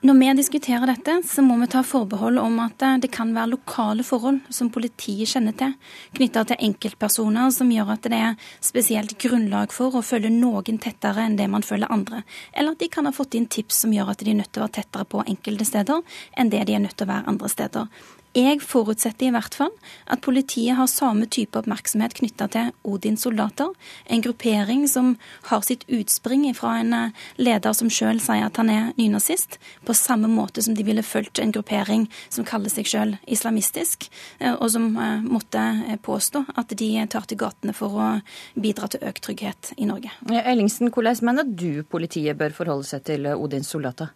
Når 0.05 0.13
vi 0.13 0.33
diskuterer 0.37 0.85
dette, 0.85 1.13
så 1.25 1.41
må 1.41 1.55
vi 1.57 1.65
ta 1.73 1.79
forbehold 1.81 2.37
om 2.37 2.59
at 2.61 2.83
eh, 2.85 2.99
det 3.01 3.09
kan 3.15 3.31
være 3.33 3.55
lokale 3.55 4.03
forhold 4.05 4.43
som 4.53 4.69
politiet 4.69 5.31
kjenner 5.31 5.55
til, 5.57 5.73
knytta 6.13 6.43
til 6.51 6.61
enkeltpersoner 6.67 7.49
som 7.55 7.71
gjør 7.73 7.95
at 7.95 8.05
det 8.05 8.19
er 8.19 8.35
spesielt 8.61 9.15
grunnlag 9.17 9.73
for 9.73 9.97
å 9.97 10.03
følge 10.05 10.29
noen 10.29 10.77
tettere 10.83 11.25
enn 11.25 11.39
det 11.39 11.49
man 11.49 11.65
følger 11.65 11.89
andre. 11.89 12.21
Eller 12.53 12.77
at 12.77 12.83
de 12.83 12.91
kan 12.93 13.09
ha 13.09 13.15
fått 13.15 13.39
inn 13.39 13.49
tips 13.49 13.81
som 13.87 13.95
gjør 13.95 14.13
at 14.13 14.21
de 14.21 14.35
er 14.35 14.37
nødt 14.37 14.53
til 14.53 14.61
å 14.61 14.67
være 14.67 14.77
tettere 14.83 15.09
på 15.09 15.25
enkelte 15.25 15.65
steder 15.65 16.21
enn 16.37 16.53
det 16.53 16.61
de 16.69 16.77
er 16.77 16.85
nødt 16.85 16.93
til 16.93 17.09
å 17.09 17.13
være 17.15 17.33
andre 17.33 17.53
steder. 17.55 17.89
Jeg 18.37 18.59
forutsetter 18.61 19.31
i 19.31 19.33
hvert 19.33 19.55
fall 19.57 19.71
at 20.13 20.21
politiet 20.21 20.77
har 20.77 20.85
samme 20.91 21.25
type 21.33 21.57
oppmerksomhet 21.57 22.13
knytta 22.19 22.45
til 22.53 22.67
Odins 22.85 23.23
soldater, 23.25 23.71
en 24.05 24.21
gruppering 24.21 24.83
som 24.91 25.15
har 25.47 25.63
sitt 25.65 25.87
utspring 25.89 26.43
fra 26.53 26.75
en 26.83 26.93
eh, 26.93 27.15
leder 27.41 27.73
som 27.73 27.89
sjøl 27.89 28.19
sier 28.21 28.45
at 28.45 28.59
han 28.61 28.69
er 28.69 28.91
nynazist, 28.99 29.57
på 29.87 29.95
samme 29.97 30.29
måte 30.29 30.61
som 30.61 30.75
de 30.77 30.85
ville 30.85 31.01
fulgt 31.01 31.41
en 31.41 31.53
gruppering 31.55 32.05
som 32.29 32.45
kaller 32.45 32.69
seg 32.69 32.85
sjøl 32.91 33.15
islamistisk, 33.25 34.05
eh, 34.37 34.53
og 34.53 34.69
som 34.75 34.85
eh, 35.01 35.25
måtte 35.25 35.63
påstå 36.05 36.43
at 36.61 36.75
de 36.77 36.91
tar 37.09 37.25
til 37.25 37.41
gatene 37.41 37.73
for 37.73 37.97
å 37.97 38.11
bidra 38.53 38.91
til 38.93 39.07
økt 39.09 39.23
trygghet 39.25 39.71
i 39.81 39.89
Norge. 39.89 40.13
Ellingsen, 40.43 40.91
hvordan 40.93 41.25
mener 41.25 41.49
du 41.49 41.81
politiet 41.89 42.37
bør 42.37 42.53
forholde 42.53 42.85
seg 42.85 43.07
til 43.09 43.25
Odins 43.33 43.73
soldater? 43.73 44.13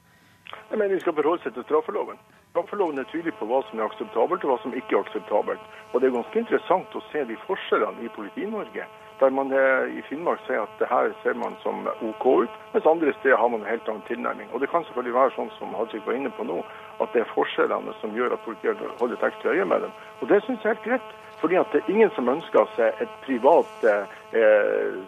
Jeg 0.70 0.78
mener 0.78 0.94
de 0.94 1.02
skal 1.02 1.18
forholde 1.18 1.42
seg 1.48 1.58
til 1.58 1.66
straffeloven. 1.66 2.22
Straffeloven 2.52 3.00
er 3.00 3.06
tydelig 3.08 3.32
på 3.40 3.46
hva 3.48 3.62
som 3.64 3.80
er 3.80 3.86
akseptabelt 3.86 4.44
og 4.44 4.50
hva 4.52 4.58
som 4.60 4.74
ikke 4.76 4.98
er 4.98 5.06
akseptabelt. 5.06 5.62
Og 5.94 6.02
Det 6.02 6.10
er 6.10 6.18
ganske 6.18 6.42
interessant 6.42 6.98
å 7.00 7.02
se 7.08 7.24
de 7.30 7.38
forskjellene 7.46 8.04
i 8.04 8.12
Politi-Norge. 8.12 8.88
Der 9.22 9.32
man 9.32 9.54
eh, 9.56 9.94
i 9.96 10.04
Finnmark 10.10 10.42
sier 10.44 10.66
at 10.66 10.74
det 10.82 10.90
her 10.92 11.14
ser 11.22 11.38
man 11.40 11.56
som 11.64 11.88
OK 12.10 12.26
ut, 12.44 12.58
mens 12.74 12.90
andre 12.92 13.14
steder 13.22 13.40
har 13.40 13.54
man 13.54 13.64
en 13.64 13.72
helt 13.72 13.88
annen 13.88 14.04
tilnærming. 14.10 14.52
Og 14.52 14.60
Det 14.60 14.68
kan 14.68 14.84
selvfølgelig 14.84 15.16
være 15.16 15.36
sånn 15.38 15.52
som 15.60 15.78
Hadzik 15.80 16.04
var 16.04 16.20
inne 16.20 16.34
på 16.36 16.44
nå, 16.44 16.60
at 17.00 17.16
det 17.16 17.24
er 17.24 17.32
forskjellene 17.32 17.96
som 18.02 18.18
gjør 18.20 18.36
at 18.36 18.44
politiet 18.44 18.84
holder 19.00 19.16
et 19.16 19.28
ekstra 19.30 19.56
øye 19.56 19.72
med 19.72 19.86
dem. 19.88 19.94
Og 20.20 20.28
Det 20.28 20.44
syns 20.44 20.60
jeg 20.60 20.74
er 20.74 20.76
helt 20.76 20.88
greit. 20.90 21.18
Fordi 21.42 21.56
at 21.58 21.72
det 21.74 21.80
er 21.82 21.90
ingen 21.90 22.12
som 22.14 22.28
ønsker 22.30 22.68
seg 22.76 23.00
et 23.02 23.14
privat 23.24 23.86
eh, 23.90 24.04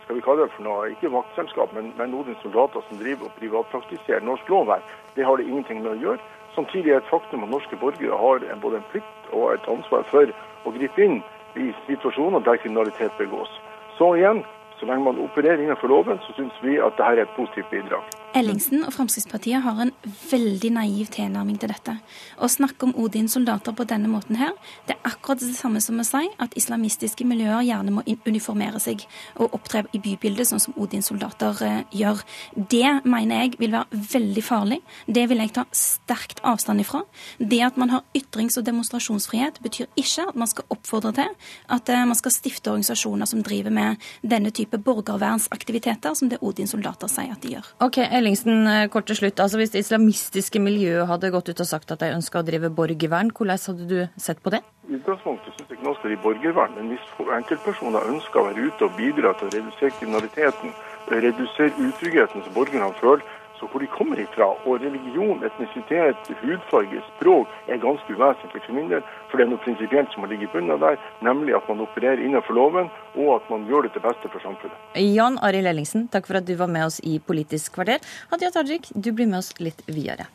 skal 0.05 0.17
vi 0.17 0.23
kalle 0.25 0.47
det 0.47 0.53
for 0.55 0.65
noe, 0.65 0.87
ikke 0.95 1.11
vaktselskap, 1.13 1.75
men, 1.77 1.91
men 1.99 2.09
noen 2.09 2.39
soldater 2.41 2.81
som 2.87 2.97
driver 2.97 3.27
og 3.27 3.35
privatpraktiserer 3.37 4.25
norsk 4.25 4.49
lov 4.49 4.71
her. 4.73 4.87
Det 5.13 5.27
har 5.27 5.37
det 5.37 5.45
ingenting 5.45 5.83
med 5.83 5.91
å 5.91 5.99
gjøre. 6.01 6.31
Samtidig 6.55 6.91
er 6.91 6.99
det 6.99 7.05
et 7.05 7.11
faktum 7.11 7.43
at 7.43 7.49
norske 7.49 7.75
borgere 7.81 8.17
har 8.17 8.43
både 8.61 8.77
en 8.77 8.89
plikt 8.91 9.29
og 9.31 9.53
et 9.53 9.69
ansvar 9.69 10.03
for 10.11 10.29
å 10.65 10.73
gripe 10.75 11.01
inn 11.01 11.21
i 11.57 11.71
situasjoner 11.87 12.43
der 12.45 12.61
kriminalitet 12.61 13.13
begås. 13.17 13.49
Så 13.97 14.13
igjen, 14.17 14.43
så 14.79 14.85
lenge 14.85 15.05
man 15.05 15.21
opererer 15.21 15.61
innenfor 15.61 15.89
loven, 15.89 16.21
så 16.25 16.33
syns 16.37 16.53
vi 16.61 16.77
at 16.77 16.97
dette 16.97 17.09
er 17.09 17.23
et 17.25 17.35
positivt 17.37 17.69
bidrag. 17.73 18.22
Ellingsen 18.33 18.81
og 18.81 18.95
Fremskrittspartiet 18.95 19.61
har 19.61 19.77
en 19.83 19.91
veldig 20.31 20.71
naiv 20.73 21.09
tilnærming 21.13 21.59
til 21.61 21.69
dette. 21.69 21.93
Å 22.41 22.47
snakke 22.49 22.87
om 22.87 22.93
Odins 22.97 23.35
soldater 23.35 23.75
på 23.77 23.85
denne 23.85 24.09
måten 24.09 24.39
her, 24.39 24.55
det 24.87 24.95
er 24.95 25.11
akkurat 25.11 25.43
det 25.43 25.53
samme 25.53 25.81
som 25.83 25.99
å 26.01 26.05
si 26.07 26.23
at 26.41 26.55
islamistiske 26.57 27.27
miljøer 27.29 27.61
gjerne 27.67 27.93
må 27.93 28.03
uniformere 28.25 28.81
seg 28.81 29.03
og 29.37 29.53
opptre 29.53 29.83
i 29.93 30.01
bybildet 30.01 30.49
sånn 30.49 30.63
som 30.63 30.77
Odins 30.81 31.11
soldater 31.11 31.61
eh, 31.61 31.83
gjør. 31.93 32.23
Det 32.55 33.05
mener 33.05 33.43
jeg 33.43 33.59
vil 33.61 33.75
være 33.75 34.01
veldig 34.15 34.45
farlig. 34.45 34.79
Det 35.05 35.27
vil 35.29 35.43
jeg 35.43 35.53
ta 35.59 35.67
sterkt 35.77 36.41
avstand 36.41 36.81
ifra. 36.81 37.03
Det 37.37 37.61
at 37.69 37.77
man 37.77 37.93
har 37.93 38.01
ytrings- 38.17 38.57
og 38.57 38.65
demonstrasjonsfrihet, 38.65 39.61
betyr 39.61 39.91
ikke 39.93 40.27
at 40.31 40.41
man 40.41 40.49
skal 40.49 40.65
oppfordre 40.73 41.13
til 41.19 41.37
at 41.77 41.93
eh, 41.93 42.01
man 42.09 42.17
skal 42.17 42.33
stifte 42.33 42.73
organisasjoner 42.73 43.29
som 43.29 43.45
driver 43.45 43.77
med 43.77 44.09
denne 44.25 44.49
type 44.49 44.81
borgervernsaktiviteter, 44.81 46.17
som 46.17 46.33
det 46.33 46.41
Odins 46.41 46.73
soldater 46.73 47.13
sier 47.13 47.37
at 47.37 47.45
de 47.45 47.53
gjør. 47.59 47.71
Okay, 47.85 48.09
Ellingsen, 48.23 48.67
eh, 48.67 48.87
kort 48.87 49.05
til 49.05 49.17
slutt. 49.19 49.39
Altså, 49.43 49.57
hvis 49.59 49.73
det 49.73 49.81
islamistiske 49.83 50.59
miljøet 50.63 51.09
hadde 51.09 51.31
gått 51.33 51.49
ut 51.49 51.59
og 51.59 51.67
sagt 51.67 51.91
at 51.91 51.99
de 51.99 52.13
ønska 52.15 52.39
å 52.39 52.45
drive 52.47 52.69
borgervern, 52.71 53.31
hvordan 53.35 53.59
hadde 53.59 53.87
du 53.89 54.07
sett 54.15 54.39
på 54.39 54.53
det? 54.53 54.61
I 54.87 54.95
utgangspunktet 54.95 55.51
syns 55.51 55.67
jeg 55.67 55.77
ikke 55.77 55.87
noe 55.89 55.97
skal 55.97 56.09
drive 56.13 56.23
borgervern, 56.23 56.77
men 56.77 56.93
hvis 56.93 57.09
enkeltpersoner 57.19 58.07
ønsker 58.13 58.39
å 58.39 58.45
være 58.47 58.67
ute 58.69 58.87
og 58.87 58.95
bidra 58.95 59.33
til 59.35 59.49
å 59.49 59.53
redusere 59.57 59.97
kriminaliteten, 59.99 60.71
redusere 61.11 61.87
utryggheten 61.89 62.45
som 62.45 62.55
borgerne 62.55 62.93
føler, 63.01 63.27
så 63.63 63.69
hvor 63.71 63.79
de 63.79 63.87
kommer 63.87 64.19
ifra. 64.19 64.49
Og 64.67 64.81
religion, 64.83 65.43
etnisitet, 65.47 66.31
hudfarge, 66.41 66.99
språk 67.13 67.47
er 67.71 67.79
ganske 67.79 68.11
uvesentlig 68.11 68.63
for 68.65 68.75
min 68.75 68.91
del. 68.91 69.05
For 69.31 69.39
det 69.39 69.47
er 69.47 69.53
noe 69.53 69.63
prinsipielt 69.63 70.11
som 70.11 70.25
må 70.25 70.31
ligge 70.31 70.49
i 70.49 70.51
bunnen 70.51 70.83
der, 70.83 70.99
nemlig 71.23 71.55
at 71.55 71.69
man 71.71 71.85
opererer 71.85 72.19
innenfor 72.19 72.59
loven, 72.59 72.91
og 73.15 73.33
at 73.37 73.49
man 73.53 73.65
gjør 73.69 73.87
det 73.87 73.95
til 73.95 74.03
beste 74.03 74.31
for 74.33 74.43
samfunnet. 74.43 74.77
Jan 74.99 75.39
Arild 75.39 75.71
Ellingsen, 75.71 76.09
takk 76.11 76.27
for 76.27 76.41
at 76.41 76.47
du 76.47 76.55
var 76.59 76.71
med 76.71 76.89
oss 76.89 76.99
i 77.07 77.19
Politisk 77.23 77.77
kvarter. 77.79 78.03
Hadia 78.33 78.51
Tajik, 78.51 78.91
du 78.91 79.13
blir 79.15 79.31
med 79.31 79.39
oss 79.39 79.53
litt 79.63 79.85
videre. 79.87 80.27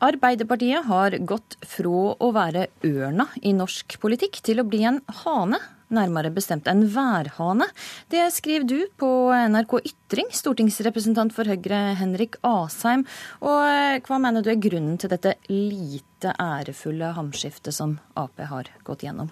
Arbeiderpartiet 0.00 0.86
har 0.88 1.12
gått 1.28 1.58
fra 1.68 2.14
å 2.16 2.30
være 2.32 2.70
ørna 2.88 3.26
i 3.44 3.52
norsk 3.52 3.98
politikk 4.00 4.38
til 4.46 4.62
å 4.62 4.64
bli 4.64 4.80
en 4.88 5.02
hane 5.26 5.60
nærmere 5.94 6.32
bestemt 6.34 6.68
en 6.70 6.84
værhane. 6.94 7.66
Det 8.12 8.22
skriver 8.34 8.66
du 8.68 8.78
på 9.00 9.10
NRK 9.52 9.76
Ytring, 9.82 10.30
stortingsrepresentant 10.34 11.34
for 11.34 11.50
Høyre 11.50 11.82
Henrik 12.00 12.38
Asheim. 12.46 13.06
Og 13.42 13.60
eh, 13.66 14.00
hva 14.06 14.22
mener 14.22 14.44
du 14.44 14.50
er 14.52 14.62
grunnen 14.62 14.98
til 15.00 15.12
dette 15.12 15.36
lite 15.50 16.34
ærefulle 16.40 17.14
hamskiftet 17.16 17.74
som 17.76 17.98
Ap 18.18 18.40
har 18.50 18.70
gått 18.86 19.06
gjennom? 19.06 19.30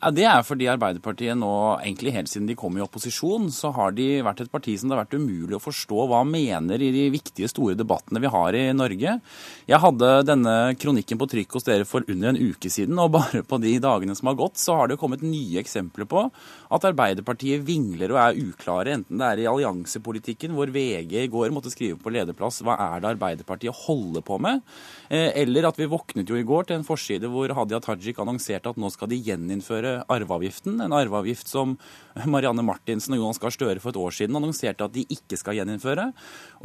Ja, 0.00 0.08
Det 0.16 0.24
er 0.24 0.40
fordi 0.40 0.64
Arbeiderpartiet 0.72 1.36
nå, 1.36 1.76
egentlig 1.82 2.14
helt 2.14 2.30
siden 2.30 2.46
de 2.48 2.54
kom 2.56 2.72
i 2.78 2.80
opposisjon, 2.80 3.50
så 3.52 3.68
har 3.76 3.92
de 3.92 4.22
vært 4.24 4.38
et 4.40 4.48
parti 4.50 4.72
som 4.80 4.88
det 4.88 4.94
har 4.96 5.02
vært 5.02 5.18
umulig 5.20 5.58
å 5.58 5.60
forstå 5.60 6.06
hva 6.08 6.22
mener 6.24 6.80
i 6.80 6.88
de 6.94 7.02
viktige, 7.12 7.50
store 7.52 7.76
debattene 7.76 8.22
vi 8.22 8.30
har 8.32 8.56
i 8.56 8.62
Norge. 8.72 9.18
Jeg 9.68 9.80
hadde 9.82 10.08
denne 10.24 10.54
kronikken 10.80 11.20
på 11.20 11.28
trykk 11.28 11.58
hos 11.58 11.68
dere 11.68 11.84
for 11.84 12.08
under 12.08 12.30
en 12.30 12.40
uke 12.40 12.72
siden, 12.72 12.96
og 12.96 13.12
bare 13.12 13.42
på 13.44 13.58
de 13.60 13.74
dagene 13.76 14.16
som 14.16 14.30
har 14.30 14.38
gått, 14.40 14.56
så 14.56 14.78
har 14.78 14.88
det 14.88 14.96
kommet 15.02 15.20
nye 15.20 15.60
eksempler 15.60 16.08
på 16.08 16.24
at 16.72 16.88
Arbeiderpartiet 16.88 17.60
vingler 17.68 18.16
og 18.16 18.22
er 18.22 18.40
uklare, 18.40 18.96
enten 18.96 19.20
det 19.20 19.28
er 19.28 19.44
i 19.44 19.48
alliansepolitikken, 19.52 20.56
hvor 20.56 20.72
VG 20.72 21.26
i 21.26 21.28
går 21.28 21.52
måtte 21.52 21.74
skrive 21.74 22.00
på 22.00 22.14
lederplass 22.16 22.62
hva 22.64 22.78
er 22.86 23.04
det 23.04 23.12
Arbeiderpartiet 23.18 23.84
holder 23.84 24.24
på 24.24 24.40
med, 24.40 24.64
eh, 25.12 25.28
eller 25.44 25.68
at 25.68 25.76
vi 25.76 25.92
våknet 25.92 26.32
jo 26.32 26.40
i 26.40 26.48
går 26.48 26.70
til 26.70 26.80
en 26.80 26.88
forside 26.88 27.28
hvor 27.28 27.52
Hadia 27.52 27.84
Tajik 27.84 28.24
annonserte 28.24 28.72
at 28.72 28.80
nå 28.80 28.88
skal 28.96 29.12
de 29.12 29.20
gjeninnføre 29.28 29.89
arveavgiften. 30.10 30.78
En 30.84 30.94
arveavgift 30.96 31.50
som 31.50 31.76
Marianne 32.30 32.64
Martinsen 32.66 33.14
og 33.14 33.22
Jonas 33.22 33.40
Gahr 33.42 33.54
Støre 33.54 33.82
for 33.82 33.92
et 33.92 34.00
år 34.00 34.14
siden 34.14 34.36
annonserte 34.38 34.86
at 34.86 34.94
de 34.94 35.04
ikke 35.14 35.38
skal 35.38 35.58
gjeninnføre. 35.58 36.10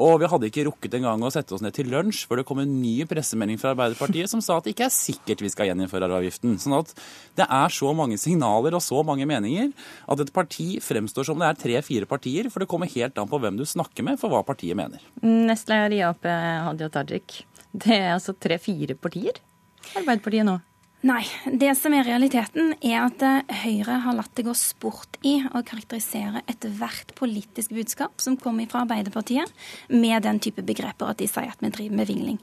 Og 0.01 0.19
vi 0.21 0.29
hadde 0.31 0.49
ikke 0.49 0.65
rukket 0.69 0.97
engang 0.99 1.23
å 1.23 1.31
sette 1.33 1.55
oss 1.55 1.63
ned 1.63 1.75
til 1.77 1.89
lunsj 1.93 2.25
før 2.29 2.41
det 2.41 2.47
kom 2.49 2.61
en 2.63 2.75
ny 2.81 2.93
pressemelding 3.09 3.61
fra 3.61 3.73
Arbeiderpartiet 3.75 4.31
som 4.31 4.43
sa 4.43 4.59
at 4.59 4.67
det 4.67 4.75
ikke 4.75 4.87
er 4.89 4.95
sikkert 4.95 5.43
vi 5.45 5.51
skal 5.53 5.71
gjeninnføre 5.71 6.09
arveavgiften. 6.09 6.57
Sånn 6.61 6.77
at 6.79 6.93
det 7.39 7.47
er 7.47 7.75
så 7.75 7.93
mange 7.97 8.19
signaler 8.21 8.77
og 8.77 8.83
så 8.85 9.01
mange 9.05 9.27
meninger 9.29 9.71
at 10.11 10.21
et 10.23 10.33
parti 10.35 10.69
fremstår 10.83 11.29
som 11.29 11.41
det 11.41 11.49
er 11.49 11.59
tre-fire 11.59 12.09
partier, 12.09 12.49
for 12.53 12.63
det 12.63 12.69
kommer 12.71 12.91
helt 12.91 13.17
an 13.21 13.29
på 13.31 13.39
hvem 13.41 13.59
du 13.59 13.65
snakker 13.67 14.05
med 14.07 14.21
for 14.21 14.33
hva 14.33 14.43
partiet 14.45 14.77
mener. 14.77 15.03
Nestleder 15.21 15.95
i 15.95 16.03
Ap, 16.05 16.25
Hadia 16.25 16.91
Tajik. 16.93 17.43
Det 17.75 17.91
er 17.97 18.13
altså 18.13 18.35
tre-fire 18.39 18.95
partier? 18.99 19.41
Arbeiderpartiet 19.95 20.47
nå? 20.47 20.59
Nei. 21.05 21.21
Det 21.45 21.69
som 21.77 21.93
er 21.93 22.07
realiteten, 22.07 22.71
er 22.81 23.03
at 23.03 23.21
eh, 23.21 23.57
Høyre 23.61 23.99
har 24.01 24.15
latt 24.17 24.31
det 24.33 24.47
gå 24.47 24.53
sport 24.57 25.19
i 25.21 25.35
å 25.45 25.59
karakterisere 25.61 26.41
ethvert 26.49 27.11
politisk 27.19 27.75
budskap 27.77 28.23
som 28.23 28.37
kommer 28.41 28.65
fra 28.71 28.81
Arbeiderpartiet, 28.87 29.51
med 29.93 30.25
den 30.25 30.39
type 30.41 30.63
begreper 30.65 31.11
at 31.11 31.19
de 31.21 31.27
sier 31.29 31.51
at 31.51 31.61
vi 31.61 31.69
driver 31.75 31.99
med 31.99 32.09
vingling. 32.09 32.39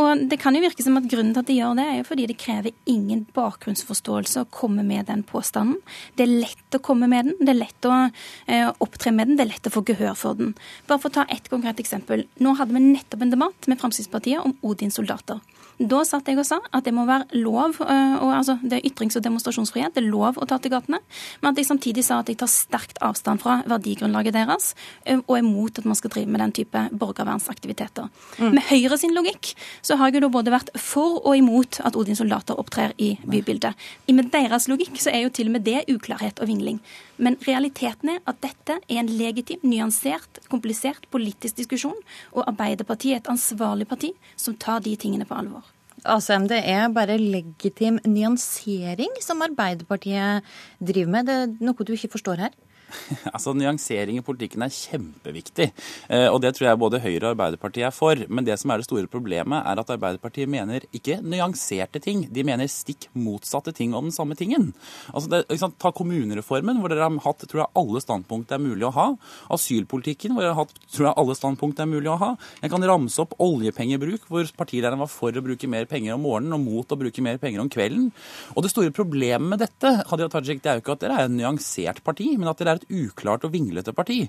Og 0.00 0.24
Det 0.30 0.38
kan 0.40 0.56
jo 0.56 0.64
virke 0.64 0.86
som 0.86 0.96
at 0.96 1.10
grunnen 1.10 1.34
til 1.36 1.42
at 1.42 1.50
de 1.50 1.58
gjør 1.58 1.76
det, 1.76 1.84
er 1.84 1.98
jo 1.98 2.08
fordi 2.08 2.30
det 2.30 2.38
krever 2.40 2.78
ingen 2.88 3.26
bakgrunnsforståelse 3.36 4.46
å 4.46 4.50
komme 4.56 4.86
med 4.88 5.10
den 5.12 5.26
påstanden. 5.28 5.76
Det 6.16 6.24
er 6.24 6.32
lett 6.46 6.80
å 6.80 6.82
komme 6.88 7.10
med 7.12 7.28
den, 7.28 7.36
det 7.42 7.52
er 7.52 7.60
lett 7.60 7.90
å 7.90 7.94
eh, 8.00 8.72
opptre 8.80 9.12
med 9.12 9.28
den, 9.28 9.36
det 9.36 9.44
er 9.44 9.52
lett 9.52 9.68
å 9.68 9.74
få 9.76 9.84
gehør 9.84 10.16
for 10.16 10.40
den. 10.40 10.56
Bare 10.88 11.04
for 11.04 11.12
å 11.12 11.18
ta 11.20 11.28
ett 11.28 11.52
konkret 11.52 11.84
eksempel. 11.84 12.24
Nå 12.40 12.56
hadde 12.56 12.72
vi 12.72 12.86
nettopp 12.88 13.28
en 13.28 13.36
debatt 13.36 13.68
med 13.68 13.84
Fremskrittspartiet 13.84 14.40
om 14.40 14.56
Odins 14.64 14.96
soldater. 14.96 15.44
Da 15.78 16.00
satt 16.02 16.26
jeg 16.26 16.38
og 16.40 16.46
sa 16.46 16.58
at 16.74 16.86
det 16.88 16.92
må 16.94 17.04
være 17.06 17.38
lov, 17.38 17.76
eh, 17.84 18.14
og, 18.18 18.32
altså, 18.34 18.56
det 18.62 18.80
er 18.80 18.88
ytrings- 18.88 19.14
og 19.18 19.22
demonstrasjonsfrihet, 19.22 19.94
det 19.94 20.02
er 20.02 20.10
lov 20.10 20.40
å 20.42 20.46
ta 20.48 20.58
til 20.58 20.72
gatene, 20.74 20.98
men 21.40 21.50
at 21.52 21.60
jeg 21.60 21.68
samtidig 21.68 22.02
sa 22.02 22.18
at 22.18 22.32
jeg 22.32 22.40
tar 22.40 22.50
sterkt 22.50 22.98
avstand 23.04 23.38
fra 23.44 23.60
verdigrunnlaget 23.70 24.34
deres, 24.34 24.74
eh, 25.06 25.20
og 25.20 25.36
er 25.38 25.46
mot 25.46 25.78
at 25.78 25.86
man 25.86 25.94
skal 25.94 26.10
drive 26.10 26.26
med 26.26 26.42
den 26.42 26.54
type 26.58 26.82
borgervernsaktiviteter. 26.98 28.10
Mm. 28.40 28.56
Med 28.56 28.66
Høyre 28.72 28.98
sin 28.98 29.14
logikk 29.14 29.52
så 29.80 29.96
har 29.96 30.10
jeg 30.10 30.18
jo 30.18 30.26
da 30.26 30.32
både 30.34 30.54
vært 30.56 30.74
for 30.74 31.22
og 31.22 31.38
imot 31.38 31.78
at 31.86 31.94
Odins 31.94 32.18
soldater 32.18 32.58
opptrer 32.58 32.96
i 32.98 33.14
bybildet. 33.22 33.78
Med 34.10 34.32
deres 34.34 34.66
logikk 34.66 34.98
så 34.98 35.14
er 35.14 35.28
jo 35.28 35.30
til 35.30 35.46
og 35.46 35.60
med 35.60 35.66
det 35.68 35.84
uklarhet 35.92 36.42
og 36.42 36.50
vingling. 36.50 36.82
Men 37.22 37.38
realiteten 37.46 38.16
er 38.16 38.20
at 38.30 38.42
dette 38.42 38.78
er 38.80 39.00
en 39.00 39.10
legitim, 39.10 39.62
nyansert, 39.62 40.42
komplisert 40.50 41.06
politisk 41.10 41.58
diskusjon, 41.62 41.98
og 42.34 42.46
Arbeiderpartiet 42.46 43.14
er 43.14 43.22
et 43.22 43.32
ansvarlig 43.32 43.88
parti 43.90 44.12
som 44.36 44.58
tar 44.58 44.82
de 44.82 44.94
tingene 44.98 45.26
på 45.28 45.38
alvor. 45.38 45.67
Det 46.04 46.60
er 46.62 46.88
bare 46.94 47.18
legitim 47.18 47.98
nyansering 48.06 49.10
som 49.20 49.42
Arbeiderpartiet 49.42 50.44
driver 50.80 51.10
med. 51.10 51.26
Det 51.26 51.34
er 51.34 51.54
noe 51.64 51.84
du 51.84 51.92
ikke 51.92 52.12
forstår 52.14 52.36
her? 52.46 52.52
Altså, 53.34 53.52
Nyansering 53.56 54.18
i 54.18 54.24
politikken 54.24 54.64
er 54.64 54.72
kjempeviktig. 54.74 55.68
Eh, 56.08 56.26
og 56.32 56.40
det 56.42 56.54
tror 56.56 56.70
jeg 56.70 56.80
både 56.80 57.00
Høyre 57.02 57.28
og 57.28 57.30
Arbeiderpartiet 57.34 57.88
er 57.88 57.94
for. 57.94 58.20
Men 58.28 58.46
det 58.46 58.58
som 58.60 58.72
er 58.72 58.80
det 58.80 58.88
store 58.88 59.10
problemet, 59.10 59.62
er 59.62 59.80
at 59.80 59.92
Arbeiderpartiet 59.94 60.50
mener 60.50 60.86
ikke 60.96 61.20
nyanserte 61.22 62.02
ting. 62.04 62.24
De 62.32 62.44
mener 62.46 62.70
stikk 62.70 63.08
motsatte 63.18 63.74
ting 63.76 63.94
om 63.96 64.08
den 64.08 64.14
samme 64.14 64.36
tingen. 64.38 64.72
Altså, 65.12 65.30
det, 65.32 65.44
sant, 65.60 65.76
Ta 65.78 65.92
kommunereformen, 65.94 66.80
hvor 66.82 66.92
dere 66.92 67.06
har 67.06 67.20
hatt 67.24 67.44
tror 67.48 67.62
jeg, 67.62 67.72
alle 67.78 68.02
standpunkt 68.02 68.50
det 68.50 68.58
er 68.58 68.64
mulig 68.64 68.86
å 68.88 68.94
ha. 68.96 69.06
Asylpolitikken, 69.54 70.34
hvor 70.34 70.44
dere 70.44 70.56
har 70.56 70.64
hatt 70.64 70.74
tror 70.88 71.10
jeg, 71.10 71.16
alle 71.22 71.36
standpunkt 71.38 71.78
det 71.78 71.84
er 71.84 71.92
mulig 71.92 72.10
å 72.12 72.18
ha. 72.20 72.32
Jeg 72.62 72.72
kan 72.72 72.86
ramse 72.90 73.22
opp 73.22 73.36
oljepengebruk, 73.42 74.26
hvor 74.30 74.48
partilederen 74.58 75.00
var 75.02 75.10
for 75.12 75.34
å 75.34 75.44
bruke 75.44 75.70
mer 75.70 75.88
penger 75.90 76.16
om 76.16 76.24
morgenen 76.26 76.56
og 76.56 76.64
mot 76.64 76.94
å 76.94 76.98
bruke 76.98 77.24
mer 77.24 77.38
penger 77.42 77.62
om 77.62 77.70
kvelden. 77.72 78.10
Og 78.56 78.64
det 78.64 78.72
store 78.72 78.94
problemet 78.94 79.48
med 79.48 79.62
dette 79.62 79.92
Hadia 80.08 80.30
Tajik, 80.32 80.62
det 80.64 80.72
er 80.72 80.78
jo 80.78 80.84
ikke 80.84 80.96
at 80.96 81.04
dere 81.04 81.18
er 81.20 81.28
et 81.28 81.36
nyansert 81.36 82.02
parti, 82.06 82.30
men 82.36 82.50
at 82.50 82.60
dere 82.60 82.76
er 82.76 82.77
et 82.78 82.86
uklart 82.90 83.44
og 83.46 83.52
vinglete 83.54 83.92
parti. 83.96 84.20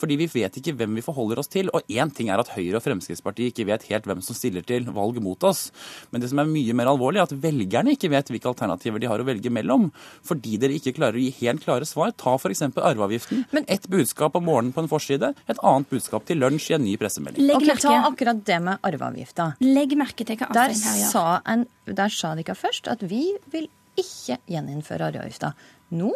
Fordi 0.00 0.16
vi 0.20 0.28
vet 0.32 0.58
ikke 0.60 0.74
hvem 0.78 0.98
vi 0.98 1.04
forholder 1.04 1.40
oss 1.42 1.50
til. 1.52 1.70
Og 1.76 1.86
én 1.88 2.12
ting 2.14 2.30
er 2.32 2.40
at 2.42 2.52
Høyre 2.56 2.80
og 2.80 2.84
Fremskrittspartiet 2.84 3.52
ikke 3.52 3.68
vet 3.68 3.86
helt 3.90 4.08
hvem 4.08 4.22
som 4.24 4.36
stiller 4.38 4.64
til 4.66 4.88
valg 4.96 5.20
mot 5.24 5.44
oss. 5.48 5.68
Men 6.12 6.22
det 6.24 6.30
som 6.32 6.40
er 6.42 6.50
mye 6.50 6.76
mer 6.76 6.90
alvorlig, 6.90 7.20
er 7.22 7.28
at 7.28 7.36
velgerne 7.42 7.94
ikke 7.96 8.10
vet 8.12 8.32
hvilke 8.32 8.50
alternativer 8.50 9.02
de 9.02 9.10
har 9.10 9.20
å 9.22 9.28
velge 9.28 9.52
mellom. 9.54 9.88
Fordi 10.26 10.56
dere 10.60 10.76
ikke 10.78 10.94
klarer 10.98 11.20
å 11.20 11.24
gi 11.24 11.32
helt 11.42 11.64
klare 11.64 11.88
svar. 11.88 12.12
Ta 12.18 12.36
f.eks. 12.38 12.64
arveavgiften. 12.74 13.44
Men 13.54 13.68
ett 13.68 13.88
budskap 13.92 14.36
om 14.38 14.46
morgenen 14.48 14.74
på 14.76 14.84
en 14.84 14.90
forside, 14.90 15.32
et 15.48 15.62
annet 15.62 15.90
budskap 15.92 16.26
til 16.28 16.40
lunsj 16.42 16.70
i 16.72 16.78
en 16.78 16.86
ny 16.86 16.96
pressemelding. 17.00 17.50
Ok, 17.54 17.68
Ta 17.78 17.94
akkurat 18.08 18.40
det 18.46 18.56
med 18.64 18.78
arveavgifta. 18.82 19.52
Legg 19.62 19.92
merke 19.98 20.24
til 20.26 20.38
hva 20.40 20.48
Der 20.54 20.72
Asheim 20.72 20.88
her 20.88 21.02
gjør. 21.02 21.10
sa, 21.12 21.24
en, 21.46 21.66
der 21.86 22.12
sa 22.12 22.32
dere 22.38 22.56
først 22.58 22.88
at 22.90 23.04
vi 23.06 23.22
vil 23.52 23.68
ikke 23.98 24.38
gjeninnføre 24.50 25.08
arveavgifta. 25.12 25.52
Nå 25.98 26.10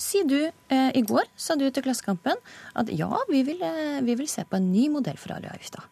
sier 0.00 0.26
du 0.28 0.38
eh, 0.44 0.90
I 0.94 1.02
går 1.06 1.28
sa 1.36 1.56
du 1.58 1.66
til 1.70 1.84
Klassekampen 1.84 2.38
at 2.74 2.92
ja, 2.92 3.10
vi 3.30 3.42
vil, 3.46 3.62
eh, 3.62 4.00
vi 4.04 4.16
vil 4.18 4.30
se 4.30 4.46
på 4.48 4.58
en 4.58 4.70
ny 4.72 4.88
modell 4.92 5.18
for 5.20 5.36
arveavgifta. 5.36 5.84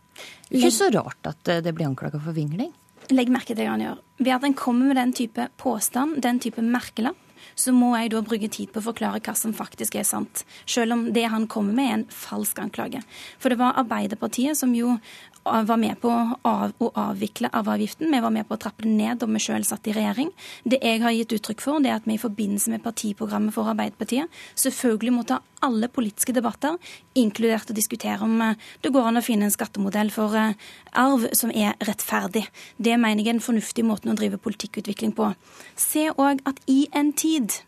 Ikke 0.52 0.72
så 0.74 0.90
rart 0.92 1.30
at 1.30 1.48
eh, 1.48 1.62
det 1.64 1.74
blir 1.76 1.88
anklaga 1.88 2.20
for 2.22 2.36
vingling. 2.36 2.72
Legg 3.12 3.32
merke 3.32 3.54
til 3.54 3.66
hva 3.66 3.74
han 3.74 3.84
gjør. 3.84 4.00
Ved 4.22 4.34
at 4.36 4.46
en 4.46 4.56
kommer 4.58 4.90
med 4.92 5.00
den 5.00 5.12
type 5.16 5.48
påstand, 5.60 6.20
den 6.22 6.40
type 6.42 6.62
merkelapp, 6.62 7.18
så 7.58 7.72
må 7.74 7.90
jeg 7.98 8.12
da 8.12 8.22
bruke 8.24 8.48
tid 8.52 8.70
på 8.72 8.80
å 8.80 8.86
forklare 8.86 9.20
hva 9.24 9.34
som 9.36 9.52
faktisk 9.56 9.96
er 9.98 10.06
sant. 10.08 10.44
Selv 10.64 10.96
om 10.96 11.04
det 11.14 11.26
han 11.32 11.48
kommer 11.50 11.74
med, 11.76 11.88
er 11.88 11.98
en 11.98 12.06
falsk 12.08 12.62
anklage. 12.62 13.02
For 13.42 13.52
det 13.52 13.58
var 13.60 13.76
Arbeiderpartiet 13.82 14.58
som 14.58 14.72
jo 14.76 14.96
var 15.44 15.76
med 15.76 15.98
på 16.00 16.10
av, 16.42 16.72
å 16.78 16.90
avvikle 16.98 17.50
arveavgiften. 17.52 18.10
Vi 18.12 18.20
var 18.22 18.30
med 18.34 18.46
på 18.48 18.56
å 18.56 18.60
trappe 18.60 18.84
den 18.86 18.96
ned 18.98 19.20
da 19.20 19.28
vi 19.30 19.40
selv 19.42 19.66
satt 19.66 19.88
i 19.90 19.94
regjering. 19.96 20.30
Det 20.64 20.78
jeg 20.82 21.02
har 21.02 21.14
gitt 21.16 21.34
uttrykk 21.38 21.64
for, 21.64 21.82
det 21.82 21.90
er 21.90 21.98
at 22.00 22.06
vi 22.08 22.16
i 22.16 22.22
forbindelse 22.22 22.72
med 22.72 22.84
partiprogrammet 22.84 23.54
for 23.54 23.70
Arbeiderpartiet 23.72 24.30
selvfølgelig 24.58 25.14
må 25.16 25.24
ta 25.28 25.40
alle 25.62 25.86
politiske 25.92 26.34
debatter, 26.34 26.78
inkludert 27.18 27.70
å 27.70 27.76
diskutere 27.76 28.26
om 28.26 28.40
eh, 28.42 28.56
det 28.82 28.90
går 28.94 29.10
an 29.10 29.20
å 29.20 29.24
finne 29.24 29.46
en 29.46 29.54
skattemodell 29.54 30.10
for 30.14 30.34
eh, 30.38 30.56
arv 30.98 31.28
som 31.38 31.52
er 31.54 31.76
rettferdig. 31.86 32.44
Det 32.82 32.96
mener 32.98 33.22
jeg 33.22 33.30
er 33.30 33.38
en 33.38 33.44
fornuftig 33.44 33.86
måte 33.86 34.10
å 34.10 34.18
drive 34.18 34.40
politikkutvikling 34.42 35.14
på. 35.18 35.32
Se 35.78 36.08
òg 36.10 36.42
at 36.48 36.58
i 36.66 36.86
en 36.98 37.12
tid 37.14 37.62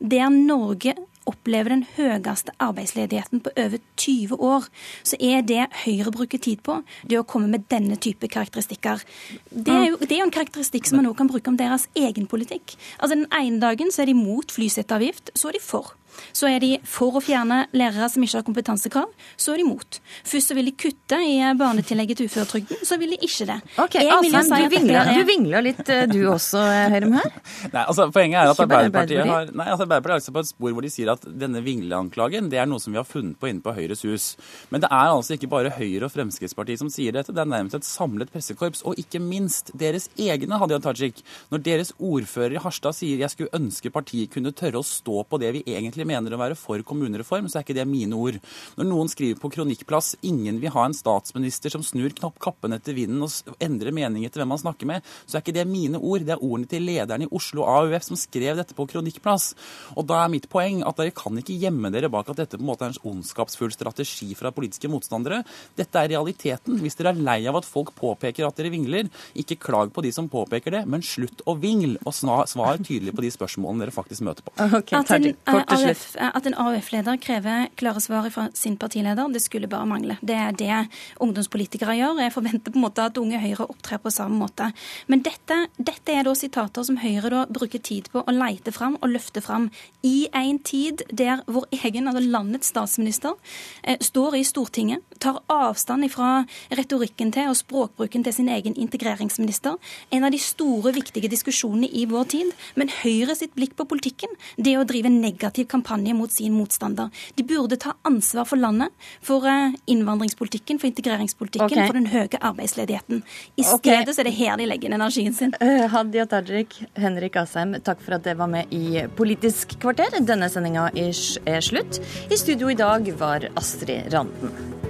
der 0.00 0.28
Norge 0.32 0.96
opplever 1.28 1.74
den 1.74 1.84
høyeste 1.96 2.54
arbeidsledigheten 2.62 3.42
på 3.44 3.52
over 3.56 3.78
20 4.00 4.40
år, 4.40 4.66
så 5.06 5.18
er 5.20 5.44
det 5.46 5.66
Høyre 5.84 6.12
bruker 6.14 6.40
tid 6.42 6.62
på, 6.66 6.80
det 7.06 7.20
å 7.20 7.26
komme 7.28 7.50
med 7.52 7.66
denne 7.72 7.98
type 8.00 8.28
karakteristikker. 8.30 9.04
Det 9.50 9.74
er 9.74 9.86
jo, 9.90 10.00
det 10.00 10.16
er 10.16 10.22
jo 10.22 10.28
en 10.28 10.34
karakteristikk 10.34 10.88
som 10.88 11.00
man 11.00 11.08
nå 11.08 11.14
kan 11.18 11.30
bruke 11.30 11.52
om 11.52 11.58
deres 11.60 11.88
egen 11.98 12.28
politikk. 12.30 12.76
Altså 12.98 13.14
Den 13.16 13.28
ene 13.36 13.60
dagen 13.62 13.92
så 13.92 14.04
er 14.04 14.12
de 14.12 14.18
mot 14.18 14.52
flyseteavgift, 14.52 15.34
så 15.36 15.50
er 15.50 15.58
de 15.58 15.64
for. 15.64 15.94
Så 16.32 16.48
er 16.50 16.58
de 16.62 16.72
for 16.84 17.16
å 17.18 17.22
fjerne 17.24 17.62
lærere 17.76 18.08
som 18.12 18.22
ikke 18.26 18.38
har 18.40 18.46
kompetansekrav, 18.46 19.08
så 19.40 19.54
er 19.54 19.62
de 19.62 19.66
mot. 19.68 20.00
Først 20.26 20.50
så 20.52 20.56
vil 20.58 20.70
de 20.70 20.74
kutte 20.78 21.18
i 21.26 21.36
barnetillegget 21.58 22.20
til 22.20 22.30
uføretrygden, 22.30 22.82
så 22.86 22.98
vil 23.00 23.14
de 23.14 23.20
ikke 23.26 23.46
det. 23.50 23.58
Ok, 23.82 23.94
Jeg 24.00 24.20
vil 24.24 24.32
jo 24.36 24.42
si 24.42 24.48
du, 24.50 24.54
at 24.66 24.74
vingler, 24.74 25.00
er- 25.00 25.18
du 25.20 25.24
vingler 25.28 25.62
litt 25.66 25.88
eh, 25.88 26.06
du 26.10 26.18
også, 26.30 26.60
Høyrem 26.90 27.12
her. 27.18 27.30
Nei, 27.72 27.84
altså 27.86 28.08
Poenget 28.12 28.40
er 28.42 28.50
at 28.52 28.60
Arbeiderpartiet 28.64 29.26
har 29.26 29.50
Nei, 29.52 29.66
altså 29.70 29.84
Arbeiderpartiet 29.86 30.20
er 30.22 30.26
seg 30.26 30.34
på 30.36 30.42
et 30.44 30.50
spor 30.50 30.72
hvor 30.76 30.82
de 30.86 30.90
sier 30.92 31.10
at 31.12 31.24
denne 31.40 31.60
vingleanklagen 31.64 32.48
det 32.50 32.58
er 32.60 32.66
noe 32.70 32.80
som 32.82 32.92
vi 32.94 32.98
har 33.00 33.06
funnet 33.08 33.38
på 33.40 33.48
inne 33.50 33.62
på 33.64 33.74
Høyres 33.76 34.02
hus. 34.06 34.26
Men 34.70 34.82
det 34.84 34.90
er 34.90 35.10
altså 35.12 35.34
ikke 35.36 35.50
bare 35.52 35.72
Høyre 35.76 36.06
og 36.08 36.12
Fremskrittspartiet 36.14 36.80
som 36.82 36.90
sier 36.92 37.12
dette, 37.16 37.32
det 37.34 37.42
er 37.42 37.50
nærmest 37.50 37.78
et 37.78 37.86
samlet 37.88 38.30
pressekorps. 38.32 38.82
Og 38.88 38.98
ikke 39.00 39.20
minst 39.22 39.70
deres 39.78 40.08
egne, 40.20 40.58
Hadia 40.60 40.78
Tajik. 40.82 41.22
Når 41.52 41.62
deres 41.66 41.92
ordfører 41.98 42.56
i 42.58 42.62
Harstad 42.62 42.96
sier 42.96 43.20
jeg 43.22 43.30
skulle 43.34 43.52
ønske 43.56 43.90
partiet 43.94 44.30
kunne 44.34 44.52
tørre 44.56 44.80
å 44.82 44.86
stå 44.86 45.22
på 45.30 45.40
det 45.42 45.52
vi 45.58 45.62
egentlig 45.66 46.06
mener 46.10 46.34
å 46.34 46.40
være 46.40 46.58
for 46.58 46.82
kommunereform, 46.86 47.48
så 47.48 47.60
er 47.60 47.66
ikke 47.66 47.78
det 47.78 47.86
mine 47.88 48.18
ord. 48.18 48.40
Når 48.78 48.88
noen 48.90 49.10
skriver 49.12 49.40
på 49.40 49.52
kronikkplass 49.54 50.16
ingen 50.26 50.60
vil 50.62 50.74
ha 50.74 50.86
en 50.86 50.96
statsminister 50.96 51.72
som 51.72 51.84
snur 51.86 52.12
knapp 52.18 52.38
kappen 52.42 52.74
etter 52.76 52.96
vinden 52.96 53.24
og 53.24 53.56
endrer 53.62 53.94
mening 53.94 54.26
etter 54.26 54.42
hvem 54.42 54.54
han 54.54 54.62
snakker 54.62 54.90
med, 54.90 55.06
så 55.24 55.38
er 55.38 55.44
ikke 55.44 55.56
det 55.56 55.66
mine 55.70 56.00
ord. 56.00 56.26
Det 56.26 56.36
er 56.36 56.44
ordene 56.44 56.70
til 56.70 56.86
lederen 56.86 57.26
i 57.26 57.30
Oslo 57.36 57.66
AUF 57.68 58.06
som 58.10 58.18
skrev 58.18 58.58
dette 58.58 58.76
på 58.76 58.88
kronikkplass. 58.90 59.52
Og 59.96 60.06
da 60.10 60.22
er 60.24 60.32
mitt 60.32 60.48
poeng 60.52 60.82
at 60.86 61.00
dere 61.00 61.14
kan 61.16 61.38
ikke 61.40 61.58
gjemme 61.60 61.92
dere 61.94 62.10
bak 62.12 62.30
at 62.32 62.42
dette 62.42 62.58
på 62.58 62.64
en 62.64 62.70
måte 62.70 62.86
er 62.86 62.94
en 62.94 63.12
ondskapsfull 63.14 63.72
strategi 63.74 64.32
fra 64.38 64.52
politiske 64.54 64.90
motstandere. 64.90 65.42
Dette 65.78 66.02
er 66.02 66.12
realiteten. 66.14 66.78
Hvis 66.82 66.98
dere 66.98 67.14
er 67.14 67.22
lei 67.30 67.40
av 67.50 67.60
at 67.60 67.68
folk 67.68 67.94
påpeker 67.98 68.46
at 68.46 68.58
dere 68.58 68.72
vingler, 68.72 69.10
ikke 69.38 69.58
klag 69.60 69.92
på 69.94 70.04
de 70.04 70.12
som 70.14 70.28
påpeker 70.30 70.74
det, 70.74 70.84
men 70.90 71.04
slutt 71.04 71.44
å 71.48 71.56
vingle, 71.60 72.00
og 72.06 72.14
svar 72.14 72.80
tydelig 72.82 73.14
på 73.16 73.24
de 73.24 73.32
spørsmålene 73.34 73.84
dere 73.84 73.94
faktisk 73.94 74.24
møter 74.26 74.46
på. 74.46 74.54
Kort 74.90 75.10
en, 75.16 75.26
eh, 75.30 75.89
AUF, 75.90 76.16
at 76.20 76.46
en 76.46 76.54
AUF-leder 76.54 77.18
krever 77.22 77.68
klare 77.78 78.00
svar 78.02 78.28
fra 78.32 78.46
sin 78.56 78.76
partileder, 78.80 79.28
det 79.32 79.42
skulle 79.42 79.68
bare 79.70 79.88
mangle. 79.88 80.16
Det 80.22 80.36
er 80.36 80.54
det 80.56 80.78
ungdomspolitikere 81.22 81.96
gjør. 81.98 82.20
Jeg 82.24 82.34
forventer 82.34 82.72
på 82.72 82.78
en 82.78 82.84
måte 82.84 83.04
at 83.04 83.18
Unge 83.20 83.40
Høyre 83.42 83.66
opptrer 83.66 84.00
på 84.02 84.12
samme 84.14 84.38
måte. 84.40 84.70
Men 85.10 85.24
dette, 85.26 85.58
dette 85.76 86.14
er 86.14 86.26
da 86.26 86.34
sitater 86.38 86.86
som 86.86 87.00
Høyre 87.00 87.32
da 87.32 87.44
bruker 87.50 87.82
tid 87.82 88.10
på 88.12 88.22
å 88.22 88.34
leite 88.34 88.72
fram 88.74 88.96
og 89.00 89.10
løfte 89.12 89.42
fram 89.44 89.68
i 90.06 90.28
en 90.36 90.60
tid 90.64 91.04
der 91.10 91.42
vår 91.50 91.68
egen, 91.80 92.08
altså 92.08 92.24
landets 92.24 92.70
statsminister, 92.70 93.36
eh, 93.82 93.98
står 94.00 94.38
i 94.38 94.44
Stortinget, 94.46 95.02
tar 95.20 95.42
avstand 95.50 96.06
fra 96.12 96.44
retorikken 96.72 97.32
til 97.34 97.50
og 97.50 97.58
språkbruken 97.58 98.24
til 98.24 98.32
sin 98.32 98.48
egen 98.48 98.76
integreringsminister. 98.76 99.76
En 100.12 100.24
av 100.24 100.32
de 100.32 100.38
store, 100.40 100.94
viktige 100.94 101.28
diskusjonene 101.28 101.90
i 101.92 102.06
vår 102.08 102.24
tid. 102.24 102.52
Men 102.76 102.88
Høyre 103.02 103.34
sitt 103.36 103.54
blikk 103.54 103.76
på 103.76 103.86
politikken, 103.88 104.30
det 104.56 104.76
å 104.78 104.86
drive 104.88 105.10
negativ 105.12 105.66
kampanje 105.66 105.79
mot 106.16 106.32
sin 106.32 106.52
motstander. 106.52 107.10
De 107.34 107.44
burde 107.44 107.76
ta 107.76 107.94
ansvar 108.02 108.44
for 108.44 108.56
landet, 108.56 108.90
for 109.22 109.46
eh, 109.46 109.76
innvandringspolitikken, 109.86 110.78
for 110.78 110.90
integreringspolitikken, 110.90 111.70
okay. 111.70 111.86
for 111.86 111.98
den 111.98 112.10
høye 112.10 112.40
arbeidsledigheten. 112.40 113.22
I 113.56 113.62
stedet 113.62 114.00
stedet 114.00 114.16
så 114.16 114.22
er 114.22 114.30
det 114.30 114.36
her 114.38 114.58
de 114.60 114.68
legger 114.68 114.90
inn 114.90 114.98
energien 114.98 115.34
sin. 115.36 115.54
Eh, 115.60 115.86
Hadia 115.90 116.26
Tajik, 116.30 116.76
Henrik 116.98 117.38
Asheim, 117.40 117.76
takk 117.86 118.02
for 118.04 118.18
at 118.18 118.26
dere 118.26 118.40
var 118.40 118.50
med 118.50 118.72
i 118.74 119.04
Politisk 119.16 119.78
kvarter. 119.82 120.20
Denne 120.20 120.50
sendinga 120.52 120.90
er 120.94 121.64
slutt. 121.64 122.00
I 122.30 122.40
studio 122.40 122.70
i 122.70 122.78
dag 122.78 123.12
var 123.20 123.50
Astrid 123.56 124.12
Randen. 124.14 124.89